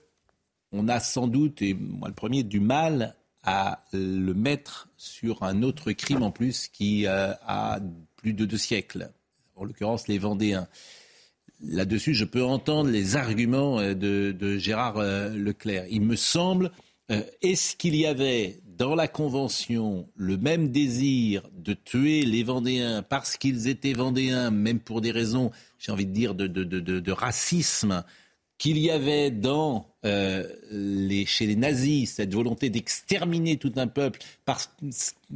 on 0.71 0.89
a 0.89 0.99
sans 0.99 1.27
doute, 1.27 1.61
et 1.61 1.73
moi 1.73 2.09
le 2.09 2.13
premier, 2.13 2.43
du 2.43 2.59
mal 2.59 3.15
à 3.43 3.85
le 3.93 4.33
mettre 4.33 4.89
sur 4.97 5.43
un 5.43 5.63
autre 5.63 5.93
crime 5.93 6.23
en 6.23 6.31
plus 6.31 6.67
qui 6.67 7.07
euh, 7.07 7.33
a 7.45 7.79
plus 8.17 8.33
de 8.33 8.45
deux 8.45 8.57
siècles, 8.57 9.11
en 9.55 9.63
l'occurrence 9.63 10.07
les 10.07 10.17
Vendéens. 10.17 10.67
Là-dessus, 11.61 12.13
je 12.13 12.25
peux 12.25 12.43
entendre 12.43 12.89
les 12.89 13.15
arguments 13.15 13.81
de, 13.81 14.31
de 14.31 14.57
Gérard 14.57 14.99
Leclerc. 14.99 15.85
Il 15.89 16.01
me 16.01 16.15
semble, 16.15 16.71
est-ce 17.41 17.75
qu'il 17.75 17.95
y 17.95 18.05
avait 18.05 18.59
dans 18.77 18.95
la 18.95 19.07
Convention 19.07 20.07
le 20.15 20.37
même 20.37 20.69
désir 20.69 21.49
de 21.53 21.73
tuer 21.73 22.23
les 22.25 22.43
Vendéens 22.43 23.01
parce 23.01 23.35
qu'ils 23.35 23.67
étaient 23.67 23.93
Vendéens, 23.93 24.51
même 24.51 24.79
pour 24.79 25.01
des 25.01 25.11
raisons, 25.11 25.51
j'ai 25.79 25.91
envie 25.91 26.05
de 26.05 26.11
dire, 26.11 26.35
de, 26.35 27.11
racisme, 27.11 28.03
qu'il 28.57 28.77
y 28.79 28.89
avait 28.89 29.29
dans 29.29 29.87
euh, 30.05 30.47
les, 30.71 31.25
chez 31.25 31.45
les 31.45 31.55
nazis 31.55 32.13
cette 32.13 32.33
volonté 32.33 32.69
d'exterminer 32.69 33.57
tout 33.57 33.73
un 33.77 33.87
peuple 33.87 34.19
parce, 34.45 34.71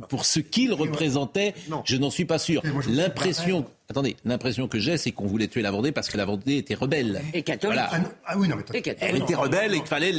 pour 0.09 0.25
ce 0.25 0.39
qu'il 0.39 0.73
représentait, 0.73 1.53
je 1.85 1.97
n'en 1.97 2.09
suis 2.09 2.25
pas 2.25 2.39
sûr. 2.39 2.63
L'impression, 2.89 3.65
attendez, 3.89 4.15
l'impression 4.25 4.67
que 4.67 4.79
j'ai, 4.79 4.97
c'est 4.97 5.11
qu'on 5.11 5.27
voulait 5.27 5.47
tuer 5.47 5.61
la 5.61 5.71
Vendée 5.71 5.91
parce 5.91 6.09
que 6.09 6.17
la 6.17 6.25
Vendée 6.25 6.57
était 6.57 6.75
rebelle. 6.75 7.21
Et 7.33 7.43
catholique. 7.43 7.79
Ah, 7.81 7.99
ah, 8.25 8.37
oui, 8.37 8.47
non, 8.47 8.55
mais 8.55 8.81
Elle 8.99 9.17
était 9.17 9.35
rebelle 9.35 9.73
et 9.73 9.79
qu'il 9.79 9.87
fallait, 9.87 10.13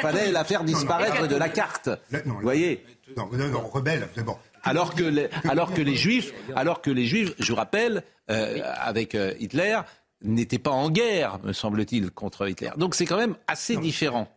fallait, 0.00 0.30
la 0.30 0.44
faire 0.44 0.64
disparaître 0.64 1.26
de 1.26 1.36
la 1.36 1.48
carte. 1.48 1.88
Vous 2.24 2.40
voyez 2.42 2.84
Non, 3.16 3.28
non, 3.32 3.68
rebelle, 3.68 4.08
bon. 4.24 4.36
Alors 4.62 4.94
que, 4.94 5.04
les, 5.04 5.28
alors 5.48 5.72
que 5.72 5.80
les 5.80 5.96
juifs, 5.96 6.32
alors 6.54 6.82
que 6.82 6.90
les 6.90 7.06
juifs, 7.06 7.32
je 7.38 7.50
vous 7.50 7.56
rappelle, 7.56 8.02
euh, 8.30 8.60
avec 8.76 9.14
euh, 9.14 9.32
Hitler, 9.40 9.80
n'était 10.22 10.58
pas 10.58 10.70
en 10.70 10.90
guerre, 10.90 11.40
me 11.42 11.52
semble-t-il, 11.52 12.10
contre 12.10 12.48
Hitler. 12.48 12.70
Donc 12.76 12.94
c'est 12.94 13.06
quand 13.06 13.16
même 13.16 13.36
assez 13.46 13.76
différent. 13.76 14.28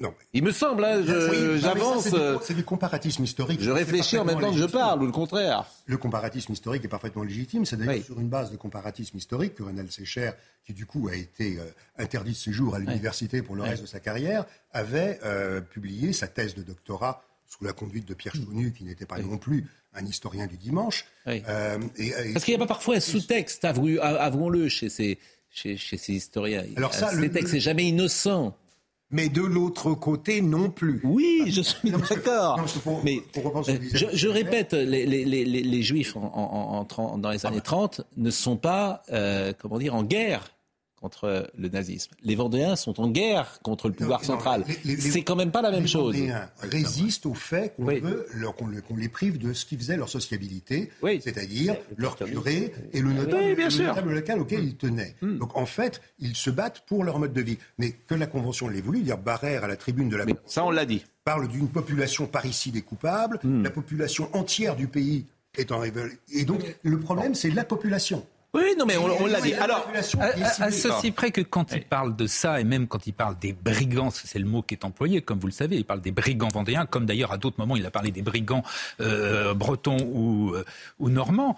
Non. 0.00 0.14
Il 0.32 0.44
me 0.44 0.52
semble, 0.52 0.84
hein, 0.84 1.02
j'avance. 1.56 2.08
C'est 2.42 2.54
du, 2.54 2.64
comparatisme 2.64 3.24
historique. 3.24 3.60
Je 3.60 3.70
réfléchis 3.70 4.16
en 4.16 4.24
même 4.24 4.40
temps 4.40 4.52
que 4.52 4.58
je 4.58 4.64
parle, 4.64 5.02
ou 5.02 5.06
le 5.06 5.12
contraire. 5.12 5.66
Le 5.86 5.96
comparatisme 5.96 6.52
historique 6.52 6.84
est 6.84 6.88
parfaitement 6.88 7.24
légitime. 7.24 7.64
C'est 7.64 7.76
d'ailleurs 7.76 8.04
sur 8.04 8.20
une 8.20 8.28
base 8.28 8.52
de 8.52 8.56
comparatisme 8.56 9.16
historique 9.16 9.54
que 9.54 9.64
Renal 9.64 9.90
Secher, 9.90 10.32
qui 10.64 10.72
du 10.72 10.86
coup 10.86 11.08
a 11.08 11.16
été 11.16 11.58
euh, 11.58 11.64
interdit 11.98 12.30
de 12.30 12.36
séjour 12.36 12.76
à 12.76 12.78
l'université 12.78 13.42
pour 13.42 13.56
le 13.56 13.62
reste 13.62 13.82
de 13.82 13.88
sa 13.88 13.98
carrière, 13.98 14.44
avait 14.72 15.18
euh, 15.24 15.60
publié 15.60 16.12
sa 16.12 16.28
thèse 16.28 16.54
de 16.54 16.62
doctorat 16.62 17.24
sous 17.46 17.64
la 17.64 17.72
conduite 17.72 18.06
de 18.06 18.14
Pierre 18.14 18.34
Chaunu, 18.34 18.72
qui 18.72 18.84
n'était 18.84 19.04
pas 19.04 19.18
non 19.18 19.36
plus 19.36 19.66
un 19.94 20.06
historien 20.06 20.46
du 20.46 20.56
dimanche. 20.56 21.04
Euh, 21.26 21.78
Parce 22.32 22.44
qu'il 22.44 22.52
n'y 22.52 22.56
a 22.56 22.58
pas 22.58 22.66
parfois 22.66 22.96
un 22.96 23.00
sous-texte, 23.00 23.64
avouons-le, 23.64 24.68
chez 24.68 24.88
ces, 24.88 25.18
chez, 25.52 25.76
ces 25.76 26.12
historiens. 26.12 26.64
Alors 26.76 26.94
ça, 26.94 27.12
le 27.12 27.30
texte 27.30 27.54
n'est 27.54 27.60
jamais 27.60 27.84
innocent. 27.84 28.56
Mais 29.14 29.28
de 29.28 29.42
l'autre 29.42 29.92
côté, 29.92 30.40
non 30.40 30.70
plus. 30.70 31.02
Oui, 31.04 31.44
je 31.48 31.60
suis 31.60 31.90
d'accord. 31.90 32.64
Mais 33.04 33.18
euh, 33.36 33.78
je, 33.92 34.28
répète, 34.28 34.72
les, 34.72 35.04
les, 35.04 35.26
les, 35.26 35.44
les 35.44 35.82
Juifs 35.82 36.16
en, 36.16 36.86
en, 36.96 37.18
dans 37.18 37.30
les 37.30 37.44
années 37.44 37.60
30 37.60 38.00
ne 38.16 38.30
sont 38.30 38.56
pas, 38.56 39.02
euh, 39.12 39.52
comment 39.58 39.78
dire, 39.78 39.94
en 39.94 40.02
guerre 40.02 40.50
contre 41.02 41.50
le 41.58 41.68
nazisme. 41.68 42.12
Les 42.22 42.36
Vendéens 42.36 42.76
sont 42.76 43.00
en 43.00 43.08
guerre 43.08 43.58
contre 43.62 43.88
le 43.88 43.94
pouvoir 43.94 44.24
central. 44.24 44.64
C'est 44.98 45.22
quand 45.22 45.34
même 45.34 45.50
pas 45.50 45.60
la 45.60 45.72
même 45.72 45.88
chose. 45.88 46.14
Les 46.14 46.20
Vendéens 46.20 46.48
résistent 46.62 47.26
au 47.26 47.34
fait 47.34 47.74
qu'on 47.76 48.96
les 48.96 49.08
prive 49.08 49.38
de 49.38 49.52
ce 49.52 49.66
qui 49.66 49.76
faisait 49.76 49.96
leur 49.96 50.08
sociabilité, 50.08 50.90
c'est-à-dire 51.02 51.76
leur 51.96 52.16
curé 52.16 52.72
et 52.92 53.00
le 53.00 53.12
notable, 53.12 54.14
local 54.14 54.40
auquel 54.40 54.64
ils 54.64 54.76
tenaient. 54.76 55.16
Hmm. 55.20 55.38
Donc 55.38 55.56
en 55.56 55.66
fait, 55.66 56.00
ils 56.20 56.36
se 56.36 56.50
battent 56.50 56.84
pour 56.86 57.02
leur 57.02 57.18
mode 57.18 57.32
de 57.32 57.42
vie. 57.42 57.58
Mais 57.78 57.90
que 57.90 58.14
la 58.14 58.26
Convention 58.26 58.68
l'ait 58.68 58.80
voulu, 58.80 59.02
dire 59.02 59.18
Barrère 59.18 59.64
à 59.64 59.68
la 59.68 59.76
tribune 59.76 60.08
de 60.08 60.16
la... 60.16 60.24
ça, 60.46 60.64
on 60.64 60.70
l'a 60.70 60.86
dit. 60.86 61.04
Parle 61.24 61.48
d'une 61.48 61.68
population 61.68 62.26
parricide 62.26 62.76
et 62.76 62.82
coupable, 62.82 63.40
hmm. 63.42 63.64
la 63.64 63.70
population 63.70 64.28
entière 64.34 64.76
du 64.76 64.86
pays 64.86 65.26
est 65.56 65.72
en 65.72 65.80
révolte. 65.80 66.18
Et 66.32 66.44
donc 66.44 66.60
le 66.82 67.00
problème, 67.00 67.34
c'est 67.34 67.50
la 67.50 67.64
population. 67.64 68.24
Oui, 68.54 68.74
non, 68.78 68.84
mais 68.84 68.98
on, 68.98 69.26
l'a 69.26 69.40
dit. 69.40 69.54
Alors, 69.54 69.88
à, 69.94 70.70
ceci 70.70 71.10
près 71.10 71.30
que 71.30 71.40
quand 71.40 71.72
il 71.72 71.84
parle 71.84 72.14
de 72.14 72.26
ça, 72.26 72.60
et 72.60 72.64
même 72.64 72.86
quand 72.86 73.06
il 73.06 73.14
parle 73.14 73.38
des 73.38 73.54
brigands, 73.54 74.10
c'est 74.10 74.38
le 74.38 74.44
mot 74.44 74.60
qui 74.60 74.74
est 74.74 74.84
employé, 74.84 75.22
comme 75.22 75.38
vous 75.38 75.46
le 75.46 75.54
savez, 75.54 75.76
il 75.76 75.86
parle 75.86 76.02
des 76.02 76.10
brigands 76.10 76.48
vendéens, 76.48 76.84
comme 76.84 77.06
d'ailleurs 77.06 77.32
à 77.32 77.38
d'autres 77.38 77.58
moments 77.58 77.76
il 77.76 77.86
a 77.86 77.90
parlé 77.90 78.10
des 78.10 78.20
brigands 78.20 78.62
euh, 79.00 79.54
bretons 79.54 79.96
ou, 80.12 80.54
euh, 80.54 80.64
ou 80.98 81.08
normands. 81.08 81.56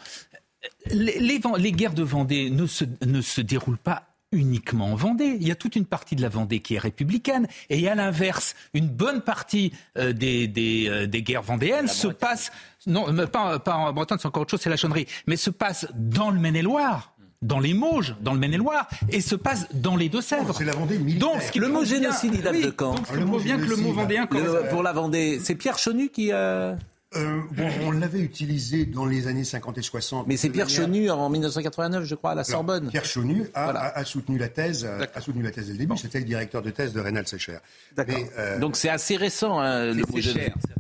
Les, 0.87 1.19
les, 1.19 1.73
guerres 1.73 1.95
de 1.95 2.03
Vendée 2.03 2.49
ne 2.49 2.67
se, 2.67 2.85
ne 3.05 3.21
se 3.21 3.41
déroulent 3.41 3.77
pas 3.77 4.14
uniquement 4.35 4.93
en 4.93 4.95
Vendée. 4.95 5.37
Il 5.41 5.47
y 5.47 5.51
a 5.51 5.55
toute 5.55 5.76
une 5.76 5.87
partie 5.87 6.16
de 6.16 6.22
la 6.22 6.28
Vendée 6.28 6.61
qui 6.61 6.74
est 6.74 6.78
républicaine. 6.78 7.47
Et 7.70 7.89
à 7.89 7.95
l'inverse, 7.95 8.55
une 8.74 8.89
bonne 8.89 9.20
partie 9.20 9.72
euh, 9.99 10.12
des, 10.12 10.49
des, 10.49 11.07
des, 11.07 11.22
guerres 11.22 11.43
vendéennes 11.43 11.89
se 11.89 12.09
passe 12.09 12.51
non, 12.87 13.07
pas, 13.26 13.59
pas 13.59 13.76
en 13.76 13.93
Bretagne, 13.93 14.18
c'est 14.20 14.28
encore 14.28 14.43
autre 14.43 14.51
chose, 14.51 14.61
c'est 14.61 14.70
la 14.70 14.76
chonnerie, 14.76 15.07
mais 15.26 15.37
se 15.37 15.51
passe 15.51 15.87
dans 15.95 16.30
le 16.30 16.39
Maine-et-Loire 16.39 17.14
dans 17.45 17.61
les 17.61 17.74
Mauges, 17.74 18.16
dans 18.22 18.32
le 18.32 18.39
Maine-et-Loire, 18.39 18.89
et 19.11 19.20
se 19.20 19.35
passe 19.37 19.66
dans 19.74 19.97
les 19.97 20.09
Deux-Sèvres. 20.09 20.55
C'est 20.57 20.64
la 20.64 20.72
Vendée 20.72 20.97
Donc, 20.97 21.55
le 21.55 21.68
mot 21.68 21.85
génocide, 21.85 22.32
il 22.35 22.43
date 22.43 22.61
de 22.61 22.70
quand 22.70 22.95
donc, 22.95 23.12
le 23.12 23.24
mot 23.24 23.39
bien 23.39 23.59
que 23.59 23.68
le 23.68 23.76
mot 23.76 23.93
vendéen. 23.93 24.26
pour 24.70 24.82
la 24.82 24.93
Vendée, 24.93 25.39
c'est 25.43 25.55
Pierre 25.55 25.78
Chenu 25.78 26.09
qui. 26.09 26.32
Euh... 26.32 26.74
Euh, 27.17 27.41
bon, 27.53 27.69
on 27.85 27.91
l'avait 27.93 28.21
utilisé 28.21 28.87
dans 28.87 29.07
les 29.07 29.27
années 29.27 29.45
50 29.45 29.79
et 29.79 29.83
60. 29.83 30.27
Mais 30.27 30.37
c'est 30.37 30.51
Pierre 30.51 30.69
Chenu 30.69 31.11
en 31.11 31.29
1989, 31.29 32.05
je 32.05 32.15
crois, 32.15 32.32
à 32.32 32.35
la 32.35 32.45
Sorbonne. 32.45 32.89
Pierre 32.89 33.05
Chenu 33.05 33.47
a, 33.55 34.05
soutenu 34.05 34.39
la 34.39 34.49
thèse, 34.49 34.85
a 34.86 35.20
soutenu 35.20 35.43
la 35.43 35.51
thèse 35.51 35.66
dès 35.66 35.73
le 35.73 35.78
début. 35.78 35.97
C'était 35.97 36.19
le 36.19 36.24
directeur 36.24 36.62
de 36.62 36.70
thèse 36.70 36.93
de 36.93 37.01
Reynald 37.01 37.28
Secher. 37.28 37.59
D'accord. 37.97 38.19
Euh, 38.39 38.59
Donc 38.59 38.77
c'est 38.77 38.89
assez 38.89 39.16
récent, 39.16 39.59
hein, 39.59 39.93
le 39.93 40.03
mot 40.03 40.19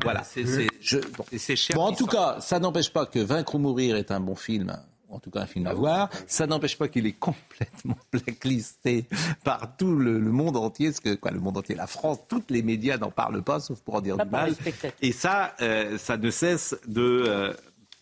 Voilà. 0.02 0.22
C'est, 0.24 1.74
bon, 1.74 1.82
en 1.82 1.92
tout 1.92 2.06
cas, 2.06 2.38
ça 2.40 2.58
n'empêche 2.58 2.92
pas 2.92 3.06
que 3.06 3.18
Vaincre 3.18 3.54
ou 3.54 3.58
mourir 3.58 3.96
est 3.96 4.10
un 4.10 4.20
bon 4.20 4.34
film 4.34 4.76
en 5.14 5.18
tout 5.20 5.30
cas 5.30 5.40
un 5.40 5.46
film 5.46 5.66
à 5.66 5.74
voir. 5.74 6.10
Ça 6.26 6.46
n'empêche 6.46 6.76
pas 6.76 6.88
qu'il 6.88 7.06
est 7.06 7.12
complètement 7.12 7.96
blacklisté 8.12 9.06
par 9.44 9.76
tout 9.76 9.94
le, 9.94 10.18
monde 10.20 10.56
entier, 10.56 10.88
parce 10.88 11.00
que 11.00 11.14
quoi, 11.14 11.30
le 11.30 11.40
monde 11.40 11.56
entier, 11.56 11.74
la 11.74 11.86
France, 11.86 12.18
tous 12.28 12.42
les 12.50 12.62
médias 12.62 12.98
n'en 12.98 13.10
parlent 13.10 13.42
pas, 13.42 13.60
sauf 13.60 13.80
pour 13.80 13.94
en 13.94 14.00
dire 14.00 14.16
du 14.16 14.28
mal. 14.28 14.54
Et 15.00 15.12
ça, 15.12 15.54
euh, 15.60 15.96
ça 15.98 16.16
ne 16.16 16.30
cesse 16.30 16.76
de. 16.86 17.24
Euh, 17.26 17.54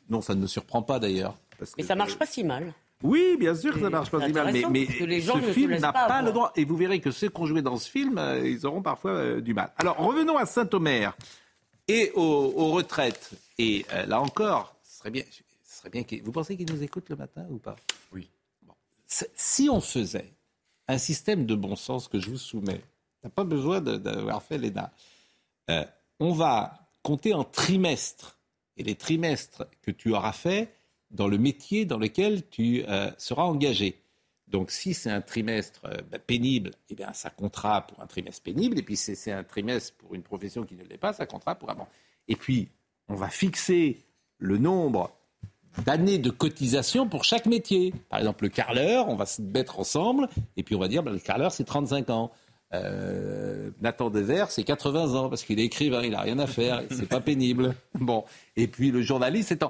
non, 0.09 0.21
ça 0.21 0.35
ne 0.35 0.41
me 0.41 0.47
surprend 0.47 0.83
pas 0.83 0.99
d'ailleurs. 0.99 1.37
Mais 1.77 1.85
ça 1.85 1.95
marche 1.95 2.17
pas 2.17 2.27
si 2.27 2.43
mal. 2.43 2.73
Oui, 3.03 3.37
bien 3.39 3.55
sûr 3.55 3.75
que 3.75 3.81
ça 3.81 3.91
marche 3.91 4.11
pas 4.11 4.25
si 4.25 4.33
mal, 4.33 4.53
mais, 4.53 4.63
mais 4.71 4.87
ce 4.87 5.53
film 5.53 5.77
n'a 5.77 5.93
pas, 5.93 6.23
le 6.23 6.33
droit. 6.33 6.53
Et 6.57 6.65
vous 6.65 6.77
verrez 6.77 7.01
que 7.01 7.11
ceux 7.11 7.29
qui 7.29 7.41
ont 7.41 7.47
joué 7.47 7.61
dans 7.61 7.77
ce 7.77 7.91
film, 7.91 8.17
euh, 8.17 8.49
ils 8.49 8.65
auront 8.65 8.83
parfois 8.83 9.41
du 9.41 9.55
mal. 9.55 9.73
Alors 9.77 9.97
revenons 9.99 10.37
à 10.37 10.47
Saint-Omer 10.47 11.17
et 11.89 12.13
aux, 12.15 12.71
retraites. 12.73 13.31
Et 13.59 13.85
là 14.07 14.21
encore, 14.21 14.77
ce 14.85 14.99
serait 14.99 15.11
bien. 15.11 15.25
Vous 16.25 16.33
pensez 16.33 16.57
qu'il 16.57 16.71
nous 16.73 16.83
écoute 16.83 17.09
le 17.09 17.17
matin 17.17 17.47
ou 17.51 17.59
pas? 17.59 17.77
Oui. 18.13 18.29
Si 19.07 19.69
on 19.69 19.81
faisait 19.81 20.33
un 20.89 20.99
système 20.99 21.47
de 21.47 21.55
bon 21.55 21.77
sens 21.77 22.09
que 22.09 22.21
je 22.21 22.31
vous 22.31 22.39
soumets. 22.39 22.81
Tu 23.21 23.27
n'as 23.27 23.31
pas 23.31 23.45
besoin 23.45 23.81
d'avoir 23.81 24.43
fait 24.43 24.59
l'ENA. 24.59 24.93
Euh, 25.71 25.85
on 26.21 26.33
va 26.33 26.89
compter 27.03 27.35
en 27.35 27.45
trimestres. 27.45 28.39
Et 28.77 28.83
les 28.83 28.95
trimestres 28.95 29.65
que 29.83 29.91
tu 29.91 30.13
auras 30.13 30.33
fait 30.33 30.75
dans 31.11 31.29
le 31.29 31.39
métier 31.39 31.85
dans 31.85 31.99
lequel 31.99 32.49
tu 32.49 32.85
euh, 32.89 33.11
seras 33.19 33.43
engagé. 33.43 34.01
Donc 34.49 34.71
si 34.71 34.95
c'est 34.95 35.11
un 35.11 35.21
trimestre 35.21 35.85
euh, 35.85 35.97
bah, 36.11 36.19
pénible, 36.19 36.73
eh 36.89 36.95
bien 36.95 37.13
ça 37.13 37.31
comptera 37.31 37.87
pour 37.87 38.01
un 38.01 38.07
trimestre 38.07 38.43
pénible. 38.43 38.79
Et 38.79 38.83
puis 38.83 38.97
si 38.97 39.15
c'est 39.15 39.33
un 39.33 39.45
trimestre 39.45 39.95
pour 39.97 40.15
une 40.15 40.23
profession 40.23 40.65
qui 40.65 40.75
ne 40.75 40.85
l'est 40.85 40.99
pas, 40.99 41.13
ça 41.13 41.27
comptera 41.27 41.55
pour 41.55 41.71
un 41.71 41.75
bon. 41.75 41.87
Et 42.29 42.37
puis 42.37 42.69
on 43.09 43.15
va 43.15 43.29
fixer 43.29 43.99
le 44.39 44.59
nombre 44.59 45.15
d'années 45.85 46.19
de 46.19 46.31
cotisation 46.31 47.09
pour 47.09 47.25
chaque 47.25 47.47
métier. 47.47 47.95
Par 48.09 48.19
exemple, 48.19 48.45
le 48.45 48.51
carleur, 48.51 49.09
on 49.09 49.17
va 49.17 49.27
se 49.27 49.43
mettre 49.43 49.79
ensemble 49.79 50.29
et 50.57 50.63
puis 50.63 50.75
on 50.75 50.79
va 50.79 50.89
dire, 50.89 51.03
bah, 51.03 51.11
le 51.11 51.19
carleur, 51.19 51.53
c'est 51.53 51.65
35 51.65 52.11
ans. 52.11 52.33
Euh, 52.75 53.71
Nathan 53.81 54.09
Dever, 54.09 54.47
c'est 54.49 54.65
80 54.65 55.15
ans 55.15 55.29
parce 55.29 55.45
qu'il 55.45 55.61
est 55.61 55.65
écrivain, 55.65 56.03
il 56.03 56.13
n'a 56.13 56.23
rien 56.23 56.39
à 56.39 56.47
faire, 56.47 56.83
c'est 56.91 57.09
pas 57.09 57.21
pénible. 57.21 57.75
Bon, 57.95 58.25
et 58.57 58.67
puis 58.67 58.91
le 58.91 59.03
journaliste, 59.03 59.49
c'est 59.51 59.63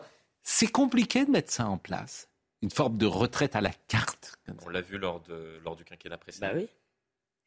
c'est 0.42 0.68
compliqué 0.68 1.24
de 1.24 1.30
mettre 1.30 1.52
ça 1.52 1.66
en 1.66 1.78
place, 1.78 2.28
une 2.62 2.70
forme 2.70 2.96
de 2.96 3.06
retraite 3.06 3.56
à 3.56 3.60
la 3.60 3.72
carte. 3.88 4.36
On 4.64 4.68
l'a 4.68 4.80
vu 4.80 4.98
lors, 4.98 5.20
de, 5.20 5.60
lors 5.64 5.76
du 5.76 5.84
quinquennat 5.84 6.16
précédent. 6.16 6.48
Bah 6.48 6.54
oui. 6.56 6.68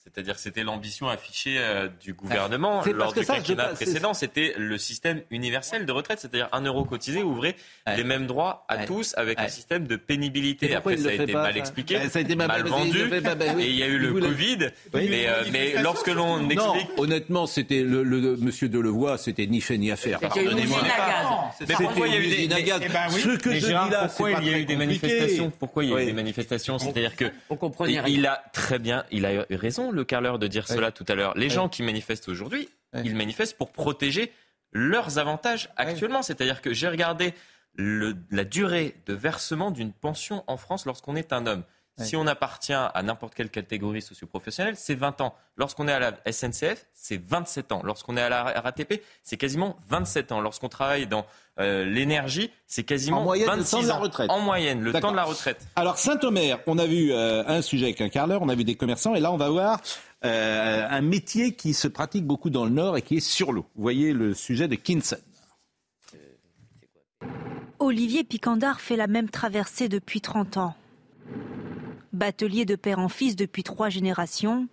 C'est-à-dire 0.06 0.36
que 0.36 0.40
c'était 0.40 0.64
l'ambition 0.64 1.10
affichée 1.10 1.58
euh, 1.58 1.88
du 2.00 2.14
gouvernement 2.14 2.84
lors 2.94 3.12
du 3.12 3.26
quinquennat 3.26 3.70
précédent. 3.70 4.14
C'était 4.14 4.54
le 4.56 4.78
système 4.78 5.22
universel 5.32 5.88
de 5.88 5.92
retraite, 5.92 6.20
c'est-à-dire 6.20 6.48
un 6.52 6.62
euro 6.62 6.86
cotisé 6.86 7.24
ouvrait 7.24 7.56
les 7.88 8.04
mêmes 8.04 8.28
droits 8.28 8.66
à 8.68 8.86
tous 8.86 9.16
avec 9.18 9.40
un 9.40 9.48
système 9.48 9.88
de 9.88 9.96
pénibilité. 9.96 10.76
Après, 10.76 10.98
ça 10.98 11.10
a 11.10 11.14
été 11.14 11.34
mal 11.34 11.58
expliqué, 11.58 12.08
ça 12.10 12.20
a 12.20 12.22
été 12.22 12.36
mal, 12.36 12.64
vendu, 12.68 13.00
et 13.60 13.68
il 13.68 13.76
y 13.76 13.84
a 13.84 13.88
eu 13.88 13.98
le 13.98 14.14
Covid. 14.14 14.70
mais, 14.94 15.28
euh, 15.28 15.44
mais 15.52 15.82
lorsque 15.82 16.08
l'on 16.08 16.50
explique... 16.50 16.90
honnêtement, 16.98 17.48
c'était 17.48 17.82
le, 17.82 18.04
le, 18.04 18.38
monsieur 18.38 18.70
Delevoye, 18.70 19.18
c'était 19.18 19.48
ni 19.48 19.60
fait 19.60 19.78
ni 19.78 19.92
à 19.92 19.96
faire. 19.96 20.20
C'était 20.22 20.46
une 20.46 20.60
usine 20.60 20.76
à 20.76 20.98
gaz. 20.98 21.68
Mais 21.68 21.76
pourquoi 21.76 22.08
il 22.08 22.14
y 22.14 22.18
a 22.18 22.20
eu 22.20 22.48
des... 22.48 23.20
Ce 23.20 23.38
que 23.38 23.54
je 23.54 23.66
dis 23.66 23.72
là, 23.72 24.08
pourquoi 24.08 24.32
il 24.32 24.48
y 24.48 24.54
a 24.54 24.60
eu 24.60 24.66
des 24.66 24.76
manifestations 24.76 25.52
Pourquoi 25.58 25.84
il 25.84 25.90
y 25.90 25.94
a 25.96 26.04
eu 26.04 26.06
des 26.06 26.14
manifestations 26.14 26.78
C'est-à-dire 26.78 27.16
que... 27.16 27.26
Il 28.08 28.28
a 28.28 28.44
très 28.54 28.78
bien, 28.78 29.04
il 29.12 29.26
a 29.26 29.46
raison 29.50 29.92
le 29.96 30.04
Carleur 30.04 30.40
de 30.40 30.48
dire 30.48 30.68
cela 30.68 30.92
tout 30.92 31.06
à 31.08 31.16
l'heure. 31.16 31.36
Les 31.36 31.50
gens 31.50 31.70
qui 31.70 31.84
manifestent 31.84 32.30
aujourd'hui, 32.30 32.70
ils 33.04 33.16
manifestent 33.16 33.58
pour 33.58 33.72
protéger 33.72 34.32
leurs 34.72 35.18
avantages 35.18 35.70
actuellement. 35.76 36.22
C'est-à-dire 36.22 36.62
que 36.62 36.74
j'ai 36.74 36.88
regardé 36.88 37.34
la 37.78 38.44
durée 38.44 38.96
de 39.06 39.14
versement 39.14 39.72
d'une 39.72 39.92
pension 39.92 40.44
en 40.48 40.58
France 40.58 40.86
lorsqu'on 40.86 41.16
est 41.16 41.34
un 41.34 41.48
homme. 41.48 41.64
Si 41.98 42.18
on 42.18 42.28
appartient 42.28 42.74
à 42.74 43.02
n'importe 43.04 43.36
quelle 43.36 43.50
catégorie 43.50 44.02
socioprofessionnelle, 44.02 44.76
c'est 44.76 44.96
20 44.96 45.22
ans. 45.22 45.34
Lorsqu'on 45.56 45.88
est 45.88 45.94
à 45.94 46.00
la 46.00 46.14
SNCF, 46.30 46.86
c'est 46.94 47.22
27 47.26 47.72
ans. 47.72 47.82
Lorsqu'on 47.86 48.18
est 48.18 48.22
à 48.22 48.28
la 48.28 48.44
RATP, 48.44 49.02
c'est 49.24 49.38
quasiment 49.38 49.78
27 49.88 50.34
ans. 50.34 50.42
Lorsqu'on 50.42 50.68
travaille 50.68 51.08
dans 51.08 51.26
euh, 51.60 51.86
l'énergie, 51.86 52.52
c'est 52.68 52.84
quasiment 52.84 53.22
en 53.22 53.34
26 53.34 53.84
de 53.84 53.88
la 53.88 53.96
retraite. 53.96 54.30
En 54.30 54.42
moyenne, 54.42 54.82
le 54.82 54.92
temps 54.92 55.12
de 55.12 55.16
la 55.16 55.24
retraite. 55.24 55.66
Alors 55.78 55.98
Saint-Omer, 55.98 56.60
on 56.68 56.78
a 56.78 56.86
vu 56.86 57.14
euh, 57.14 57.44
un 57.48 57.62
sujet 57.62 57.86
avec 57.86 58.02
un 58.02 58.10
carleur, 58.10 58.42
on 58.42 58.50
a 58.50 58.56
vu 58.56 58.66
des 58.66 58.76
commerçants, 58.76 59.16
et 59.16 59.22
là 59.22 59.32
on 59.32 59.38
va 59.38 59.50
voir 59.50 59.80
euh, 60.26 60.88
un 60.90 61.02
métier 61.02 61.54
qui 61.56 61.74
se 61.74 61.88
pratique 61.88 62.26
beaucoup 62.26 62.50
dans 62.50 62.66
le 62.66 62.72
Nord 62.72 62.98
et 62.98 63.02
qui 63.04 63.18
est 63.18 63.26
sur 63.26 63.54
l'eau. 63.54 63.66
Vous 63.76 63.84
voyez 63.84 64.12
le 64.12 64.34
sujet 64.34 64.68
de 64.68 64.76
Kinson. 64.76 65.18
Olivier 67.80 68.26
Picandard 68.26 68.82
fait 68.82 68.98
la 68.98 69.08
même 69.08 69.30
traversée 69.30 69.88
depuis 69.88 70.20
30 70.20 70.58
ans. 70.58 70.76
Batelier 72.16 72.64
de 72.64 72.78
père 72.78 73.00
en 73.00 73.10
fils 73.10 73.36
depuis 73.36 73.62
trois 73.62 73.90
générations, 73.90 74.70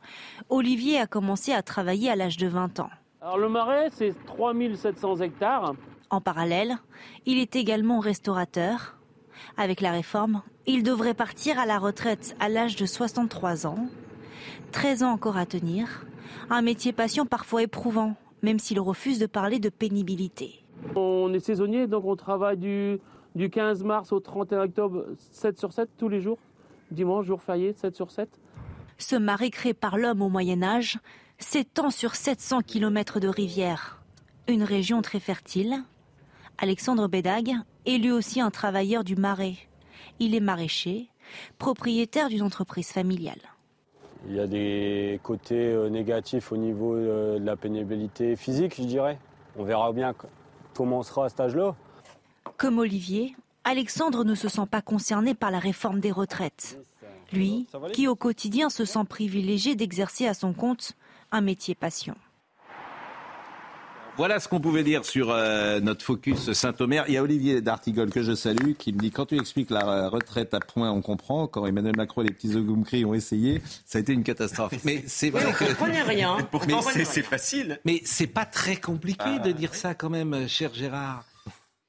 Olivier 0.48 1.00
a 1.00 1.08
commencé 1.08 1.52
à 1.52 1.60
travailler 1.60 2.08
à 2.08 2.14
l'âge 2.14 2.36
de 2.36 2.46
20 2.46 2.78
ans. 2.78 2.90
Alors 3.20 3.36
le 3.36 3.48
marais, 3.48 3.88
c'est 3.90 4.14
3700 4.26 5.16
hectares. 5.16 5.74
En 6.10 6.20
parallèle, 6.20 6.76
il 7.26 7.38
est 7.38 7.56
également 7.56 7.98
restaurateur. 7.98 8.96
Avec 9.56 9.80
la 9.80 9.90
réforme, 9.90 10.42
il 10.66 10.84
devrait 10.84 11.14
partir 11.14 11.58
à 11.58 11.66
la 11.66 11.80
retraite 11.80 12.36
à 12.38 12.48
l'âge 12.48 12.76
de 12.76 12.86
63 12.86 13.66
ans. 13.66 13.88
13 14.70 15.02
ans 15.02 15.10
encore 15.10 15.36
à 15.36 15.44
tenir. 15.44 16.06
Un 16.48 16.62
métier 16.62 16.92
patient 16.92 17.26
parfois 17.26 17.64
éprouvant, 17.64 18.14
même 18.42 18.60
s'il 18.60 18.78
refuse 18.78 19.18
de 19.18 19.26
parler 19.26 19.58
de 19.58 19.68
pénibilité. 19.68 20.64
On 20.94 21.34
est 21.34 21.40
saisonnier, 21.40 21.88
donc 21.88 22.04
on 22.04 22.14
travaille 22.14 22.56
du, 22.56 23.00
du 23.34 23.50
15 23.50 23.82
mars 23.82 24.12
au 24.12 24.20
31 24.20 24.60
octobre, 24.60 25.06
7 25.32 25.58
sur 25.58 25.72
7 25.72 25.90
tous 25.98 26.08
les 26.08 26.20
jours 26.20 26.38
dimanche, 26.92 27.26
jour 27.26 27.42
férié, 27.42 27.72
7 27.72 27.94
sur 27.94 28.10
7. 28.10 28.28
Ce 28.98 29.16
marais 29.16 29.50
créé 29.50 29.74
par 29.74 29.98
l'homme 29.98 30.22
au 30.22 30.28
Moyen 30.28 30.62
Âge 30.62 30.98
s'étend 31.38 31.90
sur 31.90 32.14
700 32.14 32.60
km 32.62 33.20
de 33.20 33.28
rivière. 33.28 34.02
Une 34.48 34.62
région 34.62 35.02
très 35.02 35.20
fertile. 35.20 35.82
Alexandre 36.58 37.08
Bédag 37.08 37.52
est 37.86 37.98
lui 37.98 38.12
aussi 38.12 38.40
un 38.40 38.50
travailleur 38.50 39.04
du 39.04 39.16
marais. 39.16 39.56
Il 40.20 40.34
est 40.34 40.40
maraîcher, 40.40 41.08
propriétaire 41.58 42.28
d'une 42.28 42.42
entreprise 42.42 42.92
familiale. 42.92 43.40
Il 44.28 44.36
y 44.36 44.40
a 44.40 44.46
des 44.46 45.18
côtés 45.22 45.72
euh, 45.72 45.88
négatifs 45.88 46.52
au 46.52 46.56
niveau 46.56 46.94
euh, 46.94 47.40
de 47.40 47.44
la 47.44 47.56
pénibilité 47.56 48.36
physique, 48.36 48.76
je 48.76 48.84
dirais. 48.84 49.18
On 49.56 49.64
verra 49.64 49.92
bien 49.92 50.14
comment 50.74 50.98
on 50.98 51.02
sera 51.02 51.24
à 51.24 51.28
cet 51.28 51.40
âge-là. 51.40 51.74
Comme 52.56 52.78
Olivier, 52.78 53.34
Alexandre 53.64 54.24
ne 54.24 54.34
se 54.34 54.48
sent 54.48 54.66
pas 54.70 54.82
concerné 54.82 55.34
par 55.34 55.50
la 55.50 55.58
réforme 55.58 56.00
des 56.00 56.10
retraites. 56.10 56.78
Lui, 57.32 57.66
qui 57.94 58.08
au 58.08 58.16
quotidien 58.16 58.68
se 58.68 58.84
sent 58.84 59.04
privilégié 59.08 59.74
d'exercer 59.74 60.26
à 60.26 60.34
son 60.34 60.52
compte 60.52 60.92
un 61.30 61.40
métier 61.40 61.74
passion. 61.74 62.14
Voilà 64.18 64.40
ce 64.40 64.48
qu'on 64.48 64.60
pouvait 64.60 64.82
dire 64.82 65.06
sur 65.06 65.30
euh, 65.30 65.80
notre 65.80 66.04
focus 66.04 66.52
Saint-Omer. 66.52 67.04
Il 67.08 67.14
y 67.14 67.16
a 67.16 67.22
Olivier 67.22 67.62
D'Artigol 67.62 68.10
que 68.10 68.22
je 68.22 68.34
salue 68.34 68.72
qui 68.78 68.92
me 68.92 68.98
dit 68.98 69.10
quand 69.10 69.24
tu 69.26 69.38
expliques 69.38 69.70
la 69.70 69.88
euh, 69.88 70.08
retraite 70.10 70.52
à 70.52 70.60
point, 70.60 70.90
on 70.90 71.00
comprend. 71.00 71.46
Quand 71.46 71.64
Emmanuel 71.64 71.96
Macron 71.96 72.20
et 72.20 72.26
les 72.26 72.34
petits 72.34 72.54
Ogoumkri 72.54 73.06
ont 73.06 73.14
essayé, 73.14 73.62
ça 73.86 73.96
a 73.96 74.00
été 74.02 74.12
une 74.12 74.22
catastrophe. 74.22 74.74
Mais 74.84 75.02
c'est 75.06 75.30
vrai 75.30 75.50
que... 75.54 75.64
comprenez 75.64 76.02
rien. 76.02 76.36
Pourtant, 76.50 76.82
c'est 76.82 77.22
facile. 77.22 77.80
Mais 77.86 78.02
c'est 78.04 78.26
pas 78.26 78.44
très 78.44 78.76
compliqué 78.76 79.38
de 79.42 79.50
dire 79.50 79.74
ça 79.74 79.94
quand 79.94 80.10
même, 80.10 80.46
cher 80.46 80.74
Gérard. 80.74 81.24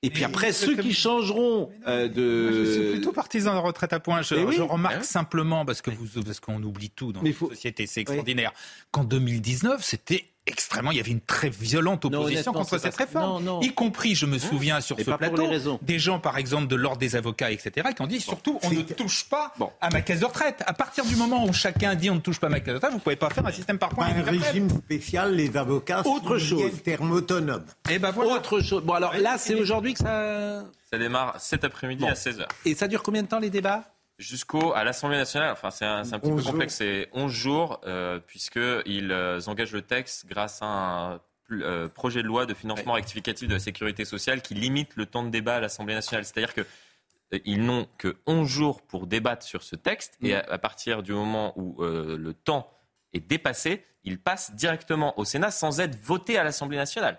Et 0.04 0.10
puis 0.10 0.26
après, 0.26 0.52
ceux 0.52 0.76
qui 0.76 0.94
changeront 0.94 1.72
euh, 1.88 2.10
de. 2.10 2.66
je 2.66 2.72
suis 2.72 2.92
plutôt 2.92 3.14
partisan 3.14 3.54
de 3.56 3.60
retraite 3.60 3.94
à 3.94 4.00
points. 4.02 4.22
Je, 4.22 4.36
je 4.52 4.62
remarque 4.62 4.98
ah 5.00 5.04
simplement, 5.04 5.66
parce 5.66 5.82
que 5.82 5.92
vous, 5.92 6.22
parce 6.22 6.42
qu'on 6.42 6.62
oublie 6.62 6.90
tout 6.90 7.14
dans 7.14 7.22
la 7.22 7.32
société, 7.34 7.88
c'est 7.88 8.02
extraordinaire, 8.02 8.52
qu'en 8.92 9.06
2019, 9.06 9.84
c'était 9.84 10.26
extrêmement. 10.48 10.92
Il 10.92 10.98
y 10.98 11.00
avait 11.00 11.12
une 11.12 11.22
très 11.22 11.50
violente 11.50 12.06
opposition 12.06 12.54
contre 12.54 12.78
cette 12.78 12.96
réforme, 12.96 13.60
y 13.62 13.74
compris, 13.74 14.16
je 14.16 14.26
me 14.26 14.38
souviens, 14.38 14.82
sur 14.82 14.98
ce 15.00 15.12
plateau, 15.12 15.48
des 15.82 16.00
gens, 16.00 16.20
par 16.20 16.38
exemple, 16.38 16.68
de 16.68 16.76
l'ordre 16.76 17.00
des 17.00 17.16
avocats, 17.16 17.52
etc., 17.52 17.90
qui 17.96 18.02
ont 18.02 18.08
dit 18.08 18.20
surtout, 18.20 18.60
on 18.64 18.70
ne 18.70 18.82
touche 18.82 19.26
pas 19.30 19.54
à 19.82 19.90
ma 19.90 20.02
caisse 20.02 20.20
de 20.20 20.26
retraite. 20.26 20.64
À 20.66 20.74
partir 20.74 21.06
du 21.06 21.16
moment 21.16 21.46
où 21.46 21.54
chacun 21.54 21.96
dit 21.96 22.10
on 22.10 22.16
ne 22.16 22.20
touche 22.20 22.40
pas 22.40 22.48
à 22.48 22.50
ma 22.50 22.60
caisse 22.60 22.70
de 22.70 22.76
retraite, 22.76 22.92
vous 22.92 22.98
ne 22.98 23.04
pouvez 23.04 23.16
pas 23.16 23.30
faire 23.30 23.46
un 23.46 23.52
système 23.52 23.78
par 23.78 23.90
points. 23.90 24.08
Un 24.08 24.24
régime 24.24 24.70
spécial, 24.70 25.36
les 25.36 25.56
avocats, 25.58 26.02
autre 26.06 26.38
chose, 26.38 26.82
terme 26.84 27.12
autonome. 27.12 27.66
Et 27.90 27.94
eh 27.96 28.00
ben 28.00 28.12
voilà. 28.12 28.36
Autre 28.36 28.60
chose. 28.60 28.84
Bon 28.84 28.94
alors 28.94 29.16
là, 29.18 29.38
c'est 29.38 29.56
aujourd'hui 29.56 29.94
que 29.94 30.00
ça. 30.00 30.64
Ça 30.92 30.98
démarre 30.98 31.36
cet 31.40 31.64
après-midi 31.64 32.06
à 32.06 32.14
16h. 32.14 32.46
Et 32.66 32.76
ça 32.76 32.88
dure 32.88 33.02
combien 33.02 33.24
de 33.24 33.28
temps 33.28 33.40
les 33.40 33.50
débats? 33.50 33.93
Jusqu'au 34.18 34.74
à 34.74 34.84
l'Assemblée 34.84 35.18
nationale. 35.18 35.52
Enfin, 35.52 35.72
c'est 35.72 35.86
un, 35.86 36.00
un, 36.12 36.20
petit 36.20 36.32
peu 36.32 36.42
complexe. 36.42 36.76
C'est 36.76 37.10
11 37.14 37.32
jours, 37.32 37.82
euh, 37.86 38.20
puisqu'ils 38.20 39.12
euh, 39.12 39.40
engagent 39.48 39.74
le 39.74 39.82
texte 39.82 40.26
grâce 40.28 40.62
à 40.62 40.66
un 40.66 41.22
euh, 41.52 41.88
projet 41.90 42.22
de 42.22 42.28
loi 42.28 42.46
de 42.46 42.54
financement 42.54 42.94
rectificatif 42.94 43.48
de 43.48 43.54
la 43.54 43.60
sécurité 43.60 44.06
sociale 44.06 44.42
qui 44.42 44.54
limite 44.54 44.96
le 44.96 45.06
temps 45.06 45.24
de 45.24 45.30
débat 45.30 45.56
à 45.56 45.60
l'Assemblée 45.60 45.94
nationale. 45.94 46.26
C'est-à-dire 46.26 46.54
que 46.54 46.62
euh, 46.62 47.40
ils 47.46 47.64
n'ont 47.64 47.88
que 47.98 48.18
11 48.28 48.48
jours 48.48 48.82
pour 48.82 49.08
débattre 49.08 49.46
sur 49.46 49.64
ce 49.64 49.76
texte, 49.76 50.18
et 50.22 50.36
à, 50.36 50.58
partir 50.58 51.04
du 51.04 51.14
moment 51.14 51.54
où 51.58 51.84
le 51.84 52.34
temps 52.34 52.70
est 53.14 53.20
dépassé, 53.20 53.84
ils 54.04 54.20
passent 54.20 54.54
directement 54.56 55.18
au 55.20 55.26
Sénat 55.26 55.50
sans 55.50 55.80
être 55.80 55.96
votés 55.96 56.38
à 56.38 56.44
l'Assemblée 56.44 56.78
nationale. 56.78 57.18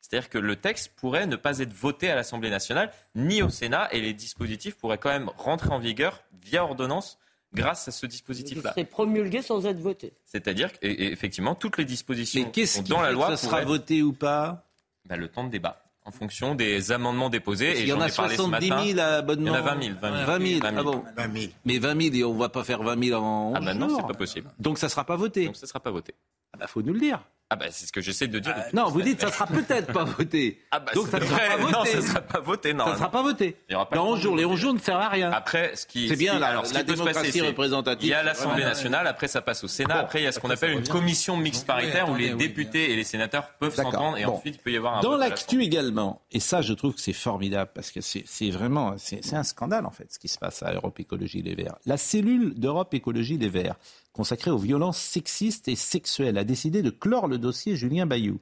C'est-à-dire 0.00 0.28
que 0.28 0.38
le 0.38 0.56
texte 0.56 0.92
pourrait 0.96 1.26
ne 1.26 1.36
pas 1.36 1.58
être 1.58 1.72
voté 1.72 2.10
à 2.10 2.14
l'Assemblée 2.14 2.50
nationale 2.50 2.90
ni 3.14 3.42
au 3.42 3.48
Sénat 3.48 3.88
et 3.92 4.00
les 4.00 4.12
dispositifs 4.14 4.74
pourraient 4.76 4.98
quand 4.98 5.10
même 5.10 5.30
rentrer 5.36 5.70
en 5.70 5.78
vigueur 5.78 6.22
via 6.42 6.64
ordonnance 6.64 7.18
grâce 7.52 7.88
à 7.88 7.90
ce 7.90 8.06
dispositif-là. 8.06 8.72
C'est 8.74 8.84
promulgué 8.84 9.42
sans 9.42 9.66
être 9.66 9.78
voté. 9.78 10.12
C'est-à-dire 10.24 10.72
qu'effectivement, 10.78 11.54
toutes 11.54 11.78
les 11.78 11.84
dispositions 11.84 12.44
Mais 12.44 12.50
qu'est-ce 12.50 12.82
dans 12.82 13.00
la 13.00 13.12
loi. 13.12 13.36
Ça 13.36 13.36
sera 13.36 13.62
voté 13.62 14.02
ou 14.02 14.12
pas? 14.12 14.64
Ben, 15.06 15.16
Le 15.16 15.28
temps 15.28 15.44
de 15.44 15.50
débat. 15.50 15.82
En 16.04 16.12
fonction 16.12 16.54
des 16.54 16.92
amendements 16.92 17.28
déposés. 17.28 17.78
Et 17.78 17.82
il 17.82 17.88
y 17.88 17.92
en 17.92 18.00
a 18.00 18.08
70 18.08 18.66
000 18.94 18.98
abonnements. 18.98 19.46
Il 19.46 19.48
y 19.48 19.50
en 19.50 19.54
a 19.54 19.74
20 19.74 19.82
000. 19.82 19.94
20 20.00 20.46
000. 20.46 20.60
Ah 20.64 20.82
bon 20.82 21.04
20 21.16 21.38
000. 21.38 21.52
Mais 21.66 21.78
20 21.78 22.02
000, 22.02 22.14
et 22.14 22.24
on 22.24 22.34
ne 22.34 22.38
va 22.38 22.48
pas 22.48 22.64
faire 22.64 22.82
20 22.82 23.04
000 23.04 23.22
en. 23.22 23.52
Ah 23.54 23.60
ben 23.60 23.74
non, 23.74 23.94
c'est 23.94 24.06
pas 24.06 24.14
possible. 24.14 24.50
Donc 24.58 24.78
ça 24.78 24.86
ne 24.86 24.90
sera 24.90 25.04
pas 25.04 25.16
voté. 25.16 25.46
Donc 25.46 25.56
ça 25.56 25.66
ne 25.66 25.68
sera 25.68 25.80
pas 25.80 25.90
voté. 25.90 26.14
Ah 26.52 26.56
ben 26.58 26.66
faut 26.66 26.82
nous 26.82 26.94
le 26.94 27.00
dire. 27.00 27.22
Ah 27.52 27.56
bah 27.56 27.66
c'est 27.70 27.84
ce 27.84 27.90
que 27.90 28.00
j'essaie 28.00 28.28
de 28.28 28.38
dire. 28.38 28.54
Euh, 28.56 28.70
non, 28.72 28.88
vous 28.90 29.02
dites 29.02 29.20
ça 29.20 29.32
sera 29.32 29.44
peut-être 29.44 29.92
pas 29.92 30.04
voté. 30.04 30.60
Ah 30.70 30.78
bah, 30.78 30.92
Donc 30.94 31.08
ça 31.08 31.18
ne 31.18 31.24
sera 31.24 31.40
pas 31.40 31.56
voté. 31.56 31.72
Non, 31.72 31.84
ça 31.84 32.00
sera 32.00 32.20
pas 32.20 32.40
voté. 32.40 32.74
Non, 32.74 32.84
ça 32.84 32.92
ne 32.92 32.96
sera 32.96 33.10
pas 33.10 33.22
voté. 33.22 33.56
Il 33.68 33.72
y 33.72 33.74
aura 33.74 33.88
pas 33.88 33.96
Dans 33.96 34.06
11 34.10 34.20
jours, 34.20 34.36
les 34.36 34.44
11 34.44 34.56
jours 34.56 34.74
ne 34.74 34.78
servent 34.78 35.00
à 35.00 35.08
rien. 35.08 35.32
Après, 35.32 35.74
ce 35.74 35.84
qui 35.84 36.08
c'est 36.08 36.14
bien 36.14 36.38
la, 36.38 36.46
alors, 36.46 36.64
la 36.72 36.84
démocratie 36.84 37.40
représentative. 37.40 38.06
Il 38.06 38.10
y 38.10 38.14
a 38.14 38.22
l'Assemblée 38.22 38.62
nationale. 38.62 39.08
Après, 39.08 39.26
ça 39.26 39.42
passe 39.42 39.64
au 39.64 39.68
Sénat. 39.68 39.98
après, 39.98 40.20
il 40.20 40.24
y 40.24 40.26
a 40.28 40.32
ce 40.32 40.38
qu'on 40.38 40.50
appelle 40.50 40.70
une 40.70 40.86
commission 40.86 41.36
mixte 41.36 41.66
paritaire 41.66 42.08
où 42.08 42.14
les 42.14 42.30
députés 42.34 42.92
et 42.92 42.96
les 42.96 43.04
sénateurs 43.04 43.48
peuvent 43.58 43.74
s'entendre 43.74 44.16
et 44.16 44.24
ensuite 44.24 44.54
il 44.54 44.62
peut 44.62 44.70
y 44.70 44.76
avoir 44.76 44.98
un. 44.98 45.00
Dans 45.00 45.16
l'actu 45.16 45.62
également, 45.64 46.22
et 46.30 46.38
ça, 46.38 46.62
je 46.62 46.72
trouve 46.72 46.94
que 46.94 47.00
c'est 47.00 47.12
formidable 47.12 47.72
parce 47.74 47.90
que 47.90 48.00
c'est 48.00 48.50
vraiment 48.50 48.94
c'est 48.96 49.34
un 49.34 49.42
scandale 49.42 49.86
en 49.86 49.90
fait 49.90 50.12
ce 50.12 50.20
qui 50.20 50.28
se 50.28 50.38
passe 50.38 50.62
à 50.62 50.72
Europe 50.72 51.00
Écologie 51.00 51.42
Les 51.42 51.56
Verts. 51.56 51.74
La 51.84 51.96
cellule 51.96 52.54
d'Europe 52.54 52.94
Écologie 52.94 53.38
Les 53.38 53.48
Verts 53.48 53.74
consacrée 54.12 54.50
aux 54.50 54.58
violences 54.58 54.98
sexistes 54.98 55.68
et 55.68 55.76
sexuelles, 55.76 56.36
a 56.36 56.44
décidé 56.44 56.82
de 56.82 56.90
clore 56.90 57.28
le 57.28 57.38
dossier 57.40 57.76
Julien 57.76 58.06
Bayou, 58.06 58.38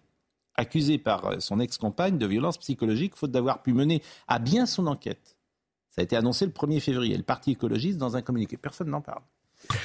accusé 0.54 0.98
par 0.98 1.24
euh, 1.24 1.40
son 1.40 1.60
ex-compagne 1.60 2.18
de 2.18 2.26
violences 2.26 2.58
psychologiques 2.58 3.16
faute 3.16 3.30
d'avoir 3.30 3.62
pu 3.62 3.72
mener 3.72 4.02
à 4.26 4.38
bien 4.38 4.66
son 4.66 4.86
enquête. 4.86 5.36
Ça 5.90 6.02
a 6.02 6.04
été 6.04 6.16
annoncé 6.16 6.44
le 6.44 6.52
1er 6.52 6.80
février. 6.80 7.16
Le 7.16 7.22
Parti 7.22 7.52
écologiste 7.52 7.98
dans 7.98 8.16
un 8.16 8.22
communiqué. 8.22 8.56
Personne 8.56 8.90
n'en 8.90 9.00
parle. 9.00 9.22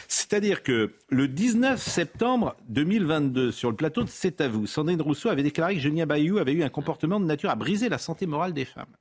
C'est-à-dire 0.07 0.61
que 0.61 0.94
le 1.10 1.27
19 1.27 1.81
septembre 1.81 2.56
2022, 2.69 3.52
sur 3.52 3.72
le 3.72 3.76
plateau 3.76 4.03
de 4.03 4.10
C'est 4.10 4.40
à 4.41 4.48
vous, 4.48 4.68
Sandrine 4.68 5.02
Rousseau 5.02 5.30
avait 5.30 5.44
déclaré 5.44 5.76
que 5.76 5.81
Julien 5.81 6.06
Bayou 6.06 6.38
avait 6.38 6.53
eu 6.53 6.64
un 6.64 6.69
comportement 6.69 7.19
de 7.19 7.26
nature 7.26 7.49
à 7.49 7.56
briser 7.56 7.90
la 7.90 7.98
santé 7.98 8.27
morale 8.27 8.53
des 8.53 8.65
femmes. 8.65 8.95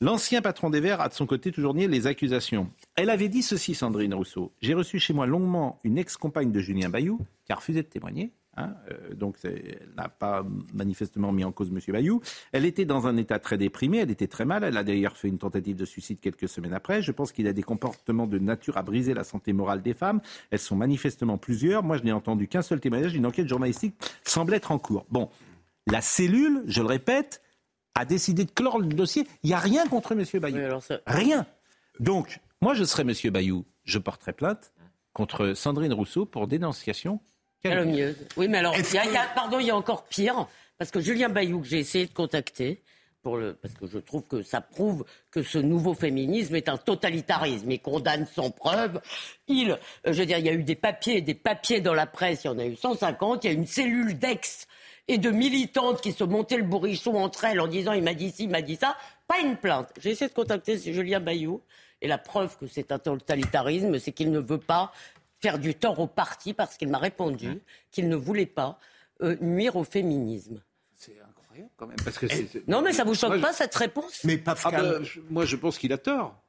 L'ancien 0.00 0.42
patron 0.42 0.70
des 0.70 0.80
Verts 0.80 1.00
a 1.00 1.08
de 1.08 1.14
son 1.14 1.26
côté 1.26 1.50
toujours 1.50 1.74
nié 1.74 1.88
les 1.88 2.06
accusations. 2.06 2.70
Elle 2.96 3.10
avait 3.10 3.28
dit 3.28 3.42
ceci, 3.42 3.74
Sandrine 3.74 4.14
Rousseau. 4.14 4.52
J'ai 4.60 4.74
reçu 4.74 4.98
chez 4.98 5.12
moi 5.12 5.26
longuement 5.26 5.80
une 5.84 5.98
ex-compagne 5.98 6.52
de 6.52 6.60
Julien 6.60 6.88
Bayou 6.88 7.20
qui 7.44 7.52
a 7.52 7.56
refusé 7.56 7.82
de 7.82 7.88
témoigner. 7.88 8.32
Hein, 8.56 8.74
euh, 8.90 9.14
donc, 9.14 9.36
elle 9.42 9.88
n'a 9.96 10.08
pas 10.08 10.44
manifestement 10.72 11.32
mis 11.32 11.44
en 11.44 11.52
cause 11.52 11.70
M. 11.70 11.80
Bayou. 11.88 12.20
Elle 12.52 12.64
était 12.64 12.84
dans 12.84 13.06
un 13.06 13.16
état 13.16 13.38
très 13.38 13.58
déprimé, 13.58 13.98
elle 13.98 14.10
était 14.10 14.26
très 14.26 14.44
mal. 14.44 14.64
Elle 14.64 14.76
a 14.76 14.84
d'ailleurs 14.84 15.16
fait 15.16 15.28
une 15.28 15.38
tentative 15.38 15.76
de 15.76 15.84
suicide 15.84 16.20
quelques 16.20 16.48
semaines 16.48 16.74
après. 16.74 17.02
Je 17.02 17.12
pense 17.12 17.32
qu'il 17.32 17.46
a 17.48 17.52
des 17.52 17.62
comportements 17.62 18.26
de 18.26 18.38
nature 18.38 18.76
à 18.76 18.82
briser 18.82 19.14
la 19.14 19.24
santé 19.24 19.52
morale 19.52 19.82
des 19.82 19.94
femmes. 19.94 20.20
Elles 20.50 20.58
sont 20.58 20.76
manifestement 20.76 21.38
plusieurs. 21.38 21.82
Moi, 21.82 21.96
je 21.96 22.04
n'ai 22.04 22.12
entendu 22.12 22.48
qu'un 22.48 22.62
seul 22.62 22.80
témoignage. 22.80 23.14
Une 23.14 23.26
enquête 23.26 23.48
journalistique 23.48 23.94
semble 24.24 24.54
être 24.54 24.72
en 24.72 24.78
cours. 24.78 25.06
Bon, 25.10 25.30
la 25.86 26.00
cellule, 26.00 26.62
je 26.66 26.80
le 26.80 26.88
répète, 26.88 27.42
a 27.94 28.04
décidé 28.04 28.44
de 28.44 28.50
clore 28.50 28.78
le 28.78 28.86
dossier. 28.86 29.26
Il 29.42 29.48
n'y 29.48 29.54
a 29.54 29.58
rien 29.58 29.86
contre 29.86 30.12
M. 30.12 30.24
Bayou. 30.40 30.58
Rien. 31.06 31.46
Donc, 32.00 32.40
moi, 32.60 32.74
je 32.74 32.84
serais 32.84 33.02
M. 33.02 33.32
Bayou. 33.32 33.64
Je 33.84 33.98
porterai 33.98 34.32
plainte 34.32 34.72
contre 35.12 35.54
Sandrine 35.54 35.92
Rousseau 35.92 36.26
pour 36.26 36.48
dénonciation 36.48 37.20
calomnieuse. 37.64 38.16
Oui, 38.36 38.48
mais 38.48 38.58
alors, 38.58 38.74
il 38.76 38.94
y, 38.94 39.16
a, 39.16 39.26
pardon, 39.34 39.58
il 39.58 39.66
y 39.66 39.70
a 39.70 39.76
encore 39.76 40.04
pire. 40.04 40.46
Parce 40.78 40.90
que 40.90 41.00
Julien 41.00 41.28
Bayou, 41.28 41.60
que 41.60 41.66
j'ai 41.66 41.78
essayé 41.78 42.06
de 42.06 42.12
contacter, 42.12 42.82
pour 43.22 43.36
le, 43.38 43.54
parce 43.54 43.74
que 43.74 43.86
je 43.86 43.98
trouve 43.98 44.22
que 44.26 44.42
ça 44.42 44.60
prouve 44.60 45.04
que 45.30 45.42
ce 45.42 45.58
nouveau 45.58 45.94
féminisme 45.94 46.54
est 46.56 46.68
un 46.68 46.76
totalitarisme 46.76 47.70
et 47.70 47.78
condamne 47.78 48.26
sans 48.26 48.50
preuve. 48.50 49.00
Il, 49.48 49.72
euh, 49.72 49.76
je 50.06 50.12
veux 50.12 50.26
dire, 50.26 50.38
il 50.38 50.44
y 50.44 50.50
a 50.50 50.52
eu 50.52 50.62
des 50.62 50.74
papiers, 50.74 51.22
des 51.22 51.34
papiers 51.34 51.80
dans 51.80 51.94
la 51.94 52.06
presse, 52.06 52.44
il 52.44 52.48
y 52.48 52.50
en 52.50 52.58
a 52.58 52.66
eu 52.66 52.76
150, 52.76 53.44
il 53.44 53.46
y 53.46 53.50
a 53.50 53.54
une 53.54 53.66
cellule 53.66 54.18
d'ex 54.18 54.66
et 55.08 55.18
de 55.18 55.30
militantes 55.30 56.00
qui 56.00 56.12
se 56.12 56.24
montaient 56.24 56.56
le 56.56 56.64
bourrichon 56.64 57.14
entre 57.16 57.44
elles 57.44 57.60
en 57.60 57.66
disant 57.66 57.92
il 57.92 58.02
m'a 58.02 58.14
dit 58.14 58.30
ci, 58.30 58.44
il 58.44 58.50
m'a 58.50 58.62
dit 58.62 58.76
ça. 58.76 58.96
Pas 59.26 59.40
une 59.40 59.56
plainte. 59.56 59.88
J'ai 60.00 60.10
essayé 60.10 60.28
de 60.28 60.34
contacter 60.34 60.78
Julien 60.78 61.20
Bayou. 61.20 61.62
Et 62.02 62.08
la 62.08 62.18
preuve 62.18 62.58
que 62.58 62.66
c'est 62.66 62.92
un 62.92 62.98
totalitarisme, 62.98 63.98
c'est 63.98 64.12
qu'il 64.12 64.30
ne 64.30 64.38
veut 64.38 64.58
pas 64.58 64.92
faire 65.44 65.58
du 65.58 65.74
tort 65.74 66.00
au 66.00 66.06
parti 66.06 66.54
parce 66.54 66.78
qu'il 66.78 66.88
m'a 66.88 66.96
répondu 66.96 67.48
mmh. 67.48 67.60
qu'il 67.90 68.08
ne 68.08 68.16
voulait 68.16 68.46
pas 68.46 68.78
euh, 69.20 69.36
nuire 69.42 69.76
au 69.76 69.84
féminisme. 69.84 70.62
C'est 70.96 71.20
incroyable 71.20 71.70
quand 71.76 71.86
même. 71.86 71.98
Parce 72.02 72.18
que 72.18 72.26
non, 72.66 72.80
mais 72.80 72.94
ça 72.94 73.04
vous 73.04 73.14
choque 73.14 73.38
pas 73.42 73.52
cette 73.52 73.74
réponse? 73.74 74.24
Mais 74.24 74.38
Pascal, 74.38 74.74
ah 74.74 74.98
ben, 75.00 75.22
moi 75.28 75.44
je 75.44 75.56
pense 75.56 75.76
qu'il 75.76 75.92
a 75.92 75.98
tort. 75.98 76.40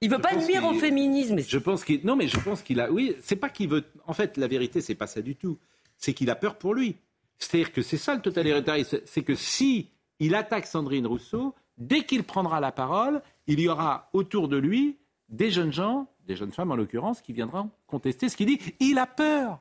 Il 0.00 0.10
veut 0.10 0.20
pas 0.20 0.36
nuire 0.36 0.64
au 0.64 0.74
féminisme. 0.74 1.40
Je 1.40 1.58
pense 1.58 1.84
qu'il 1.84 2.06
non, 2.06 2.14
mais 2.14 2.28
je 2.28 2.38
pense 2.38 2.62
qu'il 2.62 2.80
a. 2.80 2.90
Oui, 2.90 3.16
c'est 3.20 3.36
pas 3.36 3.48
qu'il 3.48 3.68
veut. 3.68 3.84
En 4.06 4.14
fait, 4.14 4.36
la 4.36 4.46
vérité, 4.46 4.80
c'est 4.80 4.94
pas 4.94 5.08
ça 5.08 5.20
du 5.20 5.34
tout. 5.34 5.58
C'est 5.98 6.14
qu'il 6.14 6.30
a 6.30 6.36
peur 6.36 6.56
pour 6.56 6.72
lui. 6.72 6.96
C'est-à-dire 7.38 7.72
que 7.72 7.82
c'est 7.82 7.98
ça 7.98 8.14
le 8.14 8.22
totalitarisme, 8.22 9.00
c'est 9.06 9.22
que 9.22 9.34
si 9.34 9.90
il 10.20 10.36
attaque 10.36 10.66
Sandrine 10.66 11.06
Rousseau, 11.06 11.54
dès 11.78 12.04
qu'il 12.04 12.22
prendra 12.22 12.60
la 12.60 12.70
parole, 12.72 13.20
il 13.48 13.58
y 13.60 13.68
aura 13.68 14.08
autour 14.12 14.48
de 14.48 14.56
lui 14.56 14.96
des 15.28 15.50
jeunes 15.50 15.72
gens, 15.72 16.08
des 16.26 16.36
jeunes 16.36 16.52
femmes 16.52 16.70
en 16.70 16.76
l'occurrence, 16.76 17.20
qui 17.20 17.32
viendront 17.32 17.70
contester 17.86 18.28
ce 18.28 18.36
qu'il 18.36 18.46
dit. 18.46 18.60
Il 18.80 18.98
a 18.98 19.06
peur. 19.06 19.60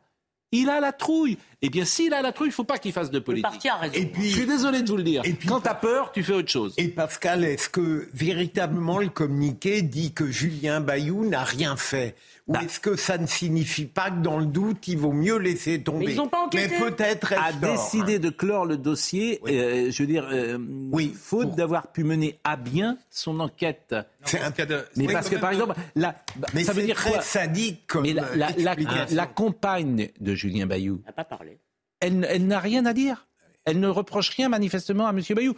Il 0.52 0.70
a 0.70 0.80
la 0.80 0.94
trouille. 0.94 1.38
Eh 1.62 1.70
bien, 1.70 1.86
s'il 1.86 2.14
a 2.14 2.22
la 2.22 2.32
trouille, 2.32 2.48
il 2.48 2.52
ne 2.52 2.56
faut 2.56 2.64
pas 2.64 2.78
qu'il 2.78 2.94
fasse 2.94 3.10
de 3.10 3.20
politique. 3.20 3.68
Et 3.94 4.06
puis, 4.06 4.30
je 4.30 4.38
suis 4.38 4.46
désolé 4.46 4.84
de 4.84 4.88
vous 4.90 4.98
le 4.98 5.04
dire. 5.04 5.22
Et 5.26 5.34
puis, 5.34 5.48
Quand 5.48 5.62
tu 5.62 5.68
as 5.68 5.76
peur, 5.76 6.12
tu 6.12 6.24
fais 6.24 6.34
autre 6.34 6.52
chose. 6.52 6.74
Et 6.78 6.88
Pascal, 6.88 7.44
est-ce 7.44 7.68
que 7.68 8.08
véritablement 8.14 9.00
le 9.00 9.10
communiqué 9.10 9.82
dit 9.82 10.14
que 10.14 10.28
Julien 10.28 10.82
Bayou 10.82 11.28
n'a 11.28 11.44
rien 11.44 11.76
fait? 11.76 12.16
Ou 12.48 12.54
bah. 12.54 12.62
est-ce 12.64 12.80
que 12.80 12.96
ça 12.96 13.18
ne 13.18 13.26
signifie 13.26 13.86
pas 13.86 14.12
que 14.12 14.22
dans 14.22 14.38
le 14.38 14.46
doute, 14.46 14.88
il 14.88 15.00
vaut 15.00 15.12
mieux 15.12 15.38
laisser 15.38 15.82
tomber? 15.82 16.06
Mais 16.06 16.14
ils 16.14 16.22
ont 16.22 16.28
pas 16.28 16.46
enquêté. 16.46 16.76
Mais 16.80 16.92
peut-être 16.92 17.34
a 17.34 17.52
décidé 17.52 18.20
de 18.20 18.30
clore 18.30 18.66
le 18.66 18.78
dossier. 18.78 19.42
Euh, 19.48 19.90
je 19.90 20.04
veux 20.04 20.08
dire, 20.08 20.28
euh, 20.32 20.60
oui, 20.92 21.12
faute 21.20 21.56
d'avoir 21.56 21.92
pu 21.92 22.04
mener 22.04 22.38
à 22.44 22.56
bien 22.56 22.98
son 23.10 23.40
enquête. 23.40 23.96
C'est 24.26 24.42
un 24.42 24.52
cas 24.52 24.66
de. 24.66 24.86
Mais 24.96 25.08
parce 25.08 25.30
que 25.30 25.36
par 25.36 25.52
exemple, 25.52 25.76
la, 25.96 26.16
mais 26.54 26.64
ça 26.64 26.74
veut 26.74 26.84
dire 26.84 26.96
très 26.96 27.22
sadique 27.22 27.88
comme 27.88 28.04
mais 28.04 28.14
la, 28.14 28.36
la, 28.36 28.76
la, 29.10 29.28
compagne 29.28 30.10
de 30.20 30.36
Julien 30.36 30.66
Bayou. 30.66 31.02
n'a 31.06 31.12
pas 31.12 31.24
parlé. 31.26 31.60
Elle, 32.00 32.26
elle 32.30 32.48
n'a 32.48 32.60
rien 32.60 32.86
à 32.86 32.94
dire. 32.94 33.28
Elle 33.66 33.80
ne 33.80 33.88
reproche 33.88 34.30
rien 34.30 34.50
manifestement 34.50 35.08
à 35.08 35.12
M. 35.12 35.22
Bayou. 35.36 35.56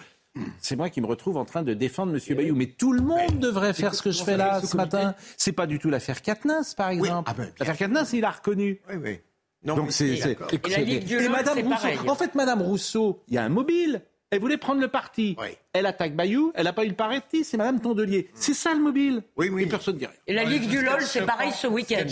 C'est 0.60 0.76
moi 0.76 0.90
qui 0.90 1.02
me 1.02 1.08
retrouve 1.08 1.38
en 1.38 1.46
train 1.46 1.64
de 1.64 1.74
défendre 1.74 2.14
M. 2.14 2.36
Bayou. 2.36 2.56
Mais 2.56 2.68
tout 2.68 2.94
le 2.94 3.02
monde 3.02 3.40
devrait 3.40 3.74
faire 3.74 3.96
ce 3.96 4.02
que 4.02 4.12
je 4.12 4.24
fais 4.24 4.38
là 4.38 4.62
ce 4.62 4.78
matin. 4.78 5.16
C'est 5.36 5.52
pas 5.52 5.68
du 5.68 5.80
tout 5.80 5.90
l'affaire 5.90 6.22
Katnas, 6.22 6.74
par 6.76 6.90
exemple. 6.90 7.30
Ah 7.32 7.34
ben, 7.38 7.52
l'affaire 7.60 7.78
Katnas, 7.78 8.10
il 8.14 8.26
a 8.26 8.32
reconnu. 8.32 8.82
Oui, 8.90 8.96
oui. 9.04 9.20
Donc 9.64 9.92
c'est. 9.92 10.20
Et, 10.52 11.30
Madame 11.30 11.60
Rousseau. 11.60 12.10
En 12.10 12.16
fait, 12.16 12.36
Madame 12.36 12.62
Rousseau, 12.62 13.24
il 13.28 13.36
y 13.36 13.38
a 13.38 13.44
un 13.44 13.50
mobile. 13.50 14.02
Elle 14.30 14.42
voulait 14.42 14.58
prendre 14.58 14.82
le 14.82 14.90
parti. 14.90 15.38
Elle 15.72 15.86
attaque 15.86 16.14
Bayou, 16.14 16.52
elle 16.54 16.66
n'a 16.66 16.74
pas 16.74 16.84
eu 16.84 16.90
le 16.90 16.96
parti, 16.96 17.46
c'est 17.46 17.56
Madame 17.56 17.80
Tondelier. 17.80 18.30
C'est 18.34 18.54
ça 18.54 18.74
le 18.74 18.82
mobile. 18.82 19.24
Oui, 19.38 19.50
oui. 19.50 19.64
Et 19.64 19.66
personne 19.68 19.96
ne 19.96 20.00
dit 20.00 20.06
rien. 20.06 20.16
Et 20.28 20.34
la 20.34 20.44
Ligue 20.44 20.68
du 20.68 20.82
LOL, 20.82 21.02
c'est 21.02 21.26
pareil 21.26 21.52
ce 21.54 21.68
week-end. 21.68 22.06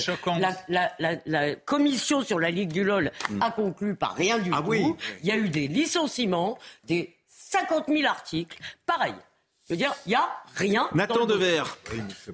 La, 0.69 1.55
commission 1.55 2.21
sur 2.21 2.39
la 2.39 2.51
Ligue 2.51 2.71
du 2.71 2.83
LOL 2.83 3.11
hmm. 3.29 3.41
a 3.41 3.51
conclu 3.51 3.95
par 3.95 4.15
rien 4.15 4.39
du 4.39 4.51
ah 4.53 4.61
tout. 4.63 4.73
Il 4.73 5.27
y 5.27 5.31
a 5.31 5.37
eu 5.37 5.49
des 5.49 5.67
licenciements, 5.67 6.57
des 6.85 7.13
50 7.27 7.85
000 7.89 8.07
articles. 8.07 8.57
Pareil. 8.85 9.15
Je 9.67 9.73
veux 9.73 9.77
dire, 9.77 9.93
il 10.05 10.09
n'y 10.09 10.15
a 10.15 10.29
rien. 10.55 10.87
Nathan 10.93 11.25
Devers. 11.25 11.77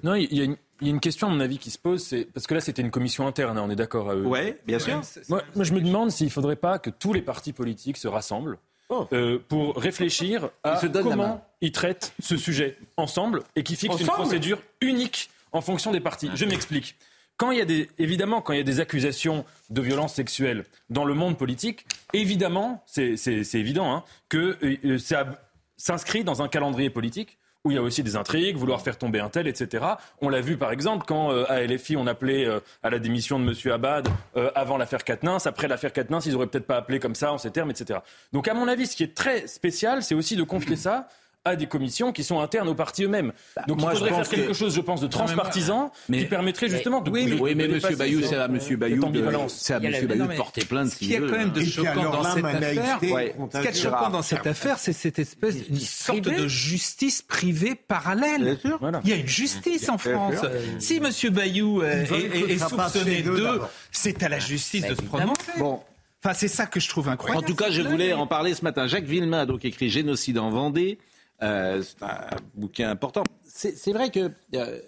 Non, 0.02 0.14
il 0.14 0.32
y, 0.32 0.42
a 0.42 0.54
une, 0.82 1.00
question, 1.00 1.28
à 1.28 1.30
mon 1.30 1.40
avis, 1.40 1.58
qui 1.58 1.70
se 1.70 1.78
pose. 1.78 2.04
C'est, 2.04 2.26
parce 2.26 2.46
que 2.46 2.54
là, 2.54 2.60
c'était 2.60 2.82
une 2.82 2.90
commission 2.90 3.26
interne, 3.26 3.56
hein, 3.56 3.62
on 3.64 3.70
est 3.70 3.76
d'accord 3.76 4.10
euh, 4.10 4.22
Oui, 4.22 4.54
bien 4.66 4.78
sûr. 4.78 5.00
Moi, 5.28 5.42
je 5.56 5.72
me 5.72 5.80
demande 5.80 6.10
s'il 6.10 6.26
ne 6.26 6.32
faudrait 6.32 6.56
pas 6.56 6.78
que 6.78 6.90
tous 6.90 7.12
les 7.12 7.22
partis 7.22 7.52
politiques 7.52 7.96
se 7.96 8.06
rassemblent. 8.06 8.58
Oh. 8.92 9.08
Euh, 9.14 9.38
pour 9.48 9.76
réfléchir 9.76 10.50
à 10.62 10.78
comment 11.02 11.42
ils 11.62 11.72
traitent 11.72 12.12
ce 12.20 12.36
sujet 12.36 12.76
ensemble 12.98 13.42
et 13.56 13.62
qui 13.62 13.74
fixent 13.74 13.98
une 13.98 14.06
procédure 14.06 14.58
unique 14.82 15.30
en 15.50 15.62
fonction 15.62 15.92
des 15.92 16.00
partis. 16.00 16.30
Je 16.34 16.44
m'explique. 16.44 16.96
Quand 17.38 17.50
il 17.52 17.58
y 17.58 17.62
a 17.62 17.64
des, 17.64 17.88
évidemment, 17.98 18.42
quand 18.42 18.52
il 18.52 18.58
y 18.58 18.60
a 18.60 18.64
des 18.64 18.80
accusations 18.80 19.46
de 19.70 19.80
violence 19.80 20.12
sexuelle 20.12 20.66
dans 20.90 21.06
le 21.06 21.14
monde 21.14 21.38
politique, 21.38 21.86
évidemment, 22.12 22.84
c'est 22.86 23.16
évident, 23.54 23.90
hein, 23.90 24.04
que 24.28 24.58
euh, 24.62 24.98
ça 24.98 25.40
s'inscrit 25.78 26.22
dans 26.22 26.42
un 26.42 26.48
calendrier 26.48 26.90
politique 26.90 27.38
où 27.64 27.70
il 27.70 27.74
y 27.74 27.78
a 27.78 27.82
aussi 27.82 28.02
des 28.02 28.16
intrigues, 28.16 28.56
vouloir 28.56 28.80
faire 28.80 28.98
tomber 28.98 29.20
un 29.20 29.28
tel, 29.28 29.46
etc. 29.46 29.84
On 30.20 30.28
l'a 30.28 30.40
vu 30.40 30.56
par 30.56 30.72
exemple 30.72 31.04
quand 31.06 31.32
euh, 31.32 31.44
à 31.48 31.62
LFI 31.62 31.96
on 31.96 32.06
appelait 32.06 32.44
euh, 32.44 32.60
à 32.82 32.90
la 32.90 32.98
démission 32.98 33.38
de 33.38 33.44
M. 33.44 33.72
Abad 33.72 34.08
avant 34.54 34.76
l'affaire 34.76 35.04
Katnins, 35.04 35.38
après 35.44 35.68
l'affaire 35.68 35.92
Katnins 35.92 36.20
ils 36.24 36.34
auraient 36.34 36.46
peut-être 36.46 36.66
pas 36.66 36.76
appelé 36.76 36.98
comme 36.98 37.14
ça 37.14 37.32
en 37.32 37.38
ces 37.38 37.50
termes, 37.50 37.70
etc. 37.70 38.00
Donc 38.32 38.48
à 38.48 38.54
mon 38.54 38.68
avis 38.68 38.86
ce 38.86 38.96
qui 38.96 39.04
est 39.04 39.14
très 39.14 39.46
spécial 39.46 40.02
c'est 40.02 40.14
aussi 40.14 40.36
de 40.36 40.42
confier 40.42 40.76
ça 40.76 41.08
à 41.44 41.56
des 41.56 41.66
commissions 41.66 42.12
qui 42.12 42.22
sont 42.22 42.40
internes 42.40 42.68
aux 42.68 42.74
partis 42.74 43.04
eux-mêmes. 43.04 43.32
Bah, 43.56 43.62
Donc 43.66 43.80
il 43.82 43.88
faudrait 43.90 44.10
faire 44.10 44.28
quelque 44.28 44.52
chose, 44.52 44.74
je 44.74 44.80
pense, 44.80 45.00
de 45.00 45.08
transpartisan 45.08 45.90
mais... 46.08 46.20
qui 46.20 46.24
permettrait 46.26 46.68
justement 46.68 47.00
de. 47.00 47.10
Oui, 47.10 47.36
oui 47.40 47.54
mais 47.54 47.64
M. 47.64 47.80
Bayou, 47.96 48.22
c'est 48.22 48.36
à 48.36 48.44
M. 48.44 48.58
Bayou, 48.76 49.02
c'est 49.48 49.74
à 49.74 49.76
M. 49.78 50.06
Bayou 50.06 50.26
de 50.26 50.36
porter 50.36 50.64
plainte. 50.64 50.90
Ce 50.90 50.96
qu'il 50.96 51.10
y 51.10 51.16
a 51.16 51.20
quand 51.20 51.30
même 51.30 51.50
de 51.50 51.64
choquant 51.64 52.10
dans 52.10 52.22
cette 52.24 52.44
affaire, 52.44 52.98
ce 53.00 53.60
qui 53.60 53.68
est 53.68 53.82
choquant 53.82 54.10
dans 54.10 54.22
cette 54.22 54.46
affaire, 54.46 54.78
c'est 54.78 54.92
cette 54.92 55.18
espèce, 55.18 55.56
une 55.68 55.78
sorte 55.78 56.20
de 56.20 56.46
justice 56.46 57.22
privée 57.22 57.74
parallèle. 57.74 58.58
Il 59.04 59.10
y 59.10 59.12
a 59.12 59.16
une 59.16 59.26
justice 59.26 59.88
en 59.88 59.98
France. 59.98 60.44
Si 60.78 60.96
M. 60.96 61.10
Bayou 61.32 61.82
est 61.82 62.58
soupçonné 62.58 63.22
de, 63.22 63.60
c'est 63.90 64.22
à 64.22 64.28
la 64.28 64.38
justice 64.38 64.86
de 64.86 64.94
se 64.94 65.02
prononcer. 65.02 65.52
Bon. 65.58 65.80
Enfin, 66.24 66.34
c'est 66.34 66.48
ça 66.48 66.66
que 66.66 66.78
je 66.78 66.88
trouve 66.88 67.08
incroyable. 67.08 67.44
En 67.44 67.48
tout 67.48 67.56
cas, 67.56 67.70
je 67.70 67.82
voulais 67.82 68.12
en 68.12 68.28
parler 68.28 68.54
ce 68.54 68.62
matin. 68.62 68.86
Jacques 68.86 69.04
Villemin 69.04 69.40
a 69.40 69.46
donc 69.46 69.64
écrit 69.64 69.90
Génocide 69.90 70.38
en 70.38 70.50
Vendée. 70.50 70.98
Euh, 71.42 71.82
c'est 71.82 72.02
un 72.04 72.36
bouquin 72.54 72.90
important. 72.90 73.24
C'est 73.44 73.92
vrai 73.92 74.10
que 74.10 74.30
euh, 74.54 74.80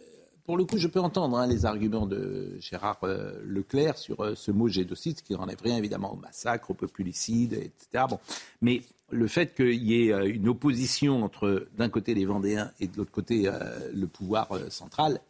pour 0.46 0.56
le 0.56 0.64
coup, 0.64 0.78
je 0.78 0.88
peux 0.88 1.00
entendre 1.00 1.36
hein, 1.38 1.46
les 1.46 1.66
arguments 1.66 2.06
de 2.06 2.56
Gérard 2.60 2.98
euh, 3.02 3.40
Leclerc 3.44 3.98
sur 3.98 4.36
ce 4.36 4.50
mot 4.50 4.68
génocide, 4.68 5.20
qui 5.22 5.32
n'enlève 5.32 5.60
rien 5.62 5.76
évidemment 5.76 6.12
au 6.12 6.16
massacre, 6.16 6.70
au 6.70 6.74
populicide, 6.74 7.54
etc. 7.54 8.04
Bon. 8.08 8.18
Mais 8.60 8.82
le 9.10 9.26
fait 9.26 9.54
qu'il 9.54 9.82
y 9.82 10.08
ait 10.08 10.28
une 10.28 10.48
opposition 10.48 11.24
entre 11.24 11.66
d'un 11.76 11.88
côté 11.88 12.14
les 12.14 12.24
Vendéens 12.24 12.70
et 12.80 12.86
de 12.86 12.96
l'autre 12.96 13.12
côté 13.12 13.50
le 13.92 14.06
pouvoir 14.06 14.48
central 14.70 15.20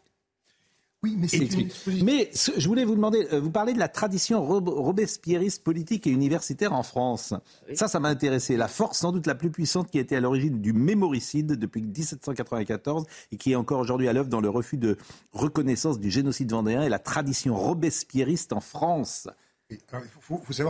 oui, 1.05 1.17
mais 1.19 1.29
c'est 1.29 2.03
Mais 2.03 2.31
je 2.33 2.67
voulais 2.67 2.87
vous 2.87 2.95
demander, 2.95 3.29
euh, 3.31 3.39
vous 3.39 3.51
parlez 3.51 3.75
de 3.75 3.79
la 3.79 3.89
tradition 3.89 4.43
robespierriste 4.43 5.63
politique 5.63 6.07
et 6.07 6.11
universitaire 6.11 6.73
en 6.73 6.83
France. 6.83 7.35
Ça, 7.75 7.89
ça 7.89 8.01
m'a 8.01 8.09
intéressé. 8.09 8.57
La 8.57 8.69
force 8.69 9.01
sans 9.01 9.13
doute 9.13 9.27
la 9.27 9.35
plus 9.35 9.51
puissante 9.51 9.91
qui 9.91 9.99
a 9.99 10.01
été 10.01 10.17
à 10.17 10.21
l'origine 10.21 10.63
du 10.63 10.73
mémoricide 10.73 11.57
depuis 11.59 11.83
1794 11.83 13.05
et 13.33 13.37
qui 13.37 13.53
est 13.53 13.55
encore 13.55 13.81
aujourd'hui 13.81 14.09
à 14.09 14.15
l'œuvre 14.15 14.31
dans 14.31 14.41
le 14.41 14.49
refus 14.49 14.79
de 14.79 14.97
reconnaissance 15.33 16.01
du 16.01 16.11
génocide 16.11 16.51
vendéen 16.51 16.83
et 16.83 16.89
la 16.89 16.99
tradition 16.99 17.55
robespierriste 17.55 18.55
en 18.55 18.61
France. 18.61 19.29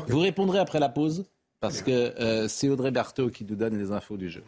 Vous 0.09 0.19
répondrez 0.19 0.59
après 0.59 0.81
la 0.81 0.89
pause 0.89 1.27
parce 1.61 1.81
que 1.81 1.93
euh, 1.93 2.49
c'est 2.49 2.69
Audrey 2.69 2.91
Berthaud 2.91 3.31
qui 3.31 3.45
nous 3.45 3.55
donne 3.55 3.79
les 3.79 3.93
infos 3.93 4.17
du 4.17 4.29
jour. 4.29 4.43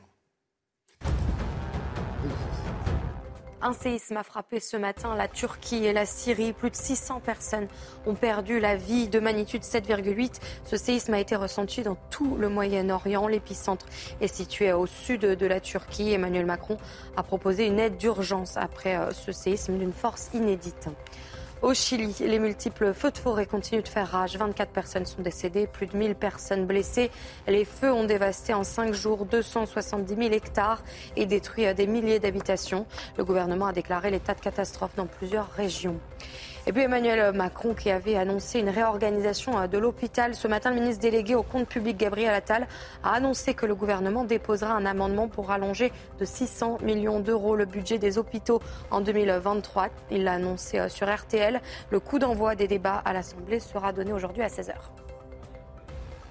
Un 3.67 3.73
séisme 3.73 4.17
a 4.17 4.23
frappé 4.23 4.61
ce 4.61 4.77
matin 4.77 5.17
la 5.17 5.27
Turquie 5.27 5.87
et 5.87 5.93
la 5.93 6.07
Syrie. 6.07 6.53
Plus 6.53 6.71
de 6.71 6.77
600 6.77 7.19
personnes 7.19 7.67
ont 8.07 8.15
perdu 8.15 8.61
la 8.61 8.77
vie 8.77 9.09
de 9.09 9.19
magnitude 9.19 9.63
7,8. 9.63 10.35
Ce 10.65 10.77
séisme 10.77 11.15
a 11.15 11.19
été 11.19 11.35
ressenti 11.35 11.83
dans 11.83 11.97
tout 12.09 12.37
le 12.37 12.49
Moyen-Orient. 12.49 13.27
L'épicentre 13.27 13.87
est 14.21 14.33
situé 14.33 14.73
au 14.73 14.87
sud 14.87 15.23
de 15.23 15.47
la 15.47 15.59
Turquie. 15.59 16.13
Emmanuel 16.13 16.47
Macron 16.47 16.77
a 17.17 17.25
proposé 17.25 17.67
une 17.67 17.81
aide 17.81 17.97
d'urgence 17.97 18.57
après 18.57 18.95
euh, 18.95 19.11
ce 19.11 19.33
séisme 19.33 19.77
d'une 19.79 19.93
force 19.93 20.31
inédite. 20.33 20.89
Au 21.63 21.73
Chili, 21.73 22.15
les 22.21 22.39
multiples 22.39 22.93
feux 22.93 23.11
de 23.11 23.17
forêt 23.17 23.47
continuent 23.47 23.83
de 23.83 23.89
faire 23.89 24.11
rage. 24.11 24.37
24 24.37 24.71
personnes 24.73 25.07
sont 25.07 25.23
décédées, 25.23 25.67
plus 25.67 25.87
de 25.87 25.97
1000 25.97 26.15
personnes 26.15 26.67
blessées. 26.67 27.11
Les 27.49 27.65
feux 27.65 27.91
ont 27.91 28.05
dévasté 28.05 28.53
en 28.53 28.63
5 28.63 28.93
jours 28.93 29.25
270 29.25 30.15
000 30.15 30.35
hectares 30.35 30.83
et 31.17 31.25
détruit 31.25 31.73
des 31.75 31.87
milliers 31.87 32.19
d'habitations. 32.19 32.87
Le 33.17 33.25
gouvernement 33.25 33.67
a 33.67 33.73
déclaré 33.73 34.11
l'état 34.11 34.35
de 34.35 34.41
catastrophe 34.41 34.95
dans 34.97 35.07
plusieurs 35.07 35.51
régions. 35.51 35.99
Et 36.69 36.73
puis 36.73 36.83
Emmanuel 36.83 37.33
Macron 37.33 37.75
qui 37.75 37.91
avait 37.91 38.17
annoncé 38.17 38.59
une 38.59 38.69
réorganisation 38.69 39.57
euh, 39.57 39.69
de 39.69 39.79
l'hôpital. 39.79 40.35
Ce 40.35 40.49
matin, 40.49 40.71
le 40.71 40.81
ministre 40.81 41.01
délégué 41.01 41.37
au 41.37 41.45
compte 41.45 41.69
public 41.69 41.97
Gabriel 41.97 42.35
Attal 42.35 42.67
a 43.05 43.13
annoncé 43.13 43.55
que 43.55 43.67
le 43.67 43.77
gouvernement 43.77 44.25
déposera 44.25 44.75
un 44.75 44.85
amendement 44.85 45.29
pour 45.29 45.53
allonger 45.53 45.93
de 46.19 46.25
600 46.25 46.79
millions 46.83 47.21
d'euros 47.21 47.55
le 47.55 47.67
budget 47.67 47.99
des 47.99 48.19
hôpitaux 48.19 48.61
en 48.91 49.01
2023. 49.01 49.91
Il 50.11 50.25
l'a 50.25 50.33
annoncé 50.33 50.81
euh, 50.81 50.89
sur 50.89 51.09
RTL. 51.09 51.61
Le 51.91 52.01
coup 52.01 52.19
d'envoi 52.19 52.57
des 52.57 52.67
débats 52.67 53.01
à 53.05 53.13
l'Assemblée 53.13 53.61
sera 53.61 53.93
donné 53.93 54.13
aujourd'hui 54.13 54.43
à 54.43 54.49
16h. 54.49 54.75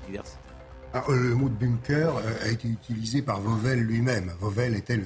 Merci. 0.10 0.36
Ah, 0.98 1.04
le 1.10 1.36
mot 1.36 1.50
de 1.50 1.54
bunker 1.54 2.16
euh, 2.16 2.46
a 2.46 2.48
été 2.48 2.70
utilisé 2.70 3.22
par 3.22 3.42
Vauvel 3.42 3.82
lui-même. 3.82 4.32
Vauvel 4.40 4.78
était, 4.78 4.98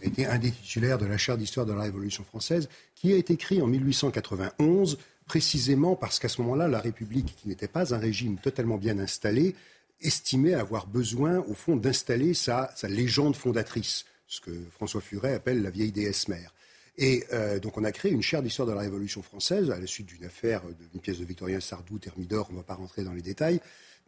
était, 0.00 0.24
un 0.24 0.38
des 0.38 0.52
titulaires 0.52 0.98
de 0.98 1.04
la 1.04 1.18
chaire 1.18 1.36
d'histoire 1.36 1.66
de 1.66 1.72
la 1.72 1.82
Révolution 1.82 2.22
française 2.22 2.68
qui 2.94 3.12
a 3.12 3.16
été 3.16 3.32
écrit 3.32 3.60
en 3.60 3.66
1891, 3.66 4.98
précisément 5.26 5.96
parce 5.96 6.20
qu'à 6.20 6.28
ce 6.28 6.40
moment-là, 6.42 6.68
la 6.68 6.78
République, 6.78 7.34
qui 7.34 7.48
n'était 7.48 7.66
pas 7.66 7.92
un 7.92 7.98
régime 7.98 8.38
totalement 8.38 8.76
bien 8.76 9.00
installé, 9.00 9.56
estimait 10.00 10.54
avoir 10.54 10.86
besoin, 10.86 11.40
au 11.40 11.54
fond, 11.54 11.74
d'installer 11.74 12.34
sa, 12.34 12.72
légende 12.84 13.34
fondatrice, 13.34 14.04
ce 14.28 14.40
que 14.40 14.52
François 14.70 15.00
Furet 15.00 15.34
appelle 15.34 15.60
la 15.60 15.70
vieille 15.70 15.90
déesse 15.90 16.28
mère. 16.28 16.54
Et 16.98 17.24
euh, 17.32 17.58
donc 17.58 17.76
on 17.78 17.82
a 17.82 17.90
créé 17.90 18.12
une 18.12 18.22
chaire 18.22 18.44
d'histoire 18.44 18.68
de 18.68 18.74
la 18.74 18.82
Révolution 18.82 19.22
française 19.22 19.72
à 19.72 19.80
la 19.80 19.88
suite 19.88 20.06
d'une 20.06 20.24
affaire, 20.24 20.62
d'une 20.92 21.00
pièce 21.00 21.18
de 21.18 21.24
Victorien 21.24 21.58
Sardou, 21.58 21.98
Thermidor, 21.98 22.46
on 22.50 22.52
ne 22.52 22.58
va 22.58 22.64
pas 22.64 22.74
rentrer 22.74 23.02
dans 23.02 23.12
les 23.12 23.22
détails, 23.22 23.60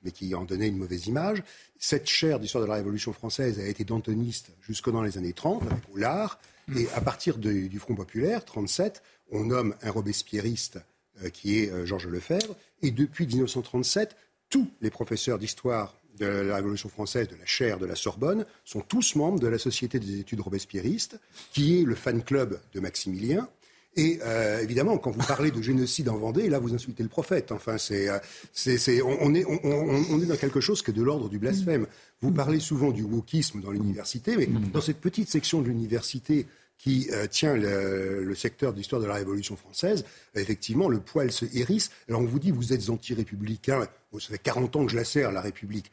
mais 0.04 0.10
qui 0.10 0.34
en 0.34 0.44
donnait 0.44 0.68
une 0.68 0.76
mauvaise 0.76 1.06
image. 1.06 1.42
Cette 1.78 2.08
chaire 2.08 2.38
d'histoire 2.38 2.62
de 2.62 2.68
la 2.68 2.76
Révolution 2.76 3.12
française 3.12 3.58
a 3.58 3.66
été 3.66 3.84
dantoniste 3.84 4.50
jusque 4.62 4.90
dans 4.90 5.02
les 5.02 5.18
années 5.18 5.32
30 5.32 5.62
avec 5.62 5.82
Oulard. 5.92 6.38
Et 6.76 6.88
à 6.94 7.00
partir 7.00 7.36
du 7.38 7.78
Front 7.78 7.94
populaire, 7.94 8.44
37, 8.44 9.02
on 9.30 9.44
nomme 9.44 9.74
un 9.82 9.90
robespierriste 9.90 10.78
euh, 11.22 11.28
qui 11.28 11.58
est 11.58 11.70
euh, 11.70 11.84
Georges 11.86 12.08
Lefebvre. 12.08 12.56
Et 12.82 12.90
depuis 12.90 13.26
1937, 13.26 14.16
tous 14.50 14.68
les 14.80 14.90
professeurs 14.90 15.38
d'histoire 15.38 15.94
de 16.18 16.26
la 16.26 16.56
Révolution 16.56 16.88
française, 16.88 17.28
de 17.28 17.36
la 17.36 17.46
chaire 17.46 17.78
de 17.78 17.86
la 17.86 17.96
Sorbonne, 17.96 18.46
sont 18.64 18.80
tous 18.80 19.16
membres 19.16 19.40
de 19.40 19.48
la 19.48 19.58
Société 19.58 19.98
des 19.98 20.20
études 20.20 20.40
robespierristes, 20.40 21.18
qui 21.52 21.80
est 21.80 21.84
le 21.84 21.94
fan 21.94 22.22
club 22.22 22.60
de 22.72 22.80
Maximilien. 22.80 23.48
Et 23.96 24.18
euh, 24.24 24.60
évidemment, 24.60 24.98
quand 24.98 25.12
vous 25.12 25.24
parlez 25.26 25.50
de 25.50 25.62
génocide 25.62 26.08
en 26.08 26.16
Vendée, 26.16 26.48
là, 26.48 26.58
vous 26.58 26.74
insultez 26.74 27.02
le 27.02 27.08
prophète. 27.08 27.52
Enfin, 27.52 27.78
c'est, 27.78 28.08
c'est, 28.52 29.02
on, 29.02 29.34
est, 29.34 29.44
on, 29.46 30.20
est 30.20 30.26
dans 30.26 30.36
quelque 30.36 30.60
chose 30.60 30.82
qui 30.82 30.90
est 30.90 30.94
de 30.94 31.02
l'ordre 31.02 31.28
du 31.28 31.38
blasphème. 31.38 31.86
Vous 32.20 32.32
parlez 32.32 32.58
souvent 32.58 32.90
du 32.90 33.02
wokisme 33.02 33.60
dans 33.60 33.70
l'université, 33.70 34.36
mais 34.36 34.46
dans 34.46 34.80
cette 34.80 35.00
petite 35.00 35.28
section 35.28 35.62
de 35.62 35.68
l'université 35.68 36.46
qui 36.78 37.08
euh, 37.12 37.26
tient 37.26 37.54
le, 37.54 38.34
secteur 38.34 38.72
d'histoire 38.72 39.00
de 39.00 39.06
la 39.06 39.14
Révolution 39.14 39.56
française, 39.56 40.04
effectivement, 40.34 40.88
le 40.88 41.00
poil 41.00 41.32
se 41.32 41.46
hérisse. 41.56 41.90
Alors 42.08 42.20
on 42.20 42.24
vous 42.24 42.38
dit, 42.38 42.50
vous 42.50 42.72
êtes 42.72 42.90
anti-républicain. 42.90 43.88
ça 44.12 44.28
fait 44.28 44.38
40 44.38 44.76
ans 44.76 44.84
que 44.84 44.92
je 44.92 44.96
la 44.96 45.04
sers, 45.04 45.32
la 45.32 45.40
République. 45.40 45.90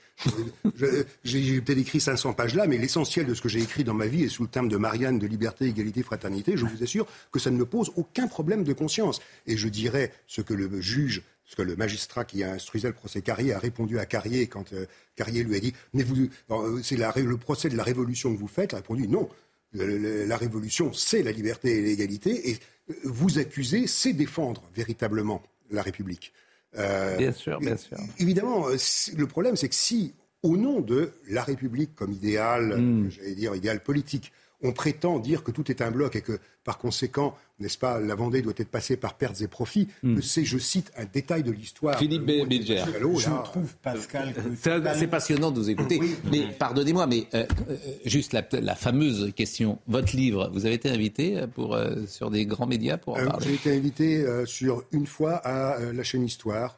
j'ai 1.24 1.62
peut-être 1.62 1.78
écrit 1.78 2.02
500 2.02 2.34
pages 2.34 2.56
là, 2.56 2.68
mais 2.68 2.78
l'essentiel 2.78 3.26
de 3.26 3.34
ce 3.34 3.42
que 3.42 3.50
j'ai 3.50 3.62
écrit 3.62 3.84
dans 3.84 3.94
ma 3.94 4.08
vie 4.08 4.24
est 4.24 4.30
sous 4.30 4.44
le 4.44 4.50
terme 4.50 4.68
de 4.68 4.78
Marianne 4.78 5.20
de 5.20 5.28
liberté, 5.28 5.66
égalité, 5.66 6.04
fraternité. 6.04 6.58
Je 6.58 6.66
vous 6.66 6.84
assure 6.84 7.08
que 7.32 7.40
ça 7.40 7.52
ne 7.52 7.58
me 7.58 7.66
pose 7.66 7.92
aucun 7.96 8.28
problème 8.28 8.64
de 8.64 8.74
conscience. 8.74 9.22
Et 9.48 9.58
je 9.58 9.70
dirais 9.70 10.12
ce 10.28 10.42
que 10.42 10.54
le 10.54 10.82
juge 10.82 11.24
ce 11.52 11.58
que 11.58 11.64
le 11.64 11.76
magistrat 11.76 12.24
qui 12.24 12.46
a 12.46 12.54
instruisé 12.54 12.88
le 12.88 12.94
procès 12.94 13.22
Carrier 13.22 13.54
a 13.54 13.60
répondu 13.60 14.00
à 14.00 14.06
Carrier 14.06 14.48
quand 14.48 14.72
euh, 14.72 14.86
Carrier 15.18 15.44
lui 15.44 15.58
a 15.58 15.60
dit 15.60 15.74
Mais 15.94 16.06
euh, 16.50 16.80
c'est 16.82 16.96
le 16.96 17.38
procès 17.38 17.68
de 17.68 17.76
la 17.76 17.84
révolution 17.84 18.34
que 18.34 18.40
vous 18.40 18.48
faites. 18.48 18.72
Il 18.72 18.76
a 18.76 18.78
répondu 18.78 19.10
Non, 19.10 19.28
la 19.74 20.38
révolution, 20.38 20.94
c'est 20.94 21.24
la 21.24 21.32
liberté 21.32 21.78
et 21.78 21.82
l'égalité, 21.82 22.52
et 22.52 22.58
euh, 22.90 22.94
vous 23.04 23.40
accuser, 23.40 23.88
c'est 23.88 24.14
défendre 24.14 24.64
véritablement 24.76 25.42
la 25.70 25.82
République. 25.82 26.34
Euh, 26.78 27.18
bien 27.18 27.32
sûr, 27.32 27.60
bien 27.60 27.78
sûr. 27.78 27.98
Évidemment, 28.20 28.68
euh, 28.68 28.78
le 29.18 29.28
problème, 29.28 29.56
c'est 29.56 29.70
que 29.70 29.76
si, 29.76 30.14
au 30.44 30.58
nom 30.58 30.82
de 30.82 31.12
la 31.30 31.44
République 31.44 31.96
comme 31.96 32.12
idéal, 32.12 32.80
hmm. 32.80 33.10
j'allais 33.12 33.36
dire 33.36 33.56
idéal 33.56 33.82
politique, 33.84 34.32
on 34.64 34.72
prétend 34.72 35.20
dire 35.20 35.44
que 35.44 35.52
tout 35.52 35.70
est 35.72 35.82
un 35.82 35.92
bloc 35.92 36.16
et 36.16 36.22
que, 36.22 36.40
par 36.64 36.78
conséquent, 36.78 37.36
n'est-ce 37.60 37.78
pas, 37.78 38.00
la 38.00 38.16
Vendée 38.16 38.42
doit 38.42 38.54
être 38.58 38.70
passée 38.70 38.98
par 38.98 39.16
pertes 39.16 39.42
et 39.42 39.48
profits. 39.48 39.88
Hmm. 40.04 40.20
C'est, 40.22 40.46
je 40.46 40.58
cite, 40.58 40.92
un 40.98 41.06
détail 41.06 41.44
de 41.44 41.52
l'histoire. 41.52 41.98
Philippe 41.98 42.26
Béger. 42.26 42.84
Je 43.00 43.44
trouve, 43.44 43.74
Pascal, 43.82 44.34
C'est 44.60 45.08
passionnant 45.08 45.52
de 45.52 45.60
vous 45.60 45.70
écouter. 45.70 46.00
mais 46.32 46.48
pardonnez-moi, 46.58 47.08
mais 47.08 47.28
euh, 47.34 47.46
euh, 47.70 47.76
juste 48.06 48.34
la, 48.34 48.76
fameuse 48.76 49.34
question. 49.36 49.80
Votre 49.88 50.16
livre, 50.16 50.50
vous 50.54 50.66
avez 50.66 50.76
été 50.76 50.90
invité 50.90 51.46
pour, 51.54 51.76
euh, 51.76 52.06
sur 52.08 52.32
des 52.32 52.46
grands 52.46 52.68
médias 52.68 52.98
pour 52.98 53.16
en 53.16 53.26
parler? 53.26 53.48
J'ai 53.48 53.54
été 53.54 53.76
invité 53.76 54.26
sur 54.46 54.84
une 54.92 55.08
fois 55.08 55.36
à 55.36 55.80
la 55.92 56.04
chaîne 56.04 56.24
Histoire, 56.24 56.78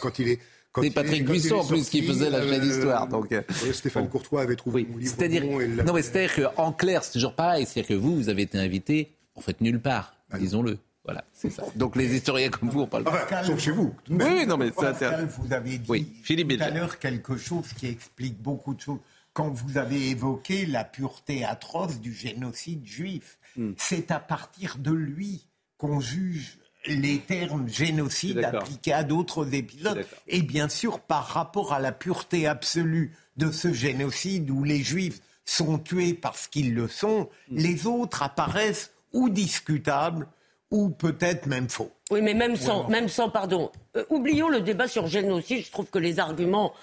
quand 0.00 0.18
il 0.18 0.28
est 0.28 0.38
c'est 0.82 0.90
Patrick 0.90 1.24
Buisson 1.24 1.56
en 1.56 1.64
plus 1.64 1.88
qui 1.88 2.02
faisait 2.02 2.30
la 2.30 2.42
chaîne 2.42 2.60
d'histoire. 2.60 3.06
Donc, 3.06 3.32
euh, 3.32 3.42
Stéphane 3.72 4.08
Courtois 4.08 4.42
avait 4.42 4.56
trouvé 4.56 4.86
mon 4.88 4.98
livre. 4.98 5.14
C'est-à-dire, 5.16 5.44
non 5.44 5.92
mais 5.92 6.02
c'est-à-dire 6.02 6.52
qu'en 6.54 6.72
clair, 6.72 7.04
c'est 7.04 7.12
toujours 7.12 7.34
pareil. 7.34 7.66
C'est-à-dire 7.66 7.88
que 7.88 8.00
vous, 8.00 8.16
vous 8.16 8.28
avez 8.28 8.42
été 8.42 8.58
invité, 8.58 9.12
en 9.34 9.40
fait, 9.40 9.60
nulle 9.60 9.80
part, 9.80 10.16
ah 10.30 10.38
disons-le. 10.38 10.78
Voilà, 11.04 11.22
c'est 11.32 11.50
ça. 11.50 11.64
Donc 11.76 11.96
les 11.96 12.14
historiens 12.16 12.48
comme 12.48 12.70
vous, 12.70 12.80
on 12.80 12.86
parle 12.86 13.04
pas. 13.04 13.44
sauf 13.44 13.60
chez 13.60 13.72
vous. 13.72 13.94
Oui, 14.08 14.46
non 14.46 14.56
mais 14.56 14.72
ça. 14.72 14.92
Vous 15.38 15.52
avez 15.52 15.76
dit 15.76 16.12
Philippe 16.22 16.56
tout 16.56 16.62
à 16.62 16.70
l'heure 16.70 16.98
quelque 16.98 17.36
chose 17.36 17.66
qui 17.76 17.86
explique 17.86 18.40
beaucoup 18.40 18.74
de 18.74 18.80
choses. 18.80 19.00
Quand 19.34 19.50
vous 19.50 19.76
avez 19.76 20.08
évoqué 20.08 20.64
la 20.64 20.84
pureté 20.84 21.44
atroce 21.44 22.00
du 22.00 22.14
génocide 22.14 22.86
juif, 22.86 23.38
hmm. 23.56 23.72
c'est 23.76 24.10
à 24.12 24.18
partir 24.18 24.78
de 24.78 24.92
lui 24.92 25.44
qu'on 25.76 26.00
juge 26.00 26.58
les 26.86 27.18
termes 27.18 27.68
génocide 27.68 28.44
appliqués 28.44 28.92
à 28.92 29.04
d'autres 29.04 29.54
épisodes, 29.54 30.04
et 30.28 30.42
bien 30.42 30.68
sûr 30.68 31.00
par 31.00 31.26
rapport 31.26 31.72
à 31.72 31.80
la 31.80 31.92
pureté 31.92 32.46
absolue 32.46 33.12
de 33.36 33.50
ce 33.50 33.72
génocide 33.72 34.50
où 34.50 34.64
les 34.64 34.82
juifs 34.82 35.20
sont 35.44 35.78
tués 35.78 36.14
parce 36.14 36.46
qu'ils 36.46 36.74
le 36.74 36.88
sont, 36.88 37.28
mm. 37.50 37.56
les 37.56 37.86
autres 37.86 38.22
apparaissent 38.22 38.92
ou 39.12 39.28
discutables 39.28 40.26
ou 40.70 40.90
peut-être 40.90 41.46
même 41.46 41.68
faux. 41.68 41.92
Oui, 42.10 42.20
mais 42.20 42.34
même 42.34 42.56
sans, 42.56 42.88
même 42.88 43.08
sans 43.08 43.30
pardon. 43.30 43.70
Euh, 43.96 44.04
oublions 44.10 44.48
le 44.48 44.60
débat 44.60 44.88
sur 44.88 45.06
génocide. 45.06 45.64
Je 45.64 45.70
trouve 45.70 45.86
que 45.86 45.98
les 45.98 46.18
arguments 46.18 46.74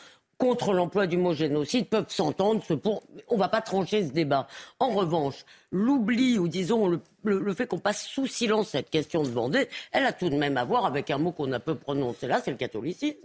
contre 0.41 0.73
l'emploi 0.73 1.05
du 1.05 1.17
mot 1.17 1.35
génocide 1.35 1.87
peuvent 1.87 2.09
s'entendre. 2.09 2.63
Pour... 2.77 3.03
On 3.27 3.35
ne 3.35 3.39
va 3.39 3.47
pas 3.47 3.61
trancher 3.61 4.07
ce 4.07 4.11
débat. 4.11 4.47
En 4.79 4.89
revanche, 4.89 5.45
l'oubli 5.71 6.39
ou 6.39 6.47
disons 6.47 6.99
le, 7.23 7.53
fait 7.53 7.67
qu'on 7.67 7.77
passe 7.77 8.07
sous 8.07 8.25
silence 8.25 8.69
cette 8.69 8.89
question 8.89 9.21
de 9.21 9.29
Vendée, 9.29 9.69
elle 9.91 10.03
a 10.03 10.11
tout 10.11 10.29
de 10.29 10.35
même 10.35 10.57
à 10.57 10.63
voir 10.63 10.87
avec 10.87 11.11
un 11.11 11.19
mot 11.19 11.31
qu'on 11.31 11.51
a 11.51 11.59
peu 11.59 11.75
prononcé 11.75 12.25
là, 12.25 12.41
c'est 12.43 12.49
le 12.49 12.57
catholicisme. 12.57 13.19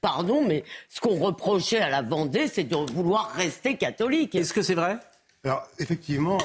Pardon, 0.00 0.42
mais 0.42 0.64
ce 0.88 1.02
qu'on 1.02 1.16
reprochait 1.16 1.80
à 1.80 1.90
la 1.90 2.00
Vendée, 2.00 2.48
c'est 2.48 2.64
de 2.64 2.76
vouloir 2.92 3.30
rester 3.32 3.76
catholique. 3.76 4.34
Est-ce 4.34 4.54
que 4.54 4.62
c'est 4.62 4.74
vrai? 4.74 4.96
Alors, 5.44 5.68
effectivement, 5.78 6.38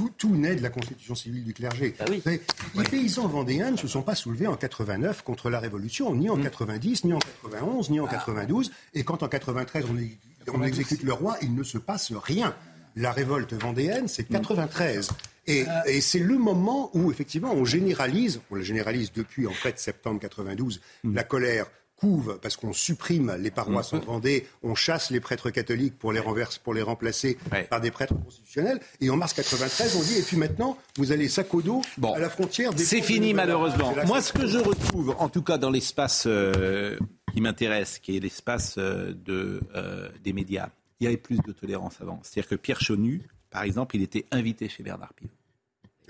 tout, 0.00 0.10
tout, 0.16 0.34
naît 0.34 0.56
de 0.56 0.62
la 0.62 0.70
constitution 0.70 1.14
civile 1.14 1.44
du 1.44 1.52
clergé. 1.52 1.94
Ah 2.00 2.04
les 2.08 2.84
paysans 2.84 3.28
vendéens 3.28 3.70
ne 3.70 3.76
se 3.76 3.86
sont 3.86 4.00
pas 4.00 4.14
soulevés 4.14 4.46
en 4.46 4.56
89 4.56 5.22
contre 5.22 5.50
la 5.50 5.60
Révolution, 5.60 6.14
ni 6.14 6.30
en 6.30 6.38
90, 6.38 7.04
mm. 7.04 7.06
ni 7.06 7.12
en 7.12 7.18
91, 7.18 7.90
ni 7.90 8.00
en 8.00 8.06
92. 8.06 8.72
Et 8.94 9.04
quand 9.04 9.22
en 9.22 9.28
93 9.28 9.84
on, 9.90 10.54
on 10.54 10.62
exécute 10.62 11.02
le 11.02 11.12
roi, 11.12 11.36
il 11.42 11.54
ne 11.54 11.62
se 11.62 11.76
passe 11.76 12.12
rien. 12.12 12.54
La 12.96 13.12
révolte 13.12 13.52
vendéenne, 13.52 14.08
c'est 14.08 14.24
93. 14.24 15.10
Mm. 15.10 15.14
Et, 15.48 15.66
et 15.86 16.00
c'est 16.00 16.18
le 16.18 16.38
moment 16.38 16.90
où, 16.94 17.10
effectivement, 17.10 17.52
on 17.52 17.66
généralise, 17.66 18.40
on 18.50 18.54
la 18.54 18.62
généralise 18.62 19.12
depuis, 19.12 19.46
en 19.46 19.52
fait, 19.52 19.78
septembre 19.78 20.18
92, 20.20 20.80
mm. 21.04 21.14
la 21.14 21.24
colère 21.24 21.66
couve 22.00 22.38
parce 22.40 22.56
qu'on 22.56 22.72
supprime 22.72 23.36
les 23.38 23.50
paroisses 23.50 23.92
en 23.92 24.00
Vendée, 24.00 24.46
on 24.62 24.74
chasse 24.74 25.10
les 25.10 25.20
prêtres 25.20 25.50
catholiques 25.50 25.98
pour 25.98 26.12
les, 26.12 26.20
renverse, 26.20 26.58
pour 26.58 26.74
les 26.74 26.82
remplacer 26.82 27.38
par 27.68 27.80
des 27.80 27.90
prêtres 27.90 28.14
constitutionnels. 28.24 28.80
Et 29.00 29.10
en 29.10 29.16
mars 29.16 29.34
93, 29.34 29.96
on 29.96 30.02
dit, 30.02 30.18
et 30.18 30.22
puis 30.22 30.36
maintenant, 30.36 30.78
vous 30.96 31.12
allez 31.12 31.28
sac 31.28 31.52
au 31.54 31.62
dos 31.62 31.82
à 32.02 32.18
la 32.18 32.30
frontière 32.30 32.72
des... 32.72 32.84
C'est 32.84 33.02
fini 33.02 33.34
malheureusement. 33.34 33.94
Moi, 34.06 34.22
ce 34.22 34.32
que 34.32 34.46
je 34.46 34.58
retrouve, 34.58 35.14
en 35.18 35.28
tout 35.28 35.42
cas 35.42 35.58
dans 35.58 35.70
l'espace 35.70 36.24
euh, 36.26 36.96
qui 37.32 37.40
m'intéresse, 37.40 37.98
qui 37.98 38.16
est 38.16 38.20
l'espace 38.20 38.76
euh, 38.78 39.12
de, 39.12 39.60
euh, 39.74 40.08
des 40.24 40.32
médias, 40.32 40.70
il 41.00 41.04
y 41.04 41.06
avait 41.06 41.16
plus 41.16 41.38
de 41.38 41.52
tolérance 41.52 42.00
avant. 42.00 42.20
C'est-à-dire 42.22 42.48
que 42.48 42.54
Pierre 42.56 42.80
Chonu, 42.80 43.22
par 43.50 43.62
exemple, 43.62 43.96
il 43.96 44.02
était 44.02 44.26
invité 44.30 44.68
chez 44.68 44.82
Bernard 44.82 45.12
Pivot. 45.14 45.30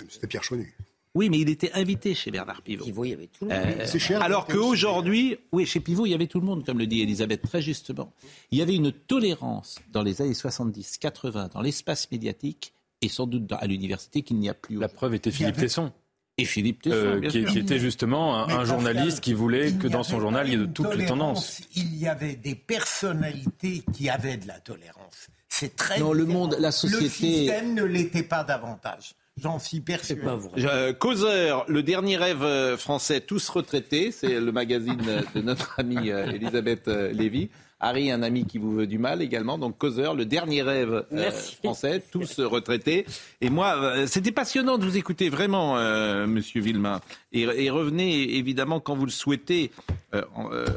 C'était 0.08 0.26
Pierre 0.26 0.44
Chonu. 0.44 0.74
Oui, 1.14 1.28
mais 1.28 1.38
il 1.38 1.48
était 1.48 1.72
invité 1.72 2.14
chez 2.14 2.30
Bernard 2.30 2.62
Pivot. 2.62 2.84
Pivot, 2.84 3.04
il 3.04 3.10
y 3.10 3.14
avait 3.14 3.26
tout 3.26 3.44
le 3.46 3.50
monde. 3.50 3.64
Euh, 3.66 3.84
c'est 3.86 3.98
cher, 3.98 4.22
alors 4.22 4.46
qu'aujourd'hui, 4.46 5.38
oui, 5.50 5.66
chez 5.66 5.80
Pivot, 5.80 6.06
il 6.06 6.10
y 6.10 6.14
avait 6.14 6.28
tout 6.28 6.38
le 6.38 6.46
monde, 6.46 6.64
comme 6.64 6.78
le 6.78 6.86
dit 6.86 7.02
Elisabeth 7.02 7.42
très 7.42 7.60
justement. 7.60 8.12
Il 8.52 8.58
y 8.58 8.62
avait 8.62 8.76
une 8.76 8.92
tolérance 8.92 9.80
dans 9.92 10.02
les 10.02 10.22
années 10.22 10.34
70, 10.34 10.98
80, 10.98 11.50
dans 11.52 11.62
l'espace 11.62 12.10
médiatique 12.12 12.74
et 13.02 13.08
sans 13.08 13.26
doute 13.26 13.50
à 13.52 13.66
l'université 13.66 14.22
qu'il 14.22 14.38
n'y 14.38 14.48
a 14.48 14.54
plus. 14.54 14.78
La 14.78 14.88
preuve 14.88 15.14
était 15.14 15.30
Philippe 15.30 15.56
Tesson. 15.56 15.92
Et 16.38 16.44
Philippe 16.44 16.82
Tesson, 16.82 16.96
euh, 16.96 17.20
qui, 17.28 17.58
était 17.58 17.78
justement 17.78 18.48
un, 18.48 18.64
journaliste 18.64 19.20
qui 19.20 19.34
voulait 19.34 19.72
que 19.72 19.88
dans 19.88 20.04
son 20.04 20.20
journal, 20.20 20.46
il 20.46 20.52
y 20.52 20.54
ait 20.54 20.58
de 20.58 20.66
toutes 20.66 20.94
les 20.94 21.06
tendances. 21.06 21.60
Il 21.74 21.96
y 21.96 22.06
avait 22.08 22.36
des 22.36 22.54
personnalités 22.54 23.82
qui 23.92 24.08
avaient 24.08 24.38
de 24.38 24.46
la 24.46 24.58
tolérance. 24.60 25.28
C'est 25.48 25.76
très. 25.76 25.98
Non, 25.98 26.12
le 26.12 26.24
monde, 26.24 26.56
la 26.58 26.70
société. 26.70 27.02
Le 27.02 27.10
système 27.10 27.74
ne 27.74 27.82
l'était 27.82 28.22
pas 28.22 28.44
davantage. 28.44 29.14
J'en 29.36 29.58
suis 29.58 29.80
persuadé. 29.80 30.22
Euh, 30.58 30.92
Causeur, 30.92 31.64
le 31.68 31.82
dernier 31.82 32.16
rêve 32.16 32.42
euh, 32.42 32.76
français, 32.76 33.20
tous 33.20 33.48
retraités, 33.48 34.12
c'est 34.12 34.38
le 34.40 34.52
magazine 34.52 35.00
de 35.34 35.40
notre 35.40 35.78
amie 35.80 36.10
euh, 36.10 36.26
Elisabeth 36.26 36.86
Lévy. 36.88 37.50
Harry, 37.80 38.10
un 38.10 38.22
ami 38.22 38.44
qui 38.44 38.58
vous 38.58 38.72
veut 38.72 38.86
du 38.86 38.98
mal 38.98 39.22
également. 39.22 39.58
Donc 39.58 39.78
Causeur, 39.78 40.14
le 40.14 40.26
dernier 40.26 40.62
rêve 40.62 41.06
euh, 41.12 41.30
français, 41.64 42.02
tous 42.12 42.38
retraités. 42.40 43.06
Et 43.40 43.48
moi, 43.48 43.74
euh, 43.76 44.06
c'était 44.06 44.32
passionnant 44.32 44.76
de 44.76 44.84
vous 44.84 44.98
écouter 44.98 45.30
vraiment, 45.30 45.78
euh, 45.78 46.26
Monsieur 46.26 46.60
Villemain. 46.60 47.00
Et, 47.32 47.70
revenez 47.70 48.36
évidemment 48.36 48.80
quand 48.80 48.96
vous 48.96 49.06
le 49.06 49.10
souhaitez. 49.10 49.70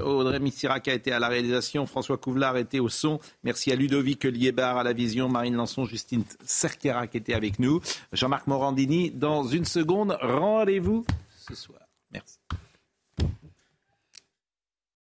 Audrey 0.05 0.39
Missirac 0.39 0.87
a 0.87 0.93
été 0.93 1.11
à 1.11 1.17
la 1.17 1.27
réalisation, 1.27 1.87
François 1.87 2.17
Couvelard 2.17 2.55
était 2.57 2.79
au 2.79 2.89
son. 2.89 3.19
Merci 3.43 3.71
à 3.71 3.75
Ludovic 3.75 4.23
Liébar 4.25 4.77
à 4.77 4.83
la 4.83 4.93
vision, 4.93 5.27
Marine 5.27 5.55
Lançon, 5.55 5.85
Justine 5.85 6.23
Cerquera 6.45 7.07
qui 7.07 7.17
était 7.17 7.33
avec 7.33 7.57
nous, 7.57 7.81
Jean-Marc 8.11 8.45
Morandini. 8.45 9.09
Dans 9.09 9.43
une 9.43 9.65
seconde, 9.65 10.15
rendez-vous 10.21 11.03
ce 11.47 11.55
soir. 11.55 11.79
Merci. 12.11 12.37